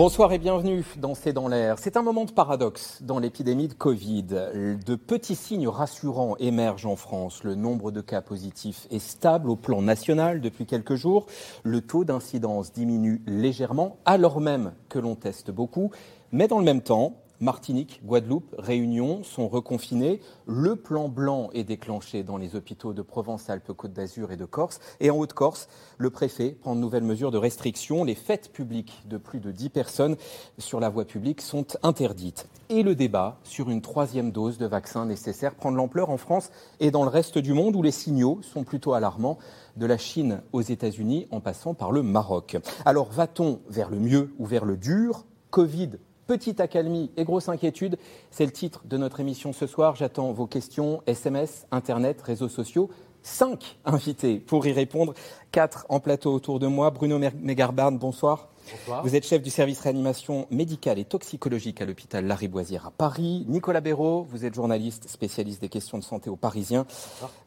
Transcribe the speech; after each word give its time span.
Bonsoir 0.00 0.32
et 0.32 0.38
bienvenue 0.38 0.82
dans 0.96 1.14
C'est 1.14 1.34
dans 1.34 1.46
l'air. 1.46 1.78
C'est 1.78 1.98
un 1.98 2.02
moment 2.02 2.24
de 2.24 2.32
paradoxe 2.32 3.02
dans 3.02 3.18
l'épidémie 3.18 3.68
de 3.68 3.74
Covid. 3.74 4.22
De 4.22 4.94
petits 4.94 5.36
signes 5.36 5.68
rassurants 5.68 6.38
émergent 6.38 6.86
en 6.86 6.96
France. 6.96 7.44
Le 7.44 7.54
nombre 7.54 7.90
de 7.90 8.00
cas 8.00 8.22
positifs 8.22 8.86
est 8.90 8.98
stable 8.98 9.50
au 9.50 9.56
plan 9.56 9.82
national 9.82 10.40
depuis 10.40 10.64
quelques 10.64 10.94
jours. 10.94 11.26
Le 11.64 11.82
taux 11.82 12.04
d'incidence 12.04 12.72
diminue 12.72 13.20
légèrement 13.26 13.98
alors 14.06 14.40
même 14.40 14.72
que 14.88 14.98
l'on 14.98 15.16
teste 15.16 15.50
beaucoup. 15.50 15.90
Mais 16.32 16.48
dans 16.48 16.60
le 16.60 16.64
même 16.64 16.80
temps, 16.80 17.19
Martinique, 17.40 18.02
Guadeloupe, 18.04 18.54
Réunion 18.58 19.22
sont 19.22 19.48
reconfinés. 19.48 20.20
Le 20.46 20.76
plan 20.76 21.08
blanc 21.08 21.48
est 21.54 21.64
déclenché 21.64 22.22
dans 22.22 22.36
les 22.36 22.54
hôpitaux 22.54 22.92
de 22.92 23.00
Provence-Alpes-Côte 23.00 23.94
d'Azur 23.94 24.30
et 24.30 24.36
de 24.36 24.44
Corse. 24.44 24.78
Et 25.00 25.10
en 25.10 25.16
Haute-Corse, 25.16 25.68
le 25.96 26.10
préfet 26.10 26.50
prend 26.60 26.74
de 26.74 26.80
nouvelles 26.80 27.02
mesures 27.02 27.30
de 27.30 27.38
restriction. 27.38 28.04
Les 28.04 28.14
fêtes 28.14 28.52
publiques 28.52 29.04
de 29.06 29.16
plus 29.16 29.40
de 29.40 29.52
10 29.52 29.70
personnes 29.70 30.16
sur 30.58 30.80
la 30.80 30.90
voie 30.90 31.06
publique 31.06 31.40
sont 31.40 31.66
interdites. 31.82 32.46
Et 32.68 32.82
le 32.82 32.94
débat 32.94 33.38
sur 33.42 33.70
une 33.70 33.80
troisième 33.80 34.32
dose 34.32 34.58
de 34.58 34.66
vaccin 34.66 35.06
nécessaire 35.06 35.54
prend 35.54 35.72
de 35.72 35.76
l'ampleur 35.76 36.10
en 36.10 36.18
France 36.18 36.50
et 36.78 36.90
dans 36.90 37.04
le 37.04 37.08
reste 37.08 37.38
du 37.38 37.54
monde 37.54 37.74
où 37.74 37.82
les 37.82 37.90
signaux 37.90 38.40
sont 38.42 38.64
plutôt 38.64 38.92
alarmants 38.92 39.38
de 39.78 39.86
la 39.86 39.96
Chine 39.96 40.42
aux 40.52 40.60
États-Unis 40.60 41.26
en 41.30 41.40
passant 41.40 41.72
par 41.72 41.90
le 41.90 42.02
Maroc. 42.02 42.58
Alors 42.84 43.10
va-t-on 43.10 43.60
vers 43.70 43.88
le 43.88 43.98
mieux 43.98 44.34
ou 44.38 44.44
vers 44.44 44.66
le 44.66 44.76
dur? 44.76 45.24
Covid 45.50 45.98
Petite 46.30 46.60
accalmie 46.60 47.10
et 47.16 47.24
grosse 47.24 47.48
inquiétude, 47.48 47.98
c'est 48.30 48.46
le 48.46 48.52
titre 48.52 48.82
de 48.84 48.96
notre 48.96 49.18
émission 49.18 49.52
ce 49.52 49.66
soir. 49.66 49.96
J'attends 49.96 50.30
vos 50.30 50.46
questions, 50.46 51.02
SMS, 51.08 51.66
Internet, 51.72 52.22
réseaux 52.22 52.48
sociaux. 52.48 52.88
Cinq 53.24 53.80
invités 53.84 54.38
pour 54.38 54.64
y 54.64 54.70
répondre. 54.70 55.12
Quatre 55.50 55.86
en 55.88 55.98
plateau 55.98 56.32
autour 56.32 56.60
de 56.60 56.68
moi. 56.68 56.92
Bruno 56.92 57.18
Mégarbarn, 57.18 57.98
bonsoir. 57.98 58.48
Bonsoir. 58.70 59.02
Vous 59.02 59.16
êtes 59.16 59.26
chef 59.26 59.42
du 59.42 59.50
service 59.50 59.80
réanimation 59.80 60.46
médicale 60.52 61.00
et 61.00 61.04
toxicologique 61.04 61.80
à 61.80 61.84
l'hôpital 61.84 62.24
Lariboisière 62.24 62.86
à 62.86 62.90
Paris. 62.92 63.44
Nicolas 63.48 63.80
Béraud, 63.80 64.24
vous 64.30 64.44
êtes 64.44 64.54
journaliste 64.54 65.08
spécialiste 65.08 65.60
des 65.60 65.68
questions 65.68 65.98
de 65.98 66.04
santé 66.04 66.30
aux 66.30 66.36
Parisiens. 66.36 66.86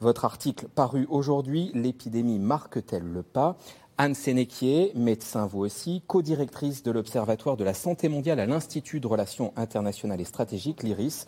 Votre 0.01 0.25
article 0.25 0.67
paru 0.67 1.07
aujourd'hui, 1.09 1.71
L'épidémie 1.73 2.39
marque-t-elle 2.39 3.03
le 3.03 3.23
pas? 3.23 3.55
Anne 3.99 4.15
Sénéquier, 4.15 4.91
médecin 4.95 5.45
vous 5.45 5.59
aussi, 5.59 6.01
co-directrice 6.07 6.81
de 6.81 6.89
l'Observatoire 6.89 7.57
de 7.57 7.63
la 7.63 7.75
santé 7.75 8.09
mondiale 8.09 8.39
à 8.39 8.47
l'Institut 8.47 8.99
de 8.99 9.05
relations 9.05 9.53
internationales 9.55 10.19
et 10.19 10.25
stratégiques, 10.25 10.81
l'IRIS. 10.81 11.27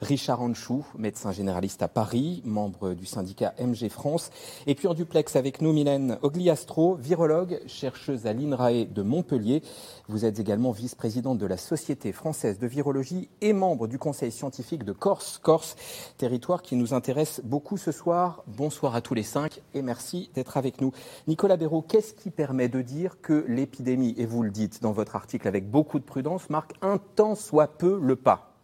Richard 0.00 0.40
Anchou, 0.40 0.86
médecin 0.96 1.32
généraliste 1.32 1.82
à 1.82 1.88
Paris, 1.88 2.40
membre 2.44 2.94
du 2.94 3.04
syndicat 3.04 3.52
MG 3.58 3.88
France. 3.88 4.30
Et 4.68 4.76
puis 4.76 4.86
en 4.86 4.94
duplex 4.94 5.34
avec 5.34 5.60
nous, 5.60 5.72
Mylène 5.72 6.18
Ogliastro, 6.22 6.94
virologue, 6.94 7.60
chercheuse 7.66 8.26
à 8.26 8.32
l'INRAE 8.32 8.84
de 8.84 9.02
Montpellier. 9.02 9.62
Vous 10.06 10.24
êtes 10.24 10.38
également 10.38 10.70
vice-présidente 10.70 11.38
de 11.38 11.46
la 11.46 11.56
Société 11.56 12.12
française 12.12 12.60
de 12.60 12.68
virologie 12.68 13.28
et 13.40 13.52
membre 13.52 13.88
du 13.88 13.98
conseil 13.98 14.30
scientifique 14.30 14.84
de 14.84 14.92
Corse. 14.92 15.40
Corse, 15.42 15.74
territoire 16.16 16.62
qui 16.62 16.76
nous 16.76 16.94
intéresse 16.94 17.40
beaucoup 17.42 17.76
ce 17.76 17.90
soir. 17.90 18.44
Bonsoir 18.46 18.94
à 18.94 19.00
tous 19.00 19.14
les 19.14 19.24
cinq 19.24 19.62
et 19.74 19.82
merci 19.82 20.30
d'être 20.34 20.56
avec 20.56 20.80
nous. 20.80 20.92
Nicolas 21.26 21.56
Béraud, 21.56 21.82
qu'est-ce 21.82 22.03
qui 22.12 22.30
permet 22.30 22.68
de 22.68 22.82
dire 22.82 23.20
que 23.22 23.44
l'épidémie, 23.48 24.14
et 24.18 24.26
vous 24.26 24.42
le 24.42 24.50
dites 24.50 24.82
dans 24.82 24.92
votre 24.92 25.16
article 25.16 25.48
avec 25.48 25.70
beaucoup 25.70 25.98
de 25.98 26.04
prudence, 26.04 26.50
marque 26.50 26.74
un 26.82 26.98
tant 26.98 27.34
soit 27.34 27.78
peu 27.78 27.98
le 28.02 28.16
pas? 28.16 28.54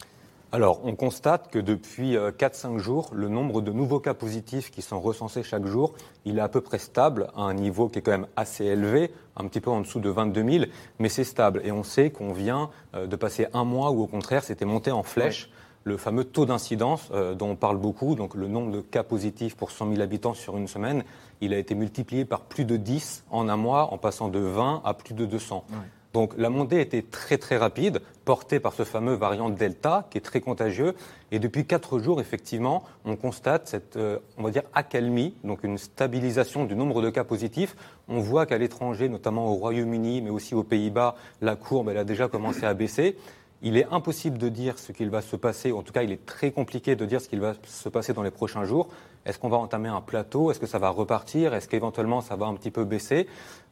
Alors, 0.53 0.81
on 0.85 0.97
constate 0.97 1.49
que 1.49 1.61
depuis 1.61 2.17
4-5 2.17 2.75
euh, 2.75 2.79
jours, 2.79 3.11
le 3.15 3.29
nombre 3.29 3.61
de 3.61 3.71
nouveaux 3.71 4.01
cas 4.01 4.15
positifs 4.15 4.73
qui 4.73 4.83
sont 4.83 5.01
recensés 5.01 5.45
chaque 5.45 5.65
jour, 5.65 5.95
il 6.25 6.39
est 6.39 6.41
à 6.41 6.49
peu 6.49 6.61
près 6.61 6.79
stable, 6.79 7.29
à 7.37 7.43
un 7.43 7.55
niveau 7.55 7.89
qui 7.89 8.01
est 8.01 8.03
quand 8.03 8.11
même 8.11 8.27
assez 8.35 8.65
élevé, 8.65 9.13
un 9.37 9.47
petit 9.47 9.61
peu 9.61 9.71
en 9.71 9.81
dessous 9.81 10.01
de 10.01 10.11
22 10.11 10.51
000, 10.51 10.65
mais 10.99 11.09
c'est 11.09 11.23
stable. 11.23 11.61
Et 11.65 11.71
on 11.71 11.85
sait 11.85 12.11
qu'on 12.11 12.33
vient 12.33 12.71
euh, 12.97 13.07
de 13.07 13.15
passer 13.15 13.47
un 13.53 13.63
mois 13.63 13.93
où, 13.93 14.03
au 14.03 14.09
contraire, 14.09 14.43
c'était 14.43 14.65
monté 14.65 14.91
en 14.91 15.05
flèche. 15.05 15.51
Le 15.85 15.97
fameux 15.97 16.25
taux 16.25 16.47
d'incidence 16.47 17.09
euh, 17.13 17.35
dont 17.35 17.51
on 17.51 17.57
parle 17.57 17.79
beaucoup, 17.79 18.15
donc 18.15 18.35
le 18.35 18.49
nombre 18.49 18.71
de 18.71 18.81
cas 18.81 19.03
positifs 19.03 19.57
pour 19.57 19.71
100 19.71 19.91
000 19.93 20.03
habitants 20.03 20.35
sur 20.35 20.57
une 20.57 20.69
semaine, 20.69 21.05
il 21.41 21.55
a 21.55 21.59
été 21.59 21.75
multiplié 21.75 22.25
par 22.25 22.43
plus 22.43 22.65
de 22.65 22.77
10 22.77 23.25
en 23.31 23.49
un 23.49 23.57
mois, 23.57 23.93
en 23.93 23.99
passant 23.99 24.29
de 24.29 24.39
20 24.39 24.83
à 24.85 24.95
plus 24.95 25.15
de 25.15 25.25
200. 25.25 25.65
Donc 26.13 26.35
la 26.37 26.51
montée 26.51 26.81
était 26.81 27.03
très 27.03 27.39
très 27.39 27.57
rapide, 27.57 28.01
portée 28.25 28.59
par 28.59 28.73
ce 28.73 28.83
fameux 28.83 29.15
variant 29.15 29.49
Delta 29.49 30.09
qui 30.11 30.19
est 30.19 30.23
très 30.23 30.41
contagieux. 30.41 30.95
Et 31.31 31.39
depuis 31.39 31.67
quatre 31.67 32.01
jours, 32.01 32.21
effectivement, 32.21 32.83
on 33.05 33.15
constate 33.15 33.69
cette, 33.69 33.97
euh, 33.97 34.19
on 34.37 34.43
va 34.43 34.51
dire, 34.51 34.65
accalmie, 34.75 35.35
donc 35.45 35.63
une 35.63 35.79
stabilisation 35.79 36.65
du 36.65 36.75
nombre 36.75 37.01
de 37.01 37.11
cas 37.11 37.23
positifs. 37.23 37.77
On 38.09 38.19
voit 38.19 38.47
qu'à 38.47 38.59
l'étranger, 38.59 39.09
notamment 39.09 39.47
au 39.53 39.55
Royaume-Uni, 39.55 40.21
mais 40.23 40.31
aussi 40.31 40.55
aux 40.55 40.65
Pays-Bas, 40.65 41.15
la 41.41 41.55
courbe 41.55 41.91
elle 41.91 41.99
a 41.99 42.05
déjà 42.05 42.27
commencé 42.27 42.65
à 42.65 42.75
baisser. 42.75 43.17
Il 43.63 43.77
est 43.77 43.87
impossible 43.91 44.39
de 44.39 44.49
dire 44.49 44.79
ce 44.79 44.93
qu'il 44.93 45.11
va 45.11 45.21
se 45.21 45.37
passer, 45.37 45.71
en 45.73 45.83
tout 45.83 45.93
cas 45.93 46.03
il 46.03 46.13
est 46.13 46.25
très 46.25 46.51
compliqué 46.51 46.97
de 46.97 47.05
dire 47.05 47.21
ce 47.21 47.29
qu'il 47.29 47.41
va 47.41 47.55
se 47.67 47.89
passer 47.89 48.15
dans 48.15 48.23
les 48.23 48.31
prochains 48.31 48.65
jours. 48.65 48.89
Est-ce 49.27 49.39
qu'on 49.39 49.49
va 49.49 49.59
entamer 49.59 49.89
un 49.89 50.01
plateau? 50.01 50.51
Est-ce 50.51 50.59
que 50.59 50.67
ça 50.67 50.79
va 50.79 50.89
repartir? 50.89 51.55
Est-ce 51.55 51.69
qu'éventuellement 51.69 52.21
ça 52.21 52.37
va 52.37 52.47
un 52.47 52.55
petit 52.55 52.71
peu 52.71 52.85
baisser? 52.85 53.27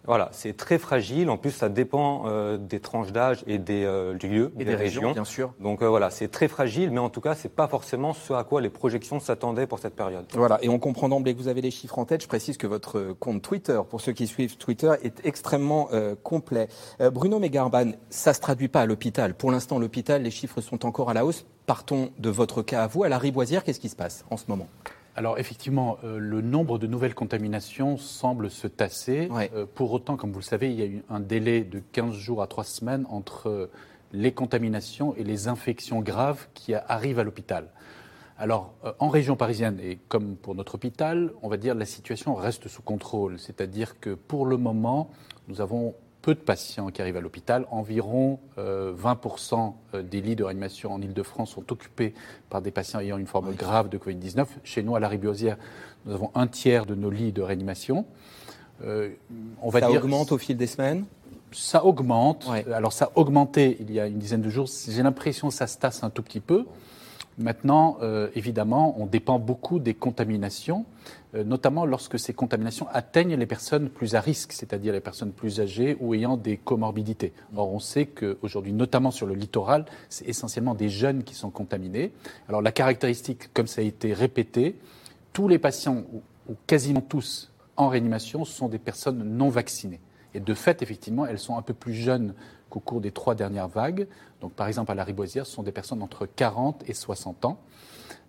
Voilà, 0.06 0.30
c'est 0.32 0.56
très 0.56 0.78
fragile. 0.78 1.28
En 1.28 1.36
plus, 1.36 1.50
ça 1.50 1.68
dépend 1.68 2.22
euh, 2.26 2.56
des 2.56 2.80
tranches 2.80 3.12
d'âge 3.12 3.44
et 3.46 3.58
des 3.58 3.84
euh, 3.84 4.14
lieux, 4.14 4.52
et 4.58 4.64
des, 4.64 4.74
régions, 4.74 5.12
bien 5.12 5.24
sûr. 5.24 5.52
Donc 5.60 5.82
euh, 5.82 5.88
voilà, 5.88 6.08
c'est 6.08 6.28
très 6.28 6.48
fragile, 6.48 6.90
mais 6.90 7.00
en 7.00 7.10
tout 7.10 7.20
cas, 7.20 7.34
c'est 7.34 7.50
pas 7.50 7.68
forcément 7.68 8.14
ce 8.14 8.32
à 8.32 8.44
quoi 8.44 8.60
les 8.60 8.70
projections 8.70 9.20
s'attendaient 9.20 9.66
pour 9.66 9.78
cette 9.80 9.94
période. 9.94 10.24
Voilà, 10.32 10.58
et 10.62 10.68
on 10.68 10.78
comprend 10.78 11.08
d'emblée 11.08 11.34
que 11.34 11.38
vous 11.38 11.48
avez 11.48 11.60
les 11.60 11.70
chiffres 11.70 11.98
en 11.98 12.04
tête. 12.04 12.22
Je 12.22 12.28
précise 12.28 12.56
que 12.56 12.66
votre 12.66 13.14
compte 13.18 13.42
Twitter, 13.42 13.78
pour 13.90 14.00
ceux 14.00 14.12
qui 14.12 14.26
suivent 14.26 14.56
Twitter, 14.56 14.92
est 15.02 15.26
extrêmement 15.26 15.88
complet. 16.22 16.68
Bruno 17.12 17.38
Megarban, 17.38 17.92
ça 18.08 18.32
se 18.32 18.40
traduit 18.40 18.68
pas 18.68 18.82
à 18.82 18.86
l'hôpital. 18.86 19.34
Pour 19.34 19.50
l'instant, 19.50 19.78
l'hôpital, 19.78 20.22
les 20.22 20.30
chiffres 20.30 20.60
sont 20.60 20.86
encore 20.86 21.10
à 21.10 21.14
la 21.14 21.26
hausse. 21.26 21.44
Partons 21.66 22.10
de 22.18 22.30
votre 22.30 22.62
cas 22.62 22.84
à 22.84 22.86
vous. 22.86 23.04
À 23.04 23.08
la 23.08 23.18
Riboisière, 23.18 23.64
qu'est-ce 23.64 23.80
qui 23.80 23.90
se 23.90 23.96
passe 23.96 24.24
en 24.30 24.36
ce 24.36 24.44
moment? 24.48 24.68
Alors 25.18 25.36
effectivement, 25.40 25.98
euh, 26.04 26.16
le 26.20 26.42
nombre 26.42 26.78
de 26.78 26.86
nouvelles 26.86 27.16
contaminations 27.16 27.96
semble 27.96 28.52
se 28.52 28.68
tasser. 28.68 29.28
Euh, 29.52 29.66
pour 29.66 29.90
autant, 29.90 30.16
comme 30.16 30.30
vous 30.30 30.38
le 30.38 30.44
savez, 30.44 30.70
il 30.70 30.78
y 30.78 30.82
a 30.82 30.86
eu 30.86 31.02
un 31.10 31.18
délai 31.18 31.64
de 31.64 31.80
15 31.80 32.14
jours 32.14 32.40
à 32.40 32.46
3 32.46 32.62
semaines 32.62 33.04
entre 33.10 33.48
euh, 33.48 33.70
les 34.12 34.30
contaminations 34.30 35.16
et 35.16 35.24
les 35.24 35.48
infections 35.48 36.02
graves 36.02 36.46
qui 36.54 36.72
arrivent 36.72 37.18
à 37.18 37.24
l'hôpital. 37.24 37.66
Alors, 38.38 38.74
en 39.00 39.08
région 39.08 39.34
parisienne, 39.34 39.80
et 39.82 39.98
comme 40.08 40.36
pour 40.36 40.54
notre 40.54 40.76
hôpital, 40.76 41.32
on 41.42 41.48
va 41.48 41.56
dire 41.56 41.74
la 41.74 41.84
situation 41.84 42.36
reste 42.36 42.68
sous 42.68 42.82
contrôle. 42.82 43.40
C'est-à-dire 43.40 43.98
que 43.98 44.10
pour 44.10 44.46
le 44.46 44.56
moment, 44.56 45.10
nous 45.48 45.60
avons 45.60 45.96
peu 46.22 46.34
de 46.34 46.40
patients 46.40 46.88
qui 46.88 47.00
arrivent 47.00 47.16
à 47.16 47.20
l'hôpital. 47.20 47.66
Environ 47.70 48.38
20% 48.56 48.58
euh, 48.58 49.98
euh, 49.98 50.02
des 50.02 50.20
lits 50.20 50.36
de 50.36 50.44
réanimation 50.44 50.92
en 50.92 51.00
Ile-de-France 51.00 51.50
sont 51.50 51.72
occupés 51.72 52.14
par 52.50 52.62
des 52.62 52.70
patients 52.70 53.00
ayant 53.00 53.18
une 53.18 53.26
forme 53.26 53.54
grave 53.54 53.88
de 53.88 53.98
Covid-19. 53.98 54.46
Chez 54.64 54.82
nous, 54.82 54.96
à 54.96 55.00
la 55.00 55.08
Ribiosière, 55.08 55.56
nous 56.06 56.14
avons 56.14 56.30
un 56.34 56.46
tiers 56.46 56.86
de 56.86 56.94
nos 56.94 57.10
lits 57.10 57.32
de 57.32 57.42
réanimation. 57.42 58.04
Euh, 58.84 59.10
on 59.62 59.70
va 59.70 59.80
ça 59.80 59.90
augmente 59.90 60.32
au 60.32 60.38
fil 60.38 60.56
des 60.56 60.66
semaines? 60.66 61.04
Ça 61.52 61.84
augmente. 61.84 62.48
Alors 62.72 62.92
ça 62.92 63.06
a 63.06 63.10
augmenté 63.18 63.78
il 63.80 63.90
y 63.90 63.98
a 63.98 64.06
une 64.06 64.18
dizaine 64.18 64.42
de 64.42 64.50
jours. 64.50 64.68
J'ai 64.88 65.02
l'impression 65.02 65.48
que 65.48 65.54
ça 65.54 65.66
se 65.66 65.78
tasse 65.78 66.04
un 66.04 66.10
tout 66.10 66.22
petit 66.22 66.40
peu. 66.40 66.66
Maintenant, 67.38 67.98
euh, 68.02 68.28
évidemment, 68.34 68.96
on 68.98 69.06
dépend 69.06 69.38
beaucoup 69.38 69.78
des 69.78 69.94
contaminations, 69.94 70.84
notamment 71.34 71.84
lorsque 71.84 72.18
ces 72.18 72.32
contaminations 72.32 72.88
atteignent 72.92 73.36
les 73.36 73.46
personnes 73.46 73.90
plus 73.90 74.14
à 74.14 74.20
risque, 74.20 74.52
c'est-à-dire 74.52 74.92
les 74.92 75.00
personnes 75.00 75.32
plus 75.32 75.60
âgées 75.60 75.96
ou 76.00 76.14
ayant 76.14 76.36
des 76.36 76.56
comorbidités. 76.56 77.32
Or, 77.56 77.72
on 77.72 77.78
sait 77.78 78.06
qu'aujourd'hui, 78.06 78.72
notamment 78.72 79.10
sur 79.10 79.26
le 79.26 79.34
littoral, 79.34 79.84
c'est 80.08 80.26
essentiellement 80.26 80.74
des 80.74 80.88
jeunes 80.88 81.24
qui 81.24 81.34
sont 81.34 81.50
contaminés. 81.50 82.12
Alors, 82.48 82.62
la 82.62 82.72
caractéristique, 82.72 83.52
comme 83.52 83.66
ça 83.66 83.82
a 83.82 83.84
été 83.84 84.12
répété, 84.12 84.78
tous 85.32 85.48
les 85.48 85.58
patients, 85.58 86.04
ou 86.48 86.54
quasiment 86.66 87.02
tous, 87.02 87.52
en 87.76 87.88
réanimation, 87.88 88.44
sont 88.44 88.68
des 88.68 88.78
personnes 88.78 89.22
non 89.22 89.50
vaccinées. 89.50 90.00
Et 90.34 90.40
de 90.40 90.54
fait, 90.54 90.82
effectivement, 90.82 91.26
elles 91.26 91.38
sont 91.38 91.56
un 91.56 91.62
peu 91.62 91.74
plus 91.74 91.94
jeunes 91.94 92.34
qu'au 92.70 92.80
cours 92.80 93.00
des 93.00 93.12
trois 93.12 93.34
dernières 93.34 93.68
vagues. 93.68 94.06
Donc, 94.40 94.52
par 94.52 94.68
exemple, 94.68 94.92
à 94.92 94.94
la 94.94 95.04
Riboisière, 95.04 95.46
ce 95.46 95.52
sont 95.52 95.62
des 95.62 95.72
personnes 95.72 96.02
entre 96.02 96.26
40 96.26 96.88
et 96.88 96.94
60 96.94 97.44
ans, 97.44 97.58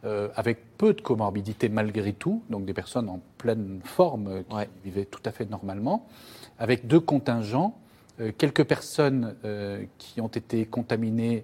euh, 0.05 0.29
avec 0.35 0.77
peu 0.77 0.93
de 0.93 1.01
comorbidité 1.01 1.67
malgré 1.67 2.13
tout, 2.13 2.41
donc 2.49 2.63
des 2.63 2.73
personnes 2.73 3.09
en 3.09 3.19
pleine 3.37 3.81
forme 3.83 4.27
euh, 4.27 4.43
qui 4.43 4.67
vivaient 4.85 5.03
tout 5.03 5.19
à 5.25 5.31
fait 5.33 5.49
normalement, 5.49 6.07
avec 6.57 6.87
deux 6.87 7.01
contingents, 7.01 7.77
euh, 8.21 8.31
quelques 8.37 8.63
personnes 8.63 9.35
qui 9.97 10.21
ont 10.21 10.27
été 10.27 10.65
contaminées 10.65 11.43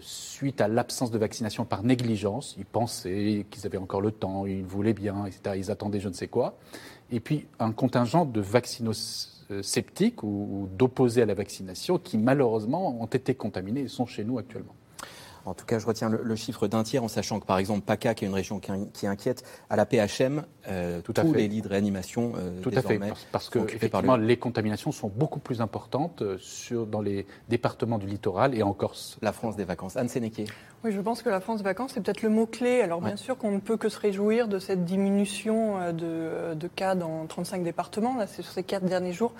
suite 0.00 0.62
à 0.62 0.68
l'absence 0.68 1.10
de 1.10 1.18
vaccination 1.18 1.66
par 1.66 1.82
négligence. 1.82 2.54
Ils 2.56 2.64
pensaient 2.64 3.44
qu'ils 3.50 3.66
avaient 3.66 3.76
encore 3.76 4.00
le 4.00 4.12
temps, 4.12 4.46
ils 4.46 4.64
voulaient 4.64 4.94
bien, 4.94 5.26
etc. 5.26 5.56
Ils 5.58 5.70
attendaient 5.70 6.00
je 6.00 6.08
ne 6.08 6.14
sais 6.14 6.28
quoi. 6.28 6.56
Et 7.10 7.20
puis 7.20 7.48
un 7.58 7.72
contingent 7.72 8.24
de 8.24 8.40
vaccinos 8.40 9.46
sceptiques 9.62 10.22
ou, 10.22 10.68
d'opposés 10.72 11.22
à 11.22 11.26
la 11.26 11.34
vaccination 11.34 11.98
qui 11.98 12.16
malheureusement 12.16 13.02
ont 13.02 13.06
été 13.06 13.34
contaminés 13.34 13.82
et 13.82 13.88
sont 13.88 14.06
chez 14.06 14.24
nous 14.24 14.38
actuellement. 14.38 14.74
En 15.44 15.54
tout 15.54 15.64
cas, 15.64 15.78
je 15.78 15.86
retiens 15.86 16.08
le, 16.08 16.36
chiffre 16.36 16.68
d'un 16.68 16.82
tiers 16.82 17.02
en 17.02 17.08
sachant 17.08 17.40
que, 17.40 17.46
par 17.46 17.58
exemple, 17.58 17.84
PACA, 17.84 18.14
qui 18.14 18.24
est 18.24 18.28
une 18.28 18.34
région 18.34 18.60
qui, 18.60 19.06
inquiète, 19.06 19.44
à 19.68 19.76
la 19.76 19.86
PHM, 19.86 20.44
euh, 20.68 21.00
tous 21.02 21.14
les 21.32 21.48
lits 21.48 21.62
de 21.62 21.68
réanimation 21.68 22.32
euh, 22.36 22.60
Tout 22.60 22.70
à 22.74 22.82
fait, 22.82 23.00
parce, 23.32 23.48
que 23.48 23.58
effectivement, 23.58 24.16
les 24.16 24.36
contaminations 24.36 24.92
sont 24.92 25.08
beaucoup 25.08 25.40
plus 25.40 25.60
importantes 25.60 26.22
euh, 26.22 26.36
sur, 26.38 26.86
dans 26.86 27.00
les 27.00 27.26
départements 27.48 27.98
du 27.98 28.06
littoral 28.06 28.54
et 28.54 28.62
en 28.62 28.72
Corse. 28.72 29.18
La 29.22 29.32
France 29.32 29.56
des 29.56 29.64
vacances. 29.64 29.96
Anne 29.96 30.08
Sénéquier. 30.08 30.46
Oui, 30.82 30.92
je 30.92 31.00
pense 31.02 31.22
que 31.22 31.28
la 31.28 31.40
France 31.40 31.60
vacances, 31.60 31.92
c'est 31.92 32.00
peut-être 32.00 32.22
le 32.22 32.30
mot-clé. 32.30 32.80
Alors, 32.80 33.02
bien 33.02 33.16
sûr 33.16 33.36
qu'on 33.36 33.50
ne 33.50 33.58
peut 33.58 33.76
que 33.76 33.90
se 33.90 34.00
réjouir 34.00 34.48
de 34.48 34.58
cette 34.58 34.86
diminution 34.86 35.92
de, 35.92 36.54
de 36.54 36.68
cas 36.68 36.94
dans 36.94 37.26
35 37.26 37.62
départements, 37.62 38.16
là, 38.16 38.26
c'est 38.26 38.40
sur 38.40 38.52
ces 38.52 38.62
quatre 38.62 38.86
derniers 38.86 39.12
jours. 39.12 39.32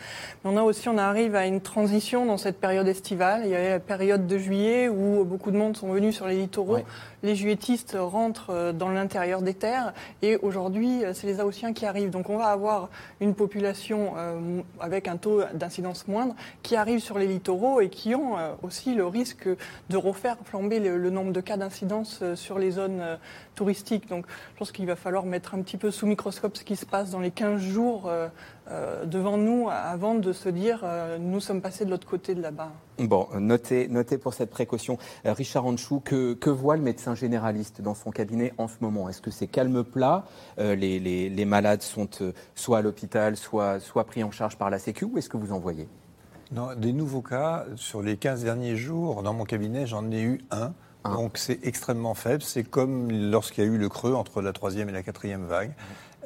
Mais 0.44 0.50
on 0.52 0.58
a 0.58 0.62
aussi, 0.62 0.90
on 0.90 0.98
arrive 0.98 1.36
à 1.36 1.46
une 1.46 1.62
transition 1.62 2.26
dans 2.26 2.36
cette 2.36 2.60
période 2.60 2.86
estivale. 2.86 3.42
Il 3.44 3.50
y 3.50 3.56
a 3.56 3.70
la 3.70 3.80
période 3.80 4.26
de 4.26 4.36
juillet 4.36 4.90
où 4.90 5.24
beaucoup 5.24 5.50
de 5.50 5.56
monde 5.56 5.78
sont 5.78 5.88
venus 5.88 6.14
sur 6.14 6.26
les 6.26 6.36
littoraux. 6.36 6.80
Les 7.22 7.34
juilletistes 7.34 7.96
rentrent 7.98 8.50
euh, 8.50 8.72
dans 8.72 8.88
l'intérieur 8.88 9.42
des 9.42 9.52
terres 9.52 9.92
et 10.22 10.36
aujourd'hui, 10.36 11.04
euh, 11.04 11.12
c'est 11.12 11.26
les 11.26 11.40
Aotiens 11.40 11.74
qui 11.74 11.84
arrivent. 11.84 12.10
Donc 12.10 12.30
on 12.30 12.38
va 12.38 12.46
avoir 12.46 12.88
une 13.20 13.34
population 13.34 14.14
euh, 14.16 14.60
avec 14.80 15.06
un 15.06 15.16
taux 15.16 15.42
d'incidence 15.52 16.08
moindre 16.08 16.34
qui 16.62 16.76
arrive 16.76 17.00
sur 17.00 17.18
les 17.18 17.26
littoraux 17.26 17.80
et 17.80 17.90
qui 17.90 18.14
ont 18.14 18.36
aussi 18.62 18.94
le 18.94 19.06
risque 19.06 19.48
de 19.90 19.96
refaire 19.96 20.36
flamber 20.44 20.80
le, 20.80 21.10
nombre 21.10 21.29
de 21.30 21.40
cas 21.40 21.56
d'incidence 21.56 22.22
sur 22.34 22.58
les 22.58 22.72
zones 22.72 23.18
touristiques. 23.54 24.08
Donc 24.08 24.26
je 24.54 24.58
pense 24.58 24.72
qu'il 24.72 24.86
va 24.86 24.96
falloir 24.96 25.24
mettre 25.24 25.54
un 25.54 25.62
petit 25.62 25.76
peu 25.76 25.90
sous 25.90 26.06
microscope 26.06 26.56
ce 26.56 26.64
qui 26.64 26.76
se 26.76 26.86
passe 26.86 27.10
dans 27.10 27.20
les 27.20 27.30
15 27.30 27.60
jours 27.60 28.10
devant 29.04 29.36
nous 29.36 29.68
avant 29.70 30.14
de 30.14 30.32
se 30.32 30.48
dire 30.48 30.84
nous 31.18 31.40
sommes 31.40 31.60
passés 31.60 31.84
de 31.84 31.90
l'autre 31.90 32.06
côté 32.06 32.34
de 32.34 32.42
là-bas. 32.42 32.72
Bon, 32.98 33.28
notez, 33.38 33.88
notez 33.88 34.18
pour 34.18 34.34
cette 34.34 34.50
précaution. 34.50 34.98
Richard 35.24 35.64
Anchou, 35.64 36.00
que, 36.00 36.34
que 36.34 36.50
voit 36.50 36.76
le 36.76 36.82
médecin 36.82 37.14
généraliste 37.14 37.80
dans 37.80 37.94
son 37.94 38.10
cabinet 38.10 38.52
en 38.58 38.68
ce 38.68 38.76
moment? 38.80 39.08
Est-ce 39.08 39.22
que 39.22 39.30
c'est 39.30 39.46
calme 39.46 39.84
plat? 39.84 40.24
Euh, 40.58 40.74
les, 40.74 41.44
malades 41.44 41.82
sont 41.82 42.08
euh, 42.20 42.32
soit 42.54 42.78
à 42.78 42.82
l'hôpital, 42.82 43.36
soit, 43.36 43.80
soit 43.80 44.04
pris 44.04 44.22
en 44.22 44.30
charge 44.30 44.56
par 44.56 44.70
la 44.70 44.78
Sécu 44.78 45.04
ou 45.04 45.18
est-ce 45.18 45.28
que 45.28 45.36
vous 45.36 45.52
en 45.52 45.58
voyez? 45.58 45.88
Non, 46.52 46.74
Des 46.76 46.92
nouveaux 46.92 47.22
cas, 47.22 47.64
sur 47.76 48.02
les 48.02 48.16
15 48.16 48.44
derniers 48.44 48.76
jours, 48.76 49.22
dans 49.22 49.32
mon 49.32 49.44
cabinet, 49.44 49.86
j'en 49.86 50.10
ai 50.10 50.20
eu 50.20 50.40
un. 50.50 50.72
Donc 51.04 51.38
c'est 51.38 51.60
extrêmement 51.66 52.14
faible. 52.14 52.42
C'est 52.42 52.64
comme 52.64 53.10
lorsqu'il 53.10 53.64
y 53.64 53.66
a 53.66 53.70
eu 53.70 53.78
le 53.78 53.88
creux 53.88 54.14
entre 54.14 54.42
la 54.42 54.52
troisième 54.52 54.88
et 54.88 54.92
la 54.92 55.02
quatrième 55.02 55.46
vague. 55.46 55.72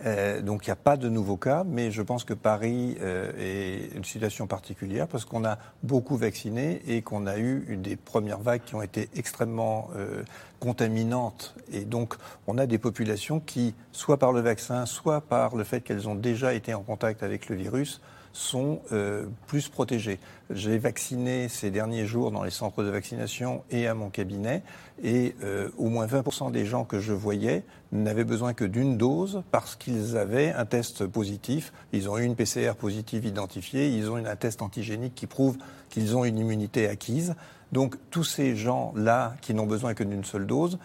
Euh, 0.05 0.43
donc 0.43 0.67
il 0.67 0.71
n'y 0.71 0.73
a 0.73 0.77
pas 0.77 0.97
de 0.97 1.09
nouveaux 1.09 1.37
cas, 1.37 1.63
mais 1.65 1.91
je 1.91 2.03
pense 2.03 2.25
que 2.25 2.35
Paris 2.35 2.97
euh, 3.01 3.31
est 3.39 3.95
une 3.95 4.05
situation 4.05 4.47
particulière 4.47 5.07
parce 5.07 5.25
qu'on 5.25 5.45
a 5.45 5.59
beaucoup 5.83 6.17
vacciné 6.17 6.83
et 6.89 7.03
qu'on 7.03 7.27
a 7.27 7.39
eu 7.39 7.65
une 7.69 7.83
des 7.83 7.97
premières 7.97 8.41
vagues 8.41 8.63
qui 8.65 8.75
ont 8.75 8.83
été 8.83 9.09
extrêmement 9.15 9.91
euh, 9.97 10.25
contaminantes. 10.59 11.55
Et 11.73 11.85
donc 11.85 12.17
on 12.49 12.59
a 12.59 12.67
des 12.67 12.79
populations 12.79 13.39
qui, 13.39 13.75
soit 13.93 14.19
par 14.19 14.33
le 14.33 14.41
vaccin, 14.41 14.85
soit 14.85 15.21
par 15.21 15.55
le 15.55 15.63
fait 15.63 15.81
qu'elles 15.81 16.09
ont 16.09 16.17
déjà 16.17 16.55
été 16.55 16.75
en 16.75 16.83
contact 16.83 17.23
avec 17.23 17.49
le 17.49 17.55
virus, 17.55 18.01
sont 18.35 18.81
euh, 18.93 19.27
plus 19.47 19.69
protégés. 19.69 20.19
J'ai 20.51 20.77
vacciné 20.77 21.49
ces 21.49 21.71
derniers 21.71 22.05
jours 22.05 22.33
dans 22.33 22.43
les 22.43 22.51
centres 22.51 22.83
de 22.83 22.91
vaccination 22.91 23.63
et 23.71 23.87
à 23.87 23.95
mon 23.95 24.11
cabinet, 24.11 24.63
et 25.03 25.35
euh, 25.43 25.71
au 25.79 25.89
moins 25.89 26.07
20% 26.07 26.51
des 26.51 26.67
gens 26.67 26.85
que 26.85 26.99
je 26.99 27.13
voyais 27.13 27.63
n'avaient 27.93 28.25
besoin 28.25 28.53
que 28.53 28.65
d'une 28.65 28.99
dose 28.99 29.43
parce 29.53 29.77
qu'ils 29.77 30.17
avaient 30.17 30.53
un 30.53 30.67
test 30.67 31.07
positif, 31.07 31.73
ils 31.93 32.11
ont 32.11 32.19
eu 32.19 32.25
une 32.25 32.35
PCR 32.35 32.73
positive 32.79 33.25
identifiée, 33.25 33.89
ils 33.89 34.11
ont 34.11 34.17
un 34.17 34.37
test 34.37 34.63
antigénique 34.63 35.15
qui 35.15 35.27
prouve 35.27 35.57
qu'ils 35.89 36.17
ont 36.17 36.25
une 36.25 36.39
immunité 36.39 36.89
acquise. 36.89 37.37
Donc 37.71 37.97
tous 38.11 38.25
ces 38.25 38.57
gens-là 38.57 39.37
qui 39.43 39.55
n'ont 39.55 39.67
besoin 39.67 39.95
que 39.95 40.03
d'une 40.05 40.25
seule 40.25 40.47
dose, 40.47 40.79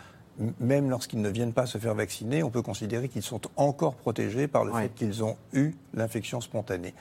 même 0.60 0.90
lorsqu'ils 0.90 1.22
ne 1.22 1.30
viennent 1.30 1.54
pas 1.54 1.66
se 1.66 1.80
faire 1.80 1.96
vacciner, 1.96 2.44
on 2.44 2.50
peut 2.50 2.62
considérer 2.62 3.10
qu'ils 3.10 3.24
sont 3.24 3.42
encore 3.56 3.96
protégés 3.96 4.48
par 4.48 4.64
le 4.64 4.72
fait 4.72 4.94
qu'ils 4.94 5.24
ont 5.24 5.36
eu 5.54 5.74
l'infection 5.94 6.42
spontanée. 6.42 6.94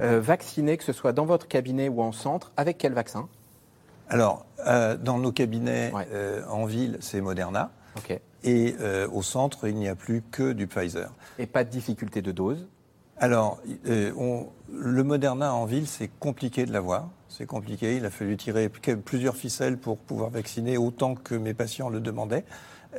Euh, 0.00 0.20
vacciner, 0.20 0.76
que 0.76 0.84
ce 0.84 0.92
soit 0.92 1.12
dans 1.12 1.24
votre 1.24 1.48
cabinet 1.48 1.88
ou 1.88 2.02
en 2.02 2.12
centre, 2.12 2.52
avec 2.56 2.78
quel 2.78 2.92
vaccin? 2.92 3.28
Alors, 4.08 4.46
euh, 4.66 4.96
dans 4.96 5.18
nos 5.18 5.32
cabinets 5.32 5.92
euh, 6.12 6.42
en 6.48 6.64
ville, 6.64 6.98
c'est 7.00 7.20
Moderna. 7.20 7.70
Et 8.44 8.76
au 9.12 9.22
centre, 9.22 9.66
il 9.66 9.74
n'y 9.74 9.88
a 9.88 9.96
plus 9.96 10.22
que 10.22 10.52
du 10.52 10.68
Pfizer. 10.68 11.10
Et 11.40 11.46
pas 11.46 11.64
de 11.64 11.70
difficulté 11.70 12.22
de 12.22 12.30
dose? 12.30 12.68
Alors, 13.16 13.60
le 13.84 15.02
Moderna 15.02 15.52
en 15.52 15.64
ville, 15.64 15.88
c'est 15.88 16.08
compliqué 16.20 16.64
de 16.64 16.72
l'avoir. 16.72 17.08
C'est 17.28 17.46
compliqué. 17.46 17.96
Il 17.96 18.06
a 18.06 18.10
fallu 18.10 18.36
tirer 18.36 18.68
plusieurs 18.68 19.34
ficelles 19.34 19.76
pour 19.76 19.98
pouvoir 19.98 20.30
vacciner 20.30 20.78
autant 20.78 21.16
que 21.16 21.34
mes 21.34 21.52
patients 21.52 21.88
le 21.88 21.98
demandaient. 21.98 22.44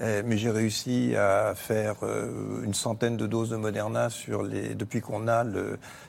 Euh, 0.02 0.22
mais 0.24 0.38
j'ai 0.38 0.52
réussi 0.52 1.16
à 1.16 1.54
faire 1.56 1.96
euh, 2.04 2.64
une 2.64 2.76
centaine 2.76 3.18
de 3.18 3.26
doses 3.26 3.50
de 3.50 3.56
Moderna 3.56 4.10
sur 4.10 4.44
les, 4.44 4.76
depuis 4.76 5.02
qu'on 5.02 5.28
a 5.28 5.44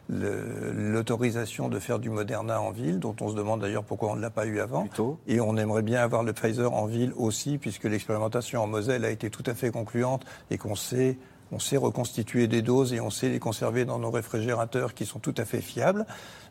l'autorisation 0.08 1.68
de 1.68 1.78
faire 1.78 1.98
du 1.98 2.10
Moderna 2.10 2.60
en 2.60 2.72
ville, 2.72 2.98
dont 2.98 3.16
on 3.20 3.30
se 3.30 3.34
demande 3.34 3.62
d'ailleurs 3.62 3.84
pourquoi 3.84 4.10
on 4.10 4.16
ne 4.16 4.20
l'a 4.20 4.30
pas 4.30 4.44
eu 4.44 4.60
avant. 4.60 4.86
Et 5.26 5.40
on 5.40 5.56
aimerait 5.56 5.82
bien 5.82 6.02
avoir 6.02 6.22
le 6.22 6.34
Pfizer 6.34 6.72
en 6.72 6.84
ville 6.86 7.12
aussi, 7.16 7.56
puisque 7.56 7.84
l'expérimentation 7.84 8.62
en 8.62 8.66
Moselle 8.66 9.04
a 9.04 9.10
été 9.10 9.30
tout 9.30 9.44
à 9.46 9.54
fait 9.54 9.70
concluante 9.70 10.26
et 10.50 10.58
qu'on 10.58 10.74
sait 10.74 11.16
on 11.52 11.58
sait 11.58 11.76
reconstituer 11.76 12.46
des 12.46 12.62
doses 12.62 12.92
et 12.92 13.00
on 13.00 13.10
sait 13.10 13.28
les 13.28 13.40
conserver 13.40 13.84
dans 13.84 13.98
nos 13.98 14.10
réfrigérateurs 14.10 14.94
qui 14.94 15.04
sont 15.04 15.18
tout 15.18 15.34
à 15.36 15.44
fait 15.44 15.60
fiables. 15.60 16.06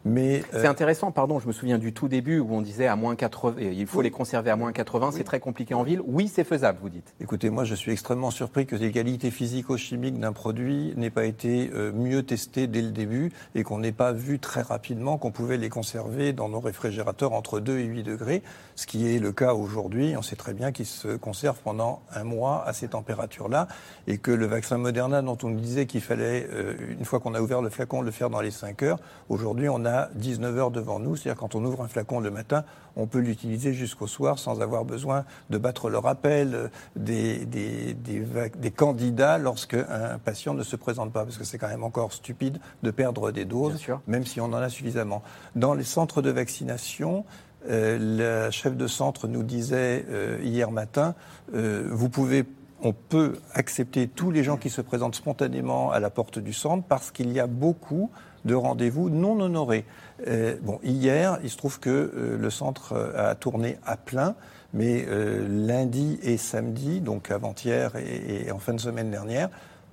Mais 0.05 0.43
c'est 0.51 0.65
euh, 0.65 0.69
intéressant, 0.69 1.11
pardon, 1.11 1.39
je 1.39 1.47
me 1.47 1.51
souviens 1.51 1.77
du 1.77 1.91
tout 1.91 2.07
début 2.07 2.39
où 2.39 2.53
on 2.53 2.61
disait 2.61 2.87
à 2.87 2.95
moins 2.95 3.15
80, 3.15 3.55
il 3.59 3.85
faut 3.85 4.01
les 4.01 4.11
conserver 4.11 4.49
à 4.49 4.55
moins 4.55 4.71
80, 4.71 5.11
c'est 5.11 5.25
très 5.25 5.41
compliqué 5.41 5.73
en 5.73 5.83
ville. 5.83 6.01
Oui, 6.05 6.31
c'est 6.33 6.45
faisable, 6.45 6.79
vous 6.81 6.89
dites. 6.89 7.13
Écoutez, 7.19 7.49
moi 7.49 7.65
je 7.65 7.75
suis 7.75 7.91
extrêmement 7.91 8.31
surpris 8.31 8.65
que 8.65 8.77
les 8.77 8.91
qualités 8.91 9.29
physico-chimiques 9.29 10.17
d'un 10.17 10.31
produit 10.31 10.93
n'aient 10.95 11.09
pas 11.09 11.25
été 11.25 11.69
euh, 11.73 11.91
mieux 11.91 12.23
testées 12.23 12.67
dès 12.67 12.81
le 12.81 12.91
début 12.91 13.33
et 13.55 13.63
qu'on 13.63 13.79
n'ait 13.79 13.91
pas 13.91 14.13
vu 14.13 14.39
très 14.39 14.61
rapidement 14.61 15.17
qu'on 15.17 15.31
pouvait 15.31 15.57
les 15.57 15.69
conserver 15.69 16.31
dans 16.31 16.47
nos 16.47 16.61
réfrigérateurs 16.61 17.33
entre 17.33 17.59
2 17.59 17.79
et 17.79 17.83
8 17.83 18.03
degrés, 18.03 18.41
ce 18.75 18.87
qui 18.87 19.13
est 19.13 19.19
le 19.19 19.33
cas 19.33 19.53
aujourd'hui. 19.53 20.15
On 20.17 20.21
sait 20.21 20.37
très 20.37 20.53
bien 20.53 20.71
qu'ils 20.71 20.85
se 20.85 21.17
conservent 21.17 21.59
pendant 21.61 22.01
un 22.13 22.23
mois 22.23 22.63
à 22.65 22.71
ces 22.71 22.87
températures-là 22.87 23.67
et 24.07 24.17
que 24.17 24.31
le 24.31 24.45
vaccin 24.45 24.77
Moderna 24.77 25.21
dont 25.21 25.37
on 25.43 25.49
disait 25.49 25.87
qu'il 25.87 26.01
fallait, 26.01 26.47
euh, 26.51 26.75
une 26.97 27.03
fois 27.03 27.19
qu'on 27.19 27.33
a 27.33 27.41
ouvert 27.41 27.61
le 27.61 27.69
flacon, 27.69 28.01
le 28.01 28.11
faire 28.11 28.29
dans 28.29 28.41
les 28.41 28.51
5 28.51 28.81
heures, 28.83 28.99
aujourd'hui 29.27 29.67
on 29.67 29.83
a 29.83 29.88
19 30.15 30.57
heures 30.57 30.71
devant 30.71 30.99
nous. 30.99 31.15
C'est-à-dire 31.15 31.39
quand 31.39 31.55
on 31.55 31.63
ouvre 31.63 31.81
un 31.83 31.87
flacon 31.87 32.19
le 32.19 32.31
matin, 32.31 32.63
on 32.95 33.07
peut 33.07 33.19
l'utiliser 33.19 33.73
jusqu'au 33.73 34.07
soir 34.07 34.39
sans 34.39 34.61
avoir 34.61 34.85
besoin 34.85 35.25
de 35.49 35.57
battre 35.57 35.89
le 35.89 35.97
rappel 35.97 36.55
euh, 36.55 36.67
des, 36.95 37.45
des, 37.45 37.93
des, 37.93 38.71
candidats 38.71 39.37
lorsqu'un 39.37 40.19
patient 40.23 40.53
ne 40.53 40.63
se 40.63 40.75
présente 40.75 41.11
pas. 41.11 41.23
Parce 41.23 41.37
que 41.37 41.43
c'est 41.43 41.57
quand 41.57 41.67
même 41.67 41.83
encore 41.83 42.13
stupide 42.13 42.59
de 42.83 42.91
perdre 42.91 43.31
des 43.31 43.45
doses, 43.45 43.79
même 44.07 44.25
si 44.25 44.41
on 44.41 44.45
en 44.45 44.53
a 44.53 44.69
suffisamment. 44.69 45.23
Dans 45.55 45.73
les 45.73 45.83
centres 45.83 46.21
de 46.21 46.29
vaccination, 46.29 47.25
euh, 47.69 47.97
la 48.45 48.51
chef 48.51 48.75
de 48.75 48.87
centre 48.87 49.27
nous 49.27 49.43
disait 49.43 50.05
euh, 50.09 50.39
hier 50.43 50.71
matin, 50.71 51.15
vous 51.51 52.09
pouvez 52.09 52.45
on 52.81 52.93
peut 52.93 53.39
accepter 53.53 54.07
tous 54.07 54.31
les 54.31 54.43
gens 54.43 54.57
qui 54.57 54.69
se 54.69 54.81
présentent 54.81 55.15
spontanément 55.15 55.91
à 55.91 55.99
la 55.99 56.09
porte 56.09 56.39
du 56.39 56.53
centre 56.53 56.85
parce 56.87 57.11
qu'il 57.11 57.31
y 57.31 57.39
a 57.39 57.47
beaucoup 57.47 58.09
de 58.45 58.55
rendez-vous 58.55 59.09
non 59.09 59.39
honorés. 59.39 59.85
Euh, 60.27 60.55
bon, 60.61 60.79
hier, 60.83 61.39
il 61.43 61.49
se 61.49 61.57
trouve 61.57 61.79
que 61.79 61.89
euh, 61.89 62.37
le 62.37 62.49
centre 62.49 62.93
euh, 62.93 63.31
a 63.31 63.35
tourné 63.35 63.77
à 63.85 63.97
plein, 63.97 64.35
mais 64.73 65.07
lundi 65.47 66.19
et 66.21 66.37
samedi, 66.37 67.01
donc 67.01 67.31
avant-hier 67.31 67.95
et, 67.95 68.51
en 68.51 68.59
fin 68.59 68.75
de 68.75 68.79
semaine 68.79 69.09
dernière, 69.09 69.49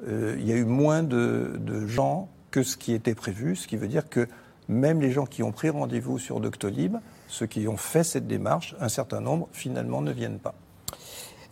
il 0.06 0.46
y 0.46 0.52
a 0.52 0.54
eu 0.54 0.66
moins 0.66 1.02
de, 1.02 1.56
de, 1.58 1.86
gens 1.86 2.28
que 2.50 2.62
ce 2.62 2.76
qui 2.76 2.92
était 2.92 3.14
prévu, 3.14 3.56
ce 3.56 3.66
qui 3.66 3.78
veut 3.78 3.88
dire 3.88 4.06
que 4.10 4.28
même 4.68 5.00
les 5.00 5.12
gens 5.12 5.24
qui 5.24 5.42
ont 5.42 5.50
pris 5.50 5.70
rendez-vous 5.70 6.18
sur 6.18 6.40
Doctolib, 6.40 6.96
ceux 7.26 7.46
qui 7.46 7.66
ont 7.68 7.78
fait 7.78 8.04
cette 8.04 8.26
démarche, 8.26 8.76
un 8.78 8.90
certain 8.90 9.22
nombre 9.22 9.48
finalement 9.52 10.02
ne 10.02 10.12
viennent 10.12 10.40
pas. 10.40 10.54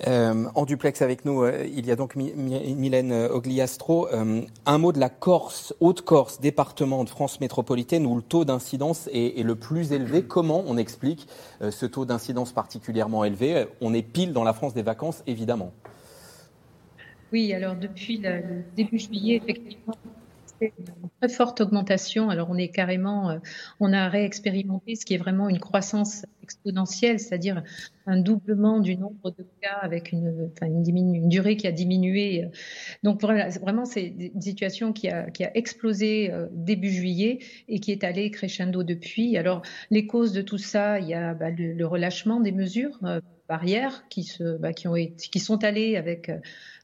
Euh, 0.06 0.44
en 0.54 0.64
duplex 0.64 1.02
avec 1.02 1.24
nous, 1.24 1.42
euh, 1.42 1.66
il 1.66 1.86
y 1.86 1.92
a 1.92 1.96
donc 1.96 2.16
Mylène 2.16 3.12
Ogliastro. 3.12 4.08
Euh, 4.08 4.42
un 4.66 4.78
mot 4.78 4.92
de 4.92 4.98
la 4.98 5.08
Corse, 5.08 5.74
Haute-Corse, 5.80 6.40
département 6.40 7.04
de 7.04 7.08
France 7.08 7.40
métropolitaine 7.40 8.06
où 8.06 8.16
le 8.16 8.22
taux 8.22 8.44
d'incidence 8.44 9.08
est, 9.12 9.42
le 9.42 9.54
plus 9.54 9.92
élevé. 9.92 10.22
Comment 10.22 10.64
on 10.66 10.76
explique 10.76 11.28
ce 11.60 11.86
taux 11.86 12.04
d'incidence 12.04 12.52
particulièrement 12.52 13.24
élevé? 13.24 13.66
On 13.80 13.94
est 13.94 14.02
pile 14.02 14.32
dans 14.32 14.44
la 14.44 14.52
France 14.52 14.74
des 14.74 14.82
vacances, 14.82 15.22
évidemment. 15.26 15.72
Oui, 17.32 17.52
alors 17.52 17.74
depuis 17.74 18.18
le 18.18 18.62
début 18.76 18.98
juillet, 18.98 19.36
effectivement, 19.36 19.94
une 20.78 21.08
très 21.20 21.28
forte 21.28 21.60
augmentation. 21.60 22.30
Alors 22.30 22.48
on 22.50 22.56
est 22.56 22.68
carrément, 22.68 23.30
euh, 23.30 23.38
on 23.80 23.92
a 23.92 24.08
réexpérimenté 24.08 24.94
ce 24.94 25.04
qui 25.04 25.14
est 25.14 25.18
vraiment 25.18 25.48
une 25.48 25.58
croissance 25.58 26.26
exponentielle, 26.42 27.20
c'est-à-dire 27.20 27.62
un 28.06 28.18
doublement 28.18 28.80
du 28.80 28.96
nombre 28.96 29.30
de 29.30 29.46
cas 29.60 29.78
avec 29.80 30.12
une, 30.12 30.50
durée 31.28 31.56
qui 31.56 31.66
a 31.66 31.72
diminué. 31.72 32.48
Donc 33.02 33.22
vraiment 33.22 33.84
c'est 33.84 34.06
une 34.06 34.40
situation 34.40 34.92
qui 34.92 35.08
a, 35.08 35.26
explosé 35.54 36.30
euh, 36.32 36.46
début 36.52 36.90
juillet 36.90 37.38
et 37.68 37.80
qui 37.80 37.92
est 37.92 38.04
allée 38.04 38.30
crescendo 38.30 38.82
depuis. 38.82 39.36
Alors 39.36 39.62
les 39.90 40.06
causes 40.06 40.32
de 40.32 40.42
tout 40.42 40.58
ça, 40.58 41.00
il 41.00 41.08
y 41.08 41.14
a 41.14 41.34
bah, 41.34 41.50
le, 41.50 41.86
relâchement 41.86 42.40
des 42.40 42.52
mesures 42.52 42.98
euh, 43.04 43.20
barrières 43.48 44.04
bah, 44.60 44.72
qui 44.72 45.38
sont 45.38 45.64
allées 45.64 45.96
avec 45.96 46.30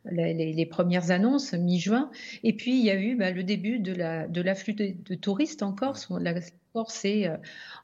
les, 0.04 0.66
premières 0.66 1.10
annonces 1.10 1.52
mi-juin. 1.52 2.10
Et 2.42 2.54
puis, 2.54 2.78
il 2.78 2.84
y 2.84 2.90
a 2.90 3.00
eu 3.00 3.16
bah, 3.16 3.30
le 3.30 3.42
début 3.42 3.78
de 3.78 3.92
l'afflux 4.40 4.74
la, 4.74 4.86
de, 4.86 4.94
de, 5.04 5.14
touristes 5.14 5.62
en 5.62 5.72
Corse. 5.72 6.08
La 6.20 6.34
Corse, 6.34 6.52
c'est 6.88 7.26
euh, 7.26 7.36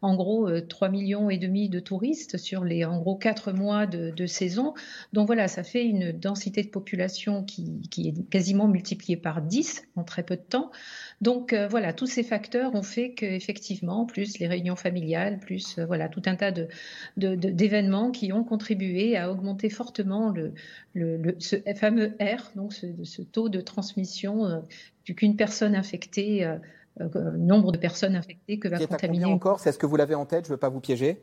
en 0.02 0.14
gros 0.14 0.48
3 0.60 0.88
euh, 0.88 0.90
millions 0.90 1.30
et 1.30 1.38
demi 1.38 1.68
de 1.68 1.80
touristes 1.80 2.36
sur 2.36 2.64
les 2.64 2.84
en 2.84 2.98
gros 2.98 3.16
4 3.16 3.52
mois 3.52 3.86
de, 3.86 4.26
saison. 4.26 4.74
Donc 5.12 5.26
voilà, 5.26 5.48
ça 5.48 5.62
fait 5.62 5.84
une 5.84 6.12
densité 6.12 6.62
de 6.62 6.68
population 6.68 7.44
qui, 7.44 7.80
est 7.98 8.28
quasiment 8.28 8.68
multipliée 8.68 9.16
par 9.16 9.42
10 9.42 9.84
en 9.96 10.04
très 10.04 10.22
peu 10.22 10.36
de 10.36 10.42
temps. 10.42 10.70
Donc 11.20 11.52
euh, 11.52 11.68
voilà, 11.68 11.92
tous 11.92 12.06
ces 12.06 12.22
facteurs 12.22 12.74
ont 12.74 12.82
fait 12.82 13.12
qu'effectivement, 13.12 14.06
plus 14.06 14.38
les 14.38 14.46
réunions 14.46 14.76
familiales, 14.76 15.38
plus 15.38 15.78
voilà 15.78 16.08
tout 16.08 16.22
un 16.26 16.36
tas 16.36 16.52
de, 16.52 16.68
d'événements 17.16 18.10
qui 18.10 18.32
ont 18.32 18.44
contribué 18.44 19.16
à 19.16 19.30
augmenter 19.30 19.70
fortement 19.70 20.30
le, 20.30 20.54
le, 20.94 21.36
ce 21.38 21.56
fameux 21.74 22.16
R, 22.20 22.50
donc 22.54 22.72
ce, 22.72 22.86
ce 23.04 23.22
taux 23.22 23.48
de 23.48 23.60
transmission 23.60 24.62
qu'une 25.14 25.36
personne 25.36 25.74
infectée 25.74 26.44
euh, 26.44 26.56
nombre 27.36 27.72
de 27.72 27.78
personnes 27.78 28.16
infectées 28.16 28.58
que 28.58 28.68
va 28.68 28.78
contaminer. 28.78 29.24
en 29.26 29.38
Corse? 29.38 29.66
Est-ce 29.66 29.78
que 29.78 29.86
vous 29.86 29.96
l'avez 29.96 30.14
en 30.14 30.26
tête? 30.26 30.46
Je 30.46 30.50
ne 30.50 30.54
veux 30.54 30.60
pas 30.60 30.68
vous 30.68 30.80
piéger. 30.80 31.20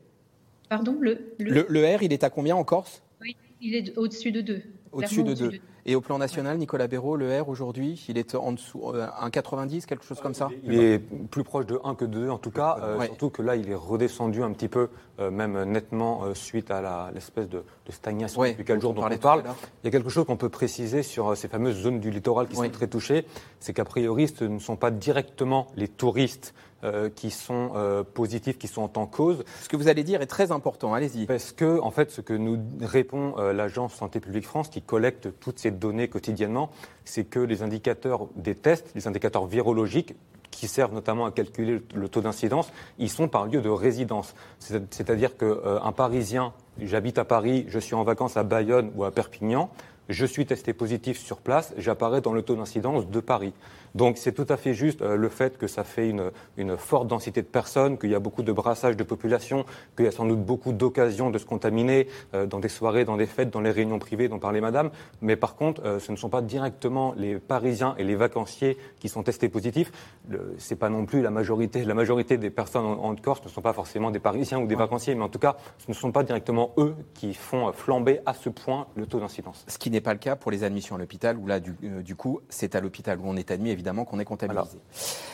Pardon? 0.68 0.96
Le, 1.00 1.34
le... 1.38 1.96
R, 1.96 2.02
il 2.02 2.12
est 2.12 2.24
à 2.24 2.30
combien 2.30 2.56
en 2.56 2.64
Corse? 2.64 3.02
Oui, 3.20 3.36
il 3.60 3.74
est 3.74 3.96
au-dessus 3.98 4.32
de 4.32 4.40
2. 4.40 4.62
Au-dessus 4.94 5.22
de 5.22 5.34
2. 5.34 5.52
Et 5.86 5.94
au 5.94 6.00
plan 6.00 6.16
national, 6.16 6.56
Nicolas 6.56 6.86
Béraud, 6.86 7.16
le 7.16 7.40
R 7.40 7.48
aujourd'hui, 7.48 8.02
il 8.08 8.16
est 8.16 8.34
en 8.34 8.52
dessous, 8.52 8.80
1,90, 8.80 9.76
euh, 9.76 9.86
quelque 9.86 10.04
chose 10.04 10.18
comme 10.18 10.32
ça. 10.32 10.48
Il 10.62 10.80
est 10.80 10.98
plus 10.98 11.44
proche 11.44 11.66
de 11.66 11.78
1 11.84 11.94
que 11.94 12.06
de 12.06 12.20
2 12.20 12.30
en 12.30 12.38
tout 12.38 12.50
cas, 12.50 12.78
euh, 12.80 13.04
surtout 13.04 13.28
que 13.28 13.42
là, 13.42 13.54
il 13.56 13.68
est 13.68 13.74
redescendu 13.74 14.42
un 14.42 14.52
petit 14.52 14.68
peu, 14.68 14.88
même 15.18 15.62
nettement, 15.64 16.34
suite 16.34 16.70
à 16.70 17.10
l'espèce 17.12 17.48
de, 17.48 17.64
stagnation 17.90 18.42
depuis 18.42 18.64
quelques 18.64 18.80
jours 18.80 18.94
dont 18.94 19.04
on 19.04 19.18
parle. 19.18 19.44
Il 19.82 19.86
y 19.86 19.88
a 19.88 19.90
quelque 19.90 20.08
chose 20.08 20.24
qu'on 20.24 20.38
peut 20.38 20.48
préciser 20.48 21.02
sur 21.02 21.36
ces 21.36 21.48
fameuses 21.48 21.76
zones 21.76 22.00
du 22.00 22.10
littoral 22.10 22.48
qui 22.48 22.56
sont 22.56 22.70
très 22.70 22.86
touchées, 22.86 23.26
c'est 23.60 23.74
qu'a 23.74 23.84
priori, 23.84 24.28
ce 24.28 24.44
ne 24.44 24.58
sont 24.58 24.76
pas 24.76 24.90
directement 24.90 25.66
les 25.76 25.88
touristes 25.88 26.54
euh, 26.84 27.08
qui 27.08 27.30
sont 27.30 27.72
euh, 27.76 28.04
positifs, 28.04 28.58
qui 28.58 28.68
sont 28.68 28.98
en 28.98 29.06
cause. 29.06 29.42
Ce 29.62 29.68
que 29.68 29.76
vous 29.76 29.88
allez 29.88 30.04
dire 30.04 30.20
est 30.20 30.26
très 30.26 30.52
important, 30.52 30.92
allez-y. 30.92 31.24
Parce 31.24 31.52
que, 31.52 31.80
en 31.80 31.90
fait, 31.90 32.10
ce 32.10 32.20
que 32.20 32.34
nous 32.34 32.58
répond 32.82 33.34
euh, 33.38 33.54
l'Agence 33.54 33.94
Santé 33.94 34.20
publique 34.20 34.44
France, 34.44 34.68
qui 34.68 34.82
collecte 34.82 35.28
toutes 35.40 35.58
ces 35.58 35.70
données 35.70 36.08
quotidiennement, 36.08 36.70
c'est 37.06 37.24
que 37.24 37.38
les 37.40 37.62
indicateurs 37.62 38.28
des 38.36 38.54
tests, 38.54 38.90
les 38.94 39.08
indicateurs 39.08 39.46
virologiques, 39.46 40.14
qui 40.50 40.68
servent 40.68 40.92
notamment 40.92 41.24
à 41.24 41.30
calculer 41.30 41.82
le 41.94 42.08
taux 42.08 42.20
d'incidence, 42.20 42.70
ils 42.98 43.10
sont 43.10 43.28
par 43.28 43.46
lieu 43.46 43.62
de 43.62 43.70
résidence. 43.70 44.34
C'est-à-dire 44.58 45.36
qu'un 45.36 45.92
Parisien, 45.92 46.52
j'habite 46.80 47.18
à 47.18 47.24
Paris, 47.24 47.64
je 47.68 47.78
suis 47.78 47.94
en 47.94 48.04
vacances 48.04 48.36
à 48.36 48.44
Bayonne 48.44 48.92
ou 48.94 49.04
à 49.04 49.10
Perpignan, 49.10 49.70
je 50.08 50.26
suis 50.26 50.46
testé 50.46 50.72
positif 50.72 51.18
sur 51.18 51.38
place, 51.38 51.72
j'apparais 51.78 52.20
dans 52.20 52.32
le 52.32 52.42
taux 52.42 52.56
d'incidence 52.56 53.08
de 53.08 53.20
Paris. 53.20 53.52
Donc 53.94 54.18
c'est 54.18 54.32
tout 54.32 54.46
à 54.48 54.56
fait 54.56 54.74
juste 54.74 55.02
euh, 55.02 55.16
le 55.16 55.28
fait 55.28 55.56
que 55.56 55.66
ça 55.66 55.84
fait 55.84 56.08
une, 56.08 56.30
une 56.56 56.76
forte 56.76 57.06
densité 57.06 57.42
de 57.42 57.46
personnes, 57.46 57.96
qu'il 57.96 58.10
y 58.10 58.14
a 58.14 58.18
beaucoup 58.18 58.42
de 58.42 58.52
brassage 58.52 58.96
de 58.96 59.04
population, 59.04 59.64
qu'il 59.96 60.04
y 60.04 60.08
a 60.08 60.10
sans 60.10 60.26
doute 60.26 60.40
beaucoup 60.40 60.72
d'occasions 60.72 61.30
de 61.30 61.38
se 61.38 61.46
contaminer 61.46 62.08
euh, 62.34 62.46
dans 62.46 62.58
des 62.58 62.68
soirées, 62.68 63.04
dans 63.04 63.16
des 63.16 63.26
fêtes, 63.26 63.50
dans 63.50 63.60
les 63.60 63.70
réunions 63.70 64.00
privées 64.00 64.28
dont 64.28 64.40
parlait 64.40 64.60
Madame. 64.60 64.90
Mais 65.20 65.36
par 65.36 65.54
contre, 65.54 65.84
euh, 65.84 66.00
ce 66.00 66.10
ne 66.10 66.16
sont 66.16 66.28
pas 66.28 66.42
directement 66.42 67.14
les 67.16 67.38
Parisiens 67.38 67.94
et 67.96 68.04
les 68.04 68.16
vacanciers 68.16 68.76
qui 68.98 69.08
sont 69.08 69.22
testés 69.22 69.48
positifs. 69.48 69.92
C'est 70.58 70.76
pas 70.76 70.88
non 70.88 71.06
plus 71.06 71.22
la 71.22 71.30
majorité. 71.30 71.84
La 71.84 71.94
majorité 71.94 72.36
des 72.36 72.50
personnes 72.50 72.84
en, 72.84 73.14
Corse 73.14 73.44
ne 73.44 73.48
sont 73.48 73.62
pas 73.62 73.72
forcément 73.72 74.10
des 74.10 74.18
Parisiens 74.18 74.58
ou 74.58 74.66
des 74.66 74.74
vacanciers, 74.74 75.14
mais 75.14 75.22
en 75.22 75.28
tout 75.28 75.38
cas, 75.38 75.56
ce 75.78 75.84
ne 75.88 75.94
sont 75.94 76.10
pas 76.10 76.24
directement 76.24 76.72
eux 76.78 76.96
qui 77.14 77.32
font 77.32 77.72
flamber 77.72 78.20
à 78.26 78.34
ce 78.34 78.48
point 78.48 78.88
le 78.96 79.06
taux 79.06 79.20
d'incidence. 79.20 79.64
Ce 79.68 79.78
qui 79.78 79.90
n'est 79.90 80.00
pas 80.00 80.12
le 80.12 80.18
cas 80.18 80.34
pour 80.34 80.50
les 80.50 80.64
admissions 80.64 80.96
à 80.96 80.98
l'hôpital, 80.98 81.38
où 81.38 81.46
là, 81.46 81.60
du, 81.60 81.74
du 81.80 82.16
coup, 82.16 82.40
c'est 82.48 82.74
à 82.74 82.80
l'hôpital 82.80 83.18
où 83.20 83.22
on 83.26 83.36
est 83.36 83.52
admis, 83.52 83.70
évidemment 83.70 83.83
évidemment 83.84 84.06
qu'on 84.06 84.18
est 84.18 84.24
comptabilisé. 84.24 84.78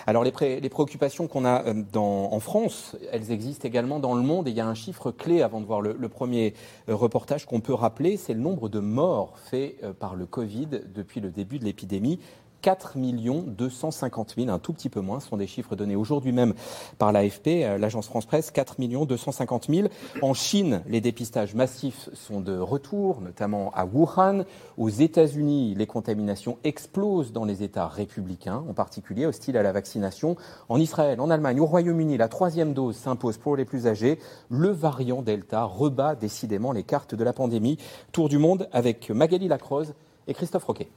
Alors 0.07 0.25
les, 0.25 0.61
les 0.61 0.69
préoccupations 0.69 1.29
qu'on 1.29 1.45
a 1.45 1.65
euh, 1.67 1.83
dans, 1.93 2.33
en 2.33 2.41
France, 2.41 2.97
elles 3.13 3.31
existent 3.31 3.67
également 3.67 4.01
dans 4.01 4.15
le 4.15 4.23
monde 4.23 4.49
et 4.49 4.51
il 4.51 4.57
y 4.57 4.61
a 4.61 4.67
un 4.67 4.75
chiffre 4.75 5.13
clé 5.13 5.43
avant 5.43 5.61
de 5.61 5.67
voir 5.67 5.81
le, 5.81 6.09
premier 6.09 6.55
euh, 6.89 6.97
reportage 6.97 7.47
qu'on 7.47 7.61
peut 7.61 7.75
rappeler, 7.75 8.17
c'est 8.17 8.35
le 8.35 8.41
nombre 8.41 8.69
de 8.69 8.81
morts 8.81 9.39
faits 9.39 9.77
euh, 9.85 9.93
par 9.93 10.17
le 10.17 10.27
Covid 10.27 10.69
depuis 10.93 11.21
le 11.21 11.31
début 11.31 11.61
de 11.61 11.65
l'épidémie. 11.65 12.19
4 12.61 12.95
250 12.97 14.35
000, 14.37 14.49
un 14.51 14.59
tout 14.59 14.73
petit 14.73 14.89
peu 14.89 15.01
moins, 15.01 15.21
sont 15.21 15.37
des 15.37 15.47
chiffres 15.47 15.77
donnés 15.77 15.97
aujourd'hui 15.97 16.33
même 16.33 16.55
par 16.99 17.13
l'AFP, 17.13 17.49
euh, 17.49 17.79
l'agence 17.79 18.07
France 18.07 18.27
Presse, 18.27 18.51
4 18.51 18.77
250 19.07 19.67
000. 19.69 19.89
En 20.23 20.35
Chine, 20.35 20.83
les 20.87 21.01
dépistages 21.01 21.55
massifs 21.55 22.09
sont 22.15 22.41
de 22.41 22.59
retour, 22.59 23.21
notamment 23.21 23.73
à 23.75 23.85
Wuhan. 23.85 24.45
Aux 24.77 24.89
États-Unis, 24.89 25.75
les 25.77 25.87
contaminations 25.87 26.59
explosent 26.65 27.33
dans 27.33 27.45
les 27.45 27.63
États 27.63 27.89
républicains, 27.89 28.63
en 28.69 28.75
particulier 28.75 29.27
hostiles 29.27 29.57
à 29.57 29.63
la 29.63 29.73
vaccination. 29.73 30.37
En 30.69 30.79
Israël, 30.79 31.21
en 31.21 31.31
Allemagne, 31.31 31.61
au 31.61 31.67
Royaume-Uni, 31.67 32.17
la 32.17 32.29
troisième 32.29 32.75
dose 32.75 32.97
s'impose 32.97 33.39
pour 33.39 33.57
les 33.57 33.65
plus 33.65 33.87
âgés. 33.87 34.19
Le 34.49 34.69
variant 34.69 35.23
Delta 35.23 35.65
rebat 35.65 36.15
décidément 36.15 36.73
les 36.73 36.83
cartes 36.83 37.15
de 37.15 37.25
la 37.25 37.33
pandémie. 37.33 37.79
Tour 38.13 38.29
du 38.29 38.39
monde 38.39 38.69
avec 38.73 39.11
Magali 39.11 39.49
Lacroze 39.49 39.95
et 40.27 40.35
Christophe 40.35 40.65
Roquet. 40.65 40.89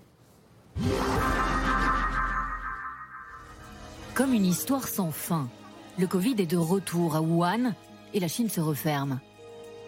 Comme 4.14 4.36
une 4.36 4.46
histoire 4.46 4.88
sans 4.88 5.10
fin, 5.10 5.50
le 5.98 6.06
Covid 6.06 6.36
est 6.38 6.46
de 6.46 6.58
retour 6.58 7.16
à 7.16 7.22
Wuhan 7.22 7.74
et 8.14 8.20
la 8.20 8.28
Chine 8.28 8.48
se 8.50 8.62
referme. 8.62 9.20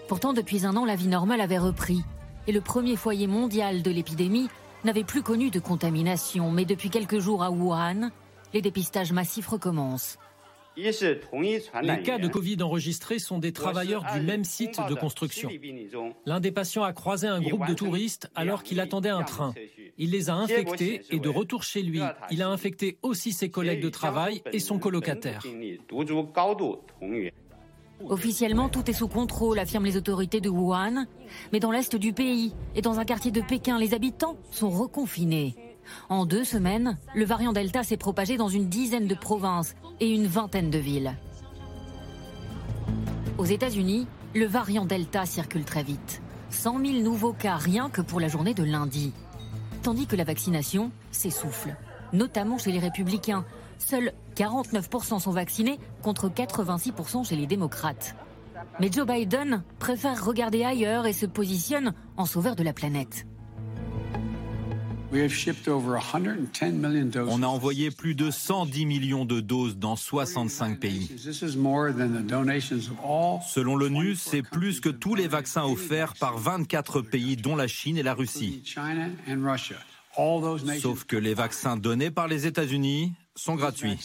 Pourtant, 0.07 0.33
depuis 0.33 0.65
un 0.65 0.75
an, 0.75 0.83
la 0.83 0.95
vie 0.95 1.07
normale 1.07 1.41
avait 1.41 1.59
repris 1.59 2.03
et 2.47 2.51
le 2.51 2.59
premier 2.59 2.95
foyer 2.95 3.27
mondial 3.27 3.83
de 3.83 3.91
l'épidémie 3.91 4.49
n'avait 4.83 5.03
plus 5.03 5.21
connu 5.21 5.51
de 5.51 5.59
contamination. 5.59 6.49
Mais 6.49 6.65
depuis 6.65 6.89
quelques 6.89 7.19
jours 7.19 7.43
à 7.43 7.51
Wuhan, 7.51 8.09
les 8.51 8.63
dépistages 8.63 9.11
massifs 9.11 9.47
recommencent. 9.47 10.17
Les 10.77 12.01
cas 12.03 12.17
de 12.17 12.27
Covid 12.27 12.61
enregistrés 12.61 13.19
sont 13.19 13.39
des 13.39 13.53
travailleurs 13.53 14.05
du 14.13 14.21
même 14.21 14.43
site 14.43 14.79
de 14.89 14.93
construction. 14.95 15.49
L'un 16.25 16.39
des 16.39 16.51
patients 16.51 16.83
a 16.83 16.93
croisé 16.93 17.27
un 17.27 17.41
groupe 17.41 17.67
de 17.67 17.73
touristes 17.73 18.29
alors 18.35 18.63
qu'il 18.63 18.79
attendait 18.79 19.09
un 19.09 19.23
train. 19.23 19.53
Il 19.97 20.11
les 20.11 20.29
a 20.29 20.35
infectés 20.35 21.01
et 21.09 21.19
de 21.19 21.29
retour 21.29 21.63
chez 21.63 21.81
lui, 21.81 22.01
il 22.31 22.41
a 22.41 22.49
infecté 22.49 22.97
aussi 23.01 23.31
ses 23.31 23.49
collègues 23.49 23.81
de 23.81 23.89
travail 23.89 24.41
et 24.51 24.59
son 24.59 24.79
colocataire. 24.79 25.41
Officiellement, 28.09 28.67
tout 28.69 28.89
est 28.89 28.93
sous 28.93 29.07
contrôle, 29.07 29.57
affirment 29.57 29.85
les 29.85 29.95
autorités 29.95 30.41
de 30.41 30.49
Wuhan. 30.49 31.05
Mais 31.53 31.59
dans 31.59 31.71
l'est 31.71 31.95
du 31.95 32.11
pays 32.11 32.53
et 32.75 32.81
dans 32.81 32.99
un 32.99 33.05
quartier 33.05 33.31
de 33.31 33.41
Pékin, 33.41 33.79
les 33.79 33.93
habitants 33.93 34.37
sont 34.51 34.69
reconfinés. 34.69 35.55
En 36.09 36.25
deux 36.25 36.43
semaines, 36.43 36.97
le 37.13 37.25
variant 37.25 37.53
Delta 37.53 37.83
s'est 37.83 37.97
propagé 37.97 38.37
dans 38.37 38.49
une 38.49 38.69
dizaine 38.69 39.07
de 39.07 39.15
provinces 39.15 39.75
et 39.99 40.09
une 40.09 40.27
vingtaine 40.27 40.69
de 40.69 40.77
villes. 40.77 41.15
Aux 43.37 43.45
États-Unis, 43.45 44.07
le 44.33 44.45
variant 44.45 44.85
Delta 44.85 45.25
circule 45.25 45.65
très 45.65 45.83
vite. 45.83 46.21
100 46.49 46.85
000 46.85 47.03
nouveaux 47.03 47.33
cas 47.33 47.57
rien 47.57 47.89
que 47.89 48.01
pour 48.01 48.19
la 48.19 48.27
journée 48.27 48.53
de 48.53 48.63
lundi. 48.63 49.13
Tandis 49.81 50.07
que 50.07 50.15
la 50.15 50.23
vaccination 50.23 50.91
s'essouffle, 51.11 51.75
notamment 52.13 52.57
chez 52.57 52.71
les 52.71 52.79
républicains. 52.79 53.45
Seuls 53.77 54.13
49% 54.35 55.19
sont 55.19 55.31
vaccinés 55.31 55.79
contre 56.01 56.29
86% 56.29 57.27
chez 57.27 57.35
les 57.35 57.45
démocrates. 57.45 58.15
Mais 58.79 58.91
Joe 58.91 59.05
Biden 59.05 59.63
préfère 59.79 60.25
regarder 60.25 60.63
ailleurs 60.63 61.05
et 61.05 61.13
se 61.13 61.25
positionne 61.25 61.93
en 62.17 62.25
sauveur 62.25 62.55
de 62.55 62.63
la 62.63 62.73
planète. 62.73 63.25
On 67.29 67.43
a 67.43 67.47
envoyé 67.47 67.91
plus 67.91 68.15
de 68.15 68.31
110 68.31 68.85
millions 68.85 69.25
de 69.25 69.39
doses 69.39 69.77
dans 69.77 69.95
65 69.95 70.79
pays. 70.79 71.09
Selon 73.47 73.75
l'ONU, 73.75 74.15
c'est 74.15 74.41
plus 74.41 74.79
que 74.79 74.89
tous 74.89 75.15
les 75.15 75.27
vaccins 75.27 75.63
offerts 75.63 76.15
par 76.15 76.37
24 76.37 77.01
pays, 77.01 77.37
dont 77.37 77.55
la 77.55 77.67
Chine 77.67 77.97
et 77.97 78.03
la 78.03 78.13
Russie. 78.13 78.63
Sauf 80.79 81.03
que 81.05 81.17
les 81.17 81.33
vaccins 81.33 81.77
donnés 81.77 82.11
par 82.11 82.27
les 82.27 82.47
États-Unis 82.47 83.13
sont 83.35 83.55
gratuits. 83.55 83.97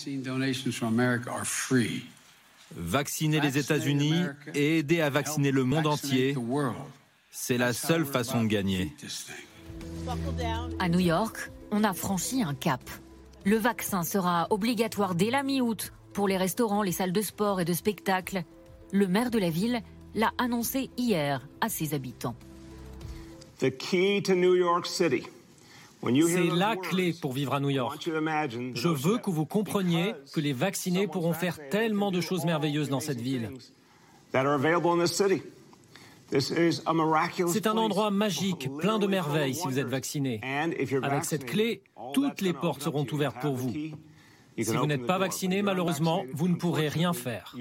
Vacciner 2.76 3.40
les 3.40 3.58
États-Unis 3.58 4.14
et 4.54 4.78
aider 4.78 5.00
à 5.00 5.10
vacciner 5.10 5.50
le 5.50 5.64
monde 5.64 5.86
entier, 5.86 6.36
c'est 7.32 7.58
la 7.58 7.72
seule 7.72 8.06
façon 8.06 8.44
de 8.44 8.48
gagner. 8.48 8.92
À 10.78 10.88
New 10.88 11.00
York, 11.00 11.50
on 11.70 11.84
a 11.84 11.92
franchi 11.92 12.42
un 12.42 12.54
cap. 12.54 12.80
Le 13.44 13.56
vaccin 13.56 14.02
sera 14.02 14.46
obligatoire 14.50 15.14
dès 15.14 15.30
la 15.30 15.42
mi-août 15.42 15.92
pour 16.12 16.28
les 16.28 16.36
restaurants, 16.36 16.82
les 16.82 16.92
salles 16.92 17.12
de 17.12 17.22
sport 17.22 17.60
et 17.60 17.64
de 17.64 17.72
spectacle. 17.72 18.44
Le 18.92 19.06
maire 19.06 19.30
de 19.30 19.38
la 19.38 19.50
ville 19.50 19.80
l'a 20.14 20.32
annoncé 20.38 20.90
hier 20.96 21.46
à 21.60 21.68
ses 21.68 21.94
habitants. 21.94 22.34
C'est 23.58 23.78
la 26.54 26.76
clé 26.76 27.14
pour 27.20 27.32
vivre 27.32 27.54
à 27.54 27.60
New 27.60 27.70
York. 27.70 28.02
Je 28.02 28.88
veux 28.88 29.18
que 29.18 29.30
vous 29.30 29.44
compreniez 29.44 30.14
que 30.32 30.40
les 30.40 30.52
vaccinés 30.52 31.06
pourront 31.06 31.34
faire 31.34 31.68
tellement 31.68 32.10
de 32.10 32.20
choses 32.20 32.44
merveilleuses 32.44 32.88
dans 32.88 33.00
cette 33.00 33.20
ville. 33.20 33.50
C'est 36.38 37.66
un 37.66 37.76
endroit 37.76 38.10
magique, 38.10 38.68
plein 38.78 38.98
de 38.98 39.06
merveilles 39.06 39.54
si 39.54 39.66
vous 39.66 39.78
êtes 39.78 39.88
vacciné. 39.88 40.40
Avec 41.02 41.24
cette 41.24 41.46
clé, 41.46 41.82
toutes 42.12 42.40
les 42.40 42.52
portes 42.52 42.82
seront 42.82 43.06
ouvertes 43.12 43.40
pour 43.40 43.54
vous. 43.54 43.72
Si 44.58 44.76
vous 44.76 44.86
n'êtes 44.86 45.06
pas 45.06 45.18
vacciné, 45.18 45.62
malheureusement, 45.62 46.24
vous 46.32 46.48
ne 46.48 46.54
pourrez 46.54 46.88
rien 46.88 47.12
faire. 47.12 47.54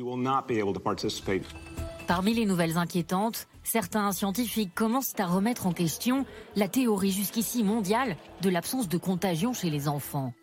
Parmi 2.08 2.34
les 2.34 2.46
nouvelles 2.46 2.78
inquiétantes, 2.78 3.48
certains 3.64 4.12
scientifiques 4.12 4.74
commencent 4.74 5.14
à 5.20 5.28
remettre 5.28 5.68
en 5.68 5.74
question 5.74 6.26
la 6.56 6.68
théorie 6.68 7.12
jusqu'ici 7.12 7.64
mondiale 7.64 8.18
de 8.42 8.50
l'absence 8.50 8.88
de 8.90 8.98
contagion 8.98 9.54
chez 9.54 9.70
les 9.70 9.88
enfants. 9.88 10.34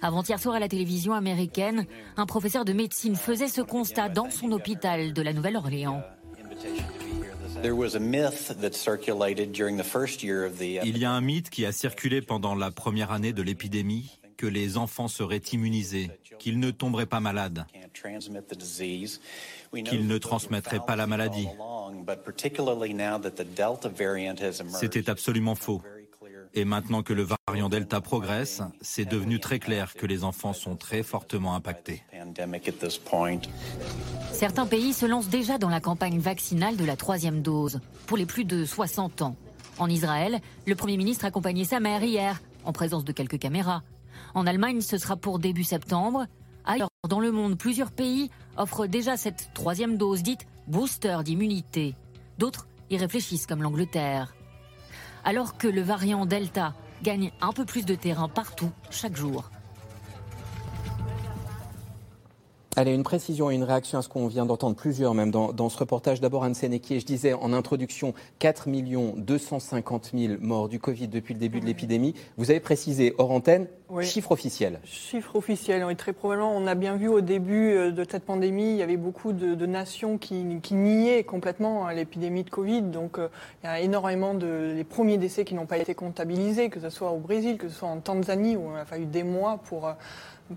Avant-hier 0.00 0.40
soir 0.40 0.56
à 0.56 0.60
la 0.60 0.68
télévision 0.68 1.12
américaine, 1.12 1.86
un 2.16 2.26
professeur 2.26 2.64
de 2.64 2.72
médecine 2.72 3.14
faisait 3.14 3.48
ce 3.48 3.60
constat 3.60 4.08
dans 4.08 4.30
son 4.30 4.50
hôpital 4.50 5.12
de 5.12 5.22
la 5.22 5.32
Nouvelle-Orléans. 5.32 6.02
Il 10.84 10.98
y 10.98 11.04
a 11.04 11.10
un 11.10 11.20
mythe 11.20 11.50
qui 11.50 11.64
a 11.64 11.72
circulé 11.72 12.20
pendant 12.20 12.54
la 12.54 12.70
première 12.70 13.12
année 13.12 13.32
de 13.32 13.42
l'épidémie 13.42 14.18
que 14.36 14.46
les 14.46 14.76
enfants 14.76 15.06
seraient 15.06 15.42
immunisés, 15.52 16.10
qu'ils 16.38 16.58
ne 16.58 16.72
tomberaient 16.72 17.06
pas 17.06 17.20
malades, 17.20 17.64
qu'ils 19.84 20.06
ne 20.08 20.18
transmettraient 20.18 20.84
pas 20.84 20.96
la 20.96 21.06
maladie. 21.06 21.46
C'était 24.80 25.08
absolument 25.08 25.54
faux. 25.54 25.82
Et 26.54 26.64
maintenant 26.64 27.02
que 27.02 27.14
le 27.14 27.26
variant 27.48 27.68
Delta 27.70 28.00
progresse, 28.00 28.62
c'est 28.82 29.06
devenu 29.06 29.40
très 29.40 29.58
clair 29.58 29.94
que 29.94 30.04
les 30.04 30.22
enfants 30.22 30.52
sont 30.52 30.76
très 30.76 31.02
fortement 31.02 31.54
impactés. 31.54 32.02
Certains 34.32 34.66
pays 34.66 34.92
se 34.92 35.06
lancent 35.06 35.28
déjà 35.28 35.56
dans 35.56 35.70
la 35.70 35.80
campagne 35.80 36.18
vaccinale 36.18 36.76
de 36.76 36.84
la 36.84 36.96
troisième 36.96 37.40
dose, 37.40 37.80
pour 38.06 38.16
les 38.16 38.26
plus 38.26 38.44
de 38.44 38.64
60 38.66 39.22
ans. 39.22 39.36
En 39.78 39.88
Israël, 39.88 40.40
le 40.66 40.74
Premier 40.74 40.98
ministre 40.98 41.24
a 41.24 41.28
accompagné 41.28 41.64
sa 41.64 41.80
mère 41.80 42.04
hier, 42.04 42.42
en 42.64 42.72
présence 42.72 43.04
de 43.04 43.12
quelques 43.12 43.38
caméras. 43.38 43.82
En 44.34 44.46
Allemagne, 44.46 44.82
ce 44.82 44.98
sera 44.98 45.16
pour 45.16 45.38
début 45.38 45.64
septembre. 45.64 46.26
Ailleurs 46.64 46.90
dans 47.08 47.20
le 47.20 47.32
monde, 47.32 47.56
plusieurs 47.56 47.90
pays 47.90 48.30
offrent 48.56 48.86
déjà 48.86 49.16
cette 49.16 49.50
troisième 49.54 49.96
dose 49.96 50.22
dite 50.22 50.46
booster 50.66 51.18
d'immunité. 51.24 51.94
D'autres 52.38 52.68
y 52.90 52.96
réfléchissent 52.98 53.46
comme 53.46 53.62
l'Angleterre. 53.62 54.34
Alors 55.24 55.56
que 55.56 55.68
le 55.68 55.82
variant 55.82 56.26
Delta 56.26 56.74
gagne 57.02 57.32
un 57.40 57.52
peu 57.52 57.64
plus 57.64 57.84
de 57.84 57.94
terrain 57.94 58.28
partout 58.28 58.70
chaque 58.90 59.16
jour. 59.16 59.50
Allez, 62.74 62.94
une 62.94 63.02
précision 63.02 63.50
et 63.50 63.54
une 63.54 63.64
réaction 63.64 63.98
à 63.98 64.02
ce 64.02 64.08
qu'on 64.08 64.26
vient 64.28 64.46
d'entendre, 64.46 64.74
plusieurs 64.74 65.12
même 65.12 65.30
dans, 65.30 65.68
ce 65.68 65.76
reportage. 65.76 66.22
D'abord, 66.22 66.42
Anne 66.42 66.54
Sénéquier, 66.54 67.00
je 67.00 67.04
disais 67.04 67.34
en 67.34 67.52
introduction 67.52 68.14
4 68.38 68.70
250 69.18 70.12
000 70.14 70.34
morts 70.40 70.70
du 70.70 70.80
Covid 70.80 71.08
depuis 71.08 71.34
le 71.34 71.40
début 71.40 71.60
de 71.60 71.66
l'épidémie. 71.66 72.14
Vous 72.38 72.50
avez 72.50 72.60
précisé 72.60 73.14
hors 73.18 73.30
antenne, 73.30 73.66
chiffre 74.00 74.32
officiel. 74.32 74.80
Chiffre 74.84 75.36
officiel, 75.36 75.84
oui, 75.84 75.96
très 75.96 76.14
probablement. 76.14 76.56
On 76.56 76.66
a 76.66 76.74
bien 76.74 76.96
vu 76.96 77.08
au 77.08 77.20
début 77.20 77.72
euh, 77.72 77.90
de 77.90 78.06
cette 78.10 78.24
pandémie, 78.24 78.70
il 78.70 78.76
y 78.76 78.82
avait 78.82 78.96
beaucoup 78.96 79.34
de, 79.34 79.66
nations 79.66 80.16
qui, 80.16 80.42
niaient 80.72 81.24
complètement 81.24 81.86
hein, 81.86 81.92
l'épidémie 81.92 82.42
de 82.42 82.50
Covid. 82.50 82.82
Donc, 82.82 83.18
euh, 83.18 83.28
il 83.62 83.66
y 83.66 83.68
a 83.68 83.80
énormément 83.80 84.32
de 84.32 84.72
les 84.74 84.84
premiers 84.84 85.18
décès 85.18 85.44
qui 85.44 85.54
n'ont 85.54 85.66
pas 85.66 85.76
été 85.76 85.94
comptabilisés, 85.94 86.70
que 86.70 86.80
ce 86.80 86.88
soit 86.88 87.10
au 87.10 87.18
Brésil, 87.18 87.58
que 87.58 87.68
ce 87.68 87.74
soit 87.74 87.88
en 87.88 88.00
Tanzanie, 88.00 88.56
où 88.56 88.70
il 88.74 88.80
a 88.80 88.86
fallu 88.86 89.04
des 89.04 89.24
mois 89.24 89.60
pour. 89.62 89.88
Euh, 89.88 89.92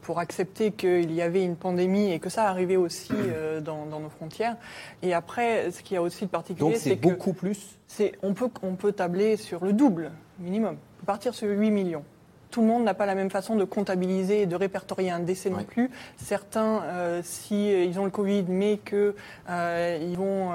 pour 0.01 0.19
accepter 0.19 0.71
qu'il 0.71 1.11
y 1.11 1.21
avait 1.21 1.43
une 1.43 1.55
pandémie 1.55 2.11
et 2.11 2.19
que 2.19 2.29
ça 2.29 2.47
arrivait 2.47 2.75
aussi 2.75 3.13
euh, 3.13 3.61
dans, 3.61 3.85
nos 3.85 4.09
frontières. 4.09 4.57
Et 5.01 5.13
après, 5.13 5.72
ce 5.72 5.81
qu'il 5.81 5.96
y 5.96 5.98
a 5.98 6.01
aussi 6.01 6.25
de 6.25 6.29
particulier, 6.29 6.75
c'est 6.75 6.98
que 6.98 7.07
beaucoup 7.07 7.33
plus. 7.33 7.77
On 8.24 8.33
peut 8.33 8.50
on 8.61 8.75
peut 8.75 8.91
tabler 8.91 9.37
sur 9.37 9.63
le 9.63 9.74
double 9.74 10.11
minimum. 10.39 10.77
On 10.98 11.00
peut 11.00 11.05
partir 11.05 11.33
sur 11.33 11.48
8 11.48 11.72
millions. 11.72 12.03
Tout 12.51 12.61
le 12.61 12.67
monde 12.67 12.83
n'a 12.83 12.93
pas 12.93 13.05
la 13.05 13.15
même 13.15 13.29
façon 13.29 13.55
de 13.55 13.65
comptabiliser 13.65 14.43
et 14.43 14.46
de 14.46 14.55
répertorier 14.55 15.11
un 15.11 15.20
décès 15.20 15.50
non 15.50 15.63
plus. 15.63 15.89
Certains, 16.15 16.83
euh, 16.83 17.22
si 17.24 17.74
euh, 17.74 17.83
ils 17.83 18.00
ont 18.00 18.05
le 18.05 18.11
Covid, 18.11 18.46
mais 18.48 18.77
qu'ils 18.77 19.13
ils 19.50 20.15
vont 20.17 20.51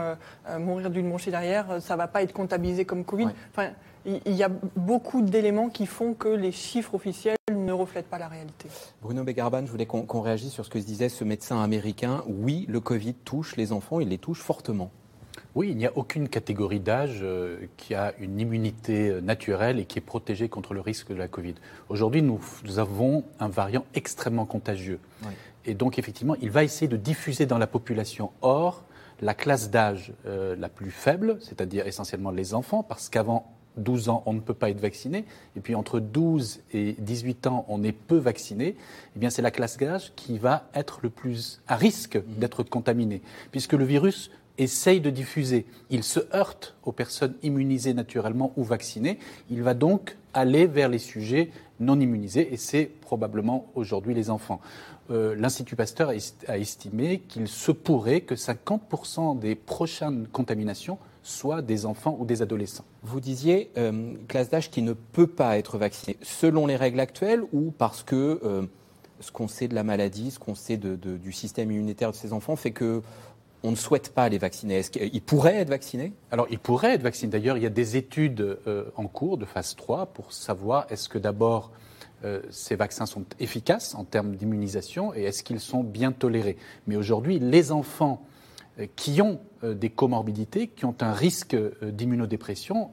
mourir 0.59 0.91
d'une 0.91 1.09
bronchite 1.09 1.33
derrière, 1.33 1.81
ça 1.81 1.97
va 1.97 2.07
pas 2.07 2.23
être 2.23 2.33
comptabilisé 2.33 2.85
comme 2.85 3.05
Covid. 3.05 3.29
Enfin, 3.51 3.71
il 4.07 4.33
y 4.33 4.43
a 4.43 4.49
beaucoup 4.77 5.21
d'éléments 5.23 5.69
qui 5.69 5.87
font 5.87 6.15
que 6.15 6.29
les 6.29 6.53
chiffres 6.53 6.95
officiels 6.95 7.37
ne 7.81 7.87
reflètent 7.87 8.09
pas 8.09 8.19
la 8.19 8.29
réalité. 8.29 8.69
Bruno 9.03 9.25
Begarban, 9.25 9.67
je 9.67 9.71
voulais 9.71 9.87
qu'on 9.87 10.21
réagisse 10.21 10.53
sur 10.53 10.65
ce 10.65 10.71
que 10.71 10.79
disait 10.79 11.09
ce 11.09 11.25
médecin 11.25 11.63
américain. 11.63 12.23
Oui, 12.27 12.67
le 12.69 12.81
Covid 12.81 13.15
touche 13.15 13.57
les 13.57 13.73
enfants, 13.73 14.01
il 14.01 14.09
les 14.09 14.19
touche 14.19 14.41
fortement. 14.41 14.91
Oui, 15.55 15.71
il 15.71 15.77
n'y 15.77 15.87
a 15.87 15.97
aucune 15.97 16.29
catégorie 16.29 16.81
d'âge 16.81 17.21
euh, 17.23 17.67
qui 17.77 17.95
a 17.95 18.15
une 18.19 18.39
immunité 18.39 19.09
euh, 19.09 19.21
naturelle 19.21 19.81
et 19.81 19.85
qui 19.85 19.99
est 19.99 20.03
protégée 20.03 20.49
contre 20.49 20.75
le 20.75 20.81
risque 20.81 21.09
de 21.09 21.17
la 21.17 21.29
Covid. 21.29 21.55
Aujourd'hui, 21.89 22.23
nous, 22.23 22.41
avons 22.77 23.25
un 23.41 23.49
variant 23.49 23.85
extrêmement 23.95 24.47
contagieux. 24.47 25.01
Et 25.67 25.75
donc, 25.75 25.99
effectivement, 25.99 26.37
il 26.41 26.51
va 26.51 26.63
essayer 26.63 26.89
de 26.89 26.97
diffuser 26.97 27.47
dans 27.47 27.59
la 27.59 27.67
population. 27.67 28.31
Or, 28.43 28.85
la 29.21 29.35
classe 29.35 29.71
d'âge 29.71 30.13
euh, 30.27 30.55
la 30.57 30.69
plus 30.69 30.91
faible, 30.91 31.39
c'est-à-dire 31.41 31.87
essentiellement 31.87 32.31
les 32.31 32.55
enfants, 32.55 32.83
parce 32.83 33.09
qu'avant 33.09 33.53
12 33.77 34.09
ans, 34.09 34.23
on 34.27 34.33
ne 34.33 34.41
peut 34.41 34.55
pas 34.55 34.71
être 34.71 34.81
vacciné. 34.81 35.25
Et 35.57 35.61
puis 35.61 35.75
entre 35.75 36.01
12 36.01 36.61
et 36.73 36.95
18 36.99 37.47
ans, 37.47 37.65
on 37.69 37.83
est 37.83 37.93
peu 37.93 38.17
vacciné. 38.17 38.77
Eh 39.17 39.19
bien, 39.19 39.31
c'est 39.31 39.43
la 39.43 39.51
classe 39.51 39.79
d'âge 39.79 40.13
qui 40.17 40.39
va 40.39 40.69
être 40.75 41.01
le 41.03 41.11
plus 41.11 41.61
à 41.67 41.77
risque 41.77 42.21
d'être 42.39 42.63
contaminée, 42.63 43.23
puisque 43.51 43.73
le 43.75 43.85
virus 43.85 44.31
essaye 44.59 45.01
de 45.01 45.11
diffuser. 45.11 45.67
Il 45.89 46.05
se 46.05 46.21
heurte 46.35 46.77
aux 46.85 46.93
personnes 46.93 47.35
immunisées 47.43 47.95
naturellement 47.95 48.53
ou 48.57 48.65
vaccinées. 48.65 49.19
Il 49.51 49.63
va 49.63 49.75
donc 49.75 50.17
aller 50.35 50.67
vers 50.67 50.89
les 50.89 50.99
sujets 50.99 51.51
non 51.81 51.99
immunisés, 51.99 52.53
et 52.53 52.57
c'est 52.57 52.85
probablement 52.85 53.71
aujourd'hui 53.75 54.15
les 54.15 54.29
enfants. 54.29 54.61
Euh, 55.11 55.35
L'Institut 55.35 55.77
Pasteur 55.77 56.11
a 56.47 56.59
estimé 56.59 57.21
qu'il 57.21 57.49
se 57.49 57.73
pourrait 57.73 58.21
que 58.21 58.35
50% 58.35 59.39
des 59.39 59.55
prochaines 59.55 60.29
contaminations 60.29 60.99
soit 61.23 61.63
des 61.63 61.87
enfants 61.87 62.17
ou 62.21 62.25
des 62.25 62.43
adolescents. 62.43 62.85
Vous 63.03 63.21
disiez 63.21 63.71
euh, 63.79 64.15
classe 64.29 64.51
d'âge 64.51 64.71
qui 64.71 64.83
ne 64.83 64.93
peut 64.93 65.27
pas 65.27 65.57
être 65.57 65.79
vaccinée, 65.79 66.19
selon 66.23 66.67
les 66.67 66.77
règles 66.77 67.01
actuelles 67.01 67.43
ou 67.53 67.71
parce 67.71 68.03
que 68.03 68.41
euh, 68.45 68.63
ce 69.21 69.33
qu'on 69.33 69.49
sait 69.49 69.69
de 69.69 69.75
la 69.75 69.85
maladie, 69.85 70.31
ce 70.31 70.39
qu'on 70.39 70.55
sait 70.55 70.77
du 70.77 71.33
système 71.33 71.71
immunitaire 71.71 72.11
de 72.11 72.17
ces 72.17 72.33
enfants 72.33 72.57
fait 72.57 72.73
que 72.73 73.03
on 73.63 73.71
ne 73.71 73.77
souhaite 73.77 74.15
pas 74.15 74.29
les 74.31 74.39
vacciner? 74.39 74.79
Est-ce 74.79 74.91
qu'ils 74.91 75.21
pourraient 75.21 75.57
être 75.57 75.69
vaccinés? 75.69 76.15
Alors, 76.31 76.47
ils 76.49 76.59
pourraient 76.59 76.95
être 76.95 77.03
vaccinés. 77.03 77.31
D'ailleurs, 77.31 77.59
il 77.59 77.63
y 77.63 77.67
a 77.67 77.71
des 77.71 77.99
études 77.99 78.59
euh, 78.67 78.85
en 78.97 79.07
cours 79.07 79.37
de 79.37 79.45
phase 79.45 79.77
3 79.77 80.07
pour 80.07 80.33
savoir 80.33 80.87
est-ce 80.91 81.09
que 81.09 81.19
d'abord 81.19 81.71
ces 82.51 82.77
vaccins 82.77 83.07
sont 83.07 83.25
efficaces 83.39 83.95
en 83.95 84.05
termes 84.05 84.37
d'immunisation 84.37 85.15
et 85.15 85.23
est-ce 85.23 85.43
qu'ils 85.43 85.59
sont 85.59 85.83
bien 85.83 86.13
tolérés. 86.13 86.59
Mais 86.87 86.97
aujourd'hui, 86.97 87.39
les 87.39 87.73
enfants 87.73 88.23
qui 88.87 89.21
ont 89.23 89.41
euh, 89.63 89.75
des 89.75 89.91
comorbidités, 89.91 90.69
qui 90.69 90.85
ont 90.85 90.97
un 91.01 91.13
risque 91.13 91.55
euh, 91.55 91.73
d'immunodépression 91.83 92.91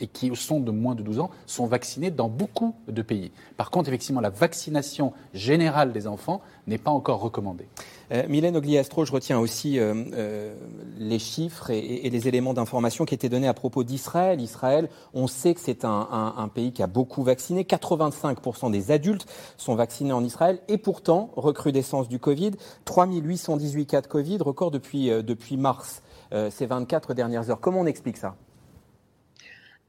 et 0.00 0.06
qui 0.06 0.34
sont 0.34 0.60
de 0.60 0.70
moins 0.70 0.94
de 0.94 1.02
12 1.02 1.20
ans 1.20 1.30
sont 1.46 1.66
vaccinés 1.66 2.10
dans 2.10 2.28
beaucoup 2.28 2.74
de 2.88 3.02
pays. 3.02 3.32
Par 3.56 3.70
contre, 3.70 3.88
effectivement, 3.88 4.20
la 4.20 4.30
vaccination 4.30 5.12
générale 5.34 5.92
des 5.92 6.06
enfants 6.06 6.40
n'est 6.66 6.78
pas 6.78 6.90
encore 6.90 7.20
recommandée. 7.20 7.68
Euh, 8.12 8.22
Mylène 8.28 8.56
Ogliastro, 8.56 9.04
je 9.04 9.12
retiens 9.12 9.38
aussi 9.38 9.78
euh, 9.78 9.94
euh, 10.14 10.54
les 10.98 11.18
chiffres 11.18 11.70
et, 11.70 12.08
les 12.08 12.28
éléments 12.28 12.54
d'information 12.54 13.04
qui 13.04 13.14
étaient 13.14 13.28
donnés 13.28 13.48
à 13.48 13.54
propos 13.54 13.82
d'Israël. 13.82 14.40
Israël, 14.40 14.88
on 15.12 15.26
sait 15.26 15.54
que 15.54 15.60
c'est 15.60 15.84
un, 15.84 16.50
pays 16.54 16.72
qui 16.72 16.82
a 16.82 16.86
beaucoup 16.86 17.22
vacciné. 17.22 17.64
85% 17.64 18.70
des 18.70 18.90
adultes 18.90 19.26
sont 19.56 19.74
vaccinés 19.74 20.12
en 20.12 20.22
Israël. 20.22 20.60
Et 20.68 20.78
pourtant, 20.78 21.30
recrudescence 21.36 22.08
du 22.08 22.18
Covid, 22.18 22.52
3818 22.84 23.86
cas 23.86 24.00
de 24.00 24.06
Covid, 24.06 24.38
record 24.40 24.70
depuis, 24.70 25.08
depuis 25.08 25.56
mars, 25.56 26.02
ces 26.50 26.66
24 26.66 27.14
dernières 27.14 27.50
heures. 27.50 27.60
Comment 27.60 27.80
on 27.80 27.86
explique 27.86 28.16
ça? 28.16 28.36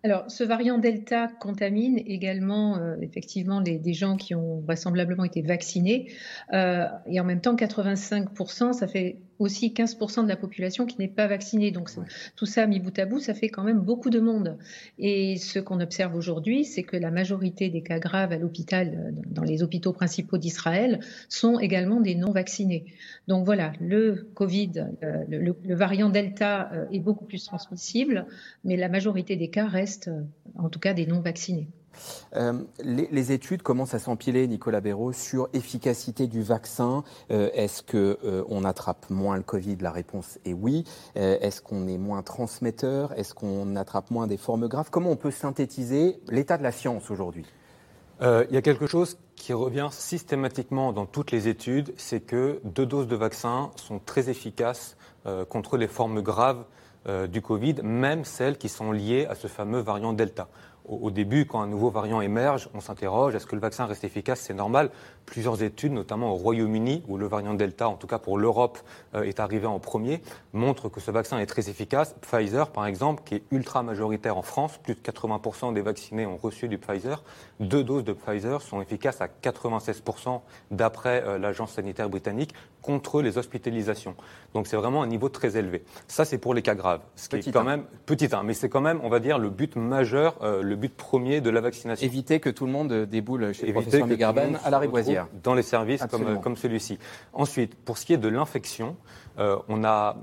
Alors, 0.03 0.29
ce 0.29 0.43
variant 0.43 0.77
Delta 0.77 1.27
contamine 1.27 1.97
également 1.97 2.77
euh, 2.77 2.95
effectivement 3.01 3.59
les, 3.59 3.79
des 3.79 3.93
gens 3.93 4.15
qui 4.15 4.35
ont 4.35 4.61
vraisemblablement 4.61 5.23
été 5.23 5.41
vaccinés. 5.41 6.11
Euh, 6.53 6.85
et 7.07 7.19
en 7.19 7.23
même 7.23 7.41
temps, 7.41 7.55
85%, 7.55 8.73
ça 8.73 8.87
fait 8.87 9.17
aussi 9.39 9.69
15% 9.69 10.23
de 10.23 10.27
la 10.27 10.35
population 10.35 10.85
qui 10.85 10.97
n'est 10.99 11.07
pas 11.07 11.27
vaccinée. 11.27 11.71
Donc 11.71 11.89
tout 12.35 12.45
ça 12.45 12.65
mis 12.67 12.79
bout 12.79 12.97
à 12.99 13.05
bout, 13.05 13.19
ça 13.19 13.33
fait 13.33 13.49
quand 13.49 13.63
même 13.63 13.79
beaucoup 13.79 14.09
de 14.09 14.19
monde. 14.19 14.57
Et 14.97 15.37
ce 15.37 15.59
qu'on 15.59 15.79
observe 15.79 16.15
aujourd'hui, 16.15 16.65
c'est 16.65 16.83
que 16.83 16.97
la 16.97 17.11
majorité 17.11 17.69
des 17.69 17.81
cas 17.81 17.99
graves 17.99 18.31
à 18.31 18.37
l'hôpital, 18.37 18.93
euh, 18.95 19.11
dans 19.27 19.43
les 19.43 19.63
hôpitaux 19.63 19.93
principaux 19.93 20.37
d'Israël, 20.37 20.99
sont 21.29 21.59
également 21.59 22.01
des 22.01 22.15
non 22.15 22.31
vaccinés. 22.31 22.85
Donc 23.27 23.45
voilà, 23.45 23.73
le 23.79 24.27
Covid, 24.33 24.85
euh, 25.03 25.23
le, 25.29 25.75
variant 25.75 26.09
Delta 26.09 26.71
euh, 26.73 26.85
est 26.91 26.99
beaucoup 26.99 27.25
plus 27.25 27.43
transmissible, 27.45 28.25
mais 28.63 28.77
la 28.77 28.89
majorité 28.89 29.35
des 29.35 29.49
cas 29.49 29.67
restent 29.67 30.11
en 30.55 30.69
tout 30.69 30.79
cas 30.79 30.93
des 30.93 31.05
non 31.05 31.19
vaccinés. 31.19 31.67
Euh, 32.35 32.63
les, 32.83 33.31
études 33.31 33.61
commencent 33.61 33.93
à 33.93 33.99
s'empiler, 33.99 34.47
Nicolas 34.47 34.81
Béraud, 34.81 35.13
sur 35.13 35.49
efficacité 35.53 36.27
du 36.27 36.41
vaccin. 36.41 37.03
Euh, 37.31 37.49
est-ce 37.53 37.83
qu'on 37.83 38.17
euh, 38.25 38.67
attrape 38.67 39.09
moins 39.09 39.37
le 39.37 39.43
Covid? 39.43 39.77
La 39.81 39.91
réponse 39.91 40.39
est 40.45 40.53
oui. 40.53 40.83
Est-ce 41.15 41.61
qu'on 41.61 41.87
est 41.87 41.97
moins 41.97 42.21
transmetteur? 42.21 43.13
Est-ce 43.17 43.33
qu'on 43.33 43.75
attrape 43.75 44.11
moins 44.11 44.27
des 44.27 44.37
formes 44.37 44.67
graves? 44.67 44.89
Comment 44.91 45.11
on 45.11 45.15
peut 45.15 45.31
synthétiser 45.31 46.19
l'état 46.29 46.57
de 46.57 46.63
la 46.63 46.71
science 46.71 47.09
aujourd'hui? 47.11 47.45
Il 48.21 48.47
y 48.51 48.57
a 48.57 48.61
quelque 48.63 48.87
chose 48.87 49.19
qui 49.35 49.53
revient 49.53 49.89
systématiquement 49.91 50.91
dans 50.91 51.05
toutes 51.05 51.29
les 51.31 51.47
études, 51.47 51.93
c'est 51.97 52.19
que 52.19 52.59
deux 52.63 52.87
doses 52.87 53.07
de 53.07 53.15
vaccin 53.15 53.69
sont 53.75 53.99
très 53.99 54.29
efficaces 54.29 54.97
contre 55.49 55.77
les 55.77 55.87
formes 55.87 56.21
graves 56.21 56.65
du 57.29 57.41
Covid, 57.43 57.75
même 57.83 58.25
celles 58.25 58.57
qui 58.57 58.69
sont 58.69 58.91
liées 58.91 59.27
à 59.29 59.35
ce 59.35 59.47
fameux 59.47 59.79
variant 59.79 60.13
Delta 60.13 60.47
au, 60.87 61.11
début, 61.11 61.45
quand 61.45 61.61
un 61.61 61.67
nouveau 61.67 61.89
variant 61.89 62.21
émerge, 62.21 62.69
on 62.73 62.79
s'interroge, 62.79 63.35
est-ce 63.35 63.45
que 63.45 63.55
le 63.55 63.61
vaccin 63.61 63.85
reste 63.85 64.03
efficace? 64.03 64.39
C'est 64.39 64.53
normal. 64.53 64.89
Plusieurs 65.25 65.61
études, 65.61 65.91
notamment 65.91 66.31
au 66.31 66.35
Royaume-Uni, 66.35 67.03
où 67.07 67.17
le 67.17 67.27
variant 67.27 67.53
Delta, 67.53 67.89
en 67.89 67.95
tout 67.95 68.07
cas 68.07 68.19
pour 68.19 68.37
l'Europe, 68.37 68.79
euh, 69.15 69.23
est 69.23 69.39
arrivé 69.39 69.67
en 69.67 69.79
premier, 69.79 70.21
montrent 70.53 70.89
que 70.89 70.99
ce 70.99 71.11
vaccin 71.11 71.39
est 71.39 71.45
très 71.45 71.69
efficace. 71.69 72.15
Pfizer, 72.21 72.69
par 72.71 72.85
exemple, 72.85 73.23
qui 73.25 73.35
est 73.35 73.43
ultra 73.51 73.83
majoritaire 73.83 74.37
en 74.37 74.41
France, 74.41 74.77
plus 74.77 74.95
de 74.95 74.99
80% 74.99 75.73
des 75.73 75.81
vaccinés 75.81 76.25
ont 76.25 76.37
reçu 76.37 76.67
du 76.67 76.77
Pfizer. 76.77 77.23
Deux 77.59 77.83
doses 77.83 78.03
de 78.03 78.13
Pfizer 78.13 78.61
sont 78.61 78.81
efficaces 78.81 79.21
à 79.21 79.27
96% 79.27 80.41
d'après 80.71 81.23
euh, 81.25 81.37
l'agence 81.37 81.73
sanitaire 81.73 82.09
britannique 82.09 82.53
contre 82.87 83.21
les 83.21 83.37
hospitalisations. 83.37 84.15
Donc 84.53 84.65
c'est 84.67 84.77
vraiment 84.77 85.03
un 85.03 85.07
niveau 85.07 85.27
très 85.27 85.57
élevé. 85.57 85.83
Ça, 86.07 86.23
c'est 86.23 86.37
pour 86.37 86.53
les 86.53 86.61
cas 86.61 86.73
graves. 86.73 87.01
Ce 87.17 87.27
qui 87.27 87.49
est 87.49 87.51
quand 87.51 87.65
même 87.65 87.83
petit 88.05 88.29
mais 88.43 88.53
c'est 88.53 88.69
quand 88.69 88.81
même, 88.81 89.01
on 89.03 89.09
va 89.09 89.19
dire, 89.19 89.37
le 89.37 89.49
but 89.49 89.75
majeur, 89.75 90.37
euh, 90.41 90.61
le 90.61 90.75
but 90.77 90.95
premier 90.95 91.41
de 91.41 91.49
la 91.49 91.59
vaccination. 91.59 92.05
Éviter 92.05 92.39
que 92.39 92.49
tout 92.49 92.65
le 92.65 92.71
monde 92.71 92.93
déboule 92.93 93.53
chez 93.53 93.67
le 93.67 93.73
professeur 93.73 94.07
Megarben 94.07 94.57
à 94.63 94.69
la 94.69 94.79
Rivoisière. 94.79 95.27
Dans 95.43 95.53
les 95.53 95.63
services 95.63 96.05
comme, 96.09 96.39
comme 96.39 96.55
celui-ci. 96.55 96.97
Ensuite, 97.33 97.75
pour 97.75 97.97
ce 97.97 98.05
qui 98.05 98.13
est 98.13 98.17
de 98.17 98.29
l'infection, 98.29 98.95
euh, 99.37 99.57
on 99.67 99.83
a 99.83 100.17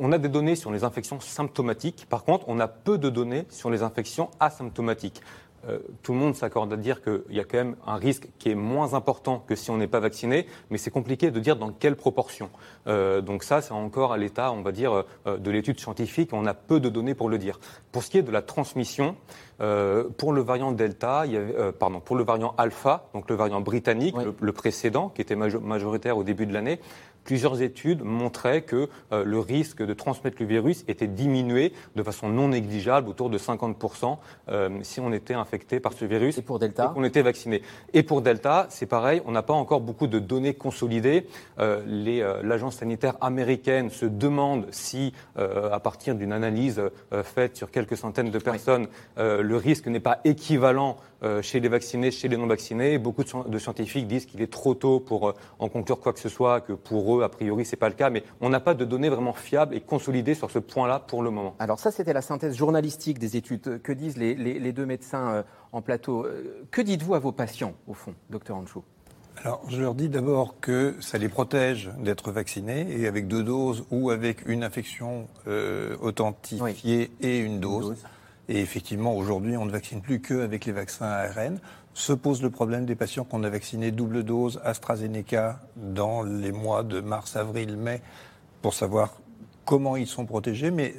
on 0.00 0.12
a 0.12 0.18
des 0.18 0.28
données 0.30 0.56
sur 0.56 0.72
les 0.72 0.82
infections 0.82 1.20
symptomatiques. 1.20 2.06
Par 2.08 2.24
contre, 2.24 2.46
on 2.48 2.58
a 2.58 2.68
peu 2.68 2.96
de 2.96 3.10
données 3.10 3.44
sur 3.50 3.70
les 3.70 3.82
infections 3.82 4.30
asymptomatiques. 4.40 5.20
Euh, 5.68 5.78
tout 6.02 6.12
le 6.12 6.18
monde 6.18 6.34
s'accorde 6.34 6.72
à 6.72 6.76
dire 6.76 7.02
qu'il 7.02 7.22
y 7.30 7.40
a 7.40 7.44
quand 7.44 7.58
même 7.58 7.76
un 7.86 7.96
risque 7.96 8.28
qui 8.38 8.50
est 8.50 8.54
moins 8.54 8.94
important 8.94 9.44
que 9.46 9.54
si 9.54 9.70
on 9.70 9.76
n'est 9.76 9.86
pas 9.86 10.00
vacciné, 10.00 10.46
mais 10.70 10.78
c'est 10.78 10.90
compliqué 10.90 11.30
de 11.30 11.40
dire 11.40 11.56
dans 11.56 11.70
quelle 11.70 11.96
proportion. 11.96 12.50
Euh, 12.86 13.20
donc 13.20 13.44
ça, 13.44 13.60
c'est 13.60 13.72
encore 13.72 14.12
à 14.12 14.16
l'état, 14.16 14.52
on 14.52 14.62
va 14.62 14.72
dire, 14.72 15.04
euh, 15.26 15.36
de 15.36 15.50
l'étude 15.50 15.78
scientifique. 15.78 16.30
On 16.32 16.46
a 16.46 16.54
peu 16.54 16.80
de 16.80 16.88
données 16.88 17.14
pour 17.14 17.28
le 17.28 17.38
dire. 17.38 17.60
Pour 17.92 18.02
ce 18.02 18.10
qui 18.10 18.18
est 18.18 18.22
de 18.22 18.32
la 18.32 18.42
transmission, 18.42 19.16
pour 20.16 20.32
le 20.32 20.40
variant 20.40 20.72
Delta, 20.72 21.26
il 21.26 21.32
y 21.32 21.36
avait, 21.36 21.72
pardon, 21.72 22.00
pour 22.00 22.16
le 22.16 22.24
variant 22.24 22.54
Alpha, 22.56 23.10
donc 23.12 23.28
le 23.28 23.36
variant 23.36 23.60
britannique, 23.60 24.16
le, 24.40 24.52
précédent, 24.52 25.10
qui 25.10 25.20
était 25.20 25.36
majoritaire 25.36 26.16
au 26.16 26.24
début 26.24 26.46
de 26.46 26.54
l'année, 26.54 26.80
plusieurs 27.24 27.62
études 27.62 28.02
montraient 28.02 28.62
que 28.62 28.88
euh, 29.12 29.24
le 29.24 29.38
risque 29.38 29.82
de 29.84 29.94
transmettre 29.94 30.38
le 30.40 30.46
virus 30.46 30.84
était 30.88 31.06
diminué 31.06 31.72
de 31.96 32.02
façon 32.02 32.28
non 32.28 32.48
négligeable, 32.48 33.08
autour 33.08 33.30
de 33.30 33.38
50%, 33.38 34.18
euh, 34.48 34.68
si 34.82 35.00
on 35.00 35.12
était 35.12 35.34
infecté 35.34 35.80
par 35.80 35.92
ce 35.92 36.04
virus. 36.04 36.38
Et 36.38 36.42
pour 36.42 36.58
Delta 36.58 36.92
qu'on 36.94 37.04
était 37.04 37.22
vacciné. 37.22 37.62
Et 37.92 38.02
pour 38.02 38.22
Delta, 38.22 38.66
c'est 38.68 38.86
pareil, 38.86 39.22
on 39.26 39.32
n'a 39.32 39.42
pas 39.42 39.54
encore 39.54 39.80
beaucoup 39.80 40.06
de 40.06 40.18
données 40.18 40.54
consolidées. 40.54 41.26
Euh, 41.58 42.40
l'agence 42.42 42.76
sanitaire 42.76 43.16
américaine 43.20 43.90
se 43.90 44.06
demande 44.06 44.66
si, 44.70 45.12
à 45.36 45.80
partir 45.80 46.14
d'une 46.14 46.32
analyse 46.32 46.82
faite 47.22 47.56
sur 47.56 47.70
quelques 47.70 47.96
centaines 47.96 48.30
de 48.30 48.38
personnes, 48.38 48.88
le 49.16 49.56
risque 49.56 49.86
n'est 49.86 50.00
pas 50.00 50.20
équivalent 50.24 50.96
chez 51.42 51.60
les 51.60 51.68
vaccinés, 51.68 52.10
chez 52.10 52.28
les 52.28 52.36
non 52.36 52.46
vaccinés. 52.46 52.98
Beaucoup 52.98 53.24
de, 53.24 53.58
scientifiques 53.58 54.06
disent 54.06 54.26
qu'il 54.26 54.40
est 54.42 54.52
trop 54.52 54.74
tôt 54.74 55.00
pour 55.00 55.34
en 55.58 55.68
conclure 55.68 56.00
quoi 56.00 56.12
que 56.12 56.20
ce 56.20 56.28
soit, 56.28 56.60
que 56.60 56.72
pour 56.72 57.22
a 57.22 57.28
priori, 57.28 57.64
ce 57.64 57.72
n'est 57.72 57.78
pas 57.78 57.88
le 57.88 57.94
cas, 57.94 58.10
mais 58.10 58.24
on 58.40 58.48
n'a 58.48 58.60
pas 58.60 58.74
de 58.74 58.84
données 58.84 59.08
vraiment 59.08 59.32
fiables 59.32 59.74
et 59.74 59.80
consolidées 59.80 60.34
sur 60.34 60.50
ce 60.50 60.58
point-là 60.58 61.00
pour 61.00 61.22
le 61.22 61.30
moment. 61.30 61.54
Alors 61.58 61.78
ça, 61.78 61.90
c'était 61.90 62.12
la 62.12 62.22
synthèse 62.22 62.56
journalistique 62.56 63.18
des 63.18 63.36
études. 63.36 63.80
Que 63.82 63.92
disent 63.92 64.16
les, 64.16 64.72
deux 64.72 64.86
médecins 64.86 65.30
euh, 65.30 65.42
en 65.72 65.82
plateau? 65.82 66.24
Euh, 66.24 66.64
Que 66.70 66.80
dites-vous 66.82 67.14
à 67.14 67.18
vos 67.18 67.32
patients, 67.32 67.74
au 67.86 67.94
fond, 67.94 68.14
docteur 68.30 68.56
Anchou 68.56 68.82
alors, 69.42 69.62
je 69.68 69.80
leur 69.80 69.94
dis 69.94 70.10
d'abord 70.10 70.56
que 70.60 70.96
ça 71.00 71.16
les 71.16 71.30
protège 71.30 71.90
d'être 71.98 72.30
vaccinés 72.30 72.86
et 72.90 73.06
avec 73.06 73.26
deux 73.26 73.42
doses 73.42 73.86
ou 73.90 74.10
avec 74.10 74.46
une 74.46 74.62
infection 74.62 75.28
euh, 75.46 75.96
authentifiée 76.02 77.10
et 77.22 77.38
une 77.38 77.58
dose. 77.58 77.96
Et 78.50 78.58
effectivement, 78.58 79.16
aujourd'hui, 79.16 79.56
on 79.56 79.64
ne 79.64 79.70
vaccine 79.70 80.00
plus 80.00 80.20
qu'avec 80.20 80.64
les 80.64 80.72
vaccins 80.72 81.06
ARN 81.06 81.60
se 81.94 82.12
pose 82.12 82.42
le 82.42 82.50
problème 82.50 82.84
des 82.84 82.96
patients 82.96 83.22
qu'on 83.22 83.44
a 83.44 83.48
vaccinés 83.48 83.92
double 83.92 84.24
dose 84.24 84.60
AstraZeneca 84.64 85.60
dans 85.76 86.24
les 86.24 86.50
mois 86.50 86.82
de 86.82 87.00
mars, 87.00 87.36
avril, 87.36 87.76
mai, 87.76 88.02
pour 88.60 88.74
savoir 88.74 89.12
comment 89.64 89.96
ils 89.96 90.08
sont 90.08 90.26
protégés, 90.26 90.72
mais 90.72 90.96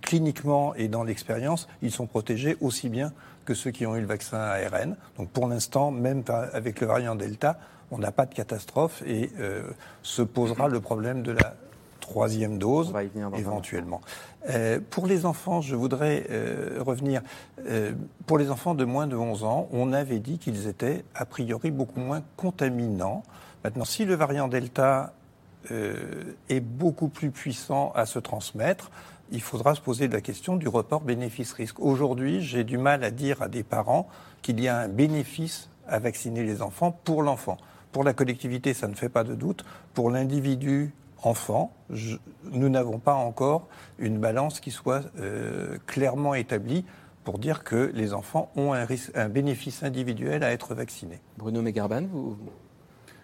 cliniquement 0.00 0.74
et 0.76 0.88
dans 0.88 1.04
l'expérience, 1.04 1.68
ils 1.82 1.90
sont 1.90 2.06
protégés 2.06 2.56
aussi 2.62 2.88
bien 2.88 3.12
que 3.44 3.52
ceux 3.52 3.70
qui 3.70 3.84
ont 3.84 3.96
eu 3.96 4.00
le 4.00 4.06
vaccin 4.06 4.38
ARN. 4.38 4.96
Donc 5.18 5.28
pour 5.28 5.46
l'instant, 5.46 5.90
même 5.90 6.22
avec 6.54 6.80
le 6.80 6.86
variant 6.86 7.16
Delta, 7.16 7.58
on 7.90 7.98
n'a 7.98 8.12
pas 8.12 8.24
de 8.24 8.34
catastrophe 8.34 9.02
et 9.06 9.30
euh, 9.40 9.62
se 10.02 10.22
posera 10.22 10.68
le 10.68 10.80
problème 10.80 11.22
de 11.22 11.32
la 11.32 11.54
troisième 12.04 12.58
dose, 12.58 12.92
éventuellement. 13.36 14.02
Euh, 14.50 14.78
pour 14.90 15.06
les 15.06 15.24
enfants, 15.24 15.62
je 15.62 15.74
voudrais 15.74 16.26
euh, 16.30 16.78
revenir. 16.80 17.22
Euh, 17.66 17.92
pour 18.26 18.36
les 18.36 18.50
enfants 18.50 18.74
de 18.74 18.84
moins 18.84 19.06
de 19.06 19.16
11 19.16 19.44
ans, 19.44 19.68
on 19.72 19.92
avait 19.94 20.18
dit 20.18 20.38
qu'ils 20.38 20.66
étaient 20.66 21.02
a 21.14 21.24
priori 21.24 21.70
beaucoup 21.70 22.00
moins 22.00 22.22
contaminants. 22.36 23.22
Maintenant, 23.64 23.86
si 23.86 24.04
le 24.04 24.14
variant 24.14 24.48
Delta 24.48 25.14
est 26.50 26.60
beaucoup 26.60 27.08
plus 27.08 27.30
puissant 27.30 27.90
à 27.94 28.04
se 28.04 28.18
transmettre, 28.18 28.90
il 29.32 29.40
faudra 29.40 29.74
se 29.74 29.80
poser 29.80 30.08
la 30.08 30.20
question 30.20 30.56
du 30.56 30.68
report 30.68 31.00
bénéfice-risque. 31.00 31.80
Aujourd'hui, 31.80 32.42
j'ai 32.42 32.64
du 32.64 32.76
mal 32.76 33.02
à 33.02 33.10
dire 33.10 33.40
à 33.40 33.48
des 33.48 33.62
parents 33.62 34.06
qu'il 34.42 34.60
y 34.60 34.68
a 34.68 34.76
un 34.76 34.88
bénéfice 34.88 35.70
à 35.88 35.98
vacciner 35.98 36.42
les 36.44 36.60
enfants 36.60 36.92
pour 37.04 37.22
l'enfant. 37.22 37.56
Pour 37.92 38.04
la 38.04 38.12
collectivité, 38.12 38.74
ça 38.74 38.88
ne 38.88 38.94
fait 38.94 39.08
pas 39.08 39.24
de 39.24 39.34
doute. 39.34 39.64
Pour 39.94 40.10
l'individu, 40.10 40.92
enfants, 41.26 41.72
nous 42.44 42.68
n'avons 42.68 42.98
pas 42.98 43.14
encore 43.14 43.68
une 43.98 44.18
balance 44.18 44.60
qui 44.60 44.70
soit 44.70 45.02
euh, 45.18 45.78
clairement 45.86 46.34
établie 46.34 46.84
pour 47.24 47.38
dire 47.38 47.64
que 47.64 47.90
les 47.94 48.12
enfants 48.12 48.50
ont 48.56 48.72
un, 48.74 48.86
un 49.14 49.28
bénéfice 49.28 49.82
individuel 49.82 50.44
à 50.44 50.52
être 50.52 50.74
vaccinés. 50.74 51.20
Bruno 51.38 51.62
Megarban, 51.62 52.02
vous... 52.12 52.36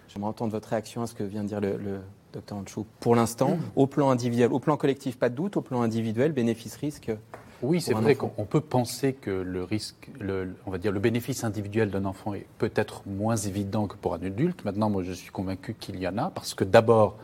j'aimerais 0.09 0.31
entendre 0.31 0.53
votre 0.53 0.69
réaction 0.71 1.03
à 1.03 1.07
ce 1.07 1.15
que 1.15 1.23
vient 1.23 1.43
de 1.43 1.49
dire 1.49 1.61
le, 1.61 2.01
docteur 2.33 2.59
Anchou. 2.59 2.87
Pour 3.01 3.17
l'instant, 3.17 3.59
au 3.77 3.87
plan 3.87 4.11
individuel, 4.11 4.53
au 4.53 4.61
plan 4.61 4.77
collectif, 4.77 5.19
pas 5.19 5.29
de 5.29 5.35
doute, 5.35 5.57
au 5.57 5.63
plan 5.63 5.83
individuel, 5.83 6.33
bénéfice-risque 6.33 7.13
oui, 7.63 7.83
c'est 7.83 7.93
vrai 7.93 8.15
qu'on 8.15 8.47
peut 8.47 8.63
penser 8.63 9.13
que 9.13 9.31
le 9.31 9.65
risque, 9.65 10.09
le, 10.19 10.55
on 10.65 10.71
va 10.71 10.79
dire, 10.79 10.93
le 10.93 10.99
bénéfice 10.99 11.45
individuel 11.45 11.91
d'un 11.91 12.07
enfant 12.07 12.33
est 12.33 12.47
peut-être 12.57 13.03
moins 13.07 13.37
évident 13.37 13.87
que 13.87 13.97
pour 13.97 14.15
un 14.15 14.23
adulte. 14.23 14.65
Maintenant, 14.65 14.89
moi, 14.89 15.03
je 15.03 15.13
suis 15.13 15.31
convaincu 15.31 15.75
qu'il 15.79 15.99
y 15.99 16.09
en 16.09 16.17
a, 16.17 16.31
parce 16.31 16.55
que 16.55 16.65
d'abord, 16.65 17.19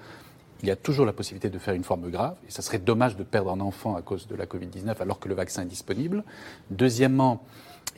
il 0.63 0.69
y 0.69 0.71
a 0.71 0.77
toujours 0.77 1.07
la 1.07 1.13
possibilité 1.13 1.51
de 1.51 1.59
faire 1.59 1.75
une 1.75 1.85
forme 1.85 2.11
grave, 2.11 2.37
et 2.47 2.51
ça 2.51 2.63
serait 2.63 2.79
dommage 2.79 3.17
de 3.17 3.25
perdre 3.25 3.51
un 3.51 3.61
enfant 3.61 3.97
à 3.97 4.03
cause 4.03 4.27
de 4.27 4.35
la 4.35 4.47
Covid-19 4.47 4.97
alors 5.01 5.19
que 5.19 5.29
le 5.29 5.35
vaccin 5.35 5.63
est 5.63 5.67
disponible. 5.67 6.25
Deuxièmement, 6.71 7.43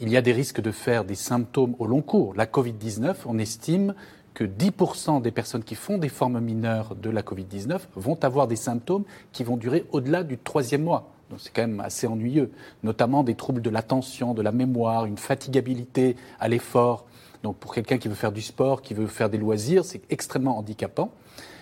il 0.00 0.10
y 0.10 0.16
a 0.16 0.22
des 0.22 0.32
risques 0.32 0.60
de 0.60 0.70
faire 0.70 1.04
des 1.04 1.14
symptômes 1.14 1.74
au 1.78 1.86
long 1.86 2.02
cours. 2.02 2.34
La 2.34 2.46
Covid-19, 2.46 3.16
on 3.26 3.38
estime 3.38 3.94
que 4.34 4.44
10% 4.44 5.20
des 5.20 5.32
personnes 5.32 5.64
qui 5.64 5.74
font 5.74 5.98
des 5.98 6.08
formes 6.08 6.40
mineures 6.40 6.94
de 6.94 7.10
la 7.10 7.22
Covid-19 7.22 7.80
vont 7.96 8.22
avoir 8.22 8.46
des 8.46 8.56
symptômes 8.56 9.04
qui 9.32 9.42
vont 9.42 9.56
durer 9.56 9.84
au-delà 9.90 10.22
du 10.22 10.38
troisième 10.38 10.84
mois. 10.84 11.10
Donc 11.30 11.40
c'est 11.40 11.52
quand 11.52 11.62
même 11.62 11.80
assez 11.80 12.06
ennuyeux, 12.06 12.50
notamment 12.82 13.24
des 13.24 13.34
troubles 13.34 13.60
de 13.60 13.70
l'attention, 13.70 14.34
de 14.34 14.42
la 14.42 14.52
mémoire, 14.52 15.04
une 15.06 15.18
fatigabilité 15.18 16.16
à 16.38 16.48
l'effort. 16.48 17.04
Donc 17.42 17.56
pour 17.56 17.74
quelqu'un 17.74 17.98
qui 17.98 18.08
veut 18.08 18.14
faire 18.14 18.32
du 18.32 18.40
sport, 18.40 18.80
qui 18.80 18.94
veut 18.94 19.06
faire 19.06 19.28
des 19.28 19.38
loisirs, 19.38 19.84
c'est 19.84 20.02
extrêmement 20.10 20.56
handicapant. 20.58 21.10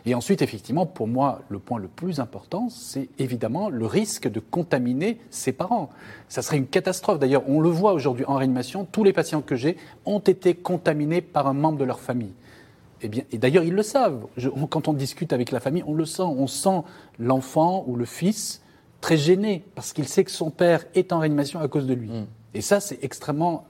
Et 0.09 0.15
ensuite, 0.15 0.41
effectivement, 0.41 0.87
pour 0.87 1.09
moi, 1.09 1.41
le 1.49 1.59
point 1.59 1.81
le 1.81 1.89
plus 1.89 2.21
important, 2.21 2.69
c'est 2.71 3.09
évidemment 3.19 3.69
le 3.69 3.87
risque 3.87 4.31
de 4.31 4.39
contaminer 4.39 5.19
ses 5.31 5.51
parents. 5.51 5.91
Ça 6.29 6.43
serait 6.43 6.59
une 6.59 6.69
catastrophe. 6.69 7.19
D'ailleurs, 7.19 7.43
on 7.49 7.61
le 7.61 7.69
voit 7.69 7.93
aujourd'hui 7.93 8.25
en 8.27 8.37
réanimation, 8.37 8.87
tous 8.91 9.03
les 9.03 9.13
patients 9.13 9.43
que 9.43 9.57
j'ai 9.57 9.77
ont 10.05 10.21
été 10.21 10.55
contaminés 10.55 11.21
par 11.21 11.49
un 11.49 11.55
membre 11.55 11.79
de 11.79 11.85
leur 11.85 11.99
famille. 11.99 12.33
Eh 13.03 13.09
bien, 13.09 13.25
et 13.33 13.39
d'ailleurs, 13.39 13.65
ils 13.65 13.75
le 13.75 13.83
savent. 13.83 14.27
quand 14.71 14.87
on 14.87 14.93
discute 14.93 15.33
avec 15.33 15.51
la 15.51 15.59
famille, 15.59 15.83
on 15.89 15.95
le 15.95 16.05
sent. 16.05 16.23
On 16.23 16.47
sent 16.47 16.83
l'enfant 17.19 17.85
ou 17.89 17.97
le 17.97 18.05
fils 18.05 18.63
très 19.01 19.17
gêné 19.17 19.65
parce 19.75 19.93
qu'il 19.93 20.07
sait 20.07 20.25
que 20.25 20.31
son 20.31 20.51
père 20.51 20.85
est 20.95 21.13
en 21.13 21.19
réanimation 21.19 21.61
à 21.61 21.67
cause 21.67 21.87
de 21.87 21.95
lui. 21.95 22.09
Mm. 22.09 22.27
Et 22.55 22.61
ça, 22.61 22.79
c'est 22.79 23.03
extrêmement 23.03 23.67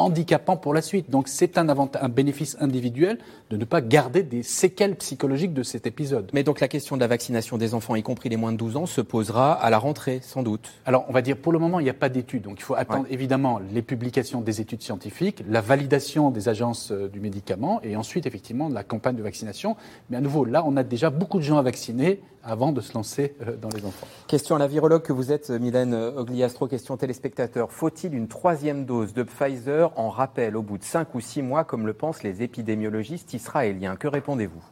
handicapant 0.00 0.56
pour 0.56 0.74
la 0.74 0.82
suite. 0.82 1.10
Donc 1.10 1.28
c'est 1.28 1.58
un, 1.58 1.68
un 1.68 2.08
bénéfice 2.08 2.56
individuel 2.60 3.18
de 3.50 3.56
ne 3.56 3.64
pas 3.64 3.80
garder 3.80 4.22
des 4.22 4.42
séquelles 4.42 4.96
psychologiques 4.96 5.54
de 5.54 5.62
cet 5.62 5.86
épisode. 5.86 6.30
Mais 6.32 6.42
donc 6.42 6.60
la 6.60 6.68
question 6.68 6.96
de 6.96 7.00
la 7.00 7.06
vaccination 7.06 7.58
des 7.58 7.74
enfants, 7.74 7.94
y 7.96 8.02
compris 8.02 8.28
les 8.28 8.36
moins 8.36 8.52
de 8.52 8.56
12 8.56 8.76
ans, 8.76 8.86
se 8.86 9.00
posera 9.00 9.52
à 9.52 9.70
la 9.70 9.78
rentrée, 9.78 10.20
sans 10.22 10.42
doute. 10.42 10.70
Alors 10.86 11.04
on 11.08 11.12
va 11.12 11.22
dire, 11.22 11.36
pour 11.36 11.52
le 11.52 11.58
moment, 11.58 11.80
il 11.80 11.84
n'y 11.84 11.90
a 11.90 11.94
pas 11.94 12.08
d'études. 12.08 12.42
Donc 12.42 12.58
il 12.58 12.62
faut 12.62 12.74
attendre 12.74 13.06
évidemment 13.10 13.60
les 13.72 13.82
publications 13.82 14.40
des 14.40 14.60
études 14.60 14.82
scientifiques, 14.82 15.42
la 15.48 15.60
validation 15.60 16.30
des 16.30 16.48
agences 16.48 16.92
euh, 16.92 17.08
du 17.08 17.20
médicament 17.20 17.80
et 17.82 17.96
ensuite 17.96 18.26
effectivement 18.26 18.68
la 18.68 18.84
campagne 18.84 19.16
de 19.16 19.22
vaccination. 19.22 19.76
Mais 20.08 20.16
à 20.16 20.20
nouveau, 20.20 20.44
là, 20.44 20.62
on 20.66 20.76
a 20.76 20.82
déjà 20.82 21.10
beaucoup 21.10 21.38
de 21.38 21.44
gens 21.44 21.58
à 21.58 21.62
vacciner 21.62 22.20
avant 22.42 22.72
de 22.72 22.80
se 22.80 22.94
lancer 22.94 23.34
euh, 23.46 23.56
dans 23.56 23.68
les 23.68 23.84
enfants. 23.84 24.06
Question 24.26 24.56
à 24.56 24.58
la 24.58 24.66
virologue 24.66 25.02
que 25.02 25.12
vous 25.12 25.32
êtes, 25.32 25.50
Mylène 25.50 25.94
Ogliastro, 25.94 26.66
question 26.66 26.96
téléspectateur. 26.96 27.72
Faut-il 27.72 28.14
une 28.14 28.28
troisième 28.28 28.84
dose 28.84 29.12
de 29.14 29.22
Pfizer 29.22 29.92
en 29.96 30.10
rappel 30.10 30.56
au 30.56 30.62
bout 30.62 30.78
de 30.78 30.84
cinq 30.84 31.14
ou 31.14 31.20
six 31.20 31.42
mois, 31.42 31.64
comme 31.64 31.86
le 31.86 31.92
pensent 31.92 32.22
les 32.22 32.42
épidémiologistes 32.42 33.34
israéliens? 33.34 33.96
Que 33.96 34.08
répondez-vous? 34.08 34.62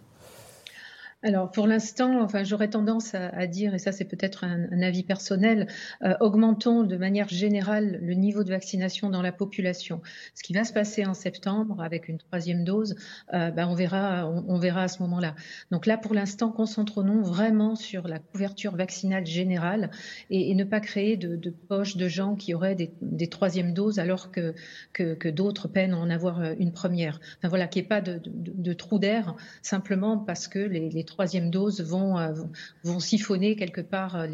Alors 1.24 1.50
pour 1.50 1.66
l'instant, 1.66 2.22
enfin 2.22 2.44
j'aurais 2.44 2.70
tendance 2.70 3.12
à, 3.16 3.48
dire, 3.48 3.74
et 3.74 3.81
ça 3.81 3.90
c'est 3.90 4.04
peut-être 4.04 4.44
un, 4.44 4.83
avis 4.83 5.02
personnel, 5.02 5.66
euh, 6.04 6.14
augmentons 6.20 6.85
de 6.85 6.96
manière 6.96 7.28
générale 7.28 7.98
le 8.00 8.14
niveau 8.14 8.44
de 8.44 8.50
vaccination 8.50 9.11
dans 9.11 9.20
la 9.20 9.33
population. 9.33 10.00
Ce 10.37 10.44
qui 10.44 10.52
va 10.52 10.62
se 10.62 10.72
passer 10.72 11.07
en 11.07 11.14
septembre 11.14 11.83
avec 11.83 12.07
une 12.09 12.18
troisième 12.18 12.62
dose, 12.62 12.94
euh, 13.35 13.50
ben, 13.50 13.66
on 13.66 13.74
verra, 13.74 14.28
on, 14.28 14.59
verra 14.61 14.85
à 14.85 14.88
ce 14.88 15.02
moment-là. 15.02 15.35
Donc 15.72 15.87
là 15.87 15.98
pour 15.98 16.14
l'instant, 16.14 16.52
concentrons-nous 16.52 17.24
vraiment 17.24 17.74
sur 17.74 18.07
la 18.07 18.20
couverture 18.20 18.76
vaccinale 18.76 19.26
générale 19.26 19.90
et, 20.31 20.54
ne 20.54 20.62
pas 20.62 20.78
créer 20.78 21.16
de, 21.16 21.50
poches 21.50 21.96
de 21.96 22.07
gens 22.07 22.37
qui 22.37 22.54
auraient 22.54 22.76
des, 22.76 23.28
troisièmes 23.28 23.74
doses 23.74 23.98
alors 23.98 24.31
que 24.31 25.28
d'autres 25.31 25.66
peinent 25.66 25.94
à 25.94 25.98
en 25.98 26.11
avoir 26.11 26.40
euh, 26.40 26.54
une 26.61 26.72
première. 26.72 27.18
Enfin 27.38 27.48
voilà, 27.48 27.66
qu'il 27.66 27.83
n'y 27.83 27.87
ait 27.87 27.88
pas 27.88 28.00
de 28.00 28.72
trou 28.72 29.00
d'air 29.00 29.35
simplement 29.62 30.16
parce 30.16 30.46
que 30.46 30.61
les, 30.61 30.90
les 30.90 31.08
troisième 31.09 31.51
dose 31.51 31.81
vont, 31.81 32.18
euh, 32.18 32.33
vont 32.85 33.01
siphonner 33.01 33.57
quelque 33.57 33.81
part 33.81 34.16
euh, 34.16 34.27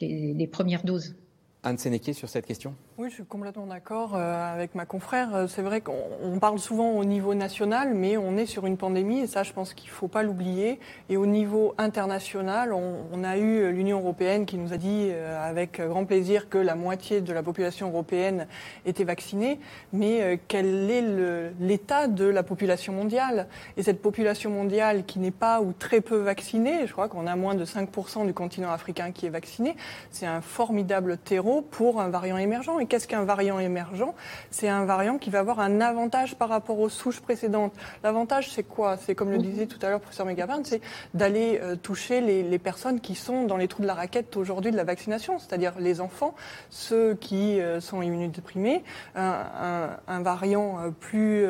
les 0.00 0.46
premières 0.46 0.84
doses. 0.84 1.14
Anne 1.62 1.78
Sénéquier 1.78 2.12
sur 2.12 2.28
cette 2.28 2.46
question 2.46 2.74
Oui, 3.00 3.08
je 3.08 3.14
suis 3.14 3.24
complètement 3.24 3.66
d'accord 3.66 4.14
euh, 4.14 4.52
avec 4.54 4.74
ma 4.74 4.84
confrère. 4.84 5.34
Euh, 5.34 5.46
c'est 5.46 5.62
vrai 5.62 5.80
qu'on 5.80 6.38
parle 6.38 6.58
souvent 6.58 6.90
au 6.90 7.04
niveau 7.06 7.32
national, 7.32 7.94
mais 7.94 8.18
on 8.18 8.36
est 8.36 8.44
sur 8.44 8.66
une 8.66 8.76
pandémie 8.76 9.20
et 9.20 9.26
ça, 9.26 9.42
je 9.42 9.54
pense 9.54 9.72
qu'il 9.72 9.88
ne 9.88 9.94
faut 9.94 10.06
pas 10.06 10.22
l'oublier. 10.22 10.78
Et 11.08 11.16
au 11.16 11.24
niveau 11.24 11.74
international, 11.78 12.74
on, 12.74 13.24
a 13.24 13.38
eu 13.38 13.72
l'Union 13.72 14.00
européenne 14.00 14.44
qui 14.44 14.58
nous 14.58 14.74
a 14.74 14.76
dit 14.76 15.08
euh, 15.12 15.48
avec 15.48 15.80
grand 15.80 16.04
plaisir 16.04 16.50
que 16.50 16.58
la 16.58 16.74
moitié 16.74 17.22
de 17.22 17.32
la 17.32 17.42
population 17.42 17.88
européenne 17.88 18.46
était 18.84 19.04
vaccinée. 19.04 19.60
Mais 19.94 20.38
quel 20.48 20.90
est 20.90 21.54
l'état 21.58 22.06
de 22.06 22.26
la 22.26 22.42
population 22.42 22.92
mondiale? 22.92 23.46
Et 23.78 23.82
cette 23.82 24.02
population 24.02 24.50
mondiale 24.50 25.06
qui 25.06 25.20
n'est 25.20 25.30
pas 25.30 25.62
ou 25.62 25.72
très 25.72 26.02
peu 26.02 26.18
vaccinée, 26.18 26.86
je 26.86 26.92
crois 26.92 27.08
qu'on 27.08 27.26
a 27.26 27.34
moins 27.34 27.54
de 27.54 27.64
5% 27.64 28.26
du 28.26 28.34
continent 28.34 28.70
africain 28.70 29.10
qui 29.10 29.24
est 29.24 29.30
vacciné, 29.30 29.74
c'est 30.10 30.26
un 30.26 30.42
formidable 30.42 31.16
terreau 31.16 31.62
pour 31.62 32.02
un 32.02 32.10
variant 32.10 32.36
émergent. 32.36 32.78
Qu'est-ce 32.90 33.06
qu'un 33.06 33.24
variant 33.24 33.58
émergent 33.58 34.12
C'est 34.50 34.68
un 34.68 34.84
variant 34.84 35.16
qui 35.16 35.30
va 35.30 35.38
avoir 35.38 35.60
un 35.60 35.80
avantage 35.80 36.34
par 36.34 36.48
rapport 36.48 36.78
aux 36.78 36.88
souches 36.88 37.20
précédentes. 37.20 37.72
L'avantage, 38.02 38.50
c'est 38.50 38.64
quoi 38.64 38.96
C'est 38.96 39.14
comme 39.14 39.30
le 39.30 39.38
mhm. 39.38 39.42
disait 39.42 39.66
tout 39.66 39.78
à 39.80 39.88
l'heure 39.88 40.00
professeur 40.00 40.26
Megavin, 40.26 40.60
c'est 40.64 40.82
d'aller 41.14 41.60
euh, 41.62 41.76
toucher 41.76 42.20
les, 42.20 42.58
personnes 42.58 43.00
qui 43.00 43.14
sont 43.14 43.44
dans 43.44 43.56
les 43.56 43.68
trous 43.68 43.82
de 43.82 43.86
la 43.86 43.94
raquette 43.94 44.36
aujourd'hui 44.36 44.72
de 44.72 44.76
la 44.76 44.84
vaccination, 44.84 45.38
c'est-à-dire 45.38 45.74
les 45.78 46.00
enfants, 46.00 46.34
ceux 46.68 47.14
qui 47.14 47.60
euh, 47.60 47.80
sont 47.80 48.02
immunodéprimés, 48.02 48.82
un, 49.14 49.90
un, 50.06 50.22
variant 50.22 50.78
euh, 50.80 50.90
plus 50.90 51.46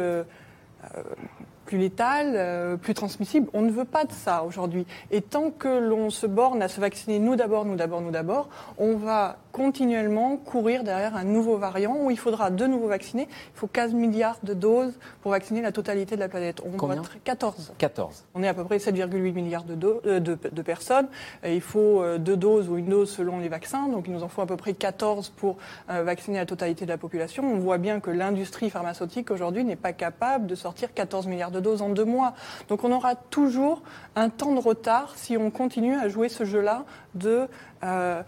plus 1.70 1.78
létal, 1.78 2.32
euh, 2.34 2.76
plus 2.76 2.94
transmissible. 2.94 3.48
On 3.52 3.62
ne 3.62 3.70
veut 3.70 3.84
pas 3.84 4.04
de 4.04 4.10
ça 4.10 4.42
aujourd'hui. 4.42 4.86
Et 5.12 5.22
tant 5.22 5.52
que 5.52 5.68
l'on 5.68 6.10
se 6.10 6.26
borne 6.26 6.62
à 6.62 6.68
se 6.68 6.80
vacciner 6.80 7.20
nous 7.20 7.36
d'abord, 7.36 7.64
nous 7.64 7.76
d'abord, 7.76 8.00
nous 8.00 8.10
d'abord, 8.10 8.48
on 8.76 8.96
va 8.96 9.36
continuellement 9.52 10.36
courir 10.36 10.84
derrière 10.84 11.16
un 11.16 11.24
nouveau 11.24 11.56
variant 11.56 11.96
où 12.00 12.10
il 12.10 12.18
faudra 12.18 12.50
de 12.50 12.66
nouveau 12.66 12.88
vacciner. 12.88 13.28
Il 13.30 13.58
faut 13.58 13.66
15 13.66 13.94
milliards 13.94 14.38
de 14.42 14.54
doses 14.54 14.98
pour 15.22 15.32
vacciner 15.32 15.62
la 15.62 15.72
totalité 15.72 16.14
de 16.14 16.20
la 16.20 16.28
planète. 16.28 16.60
On 16.64 16.76
Combien 16.76 17.02
14. 17.24 17.74
14. 17.78 18.24
On 18.34 18.42
est 18.42 18.48
à 18.48 18.54
peu 18.54 18.64
près 18.64 18.78
7,8 18.78 19.32
milliards 19.32 19.64
de, 19.64 19.74
euh, 20.06 20.20
de, 20.20 20.38
de, 20.50 20.62
personnes. 20.62 21.08
Et 21.42 21.54
il 21.54 21.60
faut 21.60 22.02
euh, 22.02 22.18
deux 22.18 22.36
doses 22.36 22.68
ou 22.68 22.76
une 22.76 22.88
dose 22.88 23.10
selon 23.10 23.38
les 23.38 23.48
vaccins. 23.48 23.88
Donc 23.88 24.04
il 24.06 24.12
nous 24.12 24.22
en 24.22 24.28
faut 24.28 24.42
à 24.42 24.46
peu 24.46 24.56
près 24.56 24.74
14 24.74 25.30
pour 25.30 25.56
vacciner 25.88 26.38
la 26.38 26.46
totalité 26.46 26.84
de 26.84 26.90
la 26.90 26.98
population. 26.98 27.44
On 27.44 27.58
voit 27.58 27.78
bien 27.78 28.00
que 28.00 28.10
l'industrie 28.10 28.70
pharmaceutique 28.70 29.30
aujourd'hui 29.30 29.64
n'est 29.64 29.76
pas 29.76 29.92
capable 29.92 30.46
de 30.46 30.54
sortir 30.54 30.94
14 30.94 31.26
milliards 31.26 31.50
de 31.50 31.60
doses 31.60 31.82
en 31.82 31.90
deux 31.90 32.04
mois. 32.04 32.34
Donc 32.68 32.84
on 32.84 32.92
aura 32.92 33.14
toujours 33.14 33.82
un 34.16 34.28
temps 34.28 34.54
de 34.54 34.60
retard 34.60 35.12
si 35.16 35.36
on 35.36 35.50
continue 35.50 35.96
à 35.96 36.08
jouer 36.08 36.28
ce 36.28 36.44
jeu-là 36.44 36.84
de 37.14 37.46
euh, 37.82 38.22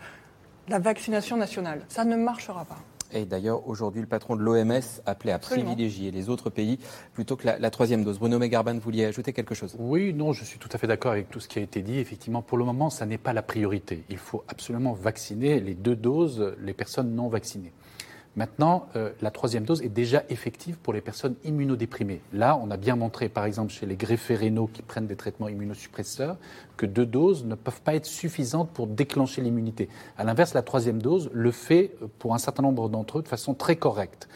la 0.73 0.79
vaccination 0.79 1.37
nationale. 1.37 1.83
Ça 1.89 2.05
ne 2.05 2.17
marchera 2.17 2.65
pas. 2.65 2.79
Et 3.15 3.27
d'ailleurs, 3.27 3.69
aujourd'hui, 3.69 4.01
le 4.01 4.07
patron 4.07 4.37
de 4.37 4.41
l'OMS 4.41 4.81
appelait 5.05 5.33
à 5.33 5.39
privilégier 5.39 6.11
les 6.11 6.31
autres 6.31 6.49
pays 6.49 6.79
plutôt 7.13 7.37
que 7.37 7.47
la, 7.47 7.71
troisième 7.71 8.05
dose. 8.05 8.19
Bruno 8.19 8.39
Megarban, 8.39 8.73
vous 8.73 8.81
vouliez 8.81 9.05
ajouter 9.05 9.35
quelque 9.35 9.55
chose? 9.55 9.77
Oui, 9.79 10.15
non, 10.15 10.33
je 10.33 10.45
suis 10.45 10.59
tout 10.59 10.71
à 10.73 10.79
fait 10.79 10.87
d'accord 10.87 11.13
avec 11.13 11.29
tout 11.29 11.41
ce 11.41 11.47
qui 11.47 11.59
a 11.59 11.63
été 11.63 11.83
dit. 11.83 11.99
Effectivement, 11.99 12.41
pour 12.41 12.57
le 12.57 12.65
moment, 12.65 12.89
ça 12.89 13.05
n'est 13.05 13.19
pas 13.19 13.35
la 13.35 13.43
priorité. 13.43 14.03
Il 14.09 14.17
faut 14.17 14.45
absolument 14.49 14.95
vacciner 14.95 15.61
les 15.61 15.75
deux 15.75 15.95
doses 15.95 16.55
les 16.59 16.73
personnes 16.73 17.15
non 17.15 17.29
vaccinées. 17.29 17.73
Maintenant, 18.35 18.87
euh, 18.97 19.11
la 19.21 19.31
troisième 19.31 19.64
dose 19.64 19.83
est 19.83 19.90
déjà 19.90 20.25
effective 20.31 20.79
pour 20.79 20.95
les 20.95 21.03
personnes 21.03 21.35
immunodéprimées. 21.45 22.23
Là, 22.33 22.59
on 22.62 22.71
a 22.71 22.79
bien 22.79 22.97
montré, 22.97 23.29
par 23.29 23.45
exemple, 23.45 23.71
chez 23.71 23.85
les 23.85 23.97
greffés 23.97 24.35
rénaux 24.35 24.71
qui 24.73 24.81
prennent 24.81 25.07
des 25.07 25.16
traitements 25.16 25.49
immunosuppresseurs, 25.49 26.38
que 26.79 26.87
deux 26.87 27.05
doses 27.05 27.45
ne 27.45 27.55
peuvent 27.55 27.83
pas 27.83 27.95
être 27.95 28.07
suffisantes 28.07 28.71
pour 28.71 28.87
déclencher 28.87 29.42
l'immunité. 29.42 29.90
À 30.16 30.25
l'inverse, 30.25 30.55
la 30.55 30.62
troisième 30.62 31.03
dose 31.03 31.29
le 31.35 31.51
fait 31.51 31.92
euh, 32.01 32.07
pour 32.18 32.35
un 32.35 32.38
certain 32.38 32.62
nombre 32.62 32.88
d'entre 32.88 33.18
eux 33.18 33.23
de 33.23 33.29
façon 33.29 33.53
très 33.53 33.77
correcte. 33.77 34.29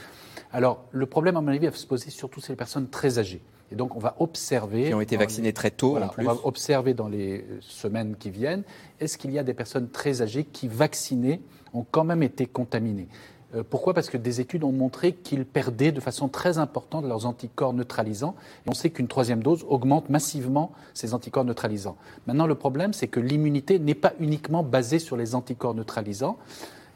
Alors, 0.53 0.85
le 0.91 1.07
problème, 1.07 1.39
à 1.39 1.41
mon 1.41 1.49
avis, 1.49 1.67
va 1.67 1.73
se 1.73 1.87
poser 1.87 2.11
surtout 2.11 2.43
sur 2.43 2.53
les 2.53 2.57
personnes 2.57 2.89
très 2.89 3.19
âgées. 3.19 3.41
Et 3.73 3.77
donc, 3.77 3.97
on 3.97 3.99
va 3.99 4.15
observer. 4.19 4.89
Qui 4.89 4.95
ont 4.95 5.01
été 5.01 5.17
vaccinées 5.17 5.55
très 5.55 5.71
tôt, 5.71 5.97
en 5.97 6.09
plus. 6.09 6.23
On 6.23 6.33
va 6.33 6.39
observer 6.45 6.93
dans 6.93 7.09
les 7.09 7.47
semaines 7.61 8.15
qui 8.17 8.31
viennent, 8.31 8.63
est-ce 9.01 9.17
qu'il 9.17 9.33
y 9.33 9.39
a 9.39 9.43
des 9.43 9.55
personnes 9.55 9.89
très 9.89 10.21
âgées 10.21 10.45
qui, 10.45 10.69
vaccinées, 10.69 11.41
ont 11.73 11.85
quand 11.91 12.05
même 12.05 12.23
été 12.23 12.47
contaminées? 12.47 13.09
euh, 13.09 13.36
pourquoi? 13.71 13.95
Parce 13.95 14.11
que 14.11 14.17
des 14.17 14.41
études 14.41 14.65
ont 14.65 14.73
montré 14.73 15.13
qu'ils 15.13 15.47
perdaient 15.47 15.93
de 15.93 16.01
façon 16.01 16.29
très 16.29 16.59
importante 16.59 17.05
leurs 17.05 17.27
anticorps 17.27 17.73
neutralisants. 17.73 18.35
Et 18.67 18.71
on 18.71 18.75
sait 18.75 18.91
qu'une 18.91 19.09
troisième 19.09 19.43
dose 19.43 19.65
augmente 19.69 20.11
massivement 20.11 20.73
ces 20.95 21.15
anticorps 21.15 21.45
neutralisants. 21.45 21.97
Maintenant, 22.27 22.47
le 22.47 22.55
problème, 22.55 22.93
c'est 22.93 23.09
que 23.09 23.21
l'immunité 23.21 23.79
n'est 23.79 23.95
pas 23.95 24.13
uniquement 24.21 24.63
basée 24.63 24.99
sur 24.99 25.17
les 25.17 25.35
anticorps 25.35 25.75
neutralisants. 25.75 26.39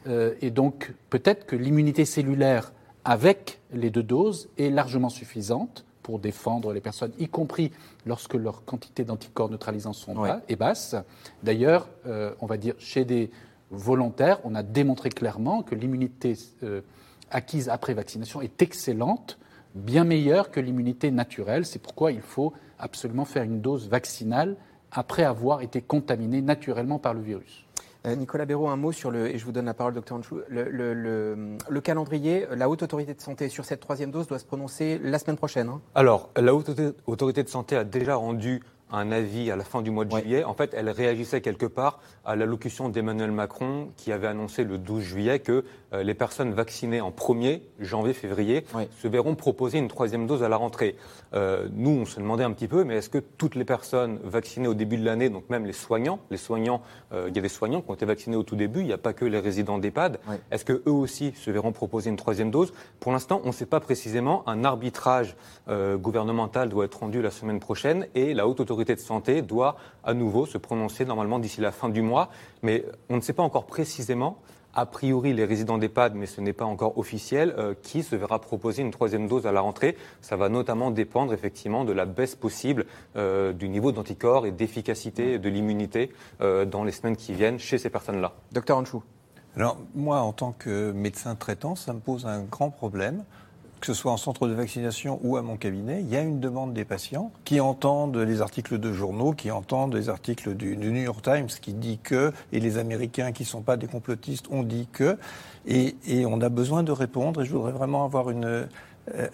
Euh, 0.07 0.33
et 0.41 0.51
donc, 0.51 0.93
peut-être 1.09 1.45
que 1.45 1.55
l'immunité 1.55 2.05
cellulaire 2.05 2.73
avec 3.05 3.59
les 3.73 3.89
deux 3.89 4.03
doses 4.03 4.49
est 4.57 4.69
largement 4.69 5.09
suffisante 5.09 5.85
pour 6.03 6.19
défendre 6.19 6.73
les 6.73 6.81
personnes, 6.81 7.11
y 7.19 7.27
compris 7.27 7.71
lorsque 8.05 8.33
leur 8.33 8.65
quantité 8.65 9.03
d'anticorps 9.03 9.49
neutralisants 9.49 9.93
sont 9.93 10.15
bas, 10.15 10.41
est 10.49 10.55
basse. 10.55 10.95
D'ailleurs, 11.43 11.87
euh, 12.07 12.33
on 12.41 12.47
va 12.47 12.57
dire 12.57 12.73
chez 12.79 13.05
des 13.05 13.29
volontaire, 13.71 14.39
on 14.43 14.53
a 14.53 14.63
démontré 14.63 15.09
clairement 15.09 15.63
que 15.63 15.75
l'immunité 15.75 16.37
euh, 16.63 16.81
acquise 17.31 17.69
après 17.69 17.93
vaccination 17.93 18.41
est 18.41 18.61
excellente, 18.61 19.39
bien 19.73 20.03
meilleure 20.03 20.51
que 20.51 20.59
l'immunité 20.59 21.09
naturelle. 21.11 21.65
C'est 21.65 21.81
pourquoi 21.81 22.11
il 22.11 22.21
faut 22.21 22.53
absolument 22.77 23.25
faire 23.25 23.43
une 23.43 23.61
dose 23.61 23.89
vaccinale 23.89 24.57
après 24.91 25.23
avoir 25.23 25.61
été 25.61 25.81
contaminé 25.81 26.41
naturellement 26.41 26.99
par 26.99 27.13
le 27.13 27.21
virus. 27.21 27.65
Euh, 28.05 28.15
Nicolas 28.15 28.45
Béraud, 28.45 28.67
un 28.67 28.77
mot 28.77 28.91
sur 28.91 29.11
le, 29.11 29.33
et 29.33 29.37
je 29.37 29.45
vous 29.45 29.51
donne 29.51 29.65
la 29.65 29.75
parole, 29.75 29.93
docteur 29.93 30.17
Anchou, 30.17 30.41
le, 30.49 31.79
calendrier. 31.81 32.47
La 32.55 32.67
Haute 32.67 32.81
Autorité 32.81 33.13
de 33.13 33.21
Santé 33.21 33.47
sur 33.47 33.63
cette 33.63 33.79
troisième 33.79 34.11
dose 34.11 34.27
doit 34.27 34.39
se 34.39 34.45
prononcer 34.45 34.99
la 35.03 35.19
semaine 35.19 35.37
prochaine. 35.37 35.69
Hein 35.69 35.81
Alors, 35.93 36.31
la 36.35 36.53
Haute 36.55 36.71
Autorité 37.05 37.43
de 37.43 37.49
Santé 37.49 37.77
a 37.77 37.83
déjà 37.83 38.15
rendu 38.15 38.61
un 38.91 39.11
avis 39.11 39.51
à 39.51 39.55
la 39.55 39.63
fin 39.63 39.81
du 39.81 39.91
mois 39.91 40.05
de 40.05 40.11
juillet. 40.11 40.43
En 40.43 40.53
fait, 40.53 40.73
elle 40.75 40.89
réagissait 40.89 41.41
quelque 41.41 41.65
part 41.65 41.99
à 42.25 42.35
l'allocution 42.35 42.89
d'Emmanuel 42.89 43.31
Macron 43.31 43.89
qui 43.97 44.11
avait 44.11 44.27
annoncé 44.27 44.63
le 44.63 44.77
12 44.77 45.01
juillet 45.01 45.39
que 45.39 45.63
euh, 45.93 46.03
les 46.03 46.13
personnes 46.13 46.53
vaccinées 46.53 47.01
en 47.01 47.11
premier 47.11 47.63
janvier-février 47.79 48.65
se 49.01 49.07
verront 49.07 49.35
proposer 49.35 49.77
une 49.77 49.87
troisième 49.87 50.27
dose 50.27 50.43
à 50.43 50.49
la 50.49 50.57
rentrée. 50.57 50.95
Euh, 51.33 51.67
nous, 51.73 51.91
on 51.91 52.05
se 52.05 52.19
demandait 52.19 52.43
un 52.43 52.51
petit 52.51 52.67
peu, 52.67 52.83
mais 52.83 52.97
est-ce 52.97 53.09
que 53.09 53.17
toutes 53.17 53.55
les 53.55 53.65
personnes 53.65 54.19
vaccinées 54.23 54.67
au 54.67 54.73
début 54.73 54.97
de 54.97 55.05
l'année, 55.05 55.29
donc 55.29 55.49
même 55.49 55.65
les 55.65 55.73
soignants, 55.73 56.19
les 56.29 56.37
soignants, 56.37 56.81
euh, 57.13 57.27
il 57.29 57.35
y 57.35 57.39
a 57.39 57.41
des 57.41 57.49
soignants 57.49 57.81
qui 57.81 57.89
ont 57.89 57.95
été 57.95 58.05
vaccinés 58.05 58.35
au 58.35 58.43
tout 58.43 58.55
début, 58.55 58.81
il 58.81 58.87
n'y 58.87 58.93
a 58.93 58.97
pas 58.97 59.13
que 59.13 59.25
les 59.25 59.39
résidents 59.39 59.77
d'EHPAD, 59.77 60.19
est-ce 60.51 60.65
que 60.65 60.81
eux 60.85 60.91
aussi 60.91 61.33
se 61.35 61.49
verront 61.49 61.71
proposer 61.71 62.09
une 62.09 62.17
troisième 62.17 62.51
dose? 62.51 62.73
Pour 62.99 63.11
l'instant, 63.11 63.41
on 63.43 63.47
ne 63.47 63.53
sait 63.53 63.65
pas 63.65 63.79
précisément. 63.79 64.43
Un 64.47 64.63
arbitrage 64.63 65.35
gouvernemental 65.67 66.69
doit 66.69 66.85
être 66.85 66.99
rendu 66.99 67.21
la 67.21 67.31
semaine 67.31 67.59
prochaine 67.59 68.07
et 68.15 68.33
la 68.33 68.47
haute 68.47 68.59
autorité 68.59 68.80
de 68.83 68.99
santé 68.99 69.41
doit 69.41 69.77
à 70.03 70.13
nouveau 70.13 70.45
se 70.45 70.57
prononcer 70.57 71.05
normalement 71.05 71.39
d'ici 71.39 71.61
la 71.61 71.71
fin 71.71 71.89
du 71.89 72.01
mois, 72.01 72.29
mais 72.63 72.85
on 73.09 73.15
ne 73.15 73.21
sait 73.21 73.33
pas 73.33 73.43
encore 73.43 73.65
précisément 73.65 74.37
a 74.73 74.85
priori 74.85 75.33
les 75.33 75.45
résidents 75.45 75.77
d'EHPAD, 75.77 76.15
mais 76.15 76.25
ce 76.25 76.41
n'est 76.41 76.53
pas 76.53 76.65
encore 76.65 76.97
officiel, 76.97 77.53
euh, 77.57 77.73
qui 77.81 78.03
se 78.03 78.15
verra 78.15 78.39
proposer 78.39 78.81
une 78.81 78.91
troisième 78.91 79.27
dose 79.27 79.45
à 79.45 79.51
la 79.51 79.61
rentrée. 79.61 79.97
Ça 80.21 80.35
va 80.35 80.49
notamment 80.49 80.91
dépendre 80.91 81.33
effectivement 81.33 81.83
de 81.83 81.91
la 81.91 82.05
baisse 82.05 82.35
possible 82.35 82.85
euh, 83.15 83.53
du 83.53 83.69
niveau 83.69 83.91
d'anticorps 83.91 84.45
et 84.45 84.51
d'efficacité 84.51 85.39
de 85.39 85.49
l'immunité 85.49 86.11
euh, 86.41 86.65
dans 86.65 86.83
les 86.83 86.91
semaines 86.91 87.17
qui 87.17 87.33
viennent 87.33 87.59
chez 87.59 87.77
ces 87.77 87.89
personnes-là. 87.89 88.33
Docteur 88.51 88.77
Anchou. 88.77 89.03
Alors 89.55 89.77
moi, 89.93 90.21
en 90.21 90.31
tant 90.31 90.53
que 90.53 90.91
médecin 90.91 91.35
traitant, 91.35 91.75
ça 91.75 91.91
me 91.91 91.99
pose 91.99 92.25
un 92.25 92.41
grand 92.43 92.69
problème 92.69 93.25
que 93.81 93.87
ce 93.87 93.93
soit 93.95 94.11
en 94.11 94.17
centre 94.17 94.47
de 94.47 94.53
vaccination 94.53 95.19
ou 95.23 95.37
à 95.37 95.41
mon 95.41 95.57
cabinet, 95.57 96.01
il 96.01 96.09
y 96.09 96.15
a 96.15 96.21
une 96.21 96.39
demande 96.39 96.73
des 96.73 96.85
patients 96.85 97.31
qui 97.43 97.59
entendent 97.59 98.17
les 98.17 98.41
articles 98.41 98.77
de 98.77 98.93
journaux, 98.93 99.33
qui 99.33 99.49
entendent 99.49 99.95
les 99.95 100.07
articles 100.07 100.55
du, 100.55 100.77
New 100.77 100.93
York 100.93 101.23
Times 101.23 101.47
qui 101.47 101.73
dit 101.73 101.99
que, 102.01 102.31
et 102.53 102.59
les 102.59 102.77
Américains 102.77 103.31
qui 103.31 103.43
ne 103.43 103.47
sont 103.47 103.61
pas 103.61 103.77
des 103.77 103.87
complotistes 103.87 104.45
ont 104.51 104.63
dit 104.63 104.87
que, 104.93 105.17
et, 105.65 105.95
on 106.25 106.41
a 106.41 106.49
besoin 106.49 106.83
de 106.83 106.91
répondre, 106.91 107.41
et 107.41 107.45
je 107.45 107.51
voudrais 107.51 107.71
vraiment 107.71 108.05
avoir 108.05 108.29
une, 108.29 108.45
euh, 108.45 108.67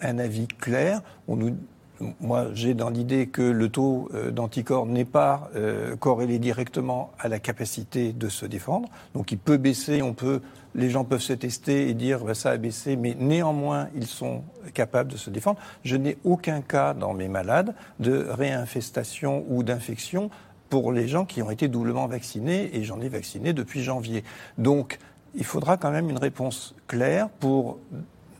un 0.00 0.18
avis 0.18 0.48
clair. 0.48 1.02
Moi, 2.20 2.46
j'ai 2.54 2.74
dans 2.74 2.90
l'idée 2.90 3.26
que 3.26 3.42
le 3.42 3.68
taux 3.68 4.08
euh, 4.14 4.30
d'anticorps 4.30 4.86
n'est 4.86 5.04
pas 5.04 5.50
euh, 5.56 5.96
corrélé 5.96 6.38
directement 6.38 7.10
à 7.18 7.28
la 7.28 7.40
capacité 7.40 8.12
de 8.12 8.28
se 8.28 8.46
défendre. 8.46 8.88
Donc, 9.14 9.32
il 9.32 9.38
peut 9.38 9.56
baisser, 9.56 10.00
on 10.00 10.14
peut 10.14 10.40
les 10.78 10.90
gens 10.90 11.04
peuvent 11.04 11.20
se 11.20 11.32
tester 11.32 11.88
et 11.88 11.94
dire 11.94 12.24
bah, 12.24 12.34
ça 12.34 12.50
a 12.50 12.56
baissé, 12.56 12.96
mais 12.96 13.16
néanmoins, 13.18 13.88
ils 13.94 14.06
sont 14.06 14.42
capables 14.74 15.10
de 15.10 15.16
se 15.16 15.28
défendre. 15.28 15.58
Je 15.84 15.96
n'ai 15.96 16.16
aucun 16.24 16.60
cas 16.60 16.94
dans 16.94 17.14
mes 17.14 17.28
malades 17.28 17.74
de 17.98 18.26
réinfestation 18.30 19.44
ou 19.48 19.62
d'infection 19.62 20.30
pour 20.70 20.92
les 20.92 21.08
gens 21.08 21.24
qui 21.24 21.42
ont 21.42 21.50
été 21.50 21.66
doublement 21.66 22.06
vaccinés, 22.06 22.70
et 22.76 22.84
j'en 22.84 23.00
ai 23.00 23.08
vacciné 23.08 23.52
depuis 23.52 23.82
janvier. 23.82 24.22
Donc, 24.56 24.98
il 25.34 25.44
faudra 25.44 25.76
quand 25.76 25.90
même 25.90 26.10
une 26.10 26.18
réponse 26.18 26.74
claire 26.86 27.28
pour 27.28 27.78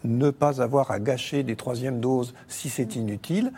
ne 0.04 0.30
pas 0.30 0.62
avoir 0.62 0.90
à 0.90 1.00
gâcher 1.00 1.42
des 1.42 1.56
troisièmes 1.56 2.00
doses 2.00 2.34
si 2.46 2.68
c'est 2.68 2.96
inutile 2.96 3.52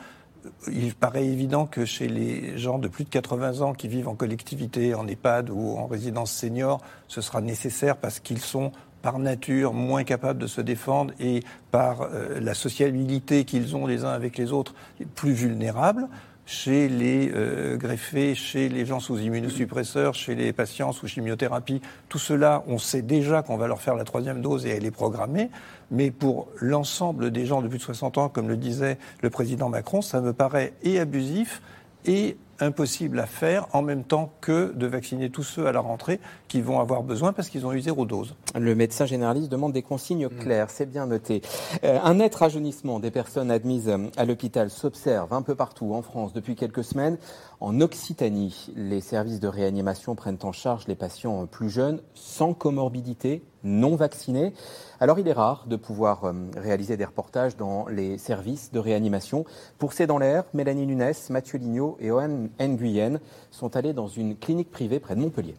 il 0.72 0.94
paraît 0.94 1.26
évident 1.26 1.66
que 1.66 1.84
chez 1.84 2.08
les 2.08 2.58
gens 2.58 2.78
de 2.78 2.88
plus 2.88 3.04
de 3.04 3.10
80 3.10 3.60
ans 3.60 3.72
qui 3.72 3.88
vivent 3.88 4.08
en 4.08 4.14
collectivité, 4.14 4.94
en 4.94 5.06
EHPAD 5.06 5.50
ou 5.50 5.76
en 5.76 5.86
résidence 5.86 6.32
senior, 6.32 6.80
ce 7.08 7.20
sera 7.20 7.40
nécessaire 7.40 7.96
parce 7.96 8.20
qu'ils 8.20 8.40
sont 8.40 8.72
par 9.02 9.18
nature 9.18 9.72
moins 9.72 10.04
capables 10.04 10.38
de 10.38 10.46
se 10.46 10.60
défendre 10.60 11.14
et 11.20 11.42
par 11.70 12.02
euh, 12.02 12.38
la 12.40 12.54
sociabilité 12.54 13.44
qu'ils 13.44 13.76
ont 13.76 13.86
les 13.86 14.04
uns 14.04 14.10
avec 14.12 14.36
les 14.36 14.52
autres 14.52 14.74
plus 15.14 15.32
vulnérables 15.32 16.08
chez 16.50 16.88
les 16.88 17.30
euh, 17.32 17.76
greffés, 17.76 18.34
chez 18.34 18.68
les 18.68 18.84
gens 18.84 18.98
sous 18.98 19.20
immunosuppresseurs, 19.20 20.14
chez 20.14 20.34
les 20.34 20.52
patients 20.52 20.90
sous 20.90 21.06
chimiothérapie. 21.06 21.80
Tout 22.08 22.18
cela, 22.18 22.64
on 22.66 22.76
sait 22.76 23.02
déjà 23.02 23.42
qu'on 23.42 23.56
va 23.56 23.68
leur 23.68 23.80
faire 23.80 23.94
la 23.94 24.02
troisième 24.02 24.42
dose 24.42 24.66
et 24.66 24.70
elle 24.70 24.84
est 24.84 24.90
programmée. 24.90 25.48
Mais 25.90 26.10
pour 26.10 26.48
l'ensemble 26.60 27.30
des 27.30 27.46
gens 27.46 27.62
de 27.62 27.68
plus 27.68 27.78
de 27.78 27.82
60 27.82 28.18
ans, 28.18 28.28
comme 28.28 28.48
le 28.48 28.56
disait 28.56 28.98
le 29.22 29.30
président 29.30 29.68
Macron, 29.68 30.02
ça 30.02 30.20
me 30.20 30.32
paraît 30.32 30.72
et 30.82 30.98
abusif 30.98 31.62
et 32.06 32.36
impossible 32.60 33.18
à 33.18 33.26
faire 33.26 33.66
en 33.72 33.82
même 33.82 34.04
temps 34.04 34.32
que 34.40 34.72
de 34.74 34.86
vacciner 34.86 35.30
tous 35.30 35.42
ceux 35.42 35.66
à 35.66 35.72
la 35.72 35.80
rentrée 35.80 36.20
qui 36.48 36.60
vont 36.60 36.80
avoir 36.80 37.02
besoin 37.02 37.32
parce 37.32 37.48
qu'ils 37.48 37.66
ont 37.66 37.72
eu 37.72 37.80
zéro 37.80 38.04
dose. 38.04 38.34
Le 38.58 38.74
médecin 38.74 39.06
généraliste 39.06 39.50
demande 39.50 39.72
des 39.72 39.82
consignes 39.82 40.26
mm. 40.26 40.38
claires, 40.38 40.70
c'est 40.70 40.86
bien 40.86 41.06
noté. 41.06 41.42
Euh, 41.84 41.98
un 42.02 42.14
net 42.14 42.34
rajeunissement 42.34 43.00
des 43.00 43.10
personnes 43.10 43.50
admises 43.50 43.90
à 44.16 44.24
l'hôpital 44.24 44.70
s'observe 44.70 45.32
un 45.32 45.42
peu 45.42 45.54
partout 45.54 45.94
en 45.94 46.02
France 46.02 46.32
depuis 46.32 46.54
quelques 46.54 46.84
semaines. 46.84 47.18
En 47.62 47.82
Occitanie, 47.82 48.72
les 48.74 49.02
services 49.02 49.38
de 49.38 49.46
réanimation 49.46 50.14
prennent 50.14 50.38
en 50.44 50.52
charge 50.52 50.86
les 50.88 50.94
patients 50.94 51.44
plus 51.44 51.68
jeunes, 51.68 52.00
sans 52.14 52.54
comorbidité, 52.54 53.42
non 53.64 53.96
vaccinés. 53.96 54.54
Alors 54.98 55.18
il 55.18 55.28
est 55.28 55.34
rare 55.34 55.66
de 55.66 55.76
pouvoir 55.76 56.24
euh, 56.24 56.32
réaliser 56.56 56.96
des 56.96 57.04
reportages 57.04 57.58
dans 57.58 57.86
les 57.86 58.16
services 58.16 58.72
de 58.72 58.78
réanimation. 58.78 59.44
Pour 59.78 59.92
C'est 59.92 60.06
dans 60.06 60.16
l'air, 60.16 60.44
Mélanie 60.54 60.86
Nunes, 60.86 61.12
Mathieu 61.28 61.58
Lignot 61.58 61.98
et 62.00 62.10
Owen 62.10 62.48
Nguyen 62.58 63.20
sont 63.50 63.76
allés 63.76 63.92
dans 63.92 64.08
une 64.08 64.36
clinique 64.36 64.70
privée 64.70 64.98
près 64.98 65.14
de 65.14 65.20
Montpellier. 65.20 65.54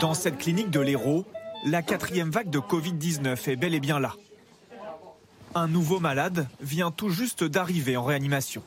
Dans 0.00 0.14
cette 0.14 0.38
clinique 0.38 0.70
de 0.70 0.80
l'Hérault, 0.80 1.24
la 1.64 1.82
quatrième 1.82 2.30
vague 2.30 2.50
de 2.50 2.58
Covid-19 2.58 3.50
est 3.50 3.56
bel 3.56 3.72
et 3.72 3.80
bien 3.80 4.00
là. 4.00 4.14
Un 5.54 5.68
nouveau 5.68 6.00
malade 6.00 6.46
vient 6.60 6.90
tout 6.90 7.10
juste 7.10 7.44
d'arriver 7.44 7.96
en 7.96 8.04
réanimation. 8.04 8.62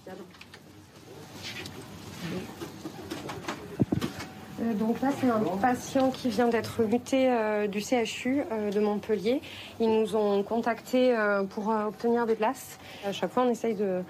Euh, 4.61 4.73
donc 4.73 5.01
là, 5.01 5.09
c'est 5.19 5.29
un 5.29 5.39
patient 5.59 6.11
qui 6.11 6.29
vient 6.29 6.47
d'être 6.47 6.83
muté 6.83 7.29
euh, 7.29 7.67
du 7.67 7.81
CHU 7.81 8.43
euh, 8.51 8.71
de 8.71 8.79
Montpellier. 8.79 9.41
Ils 9.79 9.89
nous 9.89 10.15
ont 10.15 10.43
contactés 10.43 11.15
pour 11.49 11.69
obtenir 11.69 12.25
des 12.25 12.35
places. 12.35 12.77
À 13.05 13.11
chaque 13.11 13.31
fois, 13.31 13.43
on 13.43 13.49
essaye 13.49 13.75
de, 13.75 14.03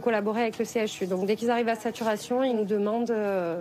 collaborer 0.00 0.42
avec 0.42 0.58
le 0.58 0.64
CHU. 0.64 1.06
Donc 1.06 1.26
dès 1.26 1.36
qu'ils 1.36 1.50
arrivent 1.50 1.68
à 1.68 1.76
saturation, 1.76 2.42
ils 2.42 2.56
nous 2.56 2.64
demandent, 2.64 3.14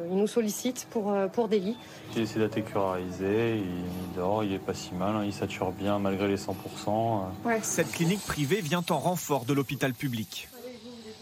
ils 0.09 0.17
nous 0.17 0.27
sollicitent 0.27 0.87
pour, 0.91 1.13
pour 1.33 1.47
des 1.47 1.59
lits. 1.59 1.77
Il 2.15 2.21
essaie 2.21 2.39
d'être 2.39 2.57
écurarisé, 2.57 3.57
il 3.57 4.15
dort, 4.15 4.43
il 4.43 4.53
est 4.53 4.59
pas 4.59 4.73
si 4.73 4.93
mal, 4.93 5.15
hein. 5.15 5.23
il 5.25 5.33
sature 5.33 5.71
bien 5.71 5.99
malgré 5.99 6.27
les 6.27 6.37
100%. 6.37 7.23
Cette 7.61 7.91
clinique 7.91 8.25
privée 8.25 8.61
vient 8.61 8.83
en 8.89 8.99
renfort 8.99 9.45
de 9.45 9.53
l'hôpital 9.53 9.93
public. 9.93 10.49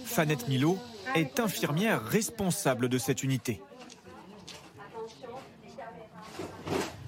Fanette 0.03 0.47
Milo 0.47 0.77
est 1.15 1.39
infirmière 1.39 2.03
responsable 2.03 2.89
de 2.89 2.97
cette 2.97 3.23
unité. 3.23 3.61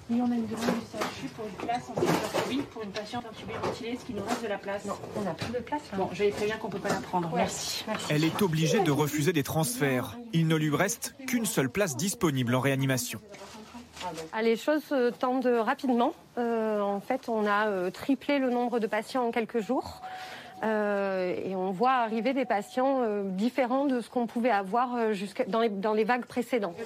Oui, 0.08 0.20
on 0.20 0.30
a 0.30 0.34
une 0.36 0.46
demande 0.46 0.66
du 0.66 0.98
CHU 1.20 1.28
pour 1.34 1.46
une 1.46 1.66
place 1.66 1.82
en 1.90 2.00
secteur 2.00 2.42
Covid 2.44 2.62
pour 2.62 2.82
une 2.84 2.90
patiente 2.90 3.24
intubée 3.28 3.54
ventilée. 3.60 3.90
Est-ce 3.90 4.04
qu'il 4.04 4.14
nous 4.14 4.24
reste 4.24 4.42
de 4.42 4.48
la 4.48 4.58
place 4.58 4.84
Non, 4.84 4.94
on 5.16 5.22
n'a 5.22 5.34
plus 5.34 5.52
de 5.52 5.58
place. 5.58 5.82
Bon, 5.96 6.08
je 6.12 6.22
vais 6.22 6.30
prévenir 6.30 6.58
qu'on 6.60 6.68
ne 6.68 6.72
peut 6.72 6.78
pas 6.78 6.90
la 6.90 7.00
prendre. 7.00 7.30
Merci. 7.34 7.84
Elle 8.08 8.22
est 8.22 8.40
obligée 8.40 8.80
de 8.80 8.92
refuser 8.92 9.32
des 9.32 9.42
transferts. 9.42 10.16
Il 10.32 10.46
ne 10.46 10.54
lui 10.54 10.74
reste 10.74 11.16
qu'une 11.26 11.44
seule 11.44 11.70
place 11.70 11.96
disponible 11.96 12.54
en 12.54 12.60
réanimation. 12.60 13.20
Ah, 14.32 14.42
les 14.42 14.56
choses 14.56 14.84
se 14.84 15.10
tendent 15.10 15.46
rapidement. 15.46 16.14
Euh, 16.38 16.80
en 16.80 17.00
fait, 17.00 17.28
on 17.28 17.44
a 17.44 17.66
euh, 17.66 17.90
triplé 17.90 18.38
le 18.38 18.50
nombre 18.50 18.78
de 18.78 18.86
patients 18.86 19.26
en 19.26 19.30
quelques 19.32 19.60
jours. 19.60 20.02
Euh, 20.62 21.34
et 21.44 21.54
on 21.56 21.70
voit 21.72 21.92
arriver 21.92 22.32
des 22.32 22.44
patients 22.44 23.02
différents 23.24 23.86
de 23.86 24.00
ce 24.00 24.08
qu'on 24.08 24.26
pouvait 24.26 24.50
avoir 24.50 24.96
dans 25.48 25.68
dans 25.68 25.92
les 25.92 26.04
vagues 26.04 26.24
précédentes. 26.24 26.76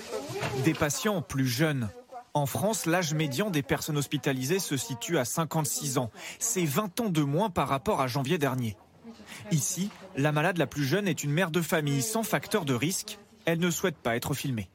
Des 0.64 0.74
patients 0.74 1.22
plus 1.22 1.46
jeunes, 1.46 1.88
en 2.34 2.46
France, 2.46 2.86
l'âge 2.86 3.14
médian 3.14 3.50
des 3.50 3.62
personnes 3.62 3.98
hospitalisées 3.98 4.58
se 4.60 4.76
situe 4.76 5.18
à 5.18 5.24
56 5.24 5.98
ans. 5.98 6.10
C'est 6.38 6.64
20 6.64 7.00
ans 7.00 7.08
de 7.08 7.22
moins 7.22 7.50
par 7.50 7.68
rapport 7.68 8.00
à 8.00 8.06
janvier 8.06 8.38
dernier. 8.38 8.76
Ici, 9.50 9.90
la 10.16 10.32
malade 10.32 10.58
la 10.58 10.66
plus 10.66 10.84
jeune 10.84 11.08
est 11.08 11.24
une 11.24 11.32
mère 11.32 11.50
de 11.50 11.60
famille 11.60 12.02
sans 12.02 12.22
facteur 12.22 12.64
de 12.64 12.74
risque. 12.74 13.18
Elle 13.46 13.58
ne 13.58 13.70
souhaite 13.70 13.96
pas 13.96 14.16
être 14.16 14.34
filmée. 14.34 14.68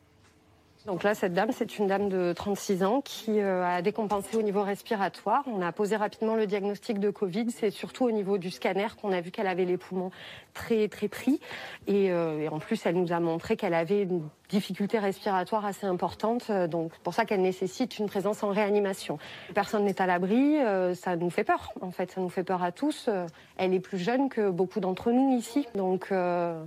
Donc 0.86 1.02
là, 1.02 1.16
cette 1.16 1.34
dame, 1.34 1.50
c'est 1.52 1.80
une 1.80 1.88
dame 1.88 2.10
de 2.10 2.32
36 2.34 2.84
ans 2.84 3.02
qui 3.02 3.40
euh, 3.40 3.66
a 3.66 3.82
décompensé 3.82 4.38
au 4.38 4.44
niveau 4.44 4.62
respiratoire. 4.62 5.44
On 5.48 5.64
a 5.64 5.72
posé 5.72 5.96
rapidement 5.96 6.36
le 6.36 6.46
diagnostic 6.46 7.00
de 7.00 7.10
Covid. 7.10 7.50
C'est 7.50 7.72
surtout 7.72 8.06
au 8.06 8.12
niveau 8.12 8.38
du 8.38 8.52
scanner 8.52 8.86
qu'on 9.02 9.12
a 9.12 9.20
vu 9.20 9.32
qu'elle 9.32 9.48
avait 9.48 9.66
les 9.66 9.78
poumons 9.78 10.12
très 10.54 10.88
très 10.88 11.08
pris. 11.08 11.40
Et, 11.88 12.12
euh, 12.12 12.48
en 12.52 12.60
plus, 12.60 12.86
elle 12.86 12.98
nous 12.98 13.12
a 13.14 13.20
montré 13.20 13.58
qu'elle 13.58 13.74
avait 13.74 14.04
une 14.04 14.30
difficulté 14.48 15.00
respiratoire 15.00 15.66
assez 15.66 15.88
importante. 15.88 16.52
Donc 16.52 16.96
pour 17.00 17.16
ça 17.16 17.26
qu'elle 17.26 17.42
nécessite 17.42 17.98
une 17.98 18.06
présence 18.06 18.44
en 18.44 18.50
réanimation. 18.50 19.18
Personne 19.56 19.86
n'est 19.86 20.00
à 20.00 20.06
l'abri. 20.06 20.60
Euh, 20.60 20.94
ça 20.94 21.16
nous 21.16 21.32
fait 21.32 21.44
peur. 21.44 21.74
En 21.82 21.90
fait, 21.90 22.12
ça 22.12 22.22
nous 22.22 22.30
fait 22.30 22.44
peur 22.44 22.62
à 22.62 22.72
tous. 22.72 23.10
elle 23.58 23.74
est 23.74 23.80
plus 23.80 23.98
jeune 23.98 24.30
que 24.30 24.52
beaucoup 24.52 24.80
d'entre 24.80 25.12
nous 25.12 25.36
ici. 25.36 25.68
Donc 25.74 26.10
ça 26.10 26.62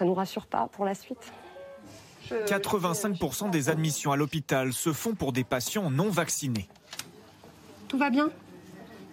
nous 0.00 0.14
rassure 0.14 0.46
pas 0.46 0.68
pour 0.72 0.84
la 0.84 0.94
suite. 0.94 1.32
85% 2.30 3.50
des 3.50 3.68
admissions 3.68 4.12
à 4.12 4.16
l'hôpital 4.16 4.72
se 4.72 4.92
font 4.92 5.14
pour 5.14 5.32
des 5.32 5.44
patients 5.44 5.90
non 5.90 6.10
vaccinés. 6.10 6.68
Tout 7.88 7.98
va 7.98 8.10
bien? 8.10 8.30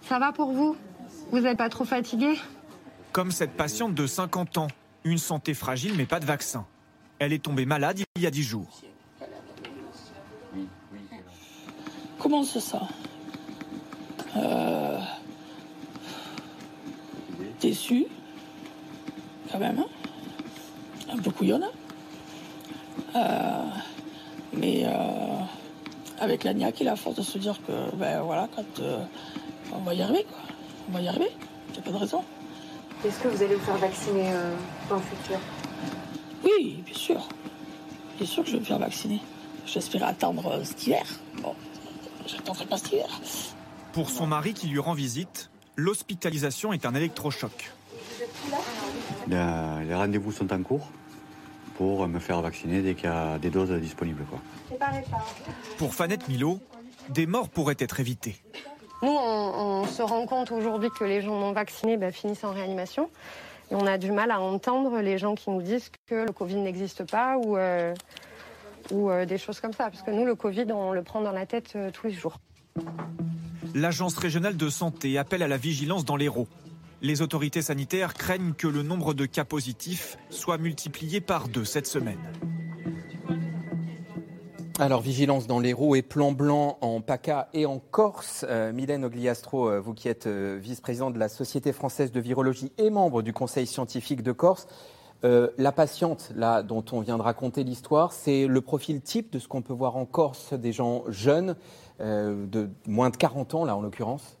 Ça 0.08 0.18
va 0.18 0.32
pour 0.32 0.52
vous? 0.52 0.76
Vous 1.30 1.40
n'êtes 1.40 1.58
pas 1.58 1.68
trop 1.68 1.84
fatigué? 1.84 2.38
Comme 3.12 3.30
cette 3.30 3.52
patiente 3.52 3.94
de 3.94 4.06
50 4.06 4.58
ans, 4.58 4.68
une 5.04 5.18
santé 5.18 5.54
fragile 5.54 5.94
mais 5.96 6.06
pas 6.06 6.20
de 6.20 6.26
vaccin. 6.26 6.66
Elle 7.18 7.32
est 7.32 7.42
tombée 7.42 7.66
malade 7.66 8.00
il 8.16 8.22
y 8.22 8.26
a 8.26 8.30
10 8.30 8.42
jours. 8.42 8.82
Comment 12.18 12.44
c'est 12.44 12.60
ça? 12.60 12.82
Euh... 14.36 15.00
Déçu, 17.60 18.06
quand 19.50 19.58
même, 19.58 19.78
hein? 19.78 19.86
Un 21.10 21.18
peu 21.18 21.30
couillonne. 21.30 21.66
Euh... 23.14 23.64
Mais 24.52 24.84
euh... 24.86 24.90
avec 26.18 26.44
la 26.44 26.54
niaque 26.54 26.80
et 26.80 26.84
la 26.84 26.96
force 26.96 27.16
de 27.16 27.22
se 27.22 27.38
dire 27.38 27.58
que, 27.66 27.94
ben 27.96 28.22
voilà, 28.22 28.48
quand 28.54 28.80
euh, 28.80 29.04
on 29.72 29.80
va 29.80 29.94
y 29.94 30.02
arriver, 30.02 30.24
quoi. 30.24 30.38
On 30.88 30.92
va 30.92 31.00
y 31.00 31.08
arriver, 31.08 31.30
il 31.68 31.72
n'y 31.72 31.78
a 31.78 31.82
pas 31.82 31.90
de 31.90 31.96
raison. 31.96 32.22
Est-ce 33.04 33.18
que 33.20 33.28
vous 33.28 33.42
allez 33.42 33.54
vous 33.56 33.64
faire 33.64 33.76
vacciner 33.76 34.32
euh, 34.32 34.54
dans 34.88 34.96
le 34.96 35.02
futur? 35.02 35.38
Oui, 36.44 36.82
bien 36.84 36.94
sûr. 36.94 37.28
Bien 38.16 38.26
sûr 38.26 38.42
que 38.42 38.48
je 38.48 38.54
vais 38.54 38.60
me 38.60 38.64
faire 38.64 38.78
vacciner. 38.78 39.20
J'espère 39.66 40.04
attendre 40.04 40.60
cet 40.64 40.86
hiver. 40.86 41.04
Bon, 41.42 41.54
j'attendrai 42.26 42.66
pas 42.66 42.78
cet 42.78 42.92
hiver. 42.92 43.20
Pour 43.92 44.10
son 44.10 44.26
mari 44.26 44.54
qui 44.54 44.68
lui 44.68 44.78
rend 44.78 44.94
visite, 44.94 45.50
l'hospitalisation 45.74 46.72
est 46.72 46.86
un 46.86 46.94
électrochoc. 46.94 47.72
Les 49.28 49.94
rendez-vous 49.94 50.32
sont 50.32 50.52
en 50.52 50.62
cours 50.62 50.88
pour 51.76 52.06
me 52.08 52.18
faire 52.18 52.40
vacciner 52.40 52.80
dès 52.82 52.94
qu'il 52.94 53.04
y 53.04 53.12
a 53.12 53.38
des 53.38 53.50
doses 53.50 53.70
disponibles. 53.72 54.24
Quoi. 54.24 54.40
Pour 55.78 55.94
Fanette 55.94 56.28
Milo, 56.28 56.58
des 57.08 57.26
morts 57.26 57.48
pourraient 57.48 57.76
être 57.78 58.00
évitées. 58.00 58.36
Nous, 59.02 59.10
on, 59.10 59.82
on 59.82 59.86
se 59.86 60.02
rend 60.02 60.26
compte 60.26 60.52
aujourd'hui 60.52 60.88
que 60.98 61.04
les 61.04 61.20
gens 61.20 61.38
non 61.38 61.52
vaccinés 61.52 61.96
bah, 61.96 62.12
finissent 62.12 62.44
en 62.44 62.52
réanimation. 62.52 63.10
Et 63.70 63.74
on 63.74 63.86
a 63.86 63.98
du 63.98 64.12
mal 64.12 64.30
à 64.30 64.40
entendre 64.40 65.00
les 65.00 65.18
gens 65.18 65.34
qui 65.34 65.50
nous 65.50 65.62
disent 65.62 65.90
que 66.06 66.14
le 66.26 66.32
Covid 66.32 66.56
n'existe 66.56 67.04
pas 67.10 67.36
ou, 67.36 67.56
euh, 67.56 67.94
ou 68.90 69.10
euh, 69.10 69.26
des 69.26 69.38
choses 69.38 69.60
comme 69.60 69.72
ça. 69.72 69.90
Parce 69.90 70.02
que 70.02 70.10
nous, 70.10 70.24
le 70.24 70.34
Covid, 70.34 70.66
on 70.72 70.92
le 70.92 71.02
prend 71.02 71.20
dans 71.20 71.32
la 71.32 71.46
tête 71.46 71.72
euh, 71.74 71.90
tous 71.90 72.06
les 72.06 72.12
jours. 72.12 72.38
L'Agence 73.74 74.16
régionale 74.16 74.56
de 74.56 74.68
santé 74.70 75.18
appelle 75.18 75.42
à 75.42 75.48
la 75.48 75.56
vigilance 75.56 76.04
dans 76.04 76.16
l'Hérault. 76.16 76.46
Les 77.02 77.20
autorités 77.20 77.60
sanitaires 77.60 78.14
craignent 78.14 78.54
que 78.54 78.66
le 78.66 78.82
nombre 78.82 79.12
de 79.12 79.26
cas 79.26 79.44
positifs 79.44 80.16
soit 80.30 80.56
multiplié 80.56 81.20
par 81.20 81.48
deux 81.48 81.64
cette 81.64 81.86
semaine. 81.86 82.18
Alors, 84.78 85.00
vigilance 85.00 85.46
dans 85.46 85.58
l'Hérault 85.58 85.94
et 85.94 86.02
plan 86.02 86.32
blanc 86.32 86.78
en 86.80 87.00
PACA 87.00 87.48
et 87.54 87.64
en 87.64 87.78
Corse. 87.78 88.44
Euh, 88.48 88.72
Mylène 88.72 89.04
Ogliastro, 89.04 89.70
euh, 89.70 89.80
vous 89.80 89.94
qui 89.94 90.08
êtes 90.08 90.26
euh, 90.26 90.58
vice-présidente 90.60 91.14
de 91.14 91.18
la 91.18 91.28
Société 91.28 91.72
française 91.72 92.12
de 92.12 92.20
virologie 92.20 92.72
et 92.76 92.90
membre 92.90 93.22
du 93.22 93.32
Conseil 93.32 93.66
scientifique 93.66 94.22
de 94.22 94.32
Corse, 94.32 94.66
la 95.22 95.72
patiente 95.72 96.30
là 96.36 96.62
dont 96.62 96.84
on 96.92 97.00
vient 97.00 97.16
de 97.16 97.22
raconter 97.22 97.64
l'histoire, 97.64 98.12
c'est 98.12 98.46
le 98.46 98.60
profil 98.60 99.00
type 99.00 99.32
de 99.32 99.40
ce 99.40 99.48
qu'on 99.48 99.60
peut 99.60 99.72
voir 99.72 99.96
en 99.96 100.04
Corse, 100.04 100.52
des 100.52 100.70
gens 100.70 101.02
jeunes, 101.08 101.56
de 101.98 102.70
moins 102.86 103.10
de 103.10 103.16
40 103.16 103.54
ans 103.54 103.64
là 103.64 103.74
en 103.74 103.80
l'occurrence 103.80 104.38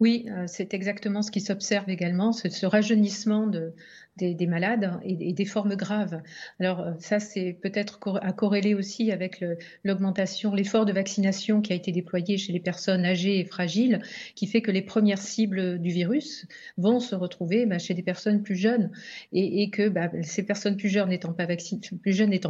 oui, 0.00 0.26
c'est 0.46 0.74
exactement 0.74 1.22
ce 1.22 1.30
qui 1.30 1.40
s'observe 1.40 1.88
également, 1.88 2.32
ce 2.32 2.66
rajeunissement 2.66 3.46
de, 3.46 3.74
des, 4.16 4.34
des 4.34 4.46
malades 4.46 4.98
et, 5.04 5.30
et, 5.30 5.32
des 5.32 5.44
formes 5.44 5.76
graves. 5.76 6.22
Alors 6.60 6.80
euh, 6.80 6.92
ça, 6.98 7.20
c'est 7.20 7.58
peut-être 7.60 7.98
à 8.22 8.32
corréler 8.32 8.74
aussi 8.74 9.12
avec 9.12 9.44
l'augmentation, 9.82 10.54
l'effort 10.54 10.86
de 10.86 10.92
vaccination 10.92 11.60
qui 11.60 11.72
a 11.72 11.76
été 11.76 11.92
déployé 11.92 12.38
chez 12.38 12.52
les 12.52 12.60
personnes 12.60 13.04
âgées 13.04 13.38
et 13.38 13.44
fragiles, 13.44 14.00
qui 14.34 14.46
fait 14.46 14.62
que 14.62 14.70
les 14.70 14.82
premières 14.82 15.18
cibles 15.18 15.78
du 15.78 15.90
virus 15.90 16.46
vont 16.76 17.00
se 17.00 17.14
retrouver 17.14 17.66
bah, 17.66 17.78
chez 17.78 17.94
des 17.94 18.02
personnes 18.02 18.42
plus 18.42 18.56
jeunes 18.56 18.90
et, 19.32 19.70
que 19.70 19.88
bah, 19.88 20.10
ces 20.22 20.44
personnes 20.44 20.76
plus 20.76 20.88
jeunes 20.88 21.08
n'étant 21.08 21.32
pas 21.32 21.46
vaccinées, 21.46 21.80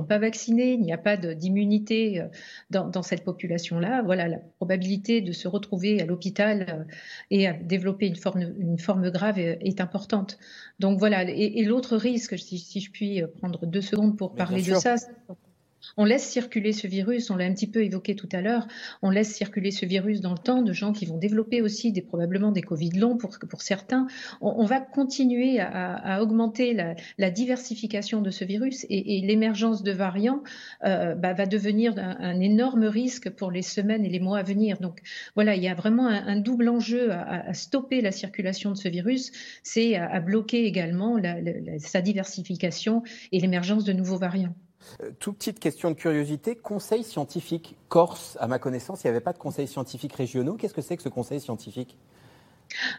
pas 0.08 0.18
vaccinées, 0.18 0.72
il 0.72 0.80
n'y 0.80 0.92
a 0.92 0.98
pas 0.98 1.16
d'immunité 1.16 2.20
euh, 2.20 2.26
dans, 2.70 3.02
cette 3.02 3.24
population-là. 3.24 4.02
Voilà, 4.02 4.28
la 4.28 4.38
probabilité 4.56 5.20
de 5.20 5.32
se 5.32 5.48
retrouver 5.48 6.00
à 6.00 6.06
l'hôpital 6.06 6.66
euh, 6.68 6.84
et 7.30 7.46
à 7.46 7.52
développer 7.52 8.06
une 8.06 8.16
forme, 8.16 8.42
une 8.58 8.78
forme 8.78 9.10
grave 9.10 9.38
est, 9.38 9.58
est 9.60 9.80
importante. 9.80 10.38
Donc 10.78 10.98
voilà, 10.98 11.24
et, 11.28 11.53
et 11.58 11.64
l'autre 11.64 11.96
risque, 11.96 12.38
si, 12.38 12.58
si, 12.58 12.80
je 12.80 12.90
puis 12.90 13.22
prendre 13.38 13.66
deux 13.66 13.80
secondes 13.80 14.16
pour 14.16 14.34
parler 14.34 14.62
de 14.62 14.74
ça, 14.74 14.96
on 15.96 16.04
laisse 16.04 16.28
circuler 16.28 16.72
ce 16.72 16.86
virus, 16.86 17.30
on 17.30 17.36
l'a 17.36 17.44
un 17.44 17.52
petit 17.52 17.66
peu 17.66 17.84
évoqué 17.84 18.14
tout 18.16 18.28
à 18.32 18.40
l'heure, 18.40 18.66
on 19.02 19.10
laisse 19.10 19.34
circuler 19.34 19.70
ce 19.70 19.86
virus 19.86 20.20
dans 20.20 20.32
le 20.32 20.38
temps 20.38 20.62
de 20.62 20.72
gens 20.72 20.92
qui 20.92 21.06
vont 21.06 21.18
développer 21.18 21.62
aussi 21.62 21.92
des, 21.92 22.02
probablement 22.02 22.52
des 22.52 22.62
Covid 22.62 22.90
longs 22.90 23.16
pour, 23.16 23.38
pour 23.48 23.62
certains. 23.62 24.06
On, 24.40 24.54
on 24.58 24.64
va 24.64 24.80
continuer 24.80 25.60
à, 25.60 25.94
à 25.94 26.22
augmenter 26.22 26.74
la, 26.74 26.94
la, 27.18 27.30
diversification 27.30 28.20
de 28.20 28.30
ce 28.30 28.44
virus 28.44 28.84
et, 28.88 29.18
et 29.18 29.20
l'émergence 29.20 29.82
de 29.82 29.92
variants 29.92 30.42
euh, 30.84 31.14
bah, 31.14 31.32
va 31.32 31.46
devenir 31.46 31.94
un, 31.96 32.40
énorme 32.40 32.84
risque 32.84 33.30
pour 33.30 33.50
les 33.50 33.62
semaines 33.62 34.04
et 34.04 34.08
les 34.08 34.20
mois 34.20 34.38
à 34.38 34.42
venir. 34.42 34.78
Donc 34.78 35.00
voilà, 35.34 35.56
il 35.56 35.62
y 35.62 35.68
a 35.68 35.74
vraiment 35.74 36.06
un, 36.06 36.26
un 36.26 36.36
double 36.36 36.68
enjeu 36.68 37.10
à, 37.12 37.48
à, 37.48 37.54
stopper 37.54 38.00
la 38.00 38.12
circulation 38.12 38.70
de 38.70 38.76
ce 38.76 38.88
virus, 38.88 39.32
c'est 39.62 39.96
à, 39.96 40.10
à, 40.10 40.20
bloquer 40.20 40.64
également 40.66 41.16
la, 41.16 41.40
la, 41.40 41.78
sa 41.78 42.00
diversification 42.00 43.02
et 43.32 43.40
l'émergence 43.40 43.84
de 43.84 43.92
nouveaux 43.92 44.18
variants. 44.18 44.54
Euh, 45.02 45.10
toute 45.18 45.38
petite 45.38 45.60
question 45.60 45.90
de 45.90 45.94
curiosité, 45.94 46.56
conseil 46.56 47.04
scientifique 47.04 47.76
Corse, 47.88 48.36
à 48.40 48.46
ma 48.46 48.58
connaissance, 48.58 49.04
il 49.04 49.06
n'y 49.06 49.10
avait 49.10 49.20
pas 49.20 49.32
de 49.32 49.38
conseil 49.38 49.66
scientifique 49.66 50.14
régionaux. 50.14 50.54
Qu'est-ce 50.54 50.74
que 50.74 50.82
c'est 50.82 50.96
que 50.96 51.02
ce 51.02 51.08
conseil 51.08 51.40
scientifique? 51.40 51.96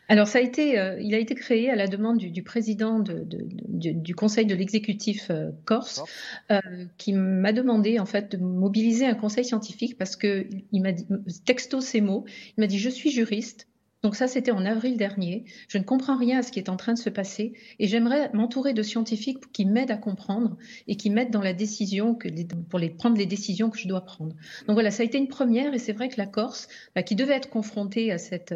Alors, 0.07 0.27
ça 0.27 0.39
a 0.39 0.41
été, 0.41 0.79
euh, 0.79 0.99
il 1.01 1.13
a 1.15 1.17
été 1.17 1.35
créé 1.35 1.69
à 1.69 1.75
la 1.75 1.87
demande 1.87 2.17
du, 2.17 2.29
du 2.29 2.43
président 2.43 2.99
de, 2.99 3.13
de, 3.13 3.45
de, 3.49 3.91
du 3.91 4.15
conseil 4.15 4.45
de 4.45 4.55
l'exécutif 4.55 5.29
euh, 5.29 5.49
corse, 5.65 6.03
euh, 6.51 6.59
qui 6.97 7.13
m'a 7.13 7.51
demandé 7.51 7.99
en 7.99 8.05
fait 8.05 8.31
de 8.31 8.37
mobiliser 8.37 9.05
un 9.05 9.15
conseil 9.15 9.43
scientifique 9.43 9.97
parce 9.97 10.15
que 10.15 10.47
il 10.71 10.81
m'a 10.81 10.91
dit 10.91 11.05
texto 11.45 11.81
ces 11.81 12.01
mots, 12.01 12.25
il 12.57 12.61
m'a 12.61 12.67
dit 12.67 12.79
je 12.79 12.89
suis 12.89 13.11
juriste, 13.11 13.67
donc 14.05 14.15
ça, 14.15 14.27
c'était 14.27 14.51
en 14.51 14.63
avril 14.65 14.97
dernier. 14.97 15.45
Je 15.67 15.79
ne 15.79 15.83
comprends 15.83 16.15
rien 16.15 16.37
à 16.37 16.43
ce 16.43 16.51
qui 16.51 16.59
est 16.59 16.69
en 16.69 16.75
train 16.75 16.93
de 16.93 16.99
se 16.99 17.09
passer 17.09 17.53
et 17.79 17.87
j'aimerais 17.87 18.29
m'entourer 18.33 18.73
de 18.73 18.83
scientifiques 18.83 19.51
qui 19.51 19.65
m'aident 19.65 19.89
à 19.89 19.97
comprendre 19.97 20.57
et 20.87 20.95
qui 20.95 21.09
m'aident 21.09 21.31
dans 21.31 21.41
la 21.41 21.53
décision 21.53 22.13
que 22.13 22.27
pour 22.69 22.77
les 22.77 22.91
prendre 22.91 23.17
les 23.17 23.25
décisions 23.25 23.71
que 23.71 23.79
je 23.79 23.87
dois 23.87 24.01
prendre. 24.01 24.35
Donc 24.67 24.75
voilà, 24.75 24.91
ça 24.91 25.01
a 25.01 25.07
été 25.07 25.17
une 25.17 25.27
première 25.27 25.73
et 25.73 25.79
c'est 25.79 25.91
vrai 25.91 26.09
que 26.09 26.19
la 26.19 26.27
Corse, 26.27 26.67
bah, 26.93 27.01
qui 27.01 27.15
devait 27.15 27.33
être 27.33 27.49
confrontée 27.49 28.11
à 28.11 28.19
cette 28.19 28.53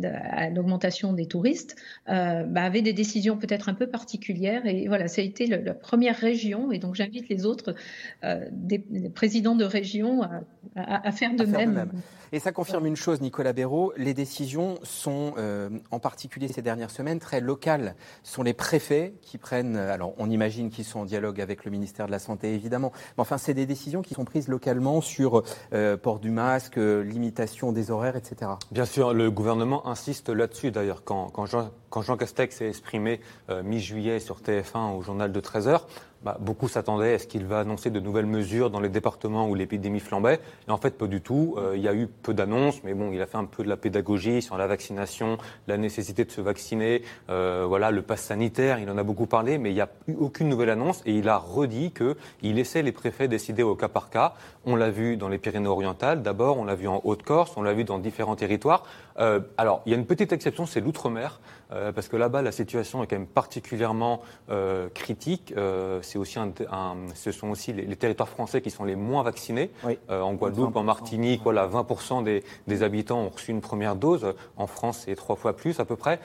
à 0.00 0.48
l'augmentation 0.50 1.12
des 1.12 1.26
touristes, 1.26 1.74
euh, 2.08 2.44
bah, 2.44 2.62
avait 2.62 2.82
des 2.82 2.92
décisions 2.92 3.36
peut-être 3.36 3.68
un 3.68 3.74
peu 3.74 3.88
particulières 3.88 4.64
et 4.64 4.86
voilà, 4.86 5.08
ça 5.08 5.22
a 5.22 5.24
été 5.24 5.48
le, 5.48 5.56
la 5.56 5.74
première 5.74 6.16
région 6.16 6.70
et 6.70 6.78
donc 6.78 6.94
j'invite 6.94 7.28
les 7.28 7.46
autres 7.46 7.74
euh, 8.22 8.46
des, 8.52 8.78
présidents 9.12 9.56
de 9.56 9.64
région 9.64 10.22
à, 10.22 10.44
à, 10.76 11.08
à 11.08 11.10
faire 11.10 11.34
de 11.34 11.42
à 11.42 11.46
même. 11.46 11.52
Faire 11.52 11.68
de 11.86 11.92
même. 11.92 12.02
Et 12.34 12.40
ça 12.40 12.50
confirme 12.50 12.84
une 12.86 12.96
chose, 12.96 13.20
Nicolas 13.20 13.52
Béraud, 13.52 13.92
les 13.96 14.12
décisions 14.12 14.74
sont, 14.82 15.34
euh, 15.38 15.70
en 15.92 16.00
particulier 16.00 16.48
ces 16.48 16.62
dernières 16.62 16.90
semaines, 16.90 17.20
très 17.20 17.40
locales. 17.40 17.94
Ce 18.24 18.32
sont 18.32 18.42
les 18.42 18.54
préfets 18.54 19.14
qui 19.22 19.38
prennent, 19.38 19.76
alors 19.76 20.14
on 20.18 20.28
imagine 20.28 20.68
qu'ils 20.68 20.84
sont 20.84 20.98
en 20.98 21.04
dialogue 21.04 21.40
avec 21.40 21.64
le 21.64 21.70
ministère 21.70 22.06
de 22.06 22.10
la 22.10 22.18
Santé, 22.18 22.52
évidemment, 22.52 22.90
mais 23.16 23.20
enfin, 23.20 23.38
c'est 23.38 23.54
des 23.54 23.66
décisions 23.66 24.02
qui 24.02 24.14
sont 24.14 24.24
prises 24.24 24.48
localement 24.48 25.00
sur 25.00 25.44
euh, 25.72 25.96
port 25.96 26.18
du 26.18 26.32
masque, 26.32 26.76
euh, 26.76 27.04
limitation 27.04 27.70
des 27.70 27.92
horaires, 27.92 28.16
etc. 28.16 28.50
Bien 28.72 28.84
sûr, 28.84 29.14
le 29.14 29.30
gouvernement 29.30 29.86
insiste 29.86 30.28
là-dessus, 30.28 30.72
d'ailleurs, 30.72 31.04
quand, 31.04 31.30
Jean, 31.46 32.16
Castex 32.16 32.56
s'est 32.56 32.68
exprimé 32.68 33.20
mi-juillet 33.62 34.18
sur 34.18 34.40
TF1 34.40 34.96
au 34.96 35.02
journal 35.02 35.30
de 35.30 35.40
13h, 35.40 35.82
bah, 36.24 36.38
beaucoup 36.40 36.68
s'attendaient 36.68 37.14
à 37.14 37.18
ce 37.18 37.26
qu'il 37.26 37.44
va 37.44 37.60
annoncer 37.60 37.90
de 37.90 38.00
nouvelles 38.00 38.26
mesures 38.26 38.70
dans 38.70 38.80
les 38.80 38.88
départements 38.88 39.46
où 39.46 39.54
l'épidémie 39.54 40.00
flambait. 40.00 40.40
Et 40.66 40.70
en 40.70 40.78
fait, 40.78 40.96
pas 40.96 41.06
du 41.06 41.20
tout. 41.20 41.56
Euh, 41.58 41.74
il 41.76 41.82
y 41.82 41.88
a 41.88 41.94
eu 41.94 42.06
peu 42.06 42.32
d'annonces, 42.32 42.82
mais 42.82 42.94
bon, 42.94 43.12
il 43.12 43.20
a 43.20 43.26
fait 43.26 43.36
un 43.36 43.44
peu 43.44 43.62
de 43.62 43.68
la 43.68 43.76
pédagogie 43.76 44.40
sur 44.40 44.56
la 44.56 44.66
vaccination, 44.66 45.36
la 45.68 45.76
nécessité 45.76 46.24
de 46.24 46.30
se 46.30 46.40
vacciner, 46.40 47.02
euh, 47.28 47.64
voilà, 47.68 47.90
le 47.90 48.00
pass 48.02 48.22
sanitaire, 48.22 48.78
il 48.78 48.88
en 48.90 48.96
a 48.96 49.02
beaucoup 49.02 49.26
parlé, 49.26 49.58
mais 49.58 49.70
il 49.70 49.74
n'y 49.74 49.80
a 49.80 49.90
eu 50.08 50.14
aucune 50.14 50.48
nouvelle 50.48 50.70
annonce. 50.70 51.02
Et 51.04 51.12
il 51.12 51.28
a 51.28 51.36
redit 51.36 51.92
qu'il 51.92 52.54
laissait 52.54 52.82
les 52.82 52.92
préfets 52.92 53.28
décider 53.28 53.62
au 53.62 53.74
cas 53.74 53.88
par 53.88 54.08
cas. 54.08 54.32
On 54.64 54.76
l'a 54.76 54.90
vu 54.90 55.18
dans 55.18 55.28
les 55.28 55.38
Pyrénées-Orientales, 55.38 56.22
d'abord, 56.22 56.58
on 56.58 56.64
l'a 56.64 56.74
vu 56.74 56.88
en 56.88 57.02
Haute-Corse, 57.04 57.52
on 57.56 57.62
l'a 57.62 57.74
vu 57.74 57.84
dans 57.84 57.98
différents 57.98 58.36
territoires. 58.36 58.84
Euh, 59.18 59.40
alors, 59.58 59.82
il 59.86 59.92
y 59.92 59.94
a 59.94 59.98
une 59.98 60.06
petite 60.06 60.32
exception, 60.32 60.64
c'est 60.66 60.80
l'outre-mer, 60.80 61.40
euh, 61.72 61.92
parce 61.92 62.08
que 62.08 62.16
là-bas, 62.16 62.42
la 62.42 62.52
situation 62.52 63.02
est 63.02 63.06
quand 63.06 63.16
même 63.16 63.26
particulièrement 63.26 64.22
euh, 64.50 64.88
critique. 64.92 65.54
Euh, 65.56 66.00
c'est 66.02 66.18
aussi 66.18 66.38
un, 66.38 66.52
un, 66.70 66.96
ce 67.14 67.32
sont 67.32 67.48
aussi 67.48 67.72
les, 67.72 67.86
les, 67.86 67.96
territoires 67.96 68.28
français 68.28 68.60
qui 68.60 68.70
sont 68.70 68.84
les 68.84 68.96
moins 68.96 69.22
vaccinés. 69.22 69.70
Oui. 69.84 69.98
En 70.08 70.34
Guadeloupe, 70.34 70.76
en 70.76 70.82
Martinique, 70.82 71.42
voilà, 71.42 71.66
20% 71.66 72.22
des, 72.22 72.42
des, 72.66 72.82
habitants 72.82 73.20
ont 73.20 73.28
reçu 73.28 73.50
une 73.50 73.60
première 73.60 73.96
dose. 73.96 74.34
En 74.56 74.66
France, 74.66 75.02
c'est 75.04 75.14
trois 75.14 75.36
fois 75.36 75.56
plus 75.56 75.80
à 75.80 75.84
peu 75.84 75.96
près. 75.96 76.20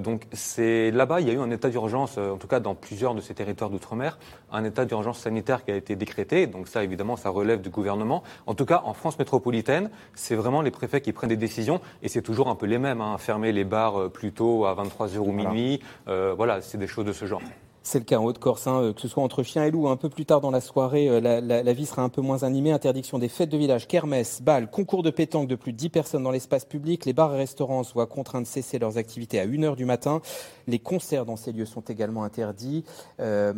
Donc, 0.00 0.26
c'est 0.32 0.90
là-bas, 0.90 1.20
il 1.20 1.28
y 1.28 1.30
a 1.30 1.34
eu 1.34 1.40
un 1.40 1.50
état 1.50 1.68
d'urgence, 1.68 2.18
en 2.18 2.36
tout 2.36 2.46
cas 2.46 2.60
dans 2.60 2.74
plusieurs 2.74 3.14
de 3.14 3.20
ces 3.20 3.34
territoires 3.34 3.70
d'outre-mer, 3.70 4.18
un 4.50 4.64
état 4.64 4.84
d'urgence 4.84 5.18
sanitaire 5.18 5.64
qui 5.64 5.70
a 5.70 5.76
été 5.76 5.96
décrété. 5.96 6.46
Donc 6.46 6.68
ça, 6.68 6.84
évidemment, 6.84 7.16
ça 7.16 7.30
relève 7.30 7.60
du 7.60 7.70
gouvernement. 7.70 8.22
En 8.46 8.54
tout 8.54 8.66
cas, 8.66 8.82
en 8.84 8.94
France 8.94 9.18
métropolitaine, 9.18 9.90
c'est 10.14 10.34
vraiment 10.34 10.62
les 10.62 10.70
préfets 10.70 11.00
qui 11.00 11.12
prennent 11.12 11.30
des 11.30 11.36
décisions, 11.36 11.80
et 12.02 12.08
c'est 12.08 12.22
toujours 12.22 12.48
un 12.48 12.54
peu 12.54 12.66
les 12.66 12.78
mêmes. 12.78 13.00
Hein. 13.00 13.16
Fermer 13.18 13.52
les 13.52 13.64
bars 13.64 14.10
plus 14.10 14.32
tôt 14.32 14.66
à 14.66 14.74
23h 14.84 15.18
ou 15.18 15.32
minuit, 15.32 15.80
voilà, 16.06 16.60
c'est 16.60 16.78
des 16.78 16.86
choses 16.86 17.04
de 17.04 17.12
ce 17.12 17.26
genre. 17.26 17.42
C'est 17.84 17.98
le 17.98 18.04
cas 18.04 18.18
en 18.18 18.24
Haute-Corse, 18.24 18.68
hein, 18.68 18.92
que 18.94 19.00
ce 19.00 19.08
soit 19.08 19.24
entre 19.24 19.42
chiens 19.42 19.64
et 19.64 19.70
loups. 19.72 19.88
Un 19.88 19.96
peu 19.96 20.08
plus 20.08 20.24
tard 20.24 20.40
dans 20.40 20.52
la 20.52 20.60
soirée, 20.60 21.08
euh, 21.08 21.20
la, 21.20 21.72
vie 21.72 21.84
sera 21.84 22.02
un 22.02 22.08
peu 22.08 22.20
moins 22.20 22.44
animée. 22.44 22.70
Interdiction 22.70 23.18
des 23.18 23.28
fêtes 23.28 23.48
de 23.48 23.58
village, 23.58 23.88
kermesse, 23.88 24.40
balles, 24.40 24.70
concours 24.70 25.02
de 25.02 25.10
pétanque 25.10 25.48
de 25.48 25.56
plus 25.56 25.72
de 25.72 25.78
10 25.78 25.88
personnes 25.88 26.22
dans 26.22 26.30
l'espace 26.30 26.64
public. 26.64 27.04
Les 27.06 27.12
bars 27.12 27.34
et 27.34 27.38
restaurants 27.38 27.82
soient 27.82 28.06
contraints 28.06 28.40
de 28.40 28.46
cesser 28.46 28.78
leurs 28.78 28.98
activités 28.98 29.40
à 29.40 29.46
1h 29.46 29.74
du 29.74 29.84
matin. 29.84 30.20
Les 30.68 30.78
concerts 30.78 31.24
dans 31.24 31.34
ces 31.34 31.50
lieux 31.50 31.66
sont 31.66 31.80
également 31.80 32.22
interdits. 32.22 32.84
Euh, 33.18 33.52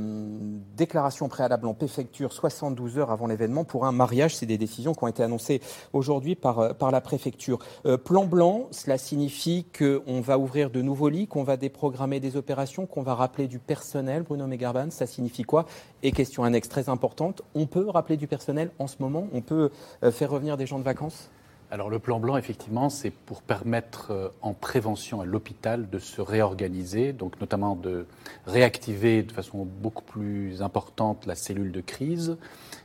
déclaration 0.74 1.28
préalable 1.28 1.66
en 1.66 1.74
préfecture 1.74 2.32
72 2.32 2.96
heures 2.96 3.10
avant 3.10 3.26
l'événement 3.26 3.64
pour 3.64 3.84
un 3.84 3.92
mariage. 3.92 4.36
C'est 4.36 4.46
des 4.46 4.58
décisions 4.58 4.94
qui 4.94 5.04
ont 5.04 5.08
été 5.08 5.22
annoncées 5.22 5.60
aujourd'hui 5.92 6.38
euh, 6.42 6.72
par 6.72 6.90
la 6.90 7.00
préfecture. 7.02 7.58
plan 8.04 8.24
blanc, 8.24 8.68
cela 8.70 8.96
signifie 8.96 9.66
qu'on 9.78 10.22
va 10.22 10.38
ouvrir 10.38 10.70
de 10.70 10.80
nouveaux 10.80 11.10
lits, 11.10 11.26
qu'on 11.26 11.44
va 11.44 11.58
déprogrammer 11.58 12.20
des 12.20 12.36
opérations, 12.36 12.86
qu'on 12.86 13.02
va 13.02 13.14
rappeler 13.14 13.48
du 13.48 13.58
personnel 13.58 14.13
Bruno 14.22 14.46
Megarban, 14.46 14.90
ça 14.90 15.06
signifie 15.06 15.42
quoi? 15.42 15.66
Et 16.02 16.12
question 16.12 16.44
annexe 16.44 16.68
très 16.68 16.88
importante, 16.88 17.42
on 17.54 17.66
peut 17.66 17.88
rappeler 17.88 18.16
du 18.16 18.26
personnel 18.26 18.70
en 18.78 18.86
ce 18.86 18.96
moment? 19.00 19.28
On 19.32 19.40
peut 19.40 19.70
euh, 20.02 20.10
faire 20.10 20.30
revenir 20.30 20.56
des 20.56 20.66
gens 20.66 20.78
de 20.78 20.84
vacances? 20.84 21.30
Alors 21.70 21.90
le 21.90 21.98
plan 21.98 22.20
blanc, 22.20 22.36
effectivement, 22.36 22.88
c'est 22.88 23.10
pour 23.10 23.42
permettre 23.42 24.10
euh, 24.10 24.28
en 24.42 24.52
prévention 24.52 25.20
à 25.20 25.24
l'hôpital 25.24 25.88
de 25.90 25.98
se 25.98 26.20
réorganiser, 26.20 27.12
donc 27.12 27.40
notamment 27.40 27.74
de 27.74 28.06
réactiver 28.46 29.22
de 29.22 29.32
façon 29.32 29.64
beaucoup 29.64 30.04
plus 30.04 30.62
importante 30.62 31.26
la 31.26 31.34
cellule 31.34 31.72
de 31.72 31.80
crise, 31.80 32.36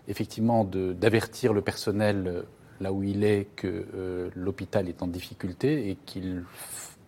effectivement 0.08 0.64
d'avertir 0.64 1.54
le 1.54 1.62
personnel 1.62 2.24
euh, 2.28 2.42
là 2.82 2.94
où 2.94 3.04
il 3.04 3.26
est 3.26 3.50
que 3.58 4.32
l'hôpital 4.36 4.88
est 4.88 5.04
en 5.04 5.08
difficulté 5.08 5.90
et 5.90 5.98
qu'il 6.06 6.46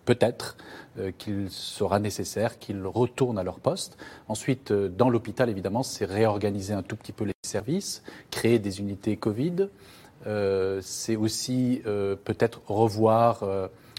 peut-être 0.04 0.56
euh, 0.98 1.10
qu'il 1.16 1.48
sera 1.50 1.98
nécessaire 1.98 2.58
qu'ils 2.58 2.84
retournent 2.86 3.38
à 3.38 3.42
leur 3.42 3.60
poste. 3.60 3.96
Ensuite, 4.28 4.70
euh, 4.70 4.88
dans 4.88 5.08
l'hôpital, 5.08 5.48
évidemment, 5.48 5.82
c'est 5.82 6.04
réorganiser 6.04 6.74
un 6.74 6.82
tout 6.82 6.96
petit 6.96 7.12
peu 7.12 7.24
les 7.24 7.32
services, 7.42 8.02
créer 8.30 8.58
des 8.58 8.80
unités 8.80 9.16
Covid. 9.16 9.68
Euh, 10.26 10.80
c'est 10.82 11.16
aussi 11.16 11.82
peut-être 12.24 12.60
revoir, 12.68 13.44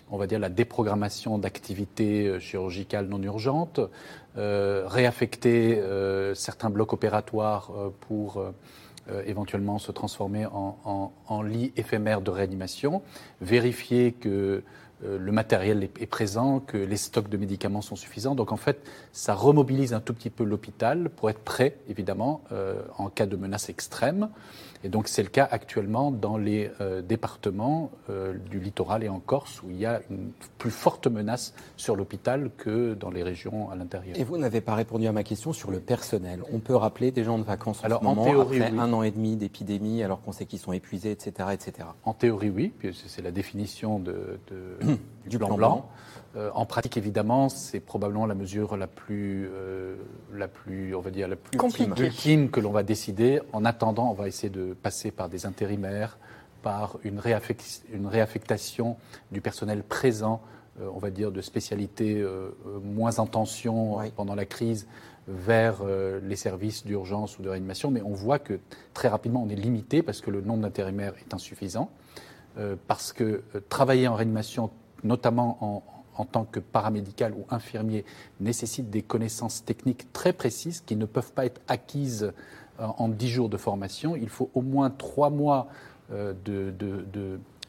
on 0.10 0.18
va 0.18 0.26
dire, 0.28 0.40
la 0.40 0.50
déprogrammation 0.50 1.38
d'activités 1.38 2.40
chirurgicales 2.40 3.08
non 3.08 3.22
urgentes, 3.22 3.82
réaffecter 4.36 5.82
certains 6.34 6.70
blocs 6.70 6.94
opératoires 6.94 7.72
pour 8.08 8.42
éventuellement 9.26 9.80
se 9.80 9.92
transformer 9.92 10.46
en, 10.46 10.78
en, 10.86 11.12
en 11.28 11.42
lit 11.42 11.74
éphémère 11.76 12.22
de 12.22 12.32
réanimation, 12.32 13.02
vérifier 13.42 14.14
que 14.14 14.64
le 15.04 15.32
matériel 15.32 15.84
est, 15.84 16.06
présent, 16.06 16.60
que 16.60 16.78
les 16.78 16.98
stocks 16.98 17.30
de 17.30 17.38
médicaments 17.38 17.82
sont 17.82 17.96
suffisants. 17.96 18.36
Donc 18.36 18.52
en 18.52 18.58
fait, 18.58 18.80
ça 19.12 19.34
remobilise 19.34 19.94
un 19.94 20.00
tout 20.00 20.14
petit 20.14 20.30
peu 20.30 20.44
l'hôpital 20.44 21.10
pour 21.10 21.30
être 21.30 21.40
prêt, 21.40 21.78
évidemment, 21.90 22.42
euh, 22.52 22.82
en 22.98 23.10
cas 23.10 23.26
de 23.26 23.36
menace 23.36 23.70
extrême. 23.70 24.30
Et 24.84 24.90
donc 24.90 25.08
c'est 25.08 25.24
le 25.24 25.30
cas 25.30 25.48
actuellement 25.50 26.12
dans 26.12 26.38
les 26.38 26.70
euh, 26.82 27.02
départements 27.02 27.92
euh, 28.10 28.34
du 28.50 28.60
littoral 28.60 29.04
et 29.04 29.10
en 29.10 29.20
Corse 29.20 29.64
où 29.64 29.70
il 29.70 29.78
y 29.78 29.86
a 29.86 30.02
une 30.10 30.32
plus 30.58 30.72
forte 30.72 31.08
menace 31.08 31.54
sur 31.78 31.96
l'hôpital 31.96 32.52
que 32.58 32.94
dans 32.94 33.10
les 33.10 33.24
régions 33.24 33.70
à 33.70 33.76
l'intérieur. 33.76 34.18
Et 34.20 34.24
vous 34.24 34.38
n'avez 34.38 34.62
pas 34.62 34.76
répondu 34.76 35.08
à 35.08 35.12
ma 35.12 35.24
question 35.24 35.54
sur 35.54 35.72
le 35.72 35.80
personnel. 35.80 36.44
On 36.52 36.60
peut 36.60 36.76
rappeler 36.76 37.12
des 37.12 37.24
gens 37.24 37.38
de 37.38 37.44
vacances 37.44 37.84
en 37.84 37.90
ce 37.90 38.04
moment, 38.04 38.26
théorie, 38.26 38.62
après 38.62 38.78
un 38.78 38.94
an 38.94 39.04
et 39.04 39.12
demi 39.12 39.36
d'épidémie, 39.36 40.04
alors 40.04 40.22
qu'on 40.22 40.32
sait 40.32 40.46
qu'ils 40.46 40.60
sont 40.60 40.74
épuisés, 40.74 41.12
etc., 41.12 41.50
etc. 41.54 41.88
En 42.04 42.14
théorie, 42.14 42.50
oui, 42.50 42.74
c'est 43.08 43.22
la 43.22 43.32
définition 43.32 44.00
de, 44.00 44.40
du 45.26 45.38
plan, 45.38 45.56
blanc. 45.56 45.90
Euh, 46.36 46.50
en 46.56 46.66
pratique, 46.66 46.98
évidemment, 46.98 47.48
c'est 47.50 47.80
probablement 47.80 48.26
la 48.26 48.34
mesure 48.34 48.76
la 48.76 48.88
plus, 48.88 49.50
euh, 49.54 49.96
la 50.34 50.48
plus, 50.48 50.96
on 50.96 51.00
va 51.00 51.12
dire, 51.12 51.28
la 51.28 51.36
plus 51.36 51.60
ultime 51.80 52.50
que 52.50 52.60
l'on 52.60 52.72
va 52.72 52.82
décider. 52.82 53.40
En 53.52 53.66
attendant, 53.66 54.10
on 54.10 54.14
va 54.14 54.28
essayer 54.28 54.50
de 54.50 54.74
passer 54.74 55.12
par 55.12 55.30
des 55.30 55.46
intérimaires, 55.46 56.18
par 56.64 56.98
une, 57.04 57.22
une 57.94 58.08
réaffectation 58.08 58.98
du 59.32 59.42
personnel 59.42 59.84
présent, 59.84 60.42
euh, 60.82 60.90
on 60.96 60.98
va 60.98 61.12
dire, 61.12 61.32
de 61.32 61.42
spécialités 61.42 62.26
moins 62.84 63.20
en 63.20 63.28
tension 63.28 64.00
pendant 64.16 64.36
la 64.36 64.46
crise 64.46 64.88
vers 65.28 65.84
les 66.22 66.36
services 66.36 66.84
d'urgence 66.84 67.38
ou 67.38 67.44
de 67.44 67.50
réanimation. 67.50 67.92
Mais 67.92 68.02
on 68.02 68.14
voit 68.14 68.40
que 68.40 68.60
très 68.94 69.08
rapidement, 69.08 69.44
on 69.44 69.50
est 69.50 69.56
limité 69.56 70.02
parce 70.02 70.20
que 70.20 70.32
le 70.32 70.42
nombre 70.42 70.64
d'intérimaires 70.64 71.14
est 71.20 71.34
insuffisant. 71.34 71.92
parce 72.88 73.14
que 73.14 73.44
travailler 73.70 74.08
en 74.08 74.16
réanimation, 74.16 74.70
notamment 75.04 75.58
en, 75.62 75.84
en 76.16 76.26
tant 76.26 76.46
que 76.46 76.60
paramédical 76.60 77.34
ou 77.34 77.46
infirmier 77.50 78.06
nécessite 78.40 78.90
des 78.90 79.02
connaissances 79.02 79.66
techniques 79.66 80.12
très 80.14 80.34
précises 80.34 80.82
qui 80.86 80.96
ne 80.96 81.06
peuvent 81.06 81.34
pas 81.34 81.46
être 81.46 81.62
acquises 81.68 82.34
euh, 82.80 82.88
en 82.98 83.10
dix 83.10 83.30
jours 83.30 83.50
de 83.50 83.58
formation. 83.58 84.16
Il 84.16 84.30
faut 84.30 84.50
au 84.54 84.62
moins 84.62 84.90
trois 84.90 85.30
mois 85.30 85.68
euh, 86.12 86.34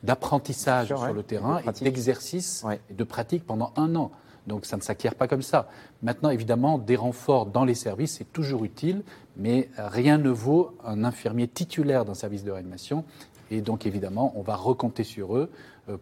d'apprentissage 0.03 0.89
sur 0.89 1.13
le 1.13 1.23
terrain 1.23 1.61
et 1.61 1.85
d'exercice 1.85 2.65
et 2.91 2.95
de 2.95 3.05
pratique 3.05 3.47
pendant 3.47 3.73
un 3.77 3.95
an. 3.97 4.11
Donc 4.47 4.67
ça 4.67 4.77
ne 4.77 4.83
s'acquiert 4.83 5.15
pas 5.15 5.27
comme 5.27 5.41
ça. 5.41 5.69
Maintenant, 6.03 6.29
évidemment, 6.29 6.79
des 6.79 6.97
renforts 6.97 7.47
dans 7.47 7.65
les 7.65 7.75
services, 7.75 8.17
c'est 8.19 8.31
toujours 8.31 8.65
utile, 8.65 9.03
mais 9.39 9.71
rien 9.79 10.19
ne 10.19 10.29
vaut 10.29 10.77
un 10.85 11.03
infirmier 11.05 11.49
titulaire 11.49 12.05
d'un 12.05 12.13
service 12.13 12.45
de 12.45 12.51
réanimation. 12.51 13.05
Et 13.51 13.63
donc, 13.63 13.87
évidemment, 13.87 14.33
on 14.37 14.43
va 14.43 14.57
recompter 14.57 15.05
sur 15.05 15.37
eux 15.37 15.51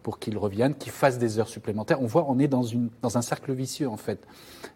pour 0.02 0.18
qu'ils 0.18 0.38
reviennent, 0.38 0.74
qu'ils 0.74 0.92
fassent 0.92 1.18
des 1.18 1.38
heures 1.38 1.48
supplémentaires. 1.48 2.00
On 2.02 2.06
voit, 2.06 2.26
on 2.28 2.38
est 2.38 2.48
dans, 2.48 2.64
un 3.02 3.22
cercle 3.22 3.52
vicieux, 3.52 3.88
en 3.88 3.96
fait. 3.96 4.20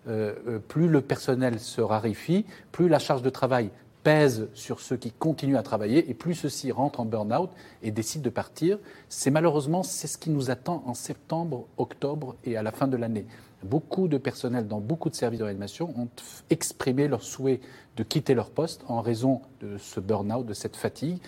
Euh, 0.08 0.34
euh, 0.48 0.58
plus 0.58 0.88
le 0.88 1.00
personnel 1.00 1.60
se 1.60 1.80
raréfie, 1.80 2.44
plus 2.72 2.88
la 2.88 2.98
charge 2.98 3.22
de 3.22 3.30
travail 3.30 3.70
pèse 4.02 4.48
sur 4.54 4.78
ceux 4.78 4.96
qui 4.96 5.10
continuent 5.10 5.56
à 5.56 5.64
travailler 5.64 6.08
et 6.08 6.14
plus 6.14 6.34
ceux-ci 6.34 6.70
rentrent 6.70 7.00
en 7.00 7.04
burn-out 7.04 7.50
et 7.82 7.90
décident 7.90 8.22
de 8.22 8.30
partir. 8.30 8.78
C'est 9.08 9.32
malheureusement 9.32 9.82
c'est 9.82 10.06
ce 10.06 10.16
qui 10.16 10.30
nous 10.30 10.48
attend 10.48 10.84
en 10.86 10.94
septembre, 10.94 11.66
octobre 11.76 12.36
et 12.44 12.56
à 12.56 12.62
la 12.62 12.70
fin 12.70 12.86
de 12.86 12.96
l'année. 12.96 13.26
Beaucoup 13.64 14.06
de 14.06 14.16
personnel 14.16 14.68
dans 14.68 14.78
beaucoup 14.78 15.10
de 15.10 15.16
services 15.16 15.40
de 15.40 15.44
réanimation 15.44 15.92
ont 15.98 16.08
exprimé 16.50 17.08
leur 17.08 17.22
souhait 17.22 17.60
de 17.96 18.04
quitter 18.04 18.34
leur 18.34 18.50
poste 18.50 18.84
en 18.86 19.00
raison 19.00 19.40
de 19.60 19.76
ce 19.76 19.98
burn-out, 19.98 20.46
de 20.46 20.54
cette 20.54 20.76
fatigue 20.76 21.18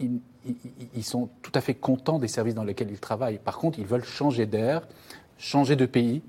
ils, 0.00 1.04
sont 1.04 1.28
tout 1.42 1.52
à 1.54 1.60
fait 1.60 1.74
contents 1.74 2.18
des 2.18 2.28
services 2.28 2.54
dans 2.54 2.64
lesquels 2.64 2.90
ils 2.90 3.00
travaillent. 3.00 3.38
Par 3.38 3.58
contre, 3.58 3.78
ils 3.78 3.86
veulent 3.86 4.04
changer 4.04 4.46
d'air, 4.46 4.86
changer 5.38 5.76
de 5.76 5.86
pays, 5.86 6.22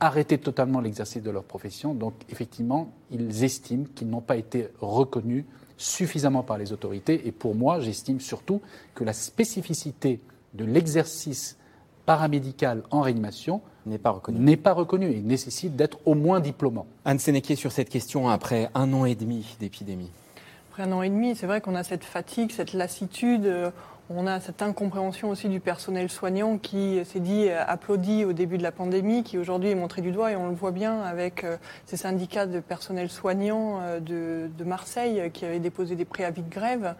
arrêter 0.00 0.38
totalement 0.38 0.80
l'exercice 0.80 1.22
de 1.22 1.30
leur 1.30 1.44
profession. 1.44 1.94
Donc, 1.94 2.14
effectivement, 2.30 2.92
ils 3.10 3.44
estiment 3.44 3.86
qu'ils 3.94 4.08
n'ont 4.08 4.20
pas 4.20 4.36
été 4.36 4.68
reconnus 4.80 5.44
suffisamment 5.76 6.42
par 6.42 6.58
les 6.58 6.72
autorités. 6.72 7.26
Et 7.26 7.32
pour 7.32 7.54
moi, 7.54 7.80
j'estime 7.80 8.20
surtout 8.20 8.60
que 8.94 9.04
la 9.04 9.12
spécificité 9.12 10.20
de 10.54 10.64
l'exercice 10.64 11.56
paramédical 12.06 12.82
en 12.90 13.02
réanimation 13.02 13.60
n'est 13.86 13.98
pas 13.98 14.10
reconnue. 14.10 14.38
N'est 14.38 14.56
pas 14.56 14.76
et 15.02 15.20
nécessite 15.20 15.76
d'être 15.76 15.98
au 16.06 16.14
moins 16.14 16.40
diplômant. 16.40 16.86
Anne 17.04 17.18
Sénéquier 17.18 17.56
sur 17.56 17.72
cette 17.72 17.88
question 17.88 18.28
après 18.28 18.70
un 18.74 18.92
an 18.92 19.04
et 19.04 19.14
demi 19.14 19.56
d'épidémie 19.60 20.10
un 20.80 20.92
an 20.92 21.02
et 21.02 21.08
demi, 21.08 21.34
c'est 21.36 21.46
vrai 21.46 21.60
qu'on 21.60 21.74
a 21.74 21.84
cette 21.84 22.04
fatigue, 22.04 22.50
cette 22.52 22.72
lassitude. 22.72 23.72
Euh, 24.10 24.14
on 24.14 24.26
a 24.26 24.40
cette 24.40 24.62
incompréhension 24.62 25.30
aussi 25.30 25.48
du 25.48 25.60
personnel 25.60 26.08
soignant 26.08 26.58
qui 26.58 27.04
s'est 27.04 27.20
dit 27.20 27.48
euh, 27.48 27.62
applaudi 27.66 28.24
au 28.24 28.32
début 28.32 28.58
de 28.58 28.62
la 28.62 28.72
pandémie, 28.72 29.22
qui 29.22 29.38
aujourd'hui 29.38 29.70
est 29.70 29.74
montré 29.74 30.02
du 30.02 30.12
doigt 30.12 30.32
et 30.32 30.36
on 30.36 30.48
le 30.48 30.54
voit 30.54 30.72
bien 30.72 31.00
avec 31.02 31.44
euh, 31.44 31.56
ces 31.86 31.96
syndicats 31.96 32.46
de 32.46 32.60
personnel 32.60 33.10
soignant 33.10 33.80
de, 34.00 34.48
de 34.56 34.64
Marseille 34.64 35.30
qui 35.32 35.44
avaient 35.44 35.58
déposé 35.58 35.96
des 35.96 36.04
préavis 36.04 36.42
de 36.42 36.50
grève. 36.50 36.94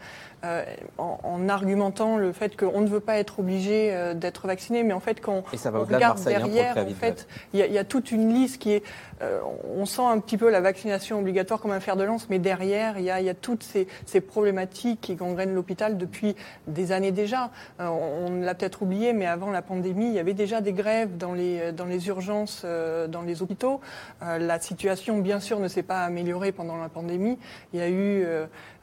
Euh, 0.44 0.64
en, 0.98 1.48
argumentant 1.48 2.16
le 2.16 2.32
fait 2.32 2.56
qu'on 2.56 2.80
ne 2.80 2.86
veut 2.86 3.00
pas 3.00 3.16
être 3.16 3.40
obligé 3.40 3.90
euh, 3.92 4.14
d'être 4.14 4.46
vacciné, 4.46 4.84
mais 4.84 4.92
en 4.92 5.00
fait 5.00 5.20
quand 5.20 5.42
on 5.42 5.80
regarde 5.80 6.22
derrière, 6.22 6.76
en 6.76 6.86
fait, 6.94 7.26
il 7.52 7.58
y, 7.58 7.78
a 7.78 7.84
toute 7.84 8.12
une 8.12 8.32
liste 8.32 8.58
qui 8.58 8.72
est, 8.72 8.84
euh, 9.22 9.40
on 9.76 9.84
sent 9.84 10.02
un 10.04 10.20
petit 10.20 10.36
peu 10.36 10.48
la 10.48 10.60
vaccination 10.60 11.18
obligatoire 11.18 11.60
comme 11.60 11.72
un 11.72 11.80
fer 11.80 11.96
de 11.96 12.04
lance, 12.04 12.28
mais 12.28 12.38
derrière 12.38 12.98
il 12.98 13.04
y 13.04 13.10
a, 13.10 13.34
toutes 13.34 13.64
ces, 13.64 14.20
problématiques 14.20 15.00
qui 15.00 15.14
gangrènent 15.16 15.54
l'hôpital 15.54 15.96
depuis 15.96 16.36
des 16.68 16.92
années 16.92 16.97
déjà. 17.12 17.50
on 17.78 18.40
l'a 18.40 18.54
peut-être 18.54 18.82
oublié, 18.82 19.12
mais 19.12 19.26
avant 19.26 19.50
la 19.50 19.62
pandémie, 19.62 20.06
il 20.06 20.14
y 20.14 20.18
avait 20.18 20.34
déjà 20.34 20.60
des 20.60 20.72
grèves 20.72 21.16
dans 21.16 21.32
les 21.32 21.72
dans 21.72 21.86
les 21.86 22.08
urgences, 22.08 22.64
dans 22.64 23.22
les 23.22 23.42
hôpitaux. 23.42 23.80
la 24.20 24.60
situation, 24.60 25.18
bien 25.18 25.40
sûr, 25.40 25.60
ne 25.60 25.68
s'est 25.68 25.82
pas 25.82 26.04
améliorée 26.04 26.52
pendant 26.52 26.76
la 26.76 26.88
pandémie. 26.88 27.38
Il 27.72 27.78
y 27.78 27.82
a 27.82 27.88
eu 27.88 28.26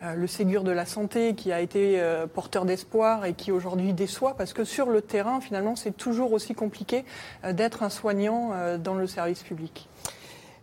le 0.02 0.28
Ségur 0.28 0.64
de 0.64 0.72
la 0.72 0.86
santé 0.86 1.36
qui 1.36 1.52
a 1.52 1.62
été 1.62 2.00
euh, 2.00 2.28
porteur 2.28 2.66
d'espoir 2.66 3.26
et 3.26 3.34
qui 3.34 3.52
aujourd'hui 3.52 3.94
déçoit 3.94 4.36
parce 4.36 4.54
que 4.54 4.64
sur 4.64 4.90
le 4.90 5.02
terrain, 5.02 5.42
finalement, 5.42 5.76
c'est 5.76 5.96
toujours 5.96 6.34
aussi 6.34 6.54
compliqué 6.54 7.06
euh, 7.44 7.54
d'être 7.54 7.84
un 7.84 7.90
soignant 7.90 8.52
euh, 8.54 8.78
dans 8.78 8.96
le 8.96 9.08
service 9.08 9.44
public. 9.44 9.88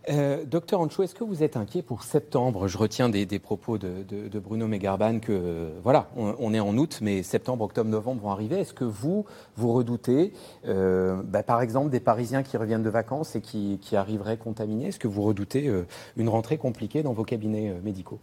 Euh, 0.09 0.43
docteur 0.43 0.81
Anchou, 0.81 1.03
est-ce 1.03 1.15
que 1.15 1.23
vous 1.23 1.43
êtes 1.43 1.55
inquiet 1.55 1.81
pour 1.81 2.03
septembre? 2.03 2.67
Je 2.67 2.77
retiens 2.77 3.07
des, 3.07 3.25
propos 3.39 3.77
de, 3.77 4.39
Bruno 4.39 4.67
Megarban 4.67 5.19
que, 5.19 5.71
voilà, 5.81 6.09
on, 6.15 6.53
est 6.53 6.59
en 6.59 6.77
août, 6.77 6.99
mais 7.01 7.23
septembre, 7.23 7.63
octobre, 7.63 7.89
novembre 7.89 8.23
vont 8.23 8.31
arriver. 8.31 8.59
Est-ce 8.59 8.73
que 8.73 8.83
vous, 8.83 9.25
vous 9.55 9.71
redoutez, 9.71 10.33
euh, 10.67 11.21
bah, 11.23 11.43
par 11.43 11.61
exemple, 11.61 11.89
des 11.89 12.01
Parisiens 12.01 12.43
qui 12.43 12.57
reviennent 12.57 12.83
de 12.83 12.89
vacances 12.89 13.35
et 13.35 13.41
qui, 13.41 13.79
arriveraient 13.93 14.37
contaminés? 14.37 14.87
Est-ce 14.87 14.99
que 14.99 15.07
vous 15.07 15.21
redoutez 15.21 15.67
euh, 15.67 15.85
une 16.17 16.29
rentrée 16.29 16.57
compliquée 16.57 17.03
dans 17.03 17.13
vos 17.13 17.23
cabinets 17.23 17.73
médicaux? 17.83 18.19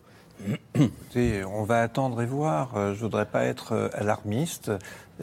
On 1.17 1.65
va 1.65 1.83
attendre 1.83 2.23
et 2.23 2.27
voir. 2.27 2.71
Je 2.75 2.91
ne 2.91 2.95
voudrais 2.95 3.27
pas 3.27 3.45
être 3.45 3.91
alarmiste. 3.95 4.71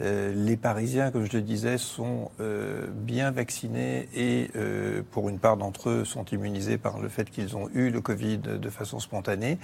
Euh, 0.00 0.32
les 0.34 0.56
Parisiens, 0.56 1.10
comme 1.10 1.24
je 1.24 1.36
le 1.36 1.42
disais, 1.42 1.78
sont 1.78 2.30
euh, 2.40 2.86
bien 2.90 3.30
vaccinés 3.30 4.08
et 4.14 4.50
euh, 4.54 5.02
pour 5.10 5.28
une 5.28 5.38
part 5.38 5.56
d'entre 5.56 5.90
eux 5.90 6.04
sont 6.04 6.24
immunisés 6.26 6.78
par 6.78 7.00
le 7.00 7.08
fait 7.08 7.30
qu'ils 7.30 7.56
ont 7.56 7.68
eu 7.74 7.90
le 7.90 8.00
Covid 8.00 8.38
de 8.38 8.70
façon 8.70 9.00
spontanée. 9.00 9.58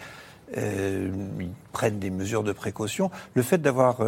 ils 0.57 1.51
prennent 1.73 1.99
des 1.99 2.11
mesures 2.11 2.43
de 2.43 2.53
précaution. 2.53 3.11
Le 3.35 3.43
fait 3.43 3.59
d'avoir 3.59 4.01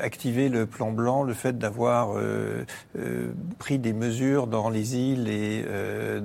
activé 0.00 0.48
le 0.48 0.66
plan 0.66 0.90
blanc, 0.90 1.22
le 1.22 1.34
fait 1.34 1.58
d'avoir 1.58 2.16
pris 3.58 3.78
des 3.78 3.92
mesures 3.92 4.46
dans 4.46 4.68
les 4.68 4.96
îles 4.96 5.28
et 5.28 5.64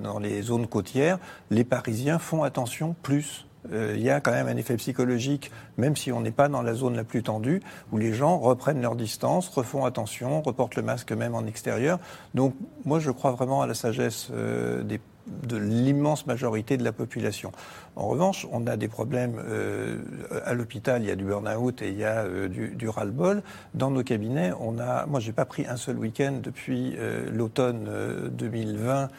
dans 0.01 0.19
les 0.19 0.41
zones 0.41 0.67
côtières, 0.67 1.19
les 1.51 1.63
Parisiens 1.63 2.19
font 2.19 2.43
attention 2.43 2.95
plus 3.03 3.44
euh, 3.44 3.44
il 3.71 4.01
y 4.01 4.09
a 4.09 4.19
quand 4.19 4.31
même 4.31 4.47
un 4.47 4.57
effet 4.57 4.77
psychologique, 4.77 5.51
même 5.77 5.95
si 5.95 6.11
on 6.11 6.21
n'est 6.21 6.31
pas 6.31 6.47
dans 6.47 6.61
la 6.61 6.73
zone 6.73 6.95
la 6.95 7.03
plus 7.03 7.23
tendue, 7.23 7.61
où 7.91 7.97
les 7.97 8.13
gens 8.13 8.37
reprennent 8.37 8.81
leur 8.81 8.95
distance, 8.95 9.49
refont 9.49 9.85
attention, 9.85 10.41
reportent 10.41 10.75
le 10.75 10.83
masque 10.83 11.11
même 11.11 11.35
en 11.35 11.45
extérieur. 11.45 11.99
Donc 12.33 12.53
moi, 12.85 12.99
je 12.99 13.11
crois 13.11 13.31
vraiment 13.31 13.61
à 13.61 13.67
la 13.67 13.73
sagesse 13.73 14.29
euh, 14.31 14.83
de 15.27 15.57
l'immense 15.57 16.27
majorité 16.27 16.77
de 16.77 16.83
la 16.83 16.91
population. 16.91 17.51
En 17.95 18.07
revanche, 18.07 18.47
on 18.51 18.67
a 18.67 18.77
des 18.77 18.87
problèmes 18.87 19.41
euh, 19.45 19.97
à 20.45 20.53
l'hôpital, 20.53 21.01
il 21.01 21.07
y 21.07 21.11
a 21.11 21.15
du 21.15 21.23
burn-out 21.23 21.81
et 21.81 21.89
il 21.89 21.97
y 21.97 22.03
a 22.03 22.27
du, 22.47 22.69
du 22.69 22.89
ras-le-bol. 22.89 23.41
Dans 23.73 23.89
nos 23.89 24.03
cabinets, 24.03 24.51
on 24.59 24.79
a, 24.79 25.05
moi, 25.05 25.19
j'ai 25.19 25.31
pas 25.31 25.45
pris 25.45 25.65
un 25.65 25.77
seul 25.77 25.97
week-end 25.97 26.39
depuis 26.41 26.97
l'automne 27.31 27.89
2020 28.31 29.09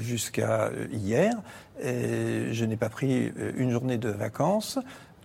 jusqu'à 0.00 0.70
hier 0.92 1.34
je 1.82 2.64
n'ai 2.64 2.76
pas 2.76 2.88
pris 2.88 3.32
euh, 3.38 3.52
une 3.56 3.70
journée 3.70 3.98
de 3.98 4.08
vacances. 4.08 4.78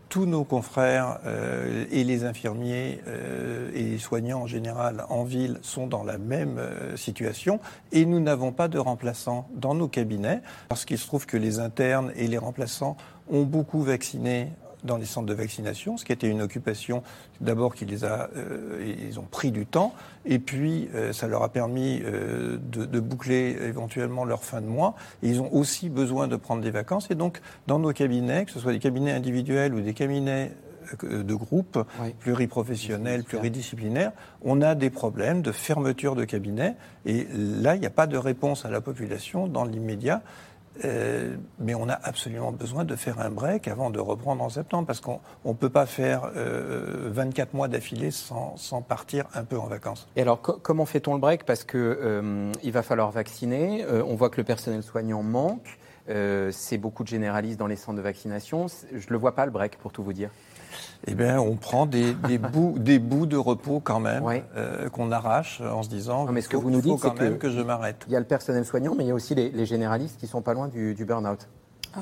Tous 0.09 0.25
nos 0.25 0.43
confrères 0.43 1.19
euh, 1.25 1.85
et 1.91 2.03
les 2.03 2.23
infirmiers 2.23 2.99
euh, 3.07 3.69
et 3.75 3.83
les 3.83 3.97
soignants 3.99 4.41
en 4.41 4.47
général 4.47 5.05
en 5.09 5.23
ville 5.23 5.59
sont 5.61 5.85
dans 5.85 6.03
la 6.03 6.17
même 6.17 6.59
situation. 6.95 7.59
Et 7.91 8.05
nous 8.05 8.19
n'avons 8.19 8.51
pas 8.51 8.67
de 8.67 8.79
remplaçants 8.79 9.47
dans 9.53 9.75
nos 9.75 9.87
cabinets 9.87 10.41
parce 10.67 10.85
qu'il 10.85 10.97
se 10.97 11.05
trouve 11.05 11.27
que 11.27 11.37
les 11.37 11.59
internes 11.59 12.11
et 12.15 12.27
les 12.27 12.39
remplaçants 12.39 12.97
ont 13.29 13.43
beaucoup 13.43 13.83
vacciné 13.83 14.51
dans 14.83 14.97
les 14.97 15.05
centres 15.05 15.27
de 15.27 15.33
vaccination, 15.33 15.97
ce 15.97 16.05
qui 16.05 16.11
était 16.11 16.29
une 16.29 16.41
occupation 16.41 17.03
d'abord 17.41 17.75
qui 17.75 17.85
les 17.85 18.05
a, 18.05 18.29
euh, 18.35 18.95
ils 19.01 19.19
ont 19.19 19.27
pris 19.29 19.51
du 19.51 19.65
temps, 19.65 19.93
et 20.25 20.39
puis 20.39 20.89
euh, 20.95 21.13
ça 21.13 21.27
leur 21.27 21.43
a 21.43 21.49
permis 21.49 22.01
euh, 22.03 22.57
de, 22.61 22.85
de, 22.85 22.99
boucler 22.99 23.57
éventuellement 23.61 24.25
leur 24.25 24.43
fin 24.43 24.61
de 24.61 24.67
mois. 24.67 24.95
Et 25.23 25.29
ils 25.29 25.41
ont 25.41 25.53
aussi 25.53 25.89
besoin 25.89 26.27
de 26.27 26.35
prendre 26.35 26.61
des 26.61 26.71
vacances, 26.71 27.09
et 27.11 27.15
donc 27.15 27.41
dans 27.67 27.79
nos 27.79 27.91
cabinets, 27.91 28.45
que 28.45 28.51
ce 28.51 28.59
soit 28.59 28.73
des 28.73 28.79
cabinets 28.79 29.11
individuels 29.11 29.73
ou 29.73 29.81
des 29.81 29.93
cabinets 29.93 30.51
de 31.03 31.35
groupe, 31.35 31.77
pluriprofessionnels, 32.19 33.23
pluridisciplinaires, 33.23 34.11
on 34.41 34.61
a 34.61 34.73
des 34.73 34.89
problèmes 34.89 35.43
de 35.43 35.51
fermeture 35.51 36.15
de 36.15 36.25
cabinets. 36.25 36.75
Et 37.05 37.27
là, 37.31 37.75
il 37.75 37.81
n'y 37.81 37.85
a 37.85 37.91
pas 37.91 38.07
de 38.07 38.17
réponse 38.17 38.65
à 38.65 38.71
la 38.71 38.81
population 38.81 39.47
dans 39.47 39.65
l'immédiat. 39.65 40.23
Euh, 40.85 41.35
mais 41.59 41.75
on 41.75 41.89
a 41.89 41.93
absolument 41.93 42.51
besoin 42.51 42.85
de 42.85 42.95
faire 42.95 43.19
un 43.19 43.29
break 43.29 43.67
avant 43.67 43.89
de 43.89 43.99
reprendre 43.99 44.43
en 44.43 44.49
septembre, 44.49 44.87
parce 44.87 45.01
qu'on 45.01 45.19
ne 45.45 45.53
peut 45.53 45.69
pas 45.69 45.85
faire 45.85 46.31
24 46.33 46.35
euh, 46.35 47.57
mois 47.57 47.67
d'affilée 47.67 48.11
sans, 48.11 48.55
sans, 48.57 48.81
partir 48.81 49.25
un 49.33 49.43
peu 49.43 49.57
en 49.57 49.67
vacances. 49.67 50.07
Et 50.15 50.21
alors, 50.21 50.41
comment 50.41 50.85
fait-on 50.85 51.13
le 51.13 51.19
break? 51.19 51.43
Parce 51.43 51.63
qu'il 51.63 51.79
euh, 51.79 52.51
va 52.63 52.83
falloir 52.83 53.11
vacciner, 53.11 53.85
on 53.89 54.15
voit 54.15 54.29
que 54.29 54.37
le 54.37 54.45
personnel 54.45 54.83
soignant 54.83 55.23
manque, 55.23 55.79
c'est 56.51 56.77
beaucoup 56.77 57.03
de 57.03 57.09
généralistes 57.09 57.59
dans 57.59 57.67
les 57.67 57.75
centres 57.75 57.97
de 57.97 58.01
vaccination. 58.01 58.67
Je 58.91 58.95
ne 58.95 59.11
le 59.11 59.17
vois 59.17 59.35
pas 59.35 59.45
le 59.45 59.51
break, 59.51 59.77
pour 59.77 59.91
tout 59.91 60.03
vous 60.03 60.13
dire 60.13 60.31
eh 61.07 61.15
bien, 61.15 61.39
on 61.39 61.55
prend 61.55 61.85
des, 61.85 62.13
bouts, 62.53 62.75
des 62.77 62.99
bouts 62.99 63.25
de 63.25 63.37
repos 63.37 63.79
quand 63.79 63.99
même, 63.99 64.23
euh, 64.55 64.89
qu'on 64.89 65.11
arrache 65.11 65.61
en 65.61 65.83
se 65.83 65.89
disant 65.89 66.27
mais 66.31 66.41
ce 66.41 66.49
que 66.49 66.57
vous 66.57 66.69
nous 66.69 66.81
dites, 66.81 66.99
c'est 66.99 67.13
que, 67.13 67.29
que 67.35 67.49
je 67.49 67.61
m'arrête. 67.61 68.03
Il 68.07 68.13
y 68.13 68.15
a 68.15 68.19
le 68.19 68.25
personnel 68.25 68.65
soignant, 68.65 68.95
mais 68.95 69.05
il 69.05 69.07
y 69.07 69.11
a 69.11 69.15
aussi 69.15 69.35
les, 69.35 69.65
généralistes 69.65 70.19
qui 70.19 70.27
sont 70.27 70.41
pas 70.41 70.53
loin 70.53 70.67
du, 70.67 70.95
du 70.95 71.05
burn-out. 71.05 71.47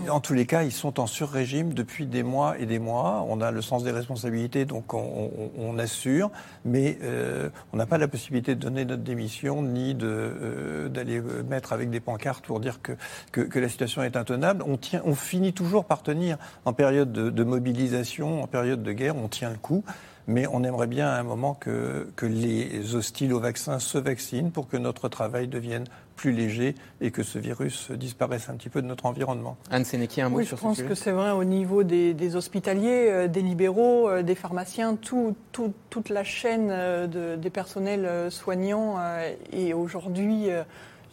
En 0.09 0.19
tous 0.19 0.33
les 0.33 0.45
cas, 0.45 0.63
ils 0.63 0.71
sont 0.71 0.99
en 0.99 1.07
sur-régime 1.07 1.73
depuis 1.73 2.05
des 2.05 2.23
mois 2.23 2.57
et 2.59 2.65
des 2.65 2.79
mois. 2.79 3.25
On 3.27 3.41
a 3.41 3.51
le 3.51 3.61
sens 3.61 3.83
des 3.83 3.91
responsabilités, 3.91 4.65
donc 4.65 4.93
on, 4.93 5.77
assure, 5.77 6.31
mais 6.65 6.97
euh, 7.03 7.49
on 7.73 7.77
n'a 7.77 7.85
pas 7.85 7.97
la 7.97 8.07
possibilité 8.07 8.55
de 8.55 8.59
donner 8.59 8.85
notre 8.85 9.03
démission 9.03 9.61
ni 9.61 9.95
euh, 10.01 10.89
d'aller 10.89 11.21
mettre 11.47 11.73
avec 11.73 11.89
des 11.89 11.99
pancartes 11.99 12.45
pour 12.45 12.59
dire 12.59 12.81
que, 12.81 12.93
que, 13.31 13.59
la 13.59 13.69
situation 13.69 14.01
est 14.03 14.15
intenable. 14.15 14.63
On, 14.65 14.77
tient, 14.77 15.01
on 15.05 15.13
finit 15.13 15.53
toujours 15.53 15.85
par 15.85 16.01
tenir 16.01 16.37
en 16.65 16.73
période 16.73 17.11
de, 17.11 17.29
de 17.29 17.43
mobilisation, 17.43 18.41
en 18.43 18.47
période 18.47 18.83
de 18.83 18.91
guerre, 18.93 19.15
on 19.17 19.27
tient 19.27 19.49
le 19.49 19.57
coup 19.57 19.83
mais 20.27 20.45
on 20.51 20.63
aimerait 20.63 20.87
bien 20.87 21.07
à 21.07 21.17
un 21.17 21.23
moment 21.23 21.53
que, 21.53 22.11
que, 22.17 22.25
les 22.25 22.95
hostiles 22.95 23.33
au 23.33 23.39
vaccin 23.39 23.79
se 23.79 23.97
vaccinent 23.97 24.51
pour 24.51 24.67
que 24.67 24.75
notre 24.75 25.07
travail 25.07 25.47
devienne 25.47 25.85
plus 26.17 26.33
léger 26.33 26.75
et 26.99 27.11
que 27.11 27.23
ce 27.23 27.39
virus 27.39 27.91
disparaisse 27.91 28.49
un 28.49 28.55
petit 28.55 28.67
peu 28.67 28.81
de 28.81 28.87
notre 28.87 29.05
environnement. 29.05 29.55
Anne 29.71 29.85
Sénéquier, 29.85 30.23
un 30.23 30.29
mot 30.29 30.39
oui, 30.39 30.45
sur 30.45 30.57
je 30.57 30.61
pense 30.61 30.81
que 30.81 30.95
c'est 30.95 31.11
vrai 31.11 31.31
au 31.31 31.45
niveau 31.45 31.83
des, 31.83 32.35
hospitaliers, 32.35 33.07
euh, 33.09 33.27
des 33.29 33.41
libéraux, 33.41 34.09
euh, 34.09 34.23
des 34.23 34.35
pharmaciens, 34.35 34.95
tout, 34.95 35.35
toute 35.51 36.09
la 36.09 36.25
chaîne 36.25 36.67
euh, 36.71 37.37
des 37.37 37.49
personnels 37.49 38.29
soignants 38.31 38.97
est 39.53 39.73
aujourd'hui 39.73 40.47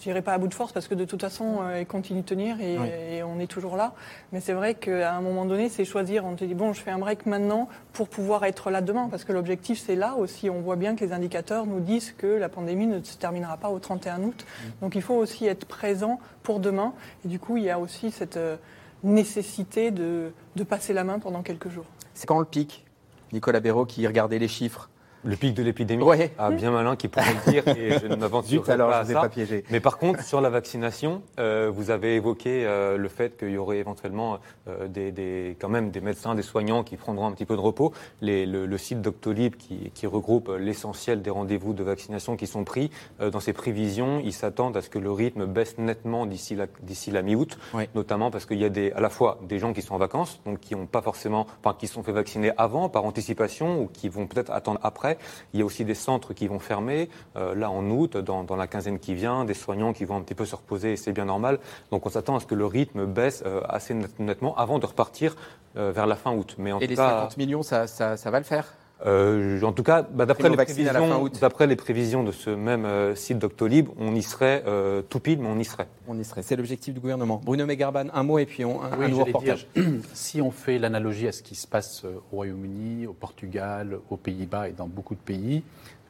je 0.05 0.11
n'irai 0.11 0.21
pas 0.21 0.35
à 0.35 0.39
bout 0.39 0.49
de 0.49 0.55
force 0.55 0.73
parce 0.73 0.87
que 0.87 0.95
de 0.95 1.07
toute 1.07 1.23
façon, 1.23 1.61
euh, 1.63 1.81
il 1.81 1.87
continue 1.87 2.21
de 2.21 2.27
tenir 2.27 2.61
et, 2.61 3.23
on 3.23 3.41
est 3.41 3.47
toujours 3.47 3.77
là. 3.77 3.95
Mais 4.33 4.41
c'est 4.41 4.53
vrai 4.53 4.75
qu'à 4.75 5.15
un 5.15 5.23
moment 5.23 5.47
donné, 5.47 5.71
c'est 5.71 5.87
choisir. 5.87 6.27
On 6.27 6.35
te 6.35 6.45
dit, 6.45 6.53
bon, 6.53 6.75
je 6.75 6.83
fais 6.83 6.91
un 6.91 6.99
break 6.99 7.25
maintenant 7.25 7.71
pour 7.95 8.09
pouvoir 8.09 8.45
être 8.45 8.71
là 8.71 8.83
demain. 8.83 9.09
Parce 9.11 9.25
que 9.25 9.33
l'objectif, 9.33 9.83
c'est 9.85 9.97
là 9.97 10.15
aussi. 10.17 10.51
On 10.51 10.61
voit 10.61 10.77
bien 10.77 10.95
que 10.95 11.03
les 11.03 11.13
indicateurs 11.13 11.65
nous 11.65 11.81
disent 11.81 12.13
que 12.13 12.27
la 12.27 12.51
pandémie 12.51 12.87
ne 12.87 13.03
se 13.03 13.17
terminera 13.17 13.57
pas 13.57 13.71
au 13.71 13.79
31 13.79 14.23
août. 14.25 14.45
Mm. 14.45 14.69
Donc 14.83 14.95
il 14.95 15.01
faut 15.01 15.15
aussi 15.15 15.47
être 15.47 15.65
présent 15.65 16.21
pour 16.43 16.61
demain. 16.61 16.93
Et 17.25 17.29
du 17.29 17.39
coup, 17.39 17.57
il 17.57 17.65
y 17.65 17.71
a 17.71 17.79
aussi 17.79 18.11
cette 18.11 18.37
euh, 18.37 18.57
nécessité 19.03 19.91
de, 19.91 20.33
de 20.55 20.65
passer 20.65 20.93
la 20.93 21.05
main 21.05 21.19
pendant 21.19 21.43
quelques 21.43 21.71
jours. 21.71 21.87
C'est 22.13 22.27
quand 22.27 22.39
le 22.39 22.45
pic 22.45 22.85
Nicolas 23.33 23.61
Béraud 23.61 23.87
qui 23.87 24.07
regardait 24.07 24.39
les 24.39 24.49
chiffres 24.49 24.91
le 25.25 25.37
pic 25.37 25.55
de 25.55 25.62
l'épidémie 25.62 26.03
ouais. 26.03 26.31
Ah, 26.39 26.51
bien 26.51 26.70
malin 26.70 26.97
qui 26.97 27.09
pourrait 27.09 27.35
le 27.47 27.53
dire 27.53 27.68
et 27.68 27.99
je 27.99 28.07
ne 28.07 28.16
m'aventurerai 28.16 28.77
pas 28.77 28.99
à 28.99 29.05
ça. 29.05 29.20
Pas 29.22 29.29
piégé. 29.29 29.64
Mais 29.70 29.81
par 29.81 29.99
contre, 29.99 30.22
sur 30.22 30.41
la 30.41 30.51
vaccination, 30.51 31.22
euh, 31.39 31.70
vous 31.72 31.91
avez 31.91 32.16
évoqué 32.16 32.64
euh, 32.66 32.97
le 32.97 33.09
fait 33.09 33.37
qu'il 33.37 33.51
y 33.51 33.57
aurait 33.57 33.79
éventuellement 33.79 34.39
euh, 34.68 34.89
des, 34.89 35.12
des, 35.12 35.57
quand 35.61 35.68
même 35.68 35.91
des 35.91 36.01
médecins, 36.01 36.35
des 36.35 36.43
soignants 36.43 36.83
qui 36.83 36.97
prendront 36.97 37.27
un 37.27 37.33
petit 37.33 37.47
peu 37.47 37.57
de 37.57 37.61
repos. 37.61 37.93
Les, 38.20 38.47
le, 38.47 38.66
le, 38.66 38.79
site 38.79 39.01
Doctolib 39.01 39.57
qui, 39.57 39.91
qui 39.95 40.07
regroupe 40.07 40.51
l'essentiel 40.59 41.22
des 41.22 41.31
rendez-vous 41.31 41.72
de 41.72 41.83
vaccination 41.83 42.37
qui 42.37 42.47
sont 42.47 42.64
pris, 42.64 42.91
dans 43.20 43.41
ses 43.41 43.53
prévisions, 43.53 44.20
ils 44.22 44.33
s'attendent 44.33 44.77
à 44.77 44.83
ce 44.83 44.91
que 44.91 44.99
le 44.99 45.11
rythme 45.11 45.47
baisse 45.47 45.79
nettement 45.79 46.27
d'ici 46.27 46.55
la, 46.55 46.66
d'ici 46.83 47.11
la 47.11 47.22
mi-août, 47.22 47.59
notamment 47.95 48.31
parce 48.31 48.47
qu'il 48.47 48.59
y 48.59 48.64
a 48.64 48.68
des, 48.68 48.93
à 48.93 49.01
la 49.01 49.09
fois 49.09 49.39
des 49.43 49.59
gens 49.59 49.72
qui 49.72 49.83
sont 49.83 49.95
en 49.95 49.99
vacances, 49.99 50.41
donc 50.45 50.61
qui 50.61 50.75
n'ont 50.75 50.87
pas 50.87 51.03
forcément, 51.03 51.47
enfin, 51.62 51.77
qui 51.79 51.87
sont 51.87 52.03
fait 52.03 52.12
vacciner 52.12 52.53
avant 52.59 52.89
par 52.89 53.05
anticipation 53.05 53.81
ou 53.81 53.87
qui 53.87 54.09
vont 54.09 54.27
peut-être 54.27 54.51
attendre 54.53 54.81
après 54.83 55.14
il 55.53 55.61
y 55.61 55.62
a 55.62 55.67
aussi 55.67 55.85
des 55.85 55.95
centres 55.95 56.35
qui 56.35 56.47
vont 56.49 56.59
fermer, 56.59 57.09
euh, 57.37 57.55
là 57.55 57.71
en 57.71 57.89
août, 57.91 58.17
dans, 58.17 58.57
la 58.57 58.67
quinzaine 58.67 58.99
qui 58.99 59.15
vient, 59.15 59.45
des 59.45 59.55
soignants 59.55 59.93
qui 59.93 60.05
vont 60.05 60.17
un 60.17 60.23
petit 60.23 60.35
peu 60.35 60.45
se 60.45 60.57
reposer, 60.57 60.93
et 60.93 60.97
c'est 60.97 61.12
bien 61.12 61.25
normal. 61.25 61.59
Donc 61.91 62.07
on 62.07 62.11
s'attend 62.11 62.37
à 62.37 62.41
ce 62.41 62.47
que 62.47 62.55
le 62.55 62.67
rythme 62.67 63.07
baisse 63.07 63.43
euh, 63.47 63.61
assez 63.69 63.95
nettement 64.19 64.57
avant 64.57 64.79
de 64.79 64.87
repartir 64.87 65.37
euh, 65.77 65.93
vers 65.93 66.07
la 66.07 66.17
fin 66.17 66.33
août. 66.33 66.57
Mais 66.59 66.73
en 66.73 66.81
et 66.81 66.87
les 66.87 66.97
50 66.97 67.37
millions, 67.37 67.62
ça 67.62 67.87
va 67.87 68.39
le 68.39 68.45
faire? 68.45 68.75
Euh, 69.07 69.61
en 69.63 69.73
tout 69.73 69.83
cas, 69.83 70.03
bah, 70.03 70.25
d'après 70.25 70.49
les, 70.49 70.57
prévisions, 70.57 71.29
d'après 71.41 71.67
les 71.67 71.77
prévisions 71.77 72.25
de 72.25 72.33
ce 72.33 72.49
même 72.49 72.87
euh, 72.87 73.15
site 73.15 73.39
Doctolib, 73.39 73.89
on 73.99 74.15
y 74.15 74.23
serait 74.23 74.63
euh, 74.67 75.03
tout 75.03 75.21
pile, 75.21 75.41
mais 75.41 75.49
on 75.49 75.59
y 75.59 75.65
serait. 75.65 75.89
On 76.09 76.19
y 76.19 76.25
serait. 76.25 76.43
C'est 76.43 76.57
l'objectif 76.57 76.95
du 76.95 77.01
gouvernement. 77.01 77.41
Bruno 77.45 77.67
Megarban, 77.67 78.07
un 78.15 78.23
mot 78.23 78.39
et 78.39 78.47
puis 78.47 78.65
on, 78.65 78.83
un, 78.83 79.09
nouveau 79.09 79.25
reportage. 79.25 79.67
si 80.15 80.41
on 80.41 80.51
fait 80.51 80.79
l'analogie 80.79 81.29
à 81.29 81.33
ce 81.33 81.43
qui 81.43 81.55
se 81.55 81.67
passe 81.67 82.05
au 82.05 82.37
Royaume-Uni, 82.37 83.07
au 83.07 83.13
Portugal, 83.13 83.99
aux 84.09 84.17
Pays-Bas 84.17 84.71
et 84.71 84.73
dans 84.73 84.87
beaucoup 84.87 85.15
de 85.15 85.21
pays, 85.21 85.63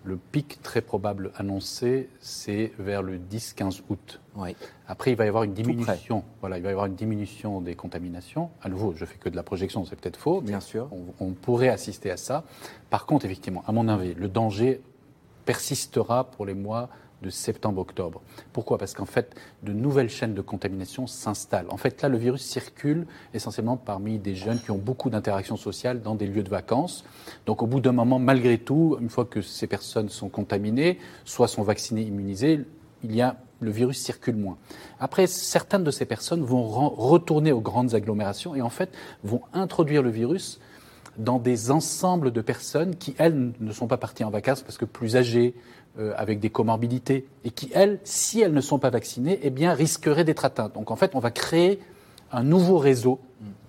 le 0.04 0.16
pic 0.16 0.60
très 0.62 0.82
probable 0.82 1.32
annoncé, 1.36 2.10
c'est 2.20 2.72
vers 2.78 3.02
le 3.02 3.18
10-15 3.18 3.80
août. 3.88 4.20
Oui. 4.36 4.54
Après, 4.86 5.12
il 5.12 5.16
va 5.16 5.24
y 5.24 5.28
avoir 5.28 5.44
une 5.44 5.54
diminution. 5.54 6.24
Voilà, 6.40 6.58
il 6.58 6.62
va 6.62 6.68
y 6.68 6.72
avoir 6.72 6.86
une 6.86 6.94
diminution 6.94 7.62
des 7.62 7.74
contaminations. 7.74 8.50
À 8.62 8.68
nouveau, 8.68 8.92
je 8.94 9.04
fais 9.06 9.16
que 9.16 9.30
de 9.30 9.36
la 9.36 9.42
projection, 9.42 9.84
c'est 9.84 9.96
peut-être 9.96 10.18
faux, 10.18 10.42
bien 10.42 10.60
sûr. 10.60 10.88
On, 11.20 11.32
pourrait 11.32 11.70
assister 11.70 12.10
à 12.10 12.16
ça. 12.16 12.44
Par 12.90 13.06
contre, 13.06 13.24
effectivement, 13.24 13.64
à 13.66 13.72
mon 13.72 13.88
avis, 13.88 14.14
le 14.14 14.28
danger 14.28 14.82
persistera 15.46 16.24
pour 16.24 16.44
les 16.44 16.54
mois 16.54 16.90
de 17.24 17.30
septembre-octobre. 17.30 18.20
Pourquoi? 18.52 18.76
Parce 18.76 18.92
qu'en 18.92 19.06
fait, 19.06 19.34
de 19.62 19.72
nouvelles 19.72 20.10
chaînes 20.10 20.34
de 20.34 20.42
contamination 20.42 21.06
s'installent. 21.06 21.70
En 21.70 21.78
fait, 21.78 22.02
là, 22.02 22.08
le 22.08 22.18
virus 22.18 22.42
circule 22.42 23.06
essentiellement 23.32 23.76
parmi 23.76 24.18
des 24.18 24.34
jeunes 24.34 24.60
qui 24.60 24.70
ont 24.70 24.78
beaucoup 24.78 25.08
d'interactions 25.08 25.56
sociales 25.56 26.02
dans 26.02 26.14
des 26.14 26.26
lieux 26.26 26.42
de 26.42 26.50
vacances. 26.50 27.04
Donc, 27.46 27.62
au 27.62 27.66
bout 27.66 27.80
d'un 27.80 27.92
moment, 27.92 28.18
malgré 28.18 28.58
tout, 28.58 28.96
une 29.00 29.08
fois 29.08 29.24
que 29.24 29.40
ces 29.40 29.66
personnes 29.66 30.10
sont 30.10 30.28
contaminées, 30.28 30.98
soit 31.24 31.48
sont 31.48 31.62
vaccinées, 31.62 32.02
immunisées, 32.02 32.60
il 33.02 33.14
y 33.14 33.22
a 33.22 33.36
le 33.60 33.70
virus 33.70 33.98
circule 33.98 34.36
moins. 34.36 34.58
Après, 35.00 35.26
certaines 35.26 35.84
de 35.84 35.90
ces 35.90 36.04
personnes 36.04 36.42
vont 36.42 36.62
retourner 36.90 37.52
aux 37.52 37.60
grandes 37.60 37.94
agglomérations 37.94 38.54
et 38.54 38.60
en 38.60 38.68
fait 38.68 38.90
vont 39.22 39.40
introduire 39.54 40.02
le 40.02 40.10
virus 40.10 40.60
dans 41.16 41.38
des 41.38 41.70
ensembles 41.70 42.32
de 42.32 42.40
personnes 42.40 42.96
qui, 42.96 43.14
elles, 43.18 43.52
ne 43.58 43.72
sont 43.72 43.86
pas 43.86 43.96
parties 43.96 44.24
en 44.24 44.30
vacances 44.30 44.62
parce 44.62 44.78
que 44.78 44.84
plus 44.84 45.16
âgées, 45.16 45.54
euh, 45.98 46.12
avec 46.16 46.40
des 46.40 46.50
comorbidités, 46.50 47.26
et 47.44 47.50
qui, 47.50 47.70
elles, 47.74 48.00
si 48.04 48.40
elles 48.40 48.52
ne 48.52 48.60
sont 48.60 48.78
pas 48.78 48.90
vaccinées, 48.90 49.38
eh 49.42 49.50
bien, 49.50 49.72
risqueraient 49.74 50.24
d'être 50.24 50.44
atteintes. 50.44 50.74
Donc, 50.74 50.90
en 50.90 50.96
fait, 50.96 51.14
on 51.14 51.20
va 51.20 51.30
créer 51.30 51.80
un 52.32 52.42
nouveau 52.42 52.78
réseau 52.78 53.20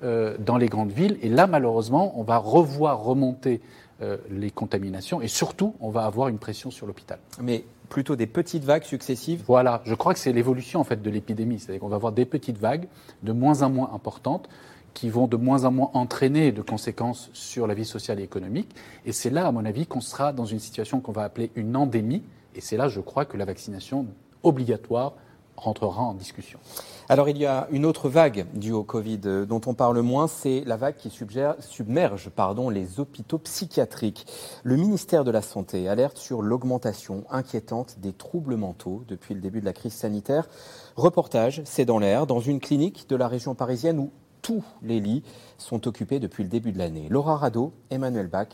euh, 0.03 0.36
dans 0.39 0.57
les 0.57 0.67
grandes 0.67 0.91
villes, 0.91 1.17
et 1.21 1.30
là, 1.30 1.47
malheureusement, 1.47 2.13
on 2.19 2.23
va 2.23 2.38
revoir 2.38 3.03
remonter 3.03 3.61
euh, 4.01 4.17
les 4.30 4.51
contaminations, 4.51 5.21
et 5.21 5.28
surtout, 5.28 5.76
on 5.80 5.89
va 5.89 6.05
avoir 6.05 6.28
une 6.28 6.38
pression 6.38 6.71
sur 6.71 6.88
l'hôpital. 6.88 7.19
Mais 7.41 7.63
plutôt 7.86 8.15
des 8.15 8.28
petites 8.28 8.63
vagues 8.63 8.84
successives? 8.84 9.43
Voilà, 9.47 9.82
je 9.86 9.93
crois 9.93 10.13
que 10.13 10.19
c'est 10.19 10.34
l'évolution 10.34 10.80
en 10.80 10.84
fait 10.84 11.01
de 11.01 11.09
l'épidémie, 11.09 11.59
c'est-à-dire 11.59 11.80
qu'on 11.80 11.88
va 11.88 11.95
avoir 11.95 12.11
des 12.11 12.26
petites 12.26 12.57
vagues 12.57 12.88
de 13.23 13.32
moins 13.32 13.61
en 13.61 13.69
moins 13.69 13.91
importantes 13.93 14.49
qui 14.95 15.09
vont 15.09 15.27
de 15.27 15.35
moins 15.35 15.65
en 15.65 15.71
moins 15.71 15.91
entraîner 15.93 16.51
de 16.51 16.63
conséquences 16.63 17.29
sur 17.33 17.67
la 17.67 17.75
vie 17.75 17.85
sociale 17.85 18.19
et 18.19 18.23
économique. 18.23 18.73
Et 19.05 19.11
c'est 19.11 19.29
là, 19.29 19.45
à 19.45 19.51
mon 19.51 19.65
avis, 19.65 19.85
qu'on 19.85 20.01
sera 20.01 20.33
dans 20.33 20.45
une 20.45 20.57
situation 20.57 21.01
qu'on 21.01 21.11
va 21.11 21.23
appeler 21.23 21.51
une 21.55 21.75
endémie. 21.75 22.23
Et 22.55 22.61
c'est 22.61 22.77
là, 22.77 22.87
je 22.87 23.01
crois, 23.01 23.25
que 23.25 23.37
la 23.37 23.45
vaccination 23.45 24.07
obligatoire 24.41 25.13
rentrera 25.57 26.01
en 26.01 26.13
discussion. 26.13 26.59
Alors 27.07 27.29
il 27.29 27.37
y 27.37 27.45
a 27.45 27.67
une 27.71 27.85
autre 27.85 28.09
vague 28.09 28.45
due 28.53 28.71
au 28.71 28.83
Covid 28.83 29.21
euh, 29.25 29.45
dont 29.45 29.61
on 29.67 29.73
parle 29.73 29.99
moins, 30.01 30.27
c'est 30.27 30.63
la 30.65 30.75
vague 30.75 30.95
qui 30.97 31.09
submerge 31.09 32.31
les 32.71 32.99
hôpitaux 32.99 33.37
psychiatriques. 33.37 34.25
Le 34.63 34.75
ministère 34.75 35.23
de 35.23 35.31
la 35.31 35.41
Santé 35.41 35.87
alerte 35.87 36.17
sur 36.17 36.41
l'augmentation 36.41 37.23
inquiétante 37.29 37.99
des 37.99 38.11
troubles 38.11 38.55
mentaux 38.55 39.03
depuis 39.07 39.33
le 39.33 39.41
début 39.41 39.61
de 39.61 39.65
la 39.65 39.73
crise 39.73 39.93
sanitaire. 39.93 40.49
Reportage, 40.95 41.61
c'est 41.63 41.85
dans 41.85 41.99
l'air, 41.99 42.27
dans 42.27 42.39
une 42.39 42.59
clinique 42.59 43.07
de 43.07 43.15
la 43.15 43.27
région 43.27 43.55
parisienne 43.55 43.99
où 43.99 44.11
tous 44.45 44.63
les 44.83 44.99
lits 44.99 45.23
sont 45.57 45.87
occupés 45.87 46.19
depuis 46.19 46.43
le 46.43 46.49
début 46.49 46.71
de 46.71 46.77
l'année. 46.77 47.07
Laura 47.09 47.35
Rado, 47.35 47.73
Emmanuel 47.89 48.27
Bach 48.27 48.49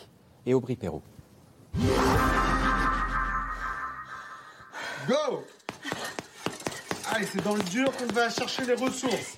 et 0.45 0.53
Aubry 0.53 0.77
Perrault. 0.77 1.01
Go 5.05 5.43
Allez, 7.11 7.25
c'est 7.25 7.43
dans 7.43 7.55
le 7.55 7.63
dur 7.63 7.91
qu'on 7.97 8.13
va 8.13 8.29
chercher 8.29 8.63
les 8.63 8.75
ressources. 8.75 9.35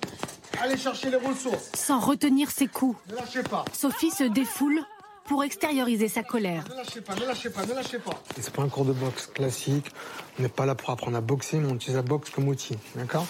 Allez 0.62 0.76
chercher 0.76 1.10
les 1.10 1.16
ressources. 1.16 1.72
Sans 1.74 1.98
retenir 1.98 2.52
ses 2.52 2.68
coups. 2.68 2.96
Ne 3.10 3.16
lâchez 3.16 3.42
pas. 3.42 3.64
Sophie 3.72 4.12
se 4.12 4.22
défoule 4.22 4.78
pour 5.24 5.42
extérioriser 5.42 6.06
sa 6.06 6.22
colère. 6.22 6.62
Ne 6.70 6.76
lâchez 6.76 7.00
pas, 7.00 7.16
ne 7.16 7.26
lâchez 7.26 7.50
pas, 7.50 7.66
ne 7.66 7.74
lâchez 7.74 7.98
pas. 7.98 8.22
C'est 8.38 8.54
pas 8.54 8.62
un 8.62 8.68
cours 8.68 8.84
de 8.84 8.92
boxe 8.92 9.26
classique. 9.26 9.90
On 10.38 10.42
n'est 10.42 10.48
pas 10.48 10.66
là 10.66 10.76
pour 10.76 10.90
apprendre 10.90 11.16
à 11.16 11.20
boxer, 11.20 11.58
mais 11.58 11.66
on 11.68 11.74
utilise 11.74 11.96
la 11.96 12.02
boxe 12.02 12.30
comme 12.30 12.46
outil. 12.46 12.78
D'accord? 12.94 13.26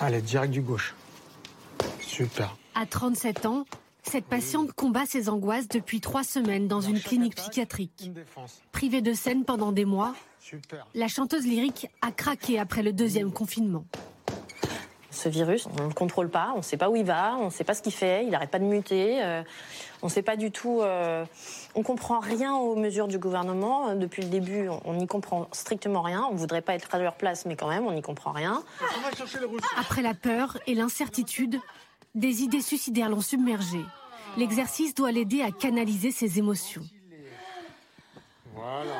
Allez, 0.00 0.22
direct 0.22 0.54
du 0.54 0.62
gauche. 0.62 0.94
Super. 2.16 2.56
À 2.74 2.86
37 2.86 3.44
ans, 3.44 3.66
cette 4.02 4.24
patiente 4.24 4.72
combat 4.72 5.04
ses 5.04 5.28
angoisses 5.28 5.68
depuis 5.68 6.00
trois 6.00 6.24
semaines 6.24 6.66
dans 6.66 6.80
une 6.80 6.98
clinique 6.98 7.34
psychiatrique. 7.34 8.10
Privée 8.72 9.02
de 9.02 9.12
scène 9.12 9.44
pendant 9.44 9.70
des 9.70 9.84
mois, 9.84 10.14
la 10.94 11.08
chanteuse 11.08 11.46
lyrique 11.46 11.88
a 12.00 12.12
craqué 12.12 12.58
après 12.58 12.82
le 12.82 12.94
deuxième 12.94 13.32
confinement. 13.32 13.84
Ce 15.10 15.28
virus, 15.28 15.66
on 15.66 15.82
ne 15.82 15.88
le 15.88 15.94
contrôle 15.94 16.30
pas, 16.30 16.52
on 16.54 16.58
ne 16.58 16.62
sait 16.62 16.78
pas 16.78 16.88
où 16.88 16.96
il 16.96 17.04
va, 17.04 17.36
on 17.38 17.46
ne 17.46 17.50
sait 17.50 17.64
pas 17.64 17.74
ce 17.74 17.82
qu'il 17.82 17.92
fait, 17.92 18.24
il 18.24 18.30
n'arrête 18.30 18.50
pas 18.50 18.60
de 18.60 18.64
muter, 18.64 19.22
euh, 19.22 19.42
on 20.00 20.06
ne 20.06 20.10
sait 20.10 20.22
pas 20.22 20.36
du 20.36 20.50
tout, 20.50 20.80
euh, 20.80 21.24
on 21.74 21.82
comprend 21.82 22.18
rien 22.18 22.54
aux 22.54 22.76
mesures 22.76 23.08
du 23.08 23.18
gouvernement. 23.18 23.94
Depuis 23.94 24.22
le 24.22 24.28
début, 24.28 24.68
on 24.86 24.94
n'y 24.94 25.06
comprend 25.06 25.48
strictement 25.52 26.00
rien. 26.00 26.26
On 26.30 26.34
ne 26.34 26.38
voudrait 26.38 26.62
pas 26.62 26.74
être 26.74 26.94
à 26.94 26.98
leur 26.98 27.16
place, 27.16 27.44
mais 27.44 27.56
quand 27.56 27.68
même, 27.68 27.86
on 27.86 27.92
n'y 27.92 28.02
comprend 28.02 28.32
rien. 28.32 28.62
Après 29.78 30.00
la 30.02 30.14
peur 30.14 30.58
et 30.66 30.74
l'incertitude, 30.74 31.60
des 32.16 32.42
idées 32.42 32.62
suicidaires 32.62 33.08
l'ont 33.08 33.20
submergé. 33.20 33.78
L'exercice 34.36 34.94
doit 34.94 35.12
l'aider 35.12 35.42
à 35.42 35.52
canaliser 35.52 36.10
ses 36.10 36.38
émotions. 36.38 36.82
Voilà. 38.54 38.96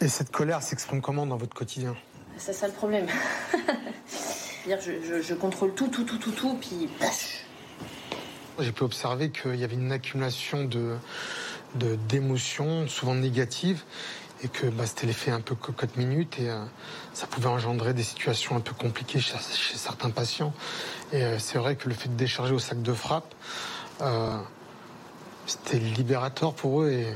Et 0.00 0.08
cette 0.08 0.30
colère 0.30 0.62
s'exprime 0.62 1.00
comment 1.00 1.26
dans 1.26 1.36
votre 1.36 1.54
quotidien? 1.54 1.94
C'est 2.36 2.52
ça 2.52 2.66
le 2.66 2.72
problème. 2.72 3.06
dire 4.66 4.78
je, 4.80 5.22
je, 5.22 5.34
contrôle 5.34 5.74
tout, 5.74 5.88
tout, 5.88 6.04
tout, 6.04 6.18
tout, 6.18 6.32
tout, 6.32 6.54
puis. 6.60 6.88
J'ai 8.58 8.72
pu 8.72 8.82
observer 8.82 9.30
qu'il 9.30 9.56
y 9.56 9.64
avait 9.64 9.74
une 9.74 9.92
accumulation 9.92 10.64
de, 10.64 10.96
d'émotions, 12.08 12.88
souvent 12.88 13.14
négatives, 13.14 13.82
et 14.44 14.48
que 14.48 14.66
bah, 14.66 14.86
c'était 14.86 15.06
l'effet 15.06 15.30
un 15.30 15.40
peu 15.40 15.54
cocotte 15.54 15.96
minute 15.96 16.38
et 16.38 16.50
euh, 16.50 16.64
ça 17.14 17.26
pouvait 17.26 17.48
engendrer 17.48 17.94
des 17.94 18.02
situations 18.02 18.56
un 18.56 18.60
peu 18.60 18.74
compliquées 18.74 19.18
chez, 19.20 19.36
certains 19.76 20.10
patients. 20.10 20.52
Et 21.12 21.22
euh, 21.22 21.38
c'est 21.38 21.58
vrai 21.58 21.76
que 21.76 21.88
le 21.88 21.94
fait 21.94 22.10
de 22.10 22.14
décharger 22.14 22.52
au 22.52 22.58
sac 22.58 22.82
de 22.82 22.92
frappe, 22.92 23.34
euh, 24.02 24.38
c'était 25.46 25.78
libérateur 25.78 26.54
pour 26.54 26.82
eux 26.82 26.90
et, 26.90 27.06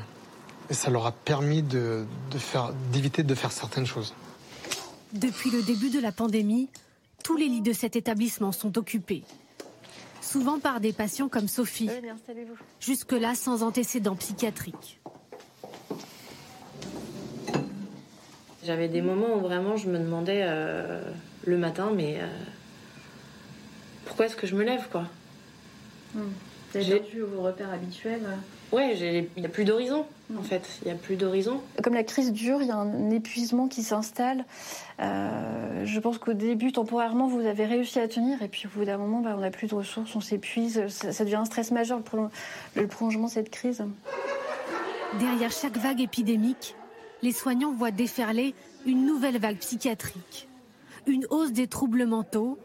ça 0.70 0.90
leur 0.90 1.06
a 1.06 1.12
permis 1.12 1.62
de, 1.62 2.04
faire, 2.36 2.74
d'éviter 2.92 3.22
de 3.22 3.34
faire 3.34 3.52
certaines 3.52 3.86
choses. 3.86 4.12
Depuis 5.14 5.50
le 5.50 5.62
début 5.62 5.88
de 5.88 5.98
la 5.98 6.12
pandémie, 6.12 6.68
tous 7.24 7.38
les 7.38 7.48
lits 7.48 7.62
de 7.62 7.72
cet 7.72 7.96
établissement 7.96 8.52
sont 8.52 8.76
occupés. 8.76 9.24
Souvent 10.20 10.58
par 10.58 10.80
des 10.80 10.92
patients 10.92 11.30
comme 11.30 11.48
Sophie, 11.48 11.88
jusque-là 12.80 13.34
sans 13.34 13.62
antécédents 13.62 14.16
psychiatriques. 14.16 15.00
J'avais 18.68 18.88
des 18.88 19.00
moments 19.00 19.34
où 19.34 19.40
vraiment 19.40 19.78
je 19.78 19.88
me 19.88 19.98
demandais 19.98 20.42
euh, 20.42 21.00
le 21.46 21.56
matin, 21.56 21.90
mais 21.96 22.16
euh, 22.20 22.26
pourquoi 24.04 24.26
est-ce 24.26 24.36
que 24.36 24.46
je 24.46 24.54
me 24.54 24.62
lève, 24.62 24.88
quoi 24.92 25.04
hmm. 26.14 26.20
J'ai 26.74 26.96
perdu 27.00 27.22
vos 27.22 27.40
repères 27.40 27.72
habituels 27.72 28.20
Ouais, 28.70 28.94
il 28.94 29.40
n'y 29.40 29.46
a 29.46 29.48
plus 29.48 29.64
d'horizon, 29.64 30.04
en 30.38 30.42
fait. 30.42 30.68
Il 30.82 30.88
n'y 30.88 30.90
a 30.92 30.96
plus 30.96 31.16
d'horizon. 31.16 31.62
Comme 31.82 31.94
la 31.94 32.04
crise 32.04 32.30
dure, 32.30 32.60
il 32.60 32.68
y 32.68 32.70
a 32.70 32.76
un 32.76 33.08
épuisement 33.08 33.68
qui 33.68 33.82
s'installe. 33.82 34.44
Euh, 35.00 35.86
je 35.86 35.98
pense 35.98 36.18
qu'au 36.18 36.34
début, 36.34 36.70
temporairement, 36.70 37.26
vous 37.26 37.46
avez 37.46 37.64
réussi 37.64 37.98
à 38.00 38.06
tenir. 38.06 38.42
Et 38.42 38.48
puis, 38.48 38.66
au 38.66 38.78
bout 38.78 38.84
d'un 38.84 38.98
moment, 38.98 39.20
bah, 39.20 39.32
on 39.34 39.40
n'a 39.40 39.50
plus 39.50 39.68
de 39.68 39.74
ressources, 39.76 40.14
on 40.14 40.20
s'épuise. 40.20 40.88
Ça, 40.88 41.24
devient 41.24 41.36
un 41.36 41.46
stress 41.46 41.70
majeur, 41.70 42.02
le 42.74 42.86
prolongement 42.86 43.28
de 43.28 43.32
cette 43.32 43.48
crise. 43.48 43.82
Derrière 45.18 45.52
chaque 45.52 45.78
vague 45.78 46.02
épidémique, 46.02 46.74
les 47.22 47.32
soignants 47.32 47.72
voient 47.72 47.90
déferler 47.90 48.54
une 48.86 49.04
nouvelle 49.04 49.38
vague 49.38 49.58
psychiatrique. 49.58 50.48
Une 51.06 51.26
hausse 51.30 51.52
des 51.52 51.66
troubles 51.66 52.06
mentaux 52.06 52.58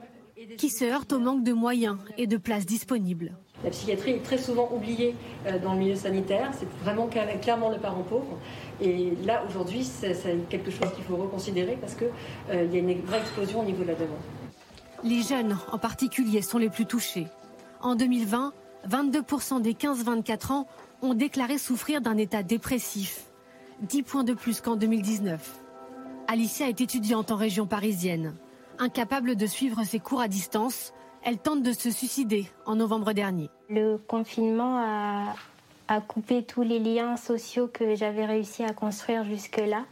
qui 0.58 0.70
se 0.70 0.86
heurte 0.86 1.14
au 1.14 1.20
manque 1.20 1.44
de 1.44 1.54
moyens 1.54 1.98
et 2.18 2.28
de 2.28 2.38
places 2.38 2.66
disponibles. 2.66 3.34
La 3.64 3.70
psychiatrie 3.70 4.12
est 4.12 4.24
très 4.24 4.38
souvent 4.38 4.70
oubliée 4.74 5.16
euh, 5.48 5.58
dans 5.58 5.74
le 5.74 5.80
milieu 5.80 5.96
sanitaire, 5.96 6.52
c'est 6.58 6.68
vraiment 6.84 7.08
clairement 7.08 7.70
le 7.70 7.78
parent 7.78 8.04
pauvre. 8.04 8.38
Et 8.82 9.14
là, 9.26 9.44
aujourd'hui, 9.48 9.86
c'est 9.86 10.16
quelque 10.50 10.70
chose 10.70 10.92
qu'il 10.96 11.06
faut 11.06 11.16
reconsidérer 11.16 11.78
parce 11.80 11.96
qu'il 11.96 12.10
euh, 12.50 12.66
y 12.66 12.76
a 12.76 12.80
une 12.80 13.02
vraie 13.02 13.20
explosion 13.20 13.62
au 13.62 13.64
niveau 13.64 13.84
de 13.84 13.90
la 13.90 13.96
demande. 13.96 14.18
Les 15.04 15.22
jeunes, 15.22 15.58
en 15.72 15.78
particulier, 15.78 16.42
sont 16.42 16.58
les 16.58 16.70
plus 16.70 16.86
touchés. 16.86 17.28
En 17.82 17.96
2020, 17.96 18.54
22% 18.90 19.62
des 19.62 19.74
15-24 19.74 20.52
ans 20.52 20.68
ont 21.02 21.14
déclaré 21.14 21.58
souffrir 21.58 22.02
d'un 22.02 22.18
état 22.18 22.44
dépressif. 22.44 23.30
10 23.84 24.04
points 24.04 24.24
de 24.24 24.34
plus 24.34 24.62
qu'en 24.62 24.78
2019. 24.78 25.60
Alicia 26.30 26.70
est 26.70 26.80
étudiante 26.80 27.32
en 27.32 27.36
région 27.36 27.68
parisienne. 27.68 28.34
Incapable 28.80 29.36
de 29.36 29.46
suivre 29.46 29.84
ses 29.84 30.00
cours 30.00 30.22
à 30.22 30.30
distance, 30.30 30.94
elle 31.22 31.38
tente 31.38 31.64
de 31.64 31.74
se 31.74 31.92
suicider 31.92 32.48
en 32.66 32.76
novembre 32.76 33.12
dernier. 33.12 33.50
Le 33.70 33.98
confinement 33.98 34.78
a, 35.88 36.02
coupé 36.08 36.44
tous 36.44 36.64
les 36.64 36.80
liens 36.80 37.18
sociaux 37.18 37.70
que 37.72 37.94
j'avais 37.96 38.26
réussi 38.26 38.64
à 38.64 38.74
construire 38.74 39.26
jusque-là. 39.26 39.84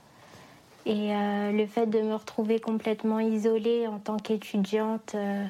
Et 0.85 1.13
euh, 1.13 1.51
le 1.51 1.65
fait 1.67 1.85
de 1.85 1.99
me 2.01 2.15
retrouver 2.15 2.59
complètement 2.59 3.19
isolée 3.19 3.87
en 3.87 3.99
tant 3.99 4.17
qu'étudiante, 4.17 5.13
euh, 5.15 5.45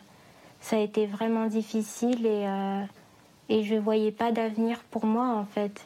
ça 0.59 0.75
a 0.75 0.79
été 0.79 1.05
vraiment 1.05 1.45
difficile 1.45 2.25
et, 2.25 2.47
euh, 2.47 2.81
et 3.49 3.63
je 3.63 3.75
ne 3.75 3.79
voyais 3.79 4.11
pas 4.11 4.31
d'avenir 4.31 4.79
pour 4.89 5.05
moi 5.05 5.27
en 5.27 5.45
fait. 5.45 5.85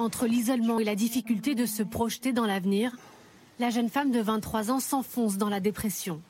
Entre 0.00 0.26
l'isolement 0.26 0.78
et 0.78 0.84
la 0.84 0.94
difficulté 0.94 1.54
de 1.54 1.66
se 1.66 1.82
projeter 1.82 2.32
dans 2.32 2.46
l'avenir, 2.46 2.96
la 3.58 3.68
jeune 3.68 3.90
femme 3.90 4.10
de 4.10 4.20
23 4.20 4.70
ans 4.70 4.80
s'enfonce 4.80 5.36
dans 5.36 5.50
la 5.50 5.60
dépression, 5.60 6.22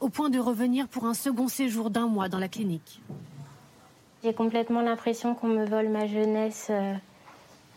au 0.00 0.08
point 0.08 0.30
de 0.30 0.40
revenir 0.40 0.88
pour 0.88 1.04
un 1.04 1.14
second 1.14 1.46
séjour 1.46 1.90
d'un 1.90 2.08
mois 2.08 2.28
dans 2.28 2.40
la 2.40 2.48
clinique. 2.48 3.00
J'ai 4.24 4.34
complètement 4.34 4.80
l'impression 4.80 5.36
qu'on 5.36 5.46
me 5.46 5.64
vole 5.64 5.90
ma 5.90 6.08
jeunesse. 6.08 6.66
Euh, 6.70 6.92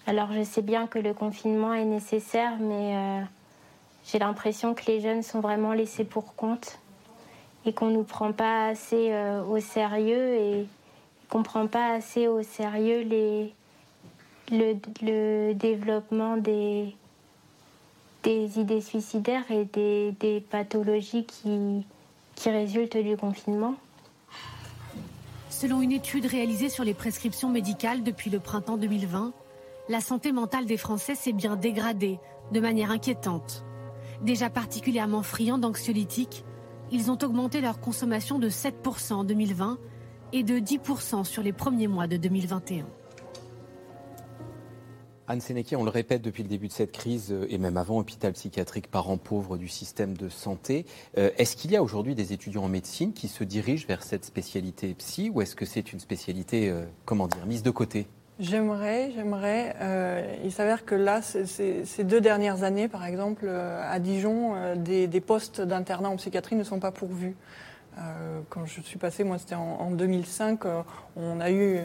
alors 0.08 0.34
je 0.34 0.42
sais 0.42 0.64
bien 0.64 0.88
que 0.88 0.98
le 0.98 1.14
confinement 1.14 1.76
est 1.76 1.86
nécessaire, 1.86 2.58
mais 2.60 2.96
euh, 2.96 3.22
j'ai 4.12 4.18
l'impression 4.18 4.74
que 4.74 4.86
les 4.88 5.02
jeunes 5.02 5.22
sont 5.22 5.40
vraiment 5.40 5.74
laissés 5.74 6.04
pour 6.04 6.34
compte 6.34 6.80
et 7.68 7.74
qu'on 7.74 7.92
ne 7.92 7.98
nous 7.98 8.04
prend 8.04 8.32
pas 8.32 8.70
assez 8.70 9.12
euh, 9.12 9.44
au 9.44 9.60
sérieux 9.60 10.34
et 10.34 10.66
qu'on 11.30 11.40
ne 11.40 11.44
prend 11.44 11.68
pas 11.68 11.92
assez 11.94 12.28
au 12.28 12.42
sérieux 12.42 13.02
les, 13.02 13.54
le, 14.52 15.54
développement 15.54 16.38
des, 16.38 16.94
idées 18.26 18.82
suicidaires 18.82 19.50
et 19.50 19.66
des, 19.66 20.14
des 20.20 20.42
pathologies 20.42 21.26
qui, 21.26 21.86
qui 22.36 22.50
résultent 22.50 22.98
du 22.98 23.18
confinement. 23.18 23.76
Selon 25.50 25.82
une 25.82 25.92
étude 25.92 26.26
réalisée 26.26 26.70
sur 26.70 26.84
les 26.84 26.94
prescriptions 26.94 27.50
médicales 27.50 28.04
depuis 28.04 28.30
le 28.30 28.40
printemps 28.40 28.78
2020, 28.78 29.34
la 29.90 30.02
santé 30.02 30.32
mentale 30.32 30.66
des 30.66 30.78
Français 30.78 31.16
s'est 31.16 31.34
bien 31.34 31.56
dégradée 31.56 32.20
de 32.52 32.60
manière 32.60 32.92
inquiétante. 32.92 33.64
Déjà 34.22 34.50
particulièrement 34.50 35.24
friands 35.24 35.58
d'anxiolytiques, 35.58 36.44
ils 36.92 37.10
ont 37.10 37.18
augmenté 37.22 37.62
leur 37.62 37.80
consommation 37.80 38.40
de 38.40 38.50
7% 38.50 39.14
en 39.14 39.24
2020 39.24 39.78
et 40.34 40.44
de 40.44 40.60
10% 40.60 41.24
sur 41.24 41.42
les 41.42 41.54
premiers 41.54 41.88
mois 41.88 42.08
de 42.08 42.18
2021. 42.18 42.86
Anne 45.32 45.40
Sénéquier, 45.40 45.78
on 45.78 45.86
le 45.86 45.90
répète 45.90 46.22
depuis 46.22 46.44
le 46.44 46.50
début 46.50 46.68
de 46.68 46.74
cette 46.74 46.92
crise, 46.92 47.32
euh, 47.32 47.48
et 47.50 47.58
même 47.58 47.78
avant, 47.78 47.98
hôpital 47.98 48.34
psychiatrique 48.34 48.92
parent 48.92 49.16
pauvre 49.16 49.56
du 49.56 49.70
système 49.70 50.18
de 50.18 50.28
santé. 50.28 50.86
Euh, 51.18 51.30
est-ce 51.38 51.56
qu'il 51.56 51.72
y 51.72 51.78
a 51.78 51.82
aujourd'hui 51.82 52.16
des 52.16 52.34
étudiants 52.34 52.66
en 52.66 52.68
médecine 52.68 53.14
qui 53.14 53.30
se 53.30 53.46
dirigent 53.46 53.88
vers 53.88 54.04
cette 54.04 54.26
spécialité 54.26 54.94
psy, 54.96 55.32
ou 55.34 55.42
est-ce 55.42 55.56
que 55.56 55.66
c'est 55.66 55.94
une 55.94 56.02
spécialité, 56.02 56.68
euh, 56.68 56.84
comment 57.06 57.30
dire, 57.30 57.46
mise 57.46 57.64
de 57.64 57.72
côté? 57.72 58.08
J'aimerais, 58.42 59.12
j'aimerais. 59.16 59.76
il 60.44 60.52
s'avère 60.52 60.84
que 60.84 60.96
là, 60.96 61.22
ces 61.22 62.04
deux 62.04 62.20
dernières 62.20 62.64
années, 62.64 62.88
par 62.88 63.06
exemple, 63.06 63.48
à 63.48 64.00
Dijon, 64.00 64.56
des, 64.76 65.22
postes 65.22 65.62
d'internat 65.62 66.10
en 66.10 66.16
psychiatrie 66.16 66.56
ne 66.56 66.64
sont 66.64 66.80
pas 66.80 66.92
pourvus. 66.92 67.36
Quand 68.50 68.66
je 68.66 68.82
suis 68.82 68.98
passée, 68.98 69.24
moi 69.24 69.38
c'était 69.38 69.56
en, 69.56 69.92
2005, 69.92 70.62
on 71.16 71.40
a 71.40 71.52
eu 71.52 71.82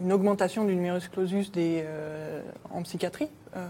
une 0.00 0.12
augmentation 0.12 0.64
du 0.64 0.74
numerus 0.74 1.08
clausus 1.08 1.50
des, 1.52 1.82
euh, 1.84 2.42
en 2.70 2.82
psychiatrie. 2.82 3.28
Euh, 3.56 3.66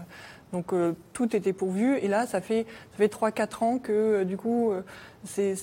donc 0.51 0.73
euh, 0.73 0.93
tout 1.13 1.35
était 1.35 1.53
pourvu. 1.53 1.97
Et 1.97 2.07
là, 2.07 2.27
ça 2.27 2.41
fait, 2.41 2.65
ça 2.91 2.97
fait 2.97 3.13
3-4 3.13 3.63
ans 3.63 3.79
que 3.79 4.23
du 4.23 4.37
coup, 4.37 4.71
c'est 5.25 5.55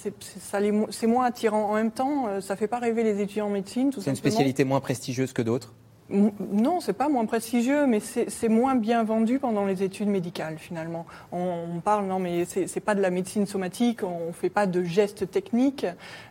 moins 1.07 1.25
attirant. 1.25 1.71
En 1.71 1.75
même 1.75 1.93
temps, 1.93 2.41
ça 2.41 2.55
ne 2.55 2.59
fait 2.59 2.69
pas 2.69 2.79
rêver 2.79 3.05
les 3.05 3.21
étudiants 3.21 3.47
en 3.47 3.51
médecine. 3.51 3.93
C'est 3.93 4.11
une 4.11 4.17
spécialité 4.17 4.65
moins 4.65 4.81
prestigieuse 4.81 5.33
que 5.33 5.43
d'autres 5.43 5.75
non, 6.11 6.81
c'est 6.81 6.93
pas 6.93 7.09
moins 7.09 7.25
prestigieux, 7.25 7.87
mais 7.87 8.01
c'est 8.01 8.49
moins 8.49 8.75
bien 8.75 9.05
vendu 9.05 9.39
pendant 9.39 9.65
les 9.65 9.83
études 9.83 10.09
médicales 10.09 10.59
finalement. 10.59 11.07
On, 11.33 11.81
parle, 11.85 12.07
non, 12.07 12.19
mais 12.19 12.45
c'est 12.45 12.81
pas 12.81 12.95
de 12.95 13.01
la 13.01 13.11
médecine 13.11 13.47
somatique, 13.47 14.03
on 14.03 14.33
fait 14.33 14.51
pas 14.51 14.67
de 14.67 14.83
gestes 14.83 15.31
techniques. 15.31 15.87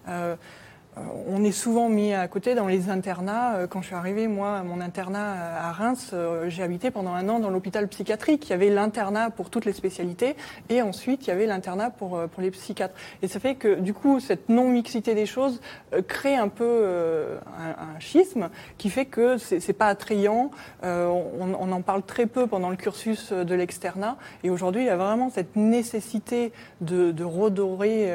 Euh, 0.08 0.36
on 1.28 1.44
est 1.44 1.52
souvent 1.52 1.90
mis 1.90 2.14
à 2.14 2.28
côté 2.28 2.56
dans 2.56 2.68
les 2.68 2.90
internats. 2.90 3.56
Euh, 3.56 3.68
quand 3.68 3.82
je 3.82 3.88
suis 3.88 3.96
arrivée, 3.96 4.28
moi, 4.28 4.64
mon 4.64 4.82
internat 4.82 5.34
à 5.62 5.72
Reims, 5.72 6.12
euh, 6.14 6.50
j'ai 6.50 6.64
habité 6.64 6.92
pendant 6.92 7.14
un 7.14 7.30
an 7.30 7.40
dans 7.40 7.50
l'hôpital 7.50 7.88
psychiatrique. 7.88 8.48
Il 8.48 8.50
y 8.52 8.54
avait 8.54 8.70
l'internat 8.70 9.30
pour 9.30 9.50
toutes 9.50 9.66
les 9.66 9.74
spécialités 9.74 10.36
et 10.70 10.82
ensuite 10.82 11.28
il 11.28 11.30
y 11.30 11.34
avait 11.34 11.46
l'internat 11.46 11.90
pour, 11.90 12.20
les 12.40 12.52
psychiatres. 12.52 12.96
Et 13.22 13.28
ça 13.28 13.40
fait 13.40 13.56
que 13.56 13.76
du 13.76 13.94
coup, 13.94 14.20
cette 14.20 14.50
non-mixité 14.50 15.14
des 15.14 15.26
choses 15.26 15.62
crée 16.08 16.36
un 16.36 16.48
peu 16.48 16.86
un, 17.58 18.00
schisme 18.00 18.50
qui 18.78 18.90
fait 18.90 19.06
que 19.06 19.38
c'est 19.38 19.74
pas 19.74 19.88
attrayant. 19.88 20.52
On, 20.84 21.72
en 21.72 21.82
parle 21.82 22.04
très 22.04 22.26
peu 22.26 22.48
pendant 22.48 22.70
le 22.70 22.76
cursus 22.76 23.32
de 23.32 23.56
l'externat. 23.56 24.18
Et 24.44 24.50
aujourd'hui, 24.50 24.84
il 24.84 24.88
y 24.88 24.90
a 24.90 24.98
vraiment 24.98 25.30
cette 25.30 25.56
nécessité 25.56 26.54
de, 26.82 27.24
redorer 27.24 28.14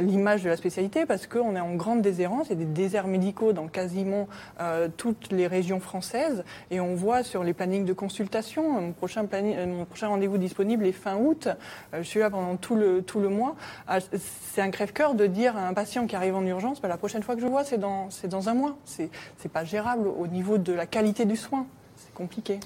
l'image 0.00 0.42
de 0.42 0.48
la 0.48 0.56
spécialité 0.56 1.06
parce 1.06 1.26
qu'on 1.26 1.56
est 1.56 1.60
en 1.60 1.74
grande 1.74 2.02
déshérence 2.16 2.50
et 2.50 2.54
des 2.54 2.64
déserts 2.64 3.06
médicaux 3.06 3.52
dans 3.52 3.68
quasiment 3.68 4.28
euh, 4.60 4.88
toutes 4.96 5.30
les 5.30 5.46
régions 5.46 5.80
françaises. 5.80 6.44
Et 6.70 6.80
on 6.80 6.94
voit 6.94 7.22
sur 7.22 7.44
les 7.44 7.52
plannings 7.52 7.84
de 7.84 7.92
consultation, 7.92 8.80
mon 8.80 8.92
prochain, 8.92 9.26
euh, 9.32 9.84
rendez-vous 10.02 10.38
disponible 10.38 10.86
est 10.86 10.92
fin 10.92 11.16
août. 11.16 11.48
Euh, 11.92 11.98
je 11.98 12.02
suis 12.02 12.20
là 12.20 12.30
pendant 12.30 12.56
tout 12.56 12.76
le, 12.76 13.28
mois. 13.28 13.56
Ah, 13.88 13.98
c'est 14.00 14.60
un 14.60 14.70
crève-cœur 14.70 15.14
de 15.14 15.26
dire 15.26 15.56
à 15.56 15.66
un 15.66 15.74
patient 15.74 16.06
qui 16.06 16.16
arrive 16.16 16.34
en 16.34 16.44
urgence, 16.44 16.80
bah, 16.80 16.88
la 16.88 16.96
prochaine 16.96 17.22
fois 17.22 17.34
que 17.34 17.40
je 17.40 17.46
vois, 17.46 17.64
c'est 17.64 17.78
dans, 17.78 18.48
un 18.48 18.54
mois. 18.54 18.76
C'est 18.84 19.10
pas 19.52 19.64
gérable 19.64 20.08
au 20.08 20.26
niveau 20.26 20.58
de 20.58 20.72
la 20.72 20.86
qualité 20.86 21.24
du 21.24 21.36
soin. 21.36 21.66
C'est 21.96 22.12
compliqué. 22.12 22.60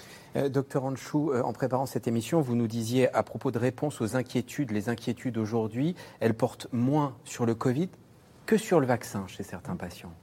docteur 0.50 0.84
Anchou, 0.84 1.32
en 1.34 1.52
préparant 1.52 1.86
cette 1.86 2.08
émission, 2.08 2.40
vous 2.40 2.56
nous 2.56 2.66
disiez 2.66 3.14
à 3.14 3.22
propos 3.22 3.50
de 3.50 3.58
réponse 3.58 4.00
aux 4.00 4.16
inquiétudes, 4.16 4.70
les 4.70 4.88
inquiétudes 4.88 5.38
aujourd'hui, 5.38 5.94
elles 6.20 6.34
portent 6.34 6.66
moins 6.72 7.14
sur 7.24 7.46
le 7.46 7.54
Covid 7.54 7.88
que 8.48 8.56
sur 8.56 8.80
le 8.80 8.86
vaccin 8.86 9.26
chez 9.26 9.42
certains 9.42 9.76
patients. 9.76 10.14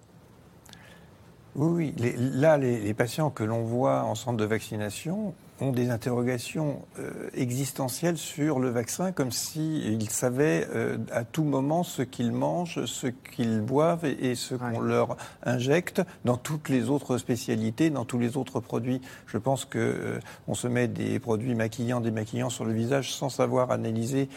Oui, 1.55 1.93
là, 2.17 2.57
les, 2.57 2.93
patients 2.95 3.29
que 3.29 3.43
l'on 3.43 3.61
voit 3.61 4.03
en 4.03 4.15
centre 4.15 4.37
de 4.37 4.45
vaccination 4.45 5.35
ont 5.61 5.71
des 5.71 5.89
interrogations 5.89 6.81
euh, 6.99 7.29
existentielles 7.33 8.17
sur 8.17 8.59
le 8.59 8.69
vaccin, 8.69 9.11
comme 9.11 9.31
s'ils 9.31 10.09
savaient 10.09 10.67
euh, 10.73 10.97
à 11.11 11.23
tout 11.23 11.43
moment 11.43 11.83
ce 11.83 12.01
qu'ils 12.01 12.31
mangent, 12.31 12.83
ce 12.85 13.07
qu'ils 13.07 13.61
boivent 13.61 14.05
et, 14.05 14.35
ce 14.35 14.55
qu'on 14.55 14.81
leur 14.81 15.15
injecte 15.43 16.01
dans 16.25 16.37
toutes 16.37 16.69
les 16.69 16.89
autres 16.89 17.17
spécialités, 17.17 17.89
dans 17.89 18.05
tous 18.05 18.19
les 18.19 18.35
autres 18.35 18.59
produits. 18.59 19.01
Je 19.27 19.37
pense 19.37 19.65
que 19.65 19.79
euh, 19.79 20.19
on 20.47 20.55
se 20.55 20.67
met 20.67 20.87
des 20.87 21.19
produits 21.19 21.55
maquillants, 21.55 22.01
démaquillants 22.01 22.49
sur 22.49 22.65
le 22.65 22.73
visage 22.73 23.13
sans 23.13 23.29
savoir 23.29 23.71
analyser 23.71 24.29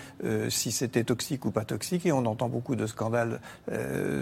si 0.48 0.72
c'était 0.72 1.04
toxique 1.04 1.44
ou 1.44 1.50
pas 1.50 1.64
toxique, 1.64 2.06
et 2.06 2.12
on 2.12 2.24
entend 2.26 2.48
beaucoup 2.48 2.76
de 2.76 2.86
scandales 2.86 3.40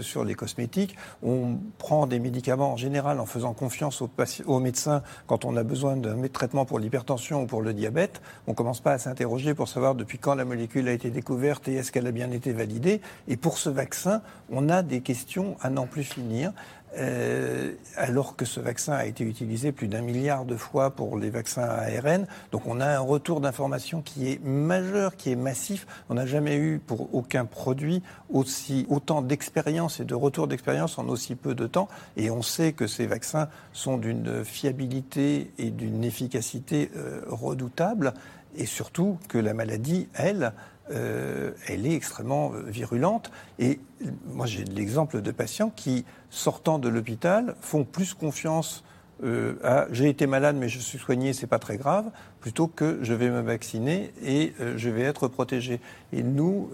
sur 0.01 0.23
les 0.23 0.35
cosmétiques. 0.35 0.95
On 1.23 1.57
prend 1.77 2.07
des 2.07 2.19
médicaments 2.19 2.73
en 2.73 2.77
général 2.77 3.19
en 3.19 3.25
faisant 3.25 3.53
confiance 3.53 4.01
aux, 4.01 4.09
aux 4.45 4.59
médecins 4.59 5.01
quand 5.27 5.45
on 5.45 5.55
a 5.57 5.63
besoin 5.63 5.97
d'un 5.97 6.15
traitement 6.27 6.65
pour 6.65 6.79
l'hypertension 6.87 7.43
ou 7.43 7.45
pour 7.47 7.61
le 7.61 7.73
diabète, 7.73 8.21
on 8.47 8.51
ne 8.51 8.55
commence 8.55 8.79
pas 8.79 8.93
à 8.93 8.97
s'interroger 8.97 9.53
pour 9.53 9.67
savoir 9.67 9.93
depuis 9.93 10.19
quand 10.19 10.35
la 10.35 10.45
molécule 10.45 10.87
a 10.87 10.93
été 10.93 11.09
découverte 11.09 11.67
et 11.67 11.75
est-ce 11.75 11.91
qu'elle 11.91 12.07
a 12.07 12.11
bien 12.11 12.31
été 12.31 12.53
validée. 12.53 13.01
Et 13.27 13.35
pour 13.35 13.57
ce 13.57 13.69
vaccin, 13.69 14.21
on 14.49 14.69
a 14.69 14.83
des 14.83 15.01
questions 15.01 15.57
à 15.61 15.69
n'en 15.69 15.85
plus 15.85 16.05
finir. 16.05 16.53
Euh, 16.97 17.73
alors 17.95 18.35
que 18.35 18.45
ce 18.45 18.59
vaccin 18.59 18.93
a 18.93 19.05
été 19.05 19.23
utilisé 19.23 19.71
plus 19.71 19.87
d'un 19.87 20.01
milliard 20.01 20.45
de 20.45 20.55
fois 20.55 20.91
pour 20.91 21.17
les 21.17 21.29
vaccins 21.29 21.63
ARN. 21.67 22.25
Donc 22.51 22.65
on 22.65 22.79
a 22.79 22.87
un 22.87 22.99
retour 22.99 23.41
d'information 23.41 24.01
qui 24.01 24.31
est 24.31 24.43
majeur, 24.43 25.15
qui 25.15 25.31
est 25.31 25.35
massif. 25.35 25.85
On 26.09 26.15
n'a 26.15 26.25
jamais 26.25 26.55
eu 26.55 26.79
pour 26.79 27.13
aucun 27.13 27.45
produit 27.45 28.01
aussi 28.29 28.87
autant 28.89 29.21
d'expérience 29.21 29.99
et 29.99 30.05
de 30.05 30.15
retour 30.15 30.47
d'expérience 30.47 30.97
en 30.97 31.07
aussi 31.09 31.35
peu 31.35 31.53
de 31.55 31.67
temps. 31.67 31.89
Et 32.15 32.31
on 32.31 32.41
sait 32.41 32.73
que 32.73 32.87
ces 32.87 33.05
vaccins 33.05 33.49
sont 33.73 33.97
d'une 33.97 34.43
fiabilité 34.43 35.51
et 35.57 35.71
d'une 35.71 36.03
efficacité 36.03 36.89
euh, 36.95 37.21
redoutable. 37.27 38.13
Et 38.55 38.65
surtout 38.65 39.19
que 39.27 39.37
la 39.37 39.53
maladie, 39.53 40.07
elle, 40.15 40.53
euh, 40.91 41.51
elle 41.67 41.85
est 41.85 41.93
extrêmement 41.93 42.53
euh, 42.53 42.61
virulente. 42.61 43.31
Et 43.59 43.79
moi, 44.27 44.45
j'ai 44.45 44.63
l'exemple 44.63 45.21
de 45.21 45.31
patients 45.31 45.71
qui, 45.75 46.05
sortant 46.29 46.79
de 46.79 46.87
l'hôpital, 46.87 47.55
font 47.61 47.83
plus 47.83 48.13
confiance 48.13 48.83
euh, 49.23 49.55
à 49.63 49.87
j'ai 49.91 50.09
été 50.09 50.27
malade 50.27 50.55
mais 50.57 50.69
je 50.69 50.77
suis 50.77 50.99
soigné, 50.99 51.33
c'est 51.33 51.47
pas 51.47 51.57
très 51.57 51.77
grave, 51.77 52.11
plutôt 52.39 52.67
que 52.67 52.99
je 53.01 53.13
vais 53.15 53.29
me 53.29 53.41
vacciner 53.41 54.13
et 54.23 54.53
je 54.75 54.89
vais 54.89 55.01
être 55.01 55.27
protégé. 55.27 55.81
Et 56.13 56.21
nous, 56.21 56.69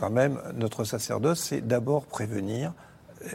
quand 0.00 0.10
même, 0.10 0.40
notre 0.54 0.84
sacerdoce, 0.84 1.40
c'est 1.40 1.66
d'abord 1.66 2.06
prévenir 2.06 2.72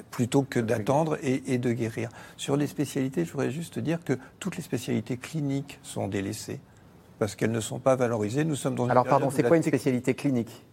plutôt 0.10 0.42
que 0.42 0.60
d'attendre 0.60 1.18
et, 1.22 1.54
et, 1.54 1.58
de 1.60 1.72
guérir. 1.72 2.10
Sur 2.36 2.58
les 2.58 2.68
spécialités, 2.68 3.26
je 3.26 3.32
voudrais 3.32 3.52
juste 3.52 3.78
dire 3.78 4.04
que 4.04 4.18
toutes 4.40 4.56
les 4.56 4.64
spécialités 4.64 5.18
cliniques 5.18 5.80
sont 5.84 6.08
délaissées 6.08 6.60
parce 7.22 7.36
qu'elles 7.36 7.52
ne 7.52 7.60
sont 7.60 7.78
pas 7.78 7.96
valorisées. 7.96 8.44
Nous 8.44 8.56
sommes 8.56 8.74
dans 8.74 8.90
Alors, 8.90 9.06
pardon, 9.06 9.30
c'est 9.30 9.44
quoi 9.44 9.56
une 9.56 9.62
spécialité 9.62 10.16
clinique? 10.16 10.66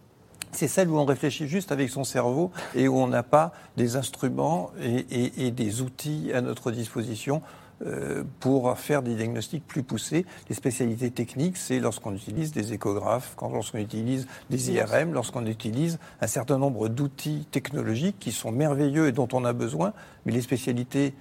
C'est 0.51 0.67
celle 0.67 0.89
où 0.89 0.97
on 0.97 1.05
réfléchit 1.05 1.47
juste 1.47 1.71
avec 1.71 1.91
son 1.91 2.03
cerveau 2.03 2.49
et 2.73 2.87
où 2.87 2.97
on 2.97 3.05
n'a 3.05 3.21
pas 3.21 3.53
des 3.77 3.97
instruments 3.97 4.71
et, 4.81 5.51
des 5.51 5.81
outils 5.83 6.31
à 6.33 6.41
notre 6.41 6.71
disposition 6.71 7.43
euh, 7.85 8.23
pour 8.39 8.75
faire 8.79 9.03
des 9.03 9.13
diagnostics 9.13 9.63
plus 9.67 9.83
poussés. 9.83 10.25
Les 10.49 10.55
spécialités 10.55 11.11
techniques, 11.11 11.55
c'est 11.55 11.79
lorsqu'on 11.79 12.15
utilise 12.15 12.51
des 12.51 12.73
échographes, 12.73 13.33
quand 13.35 13.51
lorsqu'on 13.51 13.77
utilise 13.77 14.25
des 14.49 14.71
IRM, 14.71 15.13
lorsqu'on 15.13 15.45
utilise 15.45 15.99
un 16.19 16.25
certain 16.25 16.57
nombre 16.57 16.89
d'outils 16.89 17.45
technologiques 17.51 18.17
qui 18.19 18.31
sont 18.31 18.51
merveilleux 18.51 19.07
et 19.07 19.11
dont 19.11 19.27
on 19.33 19.45
a 19.45 19.53
besoin, 19.53 19.93
mais 20.25 20.31
les 20.31 20.41
spécialités 20.41 21.13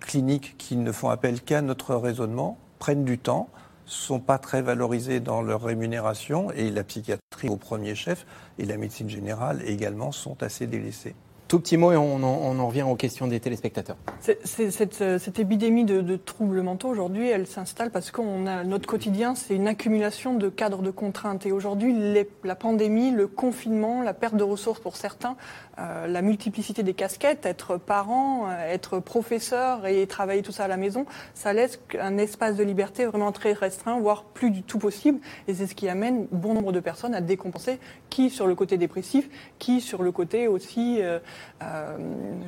cliniques 0.00 0.54
qui 0.56 0.78
ne 0.78 0.92
font 0.92 1.10
appel 1.10 1.42
qu'à 1.42 1.60
notre 1.60 1.94
raisonnement 1.94 2.56
prennent 2.78 3.04
du 3.04 3.18
temps 3.18 3.50
sont 3.86 4.20
pas 4.20 4.38
très 4.38 4.62
valorisés 4.62 5.20
dans 5.20 5.42
leur 5.42 5.62
rémunération 5.62 6.50
et 6.52 6.70
la 6.70 6.84
psychiatrie 6.84 7.48
au 7.48 7.56
premier 7.56 7.94
chef 7.94 8.26
et 8.58 8.64
la 8.64 8.76
médecine 8.76 9.08
générale 9.08 9.62
également 9.66 10.12
sont 10.12 10.42
assez 10.42 10.66
délaissés. 10.66 11.14
Tout 11.52 11.60
petit 11.60 11.76
mot 11.76 11.92
et 11.92 11.98
on 11.98 12.22
en, 12.22 12.66
revient 12.66 12.84
aux 12.84 12.94
questions 12.94 13.26
des 13.26 13.38
téléspectateurs. 13.38 13.98
cette, 14.22 15.38
épidémie 15.38 15.84
de, 15.84 16.16
troubles 16.16 16.62
mentaux, 16.62 16.88
aujourd'hui, 16.88 17.28
elle 17.28 17.46
s'installe 17.46 17.90
parce 17.90 18.10
a 18.46 18.64
notre 18.64 18.86
quotidien, 18.86 19.34
c'est 19.34 19.54
une 19.54 19.68
accumulation 19.68 20.32
de 20.32 20.48
cadres 20.48 20.80
de 20.80 20.90
contraintes. 20.90 21.44
Et 21.44 21.52
aujourd'hui, 21.52 21.94
la 22.42 22.54
pandémie, 22.54 23.10
le 23.10 23.26
confinement, 23.26 24.00
la 24.00 24.14
perte 24.14 24.34
de 24.34 24.42
ressources 24.42 24.80
pour 24.80 24.96
certains, 24.96 25.36
euh, 25.78 26.06
la 26.06 26.22
multiplicité 26.22 26.82
des 26.82 26.94
casquettes, 26.94 27.44
être 27.44 27.76
parent, 27.76 28.48
euh, 28.48 28.72
être 28.72 28.98
professeur 28.98 29.86
et 29.86 30.06
travailler 30.06 30.40
tout 30.40 30.52
ça 30.52 30.64
à 30.64 30.68
la 30.68 30.78
maison, 30.78 31.04
ça 31.34 31.52
laisse 31.52 31.80
un 32.00 32.16
espace 32.16 32.56
de 32.56 32.64
liberté 32.64 33.04
vraiment 33.04 33.30
très 33.30 33.52
restreint, 33.52 34.00
voire 34.00 34.24
plus 34.24 34.50
du 34.50 34.62
tout 34.62 34.78
possible. 34.78 35.18
Et 35.48 35.54
c'est 35.54 35.66
ce 35.66 35.74
qui 35.74 35.90
amène 35.90 36.28
bon 36.32 36.54
nombre 36.54 36.72
de 36.72 36.80
personnes 36.80 37.14
à 37.14 37.20
décompenser, 37.20 37.78
qui 38.08 38.30
sur 38.30 38.46
le 38.46 38.54
côté 38.54 38.78
dépressif, 38.78 39.28
qui 39.58 39.82
sur 39.82 40.02
le 40.02 40.12
côté 40.12 40.48
aussi... 40.48 41.02
Euh, 41.02 41.18
euh, 41.62 41.96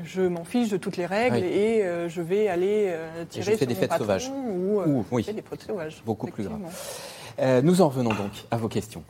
je 0.04 0.22
m'en 0.22 0.44
fiche 0.44 0.70
de 0.70 0.76
toutes 0.76 0.96
les 0.96 1.06
règles 1.06 1.44
et 1.44 1.82
euh, 1.82 2.08
je 2.08 2.20
vais 2.20 2.48
aller 2.48 2.86
euh, 2.88 3.24
tirer 3.24 3.52
je 3.52 3.56
fais 3.56 3.66
des 3.66 3.74
fêtes 3.74 3.92
sauvages. 3.92 4.28
Ou, 4.28 5.04
oui. 5.10 5.24
des 5.24 5.42
fêtes 5.42 5.62
sauvages. 5.62 6.02
Beaucoup 6.04 6.26
plus 6.26 6.44
grave. 6.44 7.62
nous 7.62 7.80
en 7.80 7.88
revenons 7.88 8.10
donc 8.10 8.32
à 8.50 8.56
vos 8.56 8.68
questions. 8.68 9.02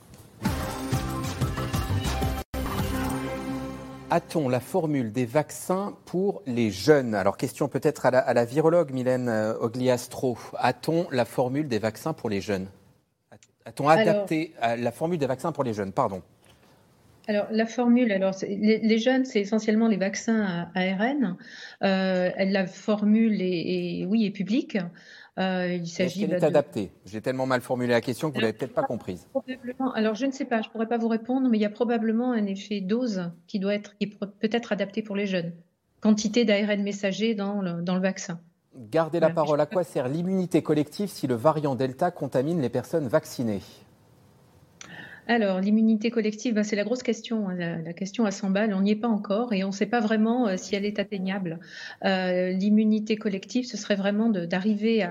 A-t-on 4.10 4.48
la 4.48 4.60
formule 4.60 5.10
des 5.10 5.26
vaccins 5.26 5.94
pour 6.04 6.42
les 6.46 6.70
jeunes? 6.70 7.14
Alors, 7.14 7.36
question 7.36 7.66
peut-être 7.66 8.06
à, 8.06 8.32
la, 8.32 8.44
virologue 8.44 8.92
Mylène 8.92 9.28
Ogliastro. 9.60 10.38
A-t-on 10.56 11.08
la 11.10 11.24
formule 11.24 11.66
des 11.66 11.80
vaccins 11.80 12.12
pour 12.12 12.30
les 12.30 12.40
jeunes? 12.40 12.68
A-t-on 13.64 13.88
adapté 13.88 14.54
la 14.60 14.92
formule 14.92 15.18
des 15.18 15.26
vaccins 15.26 15.50
pour 15.50 15.64
les 15.64 15.74
jeunes? 15.74 15.90
Pardon. 15.90 16.22
Alors, 17.26 17.46
la 17.50 17.66
formule, 17.66 18.12
alors, 18.12 18.34
les, 18.46 18.98
jeunes, 18.98 19.24
c'est 19.24 19.40
essentiellement 19.40 19.88
les 19.88 19.96
vaccins 19.96 20.68
à 20.74 20.80
ARN. 20.80 21.36
Euh, 21.82 22.30
la 22.36 22.66
formule 22.66 23.40
est, 23.40 24.04
oui, 24.06 24.26
est 24.26 24.30
publique. 24.30 24.76
Euh, 25.38 25.78
il 25.80 25.86
s'agit. 25.86 26.24
Est-ce 26.24 26.32
est 26.32 26.44
adaptée? 26.44 26.92
J'ai 27.06 27.20
tellement 27.20 27.46
mal 27.46 27.60
formulé 27.60 27.90
la 27.90 28.00
question 28.00 28.30
que 28.30 28.34
vous 28.34 28.40
l'avez 28.40 28.52
peut-être 28.52 28.74
pas 28.74 28.84
comprise. 28.84 29.26
Alors, 29.94 30.14
je 30.14 30.26
ne 30.26 30.32
sais 30.32 30.44
pas, 30.44 30.62
je 30.62 30.68
pourrais 30.68 30.86
pas 30.86 30.98
vous 30.98 31.08
répondre, 31.08 31.48
mais 31.48 31.58
il 31.58 31.62
y 31.62 31.66
a 31.66 31.70
probablement 31.70 32.32
un 32.32 32.46
effet 32.46 32.80
dose 32.80 33.30
qui 33.46 33.58
doit 33.58 33.74
être, 33.74 33.96
qui 33.98 34.06
peut 34.06 34.50
être 34.52 34.72
adapté 34.72 35.02
pour 35.02 35.16
les 35.16 35.26
jeunes. 35.26 35.52
Quantité 36.00 36.44
d'ARN 36.44 36.82
messager 36.82 37.34
dans 37.34 37.62
le, 37.62 37.82
dans 37.82 37.94
le 37.94 38.02
vaccin. 38.02 38.38
Gardez 38.76 39.20
la 39.20 39.30
parole. 39.30 39.60
À 39.60 39.66
quoi 39.66 39.84
sert 39.84 40.08
l'immunité 40.08 40.62
collective 40.62 41.08
si 41.08 41.26
le 41.26 41.34
variant 41.34 41.74
Delta 41.74 42.10
contamine 42.10 42.60
les 42.60 42.68
personnes 42.68 43.08
vaccinées? 43.08 43.62
Alors, 45.26 45.60
l'immunité 45.60 46.10
collective, 46.10 46.54
ben, 46.54 46.64
c'est 46.64 46.76
la 46.76 46.84
grosse 46.84 47.02
question. 47.02 47.48
Hein, 47.48 47.54
la, 47.82 47.92
question 47.94 48.26
à 48.26 48.30
100 48.30 48.50
balles, 48.50 48.74
on 48.74 48.82
n'y 48.82 48.90
est 48.90 48.96
pas 48.96 49.08
encore 49.08 49.54
et 49.54 49.64
on 49.64 49.68
ne 49.68 49.72
sait 49.72 49.86
pas 49.86 50.00
vraiment 50.00 50.48
euh, 50.48 50.56
si 50.58 50.74
elle 50.74 50.84
est 50.84 50.98
atteignable. 50.98 51.60
Euh, 52.04 52.50
l'immunité 52.50 53.16
collective, 53.16 53.64
ce 53.64 53.78
serait 53.78 53.94
vraiment 53.94 54.28
d'arriver 54.28 55.06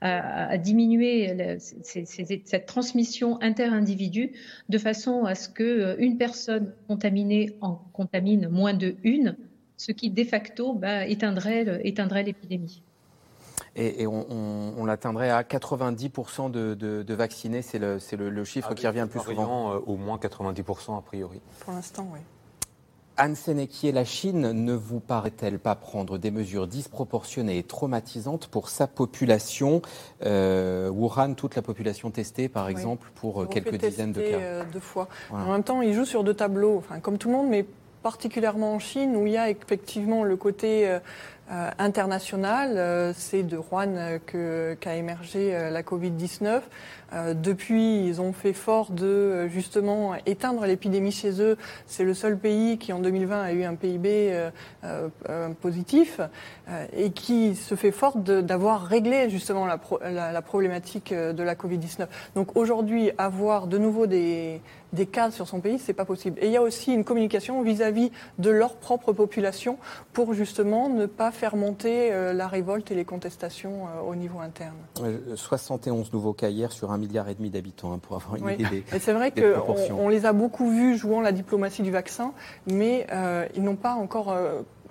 à, 0.00 0.56
diminuer 0.58 1.58
cette 1.58 2.66
transmission 2.66 3.38
inter-individu 3.42 4.32
de 4.68 4.78
façon 4.78 5.24
à 5.24 5.34
ce 5.34 5.48
qu'une 5.48 6.14
euh, 6.14 6.18
personne 6.18 6.72
contaminée 6.86 7.56
en 7.60 7.74
contamine 7.92 8.48
moins 8.48 8.74
de 8.74 8.96
une, 9.02 9.36
ce 9.76 9.92
qui 9.92 10.10
de 10.10 10.24
facto 10.24 10.72
ben, 10.72 11.02
éteindrait 11.08 12.22
l'épidémie 12.22 12.82
et, 13.78 14.06
on, 14.06 14.84
l'atteindrait 14.84 15.30
à 15.30 15.42
90% 15.42 16.50
de, 16.50 17.14
vaccinés. 17.14 17.62
C'est 17.62 17.78
le, 17.78 18.44
chiffre 18.44 18.74
qui 18.74 18.86
revient 18.86 19.00
le 19.00 19.08
plus 19.08 19.20
souvent. 19.20 19.72
Euh, 19.72 19.78
au 19.86 19.96
moins 19.96 20.16
90% 20.16 20.98
a 20.98 21.02
priori. 21.02 21.40
Pour 21.60 21.72
l'instant, 21.72 22.08
oui. 22.12 22.20
Anne 23.16 23.34
Sénéquier, 23.34 23.90
la 23.90 24.04
Chine 24.04 24.52
ne 24.52 24.72
vous 24.72 25.00
paraît-elle 25.00 25.58
pas 25.58 25.74
prendre 25.74 26.18
des 26.18 26.30
mesures 26.30 26.68
disproportionnées 26.68 27.58
et 27.58 27.64
traumatisantes 27.64 28.46
pour 28.46 28.68
sa 28.68 28.86
population? 28.86 29.82
Euh, 30.24 30.88
Wuhan, 30.88 31.34
toute 31.34 31.56
la 31.56 31.62
population 31.62 32.12
testée, 32.12 32.48
par 32.48 32.68
exemple, 32.68 33.10
pour 33.16 33.42
euh, 33.42 33.46
quelques 33.46 33.76
dizaines 33.76 34.12
de 34.12 34.22
cas. 34.22 34.64
deux 34.72 34.78
fois. 34.78 35.08
En 35.32 35.52
même 35.52 35.64
temps, 35.64 35.82
il 35.82 35.94
joue 35.94 36.04
sur 36.04 36.22
deux 36.22 36.34
tableaux, 36.34 36.76
enfin, 36.78 37.00
comme 37.00 37.18
tout 37.18 37.28
le 37.28 37.34
monde, 37.34 37.48
mais 37.48 37.66
particulièrement 38.08 38.74
en 38.74 38.78
Chine, 38.78 39.16
où 39.16 39.26
il 39.26 39.34
y 39.34 39.36
a 39.36 39.50
effectivement 39.50 40.24
le 40.24 40.36
côté 40.36 40.98
euh, 41.50 41.70
international. 41.78 42.74
Euh, 42.76 43.12
c'est 43.16 43.42
de 43.42 43.56
Wuhan 43.56 44.18
qu'a 44.78 44.94
émergé 44.96 45.56
euh, 45.56 45.70
la 45.70 45.82
Covid-19. 45.82 46.60
depuis, 47.32 48.06
ils 48.06 48.20
ont 48.20 48.34
fait 48.34 48.52
fort 48.52 48.90
de 48.90 49.48
justement 49.48 50.14
éteindre 50.26 50.66
l'épidémie 50.66 51.10
chez 51.10 51.40
eux. 51.40 51.56
C'est 51.86 52.04
le 52.04 52.12
seul 52.12 52.36
pays 52.36 52.76
qui 52.76 52.92
en 52.92 52.98
2020 52.98 53.42
a 53.42 53.52
eu 53.52 53.64
un 53.64 53.76
PIB 53.76 54.50
positif 55.62 56.20
et 56.94 57.12
qui 57.12 57.56
se 57.56 57.76
fait 57.76 57.92
fort 57.92 58.18
d'avoir 58.18 58.84
réglé 58.84 59.30
justement 59.30 59.64
la, 59.64 60.42
problématique 60.42 61.14
de 61.14 61.42
la 61.42 61.54
Covid-19. 61.54 62.08
Donc 62.34 62.58
aujourd'hui, 62.58 63.10
avoir 63.16 63.68
de 63.68 63.78
nouveau 63.78 64.06
des, 64.06 64.60
des 64.92 65.06
cas 65.06 65.30
sur 65.30 65.48
son 65.48 65.60
pays, 65.60 65.78
c'est 65.78 65.92
pas 65.92 66.04
possible. 66.04 66.38
Et 66.40 66.46
il 66.46 66.52
y 66.52 66.56
a 66.56 66.62
aussi 66.62 66.92
une 66.92 67.04
communication 67.04 67.62
vis-à-vis 67.62 68.10
de 68.38 68.50
leur 68.50 68.76
propre 68.76 69.12
population 69.12 69.78
pour 70.12 70.34
justement 70.34 70.88
ne 70.88 71.06
pas 71.06 71.30
faire 71.30 71.56
monter 71.56 72.12
euh, 72.12 72.32
la 72.32 72.48
révolte 72.48 72.90
et 72.90 72.94
les 72.94 73.04
contestations 73.04 73.86
euh, 73.86 74.10
au 74.10 74.14
niveau 74.14 74.40
interne. 74.40 74.76
71 75.34 76.12
nouveaux 76.12 76.32
cas 76.32 76.48
hier 76.48 76.72
sur 76.72 76.90
un 76.92 76.98
milliard 76.98 77.28
et 77.28 77.34
demi 77.34 77.50
d'habitants, 77.50 77.92
hein, 77.92 77.98
pour 77.98 78.16
avoir 78.16 78.36
une 78.36 78.48
idée 78.60 78.84
des, 78.90 78.98
C'est 78.98 79.12
vrai 79.12 79.30
qu'on 79.30 79.94
on 79.98 80.08
les 80.08 80.26
a 80.26 80.32
beaucoup 80.32 80.70
vus 80.70 80.96
jouant 80.96 81.20
la 81.20 81.32
diplomatie 81.32 81.82
du 81.82 81.90
vaccin, 81.90 82.32
mais 82.66 83.06
euh, 83.12 83.46
ils 83.54 83.62
n'ont 83.62 83.76
pas 83.76 83.94
encore 83.94 84.34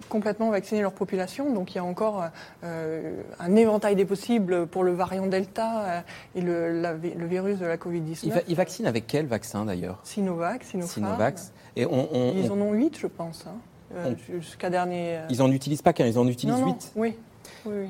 complètement 0.10 0.50
vacciné 0.50 0.82
leur 0.82 0.94
population. 0.94 1.54
Donc 1.54 1.74
il 1.74 1.78
y 1.78 1.80
a 1.80 1.84
encore 1.84 2.24
un 2.64 3.56
éventail 3.56 3.96
des 3.96 4.06
possibles 4.06 4.68
pour 4.68 4.84
le 4.84 4.94
variant 4.94 5.28
Delta 5.28 6.04
et 6.36 6.42
le, 6.42 6.82
le, 6.82 7.26
virus 7.26 7.60
de 7.60 7.66
la 7.66 7.78
Covid-19. 7.78 8.44
Ils, 8.48 8.56
vaccinent 8.56 8.88
avec 8.88 9.08
quel 9.08 9.26
vaccin 9.26 9.66
d'ailleurs? 9.66 10.00
Sinovac, 10.04 10.64
Sinopharm. 10.64 10.94
Sinovac. 10.94 11.40
Et 11.76 11.86
on, 11.86 12.34
Ils 12.36 12.52
en 12.52 12.60
ont 12.60 12.74
8, 12.74 12.98
je 12.98 13.08
pense. 13.08 13.46
Hein. 13.48 13.58
Euh, 13.96 14.14
jusqu'à 14.42 14.70
dernier. 14.70 15.18
Euh, 15.18 15.28
ils 15.30 15.38
n'en 15.38 15.52
utilisent 15.52 15.82
pas 15.82 15.94
qu'un, 15.94 16.06
ils 16.06 16.20
en 16.20 16.28
utilisent 16.28 16.62
huit. 16.62 16.92
Oui. 16.96 17.16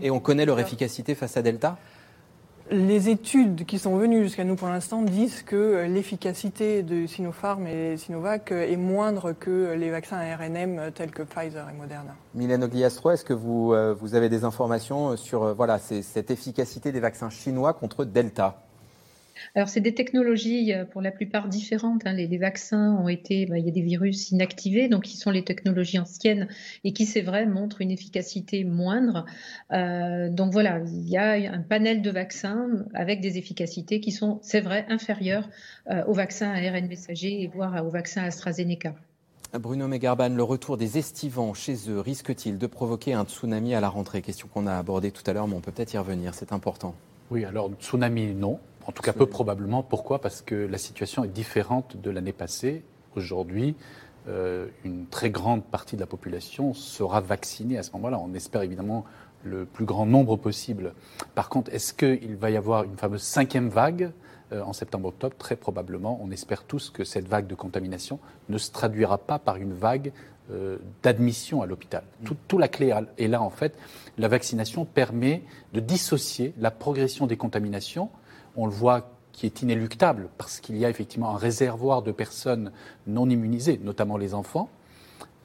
Et 0.02 0.12
on 0.12 0.20
connaît 0.20 0.46
leur 0.46 0.60
efficacité 0.60 1.16
face 1.16 1.38
à 1.38 1.42
Delta? 1.42 1.78
Les 2.72 3.10
études 3.10 3.66
qui 3.66 3.80
sont 3.80 3.96
venues 3.96 4.24
jusqu'à 4.24 4.44
nous 4.44 4.56
pour 4.56 4.68
l'instant 4.68 5.02
disent 5.02 5.42
que 5.44 5.56
euh, 5.56 5.88
l'efficacité 5.88 6.84
de 6.84 7.08
Sinopharm 7.08 7.66
et 7.68 7.98
Sinovac 7.98 8.52
est 8.52 8.78
moindre 8.78 9.34
que 9.34 9.74
les 9.74 9.90
vaccins 9.90 10.18
ARNM 10.18 10.92
tels 10.94 11.12
que 11.12 11.24
Pfizer 11.24 11.68
et 11.70 11.78
Moderna. 11.78 12.16
Mylène 12.36 12.64
Ogliastro, 12.64 13.12
est-ce 13.12 13.26
que 13.26 13.34
vous, 13.34 13.74
vous 14.00 14.16
avez 14.16 14.30
des 14.30 14.44
informations 14.44 15.16
sur 15.18 15.54
voilà, 15.56 15.80
cette 15.80 16.32
efficacité 16.32 16.92
des 16.92 17.00
vaccins 17.00 17.30
chinois 17.30 17.74
contre 17.74 18.06
Delta? 18.06 18.67
Alors, 19.56 19.70
c'est 19.70 19.82
des 19.82 19.94
technologies 19.94 20.74
euh, 20.74 20.86
pour 20.86 21.02
la 21.02 21.12
plupart 21.12 21.48
différentes. 21.48 22.06
Hein. 22.06 22.14
Les, 22.14 22.38
vaccins 22.38 22.96
ont 22.96 23.08
été, 23.08 23.46
bah, 23.46 23.58
il 23.58 23.66
y 23.66 23.70
a 23.70 23.72
des 23.72 23.82
virus 23.82 24.32
inactivés, 24.32 24.88
donc 24.88 25.04
qui 25.04 25.18
sont 25.18 25.32
les 25.32 25.44
technologies 25.44 26.00
anciennes 26.00 26.48
et 26.84 26.94
qui, 26.94 27.06
c'est 27.06 27.22
vrai, 27.22 27.46
montrent 27.46 27.82
une 27.82 27.92
efficacité 27.92 28.64
moindre. 28.64 29.26
Euh, 29.72 30.30
donc 30.30 30.52
voilà, 30.52 30.80
il 30.86 31.10
y 31.10 31.18
a 31.18 31.52
un 31.52 31.62
panel 31.62 32.02
de 32.02 32.12
vaccins 32.12 32.68
avec 32.94 33.22
des 33.22 33.38
efficacités 33.38 34.00
qui 34.00 34.12
sont, 34.12 34.40
c'est 34.42 34.62
vrai, 34.62 34.86
inférieures 34.90 35.50
euh, 35.90 36.04
aux 36.06 36.14
vaccins 36.14 36.52
ARN 36.52 36.88
messager 36.88 37.42
et 37.42 37.48
voire 37.48 37.86
aux 37.86 37.90
vaccins 37.90 38.24
AstraZeneca. 38.24 38.94
Bruno 39.54 39.88
Megarban, 39.88 40.30
le 40.30 40.44
retour 40.44 40.78
des 40.78 40.98
estivants 40.98 41.54
chez 41.54 41.90
eux 41.90 42.00
risque-t-il 42.00 42.58
de 42.58 42.68
provoquer 42.68 43.14
un 43.14 43.24
tsunami 43.24 43.74
à 43.74 43.80
la 43.80 43.90
rentrée? 43.90 44.22
Question 44.22 44.48
qu'on 44.54 44.68
a 44.68 44.76
abordée 44.76 45.12
tout 45.12 45.24
à 45.26 45.34
l'heure, 45.34 45.48
mais 45.48 45.56
on 45.56 45.62
peut 45.62 45.72
peut-être 45.72 45.94
y 45.94 45.98
revenir, 45.98 46.34
c'est 46.34 46.52
important. 46.52 46.94
Oui, 47.32 47.46
alors 47.46 47.72
tsunami, 47.80 48.34
non. 48.34 48.60
En 48.88 48.94
tout 48.94 49.04
cas, 49.04 49.12
peu 49.14 49.26
probablement. 49.26 49.84
Pourquoi? 49.84 50.20
Parce 50.22 50.42
que 50.42 50.56
la 50.56 50.78
situation 50.78 51.26
est 51.26 51.30
différente 51.30 51.98
de 51.98 52.10
l'année 52.10 52.32
passée. 52.32 52.84
Aujourd'hui, 53.16 53.76
euh, 54.30 54.68
une 54.86 55.08
très 55.08 55.30
grande 55.30 55.64
partie 55.64 55.96
de 55.98 56.02
la 56.02 56.08
population 56.08 56.74
sera 56.74 57.20
vaccinée 57.20 57.78
à 57.78 57.84
ce 57.84 57.92
moment-là. 57.94 58.18
On 58.18 58.34
espère 58.34 58.62
évidemment 58.62 59.04
le 59.44 59.66
plus 59.66 59.86
grand 59.86 60.06
nombre 60.06 60.38
possible. 60.38 60.94
Par 61.36 61.50
contre, 61.50 61.74
est-ce 61.74 61.94
qu'il 61.94 62.38
va 62.38 62.50
y 62.50 62.56
avoir 62.56 62.84
une 62.86 62.96
fameuse 62.96 63.24
cinquième 63.24 63.68
vague 63.68 64.12
euh, 64.54 64.62
en 64.62 64.72
septembre-octobre? 64.72 65.36
Très 65.38 65.58
probablement. 65.58 66.20
On 66.24 66.32
espère 66.32 66.64
tous 66.64 66.90
que 66.90 67.04
cette 67.04 67.28
vague 67.28 67.48
de 67.48 67.56
contamination 67.56 68.20
ne 68.48 68.58
se 68.58 68.72
traduira 68.72 69.18
pas 69.18 69.38
par 69.38 69.58
une 69.58 69.74
vague 69.74 70.14
euh, 70.50 70.78
d'admission 71.04 71.62
à 71.62 71.66
l'hôpital. 71.66 72.04
Toute 72.24 72.38
tout 72.48 72.58
la 72.58 72.70
clé 72.70 72.94
est 73.18 73.28
là, 73.28 73.42
en 73.42 73.50
fait. 73.50 73.78
La 74.18 74.30
vaccination 74.30 74.86
permet 74.86 75.44
de 75.74 75.82
dissocier 75.82 76.54
la 76.58 76.72
progression 76.72 77.28
des 77.28 77.36
contaminations 77.36 78.10
on 78.58 78.66
le 78.66 78.72
voit, 78.72 79.12
qui 79.32 79.46
est 79.46 79.62
inéluctable, 79.62 80.30
parce 80.38 80.60
qu'il 80.60 80.78
y 80.78 80.86
a 80.86 80.90
effectivement 80.90 81.30
un 81.34 81.38
réservoir 81.38 82.02
de 82.02 82.12
personnes 82.12 82.72
non 83.06 83.30
immunisées, 83.30 83.80
notamment 83.84 84.18
les 84.18 84.34
enfants, 84.34 84.70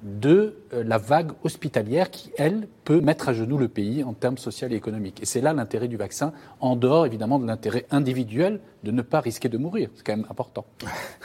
de 0.02 0.56
euh, 0.72 0.82
la 0.82 0.98
vague 0.98 1.32
hospitalière 1.44 2.10
qui, 2.10 2.32
elle, 2.36 2.66
peut 2.84 3.00
mettre 3.00 3.28
à 3.28 3.32
genoux 3.32 3.58
le 3.58 3.68
pays 3.68 4.02
en 4.02 4.12
termes 4.12 4.38
social 4.38 4.72
et 4.72 4.76
économiques. 4.76 5.22
Et 5.22 5.26
c'est 5.26 5.40
là 5.40 5.52
l'intérêt 5.52 5.88
du 5.88 5.96
vaccin, 5.96 6.32
en 6.60 6.76
dehors 6.76 7.06
évidemment 7.06 7.38
de 7.38 7.46
l'intérêt 7.46 7.86
individuel 7.90 8.60
de 8.82 8.90
ne 8.90 9.02
pas 9.02 9.20
risquer 9.20 9.48
de 9.48 9.58
mourir. 9.58 9.90
C'est 9.94 10.04
quand 10.04 10.16
même 10.16 10.26
important. 10.30 10.64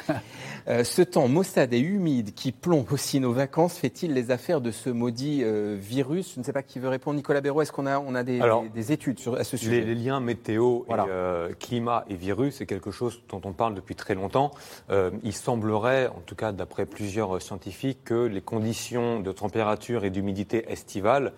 Euh, 0.70 0.84
ce 0.84 1.01
temps 1.01 1.30
maussade 1.30 1.74
et 1.74 1.80
humide 1.80 2.34
qui 2.34 2.51
plombe 2.51 2.91
aussi 2.91 3.22
nos 3.22 3.32
vacances 3.32 3.78
fait-il 3.78 4.14
les 4.14 4.32
affaires 4.32 4.60
de 4.60 4.72
ce 4.72 4.89
maudit 4.89 5.41
euh, 5.41 5.78
virus? 5.80 6.34
Je 6.34 6.41
ne 6.41 6.43
sais 6.43 6.51
pas 6.51 6.62
qui 6.62 6.78
veut 6.80 6.89
répondre. 6.89 7.16
Nicolas 7.16 7.39
Béraud, 7.39 7.62
est-ce 7.62 7.72
qu'on 7.72 7.86
a, 7.86 7.97
on 7.99 8.16
a 8.16 8.24
des, 8.24 8.41
des, 8.74 8.91
études 8.91 9.18
sur, 9.18 9.36
à 9.36 9.45
ce 9.45 9.55
sujet? 9.55 9.80
les, 9.80 9.95
liens 9.95 10.20
météo, 10.20 10.82
et, 10.89 10.93
euh, 11.08 11.53
climat 11.58 12.03
et 12.10 12.16
virus, 12.16 12.55
c'est 12.55 12.66
quelque 12.66 12.91
chose 12.91 13.22
dont 13.30 13.39
on 13.45 13.53
parle 13.53 13.76
depuis 13.76 13.95
très 13.95 14.14
longtemps. 14.14 14.51
il 14.89 15.32
semblerait, 15.32 16.08
en 16.08 16.22
tout 16.26 16.36
cas 16.36 16.51
d'après 16.51 16.86
plusieurs 16.86 17.41
scientifiques, 17.41 18.03
que 18.03 18.26
les 18.26 18.41
conditions 18.41 19.22
de 19.22 19.32
température 19.32 20.03
et 20.03 20.10
d'humidité 20.10 20.70
estivale 20.70 21.32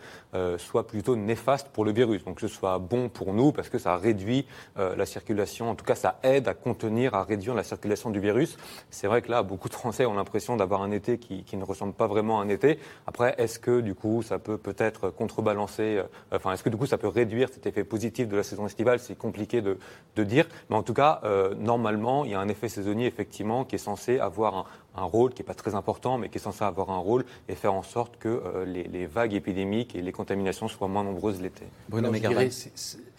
soient 0.57 0.87
plutôt 0.87 1.15
néfastes 1.15 1.69
pour 1.69 1.85
le 1.85 1.91
virus. 1.91 2.23
Donc 2.23 2.35
que 2.35 2.47
ce 2.47 2.53
soit 2.53 2.77
bon 2.79 3.09
pour 3.09 3.33
nous 3.33 3.51
parce 3.51 3.69
que 3.69 3.77
ça 3.77 3.97
réduit 3.97 4.45
la 4.75 5.05
circulation, 5.05 5.69
en 5.69 5.75
tout 5.75 5.85
cas 5.85 5.95
ça 5.95 6.19
aide 6.23 6.47
à 6.47 6.53
contenir, 6.53 7.13
à 7.13 7.23
réduire 7.23 7.55
la 7.55 7.63
circulation 7.63 8.09
du 8.09 8.19
virus. 8.19 8.57
C'est 8.89 9.07
vrai 9.07 9.21
que 9.21 9.31
là, 9.31 9.43
beaucoup 9.43 9.69
de 9.69 9.73
Français 9.73 10.05
ont 10.05 10.13
l'impression 10.13 10.55
d'avoir 10.55 10.81
un 10.81 10.91
été 10.91 11.17
qui, 11.17 11.57
ne 11.57 11.63
ressemble 11.63 11.93
pas 11.93 12.07
vraiment 12.07 12.39
à 12.39 12.43
un 12.43 12.49
été. 12.49 12.79
Après, 13.07 13.35
est-ce 13.37 13.59
que 13.59 13.81
du 13.81 13.95
coup, 13.95 14.21
ça 14.21 14.39
peut 14.39 14.57
peut-être 14.57 15.09
contrebalancer, 15.09 15.97
euh, 15.97 16.03
enfin, 16.31 16.53
est-ce 16.53 16.63
que 16.63 16.69
du 16.69 16.77
coup, 16.77 16.85
ça 16.85 16.97
peut 16.97 17.07
réduire 17.07 17.49
cet 17.51 17.65
effet 17.65 17.83
positif 17.83 18.27
de 18.27 18.35
la 18.35 18.43
saison 18.43 18.65
estivale? 18.65 18.99
C'est 18.99 19.17
compliqué 19.17 19.61
de, 19.61 19.77
dire. 20.23 20.47
Mais 20.69 20.75
en 20.75 20.83
tout 20.83 20.93
cas, 20.93 21.21
euh, 21.23 21.55
normalement, 21.55 22.25
il 22.25 22.31
y 22.31 22.33
a 22.33 22.41
un 22.41 22.49
effet 22.49 22.67
saisonnier, 22.67 23.05
effectivement, 23.05 23.63
qui 23.63 23.75
est 23.75 23.79
censé 23.79 24.19
avoir 24.19 24.67
un, 24.95 25.03
rôle 25.03 25.33
qui 25.33 25.41
n'est 25.41 25.45
pas 25.45 25.53
très 25.53 25.75
important, 25.75 26.17
mais 26.17 26.27
qui 26.27 26.39
est 26.39 26.41
censé 26.41 26.61
avoir 26.65 26.89
un 26.89 26.97
rôle 26.97 27.23
et 27.47 27.55
faire 27.55 27.73
en 27.73 27.83
sorte 27.83 28.17
que 28.17 28.27
euh, 28.27 28.65
les, 28.65 29.05
vagues 29.05 29.33
épidémiques 29.33 29.95
et 29.99 30.01
les 30.01 30.11
contaminations 30.11 30.67
soient 30.67 30.87
moins 30.87 31.03
nombreuses 31.03 31.41
l'été. 31.41 31.65
Bruno 31.89 32.11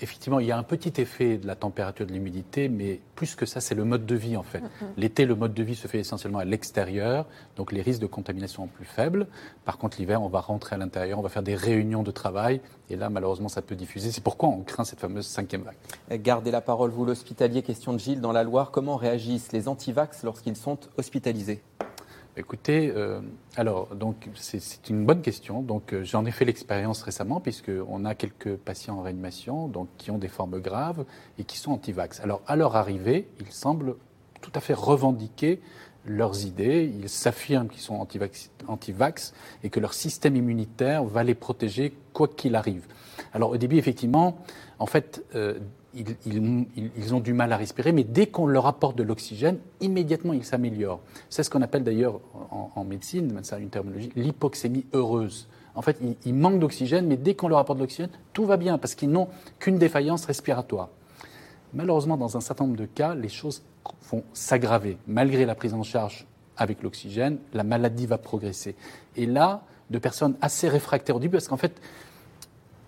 Effectivement, 0.03 0.41
il 0.41 0.47
y 0.47 0.53
a 0.53 0.59
un 0.59 0.63
petit 0.63 1.01
effet 1.01 1.37
de 1.37 1.47
la 1.47 1.55
température 1.55 2.07
de 2.07 2.13
l'humidité, 2.13 2.69
mais 2.69 3.01
plus 3.15 3.35
que 3.35 3.47
ça, 3.47 3.61
c'est 3.61 3.75
le 3.75 3.85
mode 3.85 4.07
de 4.07 4.15
vie 4.15 4.37
en 4.37 4.43
fait. 4.43 4.63
L'été, 4.97 5.27
le 5.27 5.35
mode 5.35 5.55
de 5.55 5.63
vie 5.63 5.77
se 5.77 5.87
fait 5.87 5.99
essentiellement 5.99 6.39
à 6.39 6.45
l'extérieur, 6.45 7.27
donc 7.57 7.71
les 7.71 7.83
risques 7.83 8.01
de 8.01 8.07
contamination 8.07 8.65
sont 8.65 8.69
plus 8.69 8.87
faibles. 8.87 9.27
Par 9.65 9.79
contre, 9.79 9.99
l'hiver, 9.99 10.23
on 10.23 10.29
va 10.29 10.41
rentrer 10.41 10.75
à 10.75 10.79
l'intérieur, 10.79 11.19
on 11.19 11.23
va 11.23 11.29
faire 11.29 11.43
des 11.43 11.55
réunions 11.55 12.03
de 12.03 12.11
travail, 12.11 12.61
et 12.89 12.97
là, 12.97 13.11
malheureusement, 13.11 13.49
ça 13.49 13.63
peut 13.63 13.77
diffuser. 13.77 14.11
C'est 14.11 14.25
pourquoi 14.25 14.49
on 14.49 14.63
craint 14.63 14.85
cette 14.85 15.01
fameuse 15.01 15.27
cinquième 15.27 15.63
vague. 15.63 16.23
Gardez 16.23 16.51
la 16.51 16.61
parole, 16.61 16.91
vous 16.91 17.05
l'hospitalier. 17.05 17.63
Question 17.63 17.93
de 17.93 17.99
Gilles 17.99 18.21
dans 18.21 18.33
la 18.33 18.43
Loire. 18.43 18.71
Comment 18.71 18.97
réagissent 18.97 19.53
les 19.53 19.69
antivax 19.69 20.23
lorsqu'ils 20.25 20.57
sont 20.57 20.79
hospitalisés? 20.97 21.63
Écoutez, 22.41 22.91
euh, 22.97 23.21
alors 23.57 23.91
c'est 24.35 24.89
une 24.89 25.05
bonne 25.05 25.21
question. 25.21 25.61
Donc 25.61 25.93
euh, 25.93 26.05
j'en 26.05 26.25
ai 26.25 26.31
fait 26.31 26.47
l'expérience 26.47 27.03
récemment 27.03 27.39
puisque 27.39 27.71
on 27.87 28.07
a 28.07 28.15
quelques 28.15 28.57
patients 28.57 28.97
en 28.97 29.03
réanimation 29.03 29.69
donc 29.69 29.89
qui 29.99 30.11
ont 30.11 30.17
des 30.17 30.29
formes 30.29 30.59
graves 30.59 31.05
et 31.39 31.45
qui 31.45 31.59
sont 31.59 31.71
anti-vax. 31.73 32.21
Alors 32.21 32.41
à 32.47 32.57
leur 32.57 32.77
arrivée, 32.77 33.29
ils 33.41 33.53
semblent 33.53 33.97
tout 34.41 34.53
à 34.55 34.61
fait 34.61 34.73
revendiquer 34.73 35.61
leurs 36.07 36.47
idées. 36.47 36.91
Ils 36.99 37.11
s'affirment 37.11 37.69
qu'ils 37.69 37.83
sont 37.83 38.07
anti-vax 38.69 39.35
et 39.63 39.69
que 39.69 39.79
leur 39.79 39.93
système 39.93 40.35
immunitaire 40.35 41.05
va 41.05 41.23
les 41.25 41.35
protéger 41.35 41.93
quoi 42.15 42.27
qu'il 42.27 42.55
arrive. 42.55 42.87
Alors 43.35 43.51
au 43.51 43.59
début, 43.59 43.77
effectivement, 43.77 44.39
en 44.79 44.87
fait, 44.87 45.23
euh, 45.35 45.59
ils, 45.95 47.15
ont 47.15 47.21
du 47.21 47.33
mal 47.33 47.53
à 47.53 47.57
respirer, 47.57 47.93
mais 47.93 48.05
dès 48.05 48.27
qu'on 48.27 48.47
leur 48.47 48.67
apporte 48.67 48.97
de 48.97 49.03
l'oxygène, 49.03 49.59
immédiatement 49.81 50.33
ils 50.33 50.45
s'améliorent. 50.45 51.01
C'est 51.29 51.43
ce 51.43 51.51
qu'on 51.51 51.63
appelle 51.63 51.83
d'ailleurs 51.83 52.21
en, 52.75 52.85
médecine, 52.85 53.39
c'est 53.43 53.61
une 53.61 53.71
terminologie, 53.71 54.11
l'hypoxémie 54.17 54.87
heureuse. 54.93 55.49
En 55.75 55.83
fait, 55.83 55.99
ils, 56.25 56.35
manquent 56.35 56.59
d'oxygène, 56.59 57.07
mais 57.07 57.17
dès 57.17 57.35
qu'on 57.35 57.49
leur 57.49 57.59
apporte 57.59 57.79
de 57.79 57.85
l'oxygène, 57.85 58.11
tout 58.33 58.45
va 58.45 58.57
bien, 58.57 58.79
parce 58.79 58.95
qu'ils 58.95 59.11
n'ont 59.11 59.29
qu'une 59.59 59.79
défaillance 59.79 60.25
respiratoire. 60.25 60.89
Malheureusement, 61.75 62.17
dans 62.17 62.37
un 62.37 62.41
certain 62.41 62.65
nombre 62.65 62.77
de 62.77 62.87
cas, 62.87 63.15
les 63.15 63.29
choses 63.29 63.63
vont 64.11 64.25
s'aggraver. 64.33 64.99
Malgré 65.07 65.47
la 65.47 65.55
prise 65.55 65.75
en 65.75 65.85
charge 65.85 66.27
avec 66.57 66.83
l'oxygène, 66.83 67.39
la 67.55 67.63
maladie 67.63 68.07
va 68.07 68.19
progresser. 68.19 68.75
Et 69.17 69.27
là, 69.27 69.63
de 69.91 69.99
personnes 69.99 70.37
assez 70.41 70.69
réfractaires 70.69 71.17
au 71.17 71.21
début, 71.21 71.33
parce 71.33 71.49
qu'en 71.49 71.57
fait, 71.57 71.81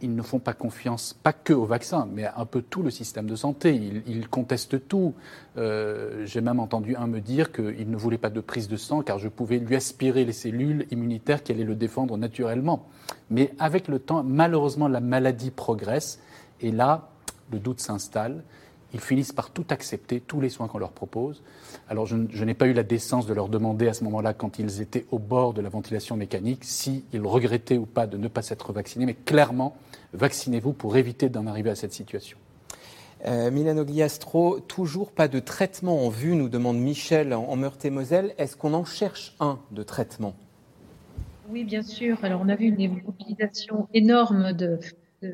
ils 0.03 0.15
ne 0.15 0.23
font 0.23 0.39
pas 0.39 0.53
confiance, 0.53 1.15
pas 1.23 1.33
que 1.33 1.53
au 1.53 1.65
vaccin, 1.65 2.09
mais 2.13 2.27
un 2.37 2.45
peu 2.45 2.61
tout 2.61 2.83
le 2.83 2.91
système 2.91 3.27
de 3.27 3.37
santé. 3.37 3.75
Ils, 4.07 4.29
contestent 4.29 4.89
tout. 4.89 5.15
Euh, 5.57 6.27
j'ai 6.27 6.41
même 6.41 6.61
entendu 6.61 6.97
un 6.97 7.07
me 7.07 7.21
dire 7.21 7.53
qu'il 7.53 7.91
ne 7.91 7.97
voulait 7.97 8.19
pas 8.19 8.31
de 8.31 8.41
prise 8.41 8.69
de 8.69 8.77
sang 8.77 9.03
car 9.03 9.19
je 9.19 9.29
pouvais 9.29 9.59
lui 9.59 9.77
aspirer 9.77 10.25
les 10.25 10.33
cellules 10.33 10.87
immunitaires 10.91 11.43
qui 11.43 11.53
allaient 11.53 11.65
le 11.65 11.75
défendre 11.75 12.17
naturellement. 12.17 12.87
Mais 13.31 13.53
avec 13.59 13.89
le 13.89 13.99
temps, 13.99 14.23
malheureusement, 14.23 14.89
la 14.89 15.01
maladie 15.01 15.51
progresse 15.51 16.21
et 16.61 16.71
là, 16.71 17.09
le 17.53 17.59
doute 17.59 17.81
s'installe. 17.81 18.43
Ils 18.95 19.01
finissent 19.01 19.33
par 19.33 19.51
tout 19.51 19.65
accepter, 19.71 20.21
tous 20.21 20.41
les 20.41 20.49
soins 20.49 20.69
qu'on 20.69 20.79
leur 20.79 20.93
propose. 20.93 21.43
Alors 21.89 22.07
je, 22.07 22.45
n'ai 22.45 22.55
pas 22.55 22.67
eu 22.67 22.73
la 22.73 22.83
décence 22.83 23.27
de 23.27 23.35
leur 23.35 23.49
demander 23.49 23.89
à 23.89 23.95
ce 23.95 24.05
moment-là, 24.05 24.35
quand 24.35 24.59
ils 24.59 24.81
étaient 24.81 25.07
au 25.11 25.19
bord 25.19 25.55
de 25.55 25.61
la 25.61 25.69
ventilation 25.69 26.17
mécanique, 26.17 26.65
s'ils 26.65 27.03
regrettaient 27.25 27.79
ou 27.79 27.87
pas 27.87 28.07
de 28.07 28.17
ne 28.17 28.29
pas 28.29 28.43
s'être 28.43 28.73
vaccinés. 28.73 29.07
Mais 29.07 29.15
clairement, 29.15 29.77
vaccinez-vous 30.13 30.73
pour 30.73 30.97
éviter 30.97 31.29
d'en 31.29 31.47
arriver 31.47 31.71
à 31.71 31.75
cette 31.75 31.93
situation. 31.93 32.37
Euh, 33.25 33.51
Milano 33.51 33.85
Gliastro, 33.85 34.59
toujours 34.61 35.13
pas 35.13 35.29
de 35.29 35.39
traitement 35.39 36.05
en 36.05 36.09
vue, 36.09 36.35
nous 36.35 36.49
demande 36.49 36.79
Michel 36.79 37.33
en 37.33 37.55
Meurthe-et-Moselle. 37.55 38.35
Est-ce 38.37 38.57
qu'on 38.57 38.75
en 38.75 38.85
cherche 38.85 39.37
un 39.39 39.61
de 39.71 39.85
traitement? 39.85 40.35
Oui, 41.49 41.65
bien 41.65 41.83
sûr. 41.83 42.19
Alors, 42.25 42.41
on 42.45 42.49
a 42.49 42.57
vu 42.57 42.67
une 42.67 43.03
mobilisation 43.05 43.87
énorme 43.95 44.53
de, 44.53 44.81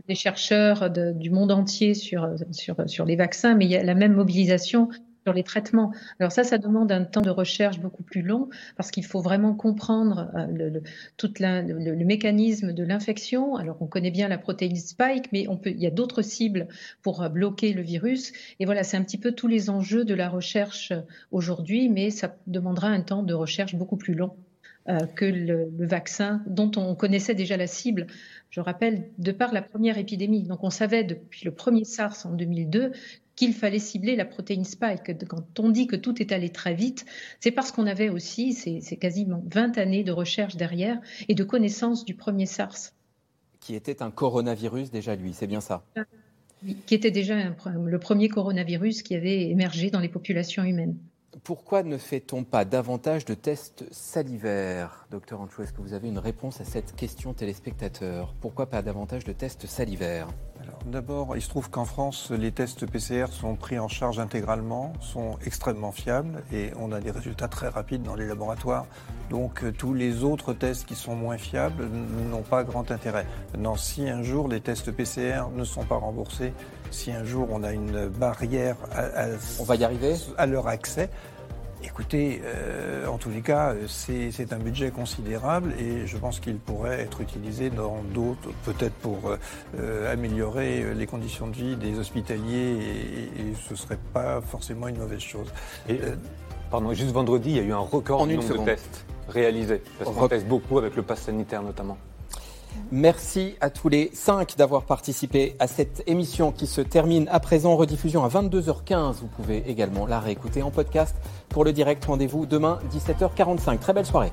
des 0.06 0.14
chercheurs 0.14 0.90
du 0.90 1.30
monde 1.30 1.52
entier 1.52 1.94
sur, 1.94 2.28
sur, 2.52 3.04
les 3.04 3.16
vaccins, 3.16 3.54
mais 3.54 3.64
il 3.64 3.70
y 3.70 3.76
a 3.76 3.82
la 3.82 3.94
même 3.94 4.14
mobilisation 4.14 4.88
sur 5.24 5.34
les 5.34 5.42
traitements. 5.42 5.92
Alors 6.20 6.32
ça, 6.32 6.42
ça 6.42 6.56
demande 6.56 6.90
un 6.90 7.04
temps 7.04 7.20
de 7.20 7.30
recherche 7.30 7.80
beaucoup 7.80 8.02
plus 8.02 8.22
long 8.22 8.48
parce 8.76 8.90
qu'il 8.90 9.04
faut 9.04 9.20
vraiment 9.20 9.54
comprendre 9.54 10.30
euh, 10.34 10.80
le, 11.18 12.04
mécanisme 12.04 12.72
de 12.72 12.82
l'infection. 12.82 13.56
Alors 13.56 13.76
on 13.80 13.86
connaît 13.86 14.10
bien 14.10 14.28
la 14.28 14.38
protéine 14.38 14.76
spike, 14.76 15.30
mais 15.32 15.46
on 15.48 15.58
peut, 15.58 15.70
il 15.70 15.80
y 15.80 15.86
a 15.86 15.90
d'autres 15.90 16.22
cibles 16.22 16.68
pour 17.02 17.22
euh, 17.22 17.28
bloquer 17.28 17.74
le 17.74 17.82
virus. 17.82 18.32
Et 18.58 18.64
voilà, 18.64 18.84
c'est 18.84 18.96
un 18.96 19.02
petit 19.02 19.18
peu 19.18 19.32
tous 19.32 19.48
les 19.48 19.68
enjeux 19.68 20.04
de 20.04 20.14
la 20.14 20.30
recherche 20.30 20.92
aujourd'hui, 21.30 21.90
mais 21.90 22.10
ça 22.10 22.34
demandera 22.46 22.88
un 22.88 23.02
temps 23.02 23.22
de 23.22 23.34
recherche 23.34 23.74
beaucoup 23.74 23.96
plus 23.96 24.14
long 24.14 24.30
euh, 24.30 24.47
que 25.14 25.24
le, 25.24 25.70
le, 25.76 25.86
vaccin 25.86 26.42
dont 26.46 26.70
on 26.76 26.94
connaissait 26.94 27.34
déjà 27.34 27.56
la 27.56 27.66
cible. 27.66 28.06
Je 28.50 28.60
rappelle, 28.60 29.10
de 29.18 29.32
par 29.32 29.52
la 29.52 29.60
première 29.60 29.98
épidémie, 29.98 30.44
donc 30.44 30.64
on 30.64 30.70
savait 30.70 31.04
depuis 31.04 31.44
le 31.44 31.52
premier 31.52 31.84
SARS 31.84 32.24
en 32.24 32.32
2002 32.32 32.92
qu'il 33.36 33.54
fallait 33.54 33.78
cibler 33.78 34.16
la 34.16 34.24
protéine 34.24 34.64
spike. 34.64 35.26
Quand 35.28 35.60
on 35.60 35.68
dit 35.68 35.86
que 35.86 35.94
tout 35.94 36.20
est 36.20 36.32
allé 36.32 36.48
très 36.48 36.74
vite, 36.74 37.04
c'est 37.38 37.52
parce 37.52 37.70
qu'on 37.70 37.86
avait 37.86 38.08
aussi, 38.08 38.52
c'est 38.52 38.96
quasiment 38.96 39.44
20 39.46 39.78
années 39.78 40.02
de 40.02 40.10
recherche 40.10 40.56
derrière 40.56 40.98
et 41.28 41.34
de 41.34 41.44
connaissance 41.44 42.04
du 42.04 42.14
premier 42.14 42.46
SARS. 42.46 42.92
Qui 43.60 43.74
était 43.74 44.02
un 44.02 44.10
coronavirus 44.10 44.90
déjà 44.90 45.14
lui, 45.14 45.34
c'est 45.34 45.46
bien 45.46 45.60
ça 45.60 45.84
qui 46.86 46.94
était 46.94 47.10
déjà 47.10 47.36
le 47.66 47.98
premier 47.98 48.28
coronavirus 48.28 49.02
qui 49.02 49.14
avait 49.14 49.48
émergé 49.48 49.90
dans 49.90 50.00
les 50.00 50.08
populations 50.08 50.64
humaines. 50.64 50.96
Pourquoi 51.44 51.82
ne 51.82 51.98
fait-on 51.98 52.44
pas 52.44 52.64
davantage 52.64 53.24
de 53.24 53.34
tests 53.34 53.84
salivaires? 53.92 55.06
Docteur 55.10 55.40
Anchou, 55.40 55.62
est-ce 55.62 55.72
que 55.72 55.82
vous 55.82 55.92
avez 55.92 56.08
une 56.08 56.18
réponse 56.18 56.60
à 56.60 56.64
cette 56.64 56.96
question 56.96 57.34
téléspectateur? 57.34 58.34
Pourquoi 58.40 58.66
pas 58.66 58.82
davantage 58.82 59.24
de 59.24 59.32
tests 59.32 59.66
salivaires? 59.66 60.28
D'abord, 60.86 61.36
il 61.36 61.42
se 61.42 61.48
trouve 61.48 61.70
qu'en 61.70 61.84
France, 61.84 62.30
les 62.30 62.52
tests 62.52 62.86
PCR 62.86 63.26
sont 63.30 63.56
pris 63.56 63.78
en 63.78 63.88
charge 63.88 64.18
intégralement, 64.18 64.92
sont 65.00 65.38
extrêmement 65.44 65.92
fiables 65.92 66.42
et 66.52 66.70
on 66.78 66.92
a 66.92 67.00
des 67.00 67.10
résultats 67.10 67.48
très 67.48 67.68
rapides 67.68 68.02
dans 68.02 68.14
les 68.14 68.26
laboratoires. 68.26 68.86
Donc 69.30 69.62
euh, 69.62 69.72
tous 69.72 69.92
les 69.92 70.24
autres 70.24 70.54
tests 70.54 70.86
qui 70.86 70.94
sont 70.94 71.14
moins 71.14 71.36
fiables 71.36 71.86
n'ont 72.30 72.42
pas 72.42 72.64
grand 72.64 72.90
intérêt. 72.90 73.26
Maintenant, 73.52 73.76
si 73.76 74.08
un 74.08 74.22
jour 74.22 74.48
les 74.48 74.60
tests 74.60 74.90
PCR 74.90 75.50
ne 75.54 75.64
sont 75.64 75.84
pas 75.84 75.96
remboursés, 75.96 76.52
si 76.90 77.12
un 77.12 77.24
jour 77.24 77.48
on 77.50 77.62
a 77.62 77.72
une 77.72 78.08
barrière 78.08 78.76
à, 78.92 79.26
on 79.58 79.64
va 79.64 79.76
y 79.76 79.84
arriver 79.84 80.14
à 80.36 80.46
leur 80.46 80.68
accès, 80.68 81.10
Écoutez, 81.84 82.42
euh, 82.44 83.06
en 83.06 83.18
tous 83.18 83.30
les 83.30 83.40
cas, 83.40 83.72
c'est 83.86 84.52
un 84.52 84.58
budget 84.58 84.90
considérable 84.90 85.72
et 85.78 86.06
je 86.06 86.16
pense 86.16 86.40
qu'il 86.40 86.56
pourrait 86.56 87.00
être 87.00 87.20
utilisé 87.20 87.70
dans 87.70 88.02
d'autres, 88.12 88.50
peut-être 88.64 88.94
pour 88.94 89.18
euh, 89.78 90.12
améliorer 90.12 90.92
les 90.94 91.06
conditions 91.06 91.46
de 91.46 91.54
vie 91.54 91.76
des 91.76 91.96
hospitaliers 91.98 92.78
et, 93.38 93.54
ce 93.68 93.74
ne 93.74 93.78
serait 93.78 93.98
pas 94.12 94.40
forcément 94.40 94.88
une 94.88 94.98
mauvaise 94.98 95.20
chose. 95.20 95.52
Et, 95.88 96.00
pardon, 96.70 96.92
juste 96.94 97.12
vendredi, 97.12 97.50
il 97.50 97.56
y 97.56 97.60
a 97.60 97.62
eu 97.62 97.72
un 97.72 97.78
record 97.78 98.22
en 98.22 98.26
de 98.26 98.32
nombre 98.32 98.58
de 98.58 98.64
tests 98.64 99.04
réalisés. 99.28 99.82
Parce 99.98 100.16
qu'on 100.16 100.28
teste 100.28 100.46
beaucoup 100.46 100.78
avec 100.78 100.96
le 100.96 101.02
pass 101.02 101.22
sanitaire 101.22 101.62
notamment. 101.62 101.96
Merci 102.90 103.56
à 103.60 103.70
tous 103.70 103.88
les 103.88 104.10
cinq 104.14 104.56
d'avoir 104.56 104.84
participé 104.84 105.56
à 105.58 105.66
cette 105.66 106.02
émission 106.06 106.52
qui 106.52 106.66
se 106.66 106.80
termine 106.80 107.28
à 107.30 107.40
présent. 107.40 107.76
Rediffusion 107.76 108.24
à 108.24 108.28
22h15. 108.28 109.20
Vous 109.20 109.26
pouvez 109.28 109.68
également 109.68 110.06
la 110.06 110.20
réécouter 110.20 110.62
en 110.62 110.70
podcast. 110.70 111.16
Pour 111.48 111.64
le 111.64 111.72
direct, 111.72 112.04
rendez-vous 112.04 112.46
demain 112.46 112.78
17h45. 112.92 113.78
Très 113.78 113.92
belle 113.92 114.06
soirée. 114.06 114.32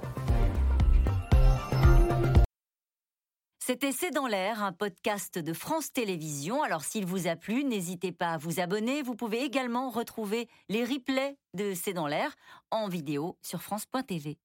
C'était 3.68 3.92
C'est 3.92 4.12
dans 4.12 4.28
l'air, 4.28 4.64
un 4.64 4.74
podcast 4.74 5.40
de 5.40 5.52
France 5.52 5.92
Télévisions. 5.92 6.62
Alors 6.62 6.84
s'il 6.84 7.08
vous 7.08 7.26
a 7.28 7.36
plu, 7.36 7.64
n'hésitez 7.64 8.12
pas 8.12 8.34
à 8.34 8.38
vous 8.38 8.60
abonner. 8.60 9.02
Vous 9.02 9.16
pouvez 9.16 9.42
également 9.42 9.90
retrouver 9.90 10.48
les 10.70 10.84
replays 10.84 11.36
de 11.56 11.74
C'est 11.74 11.94
dans 11.94 12.06
l'air 12.06 12.36
en 12.70 12.88
vidéo 12.88 13.40
sur 13.42 13.64
France.tv. 13.64 14.38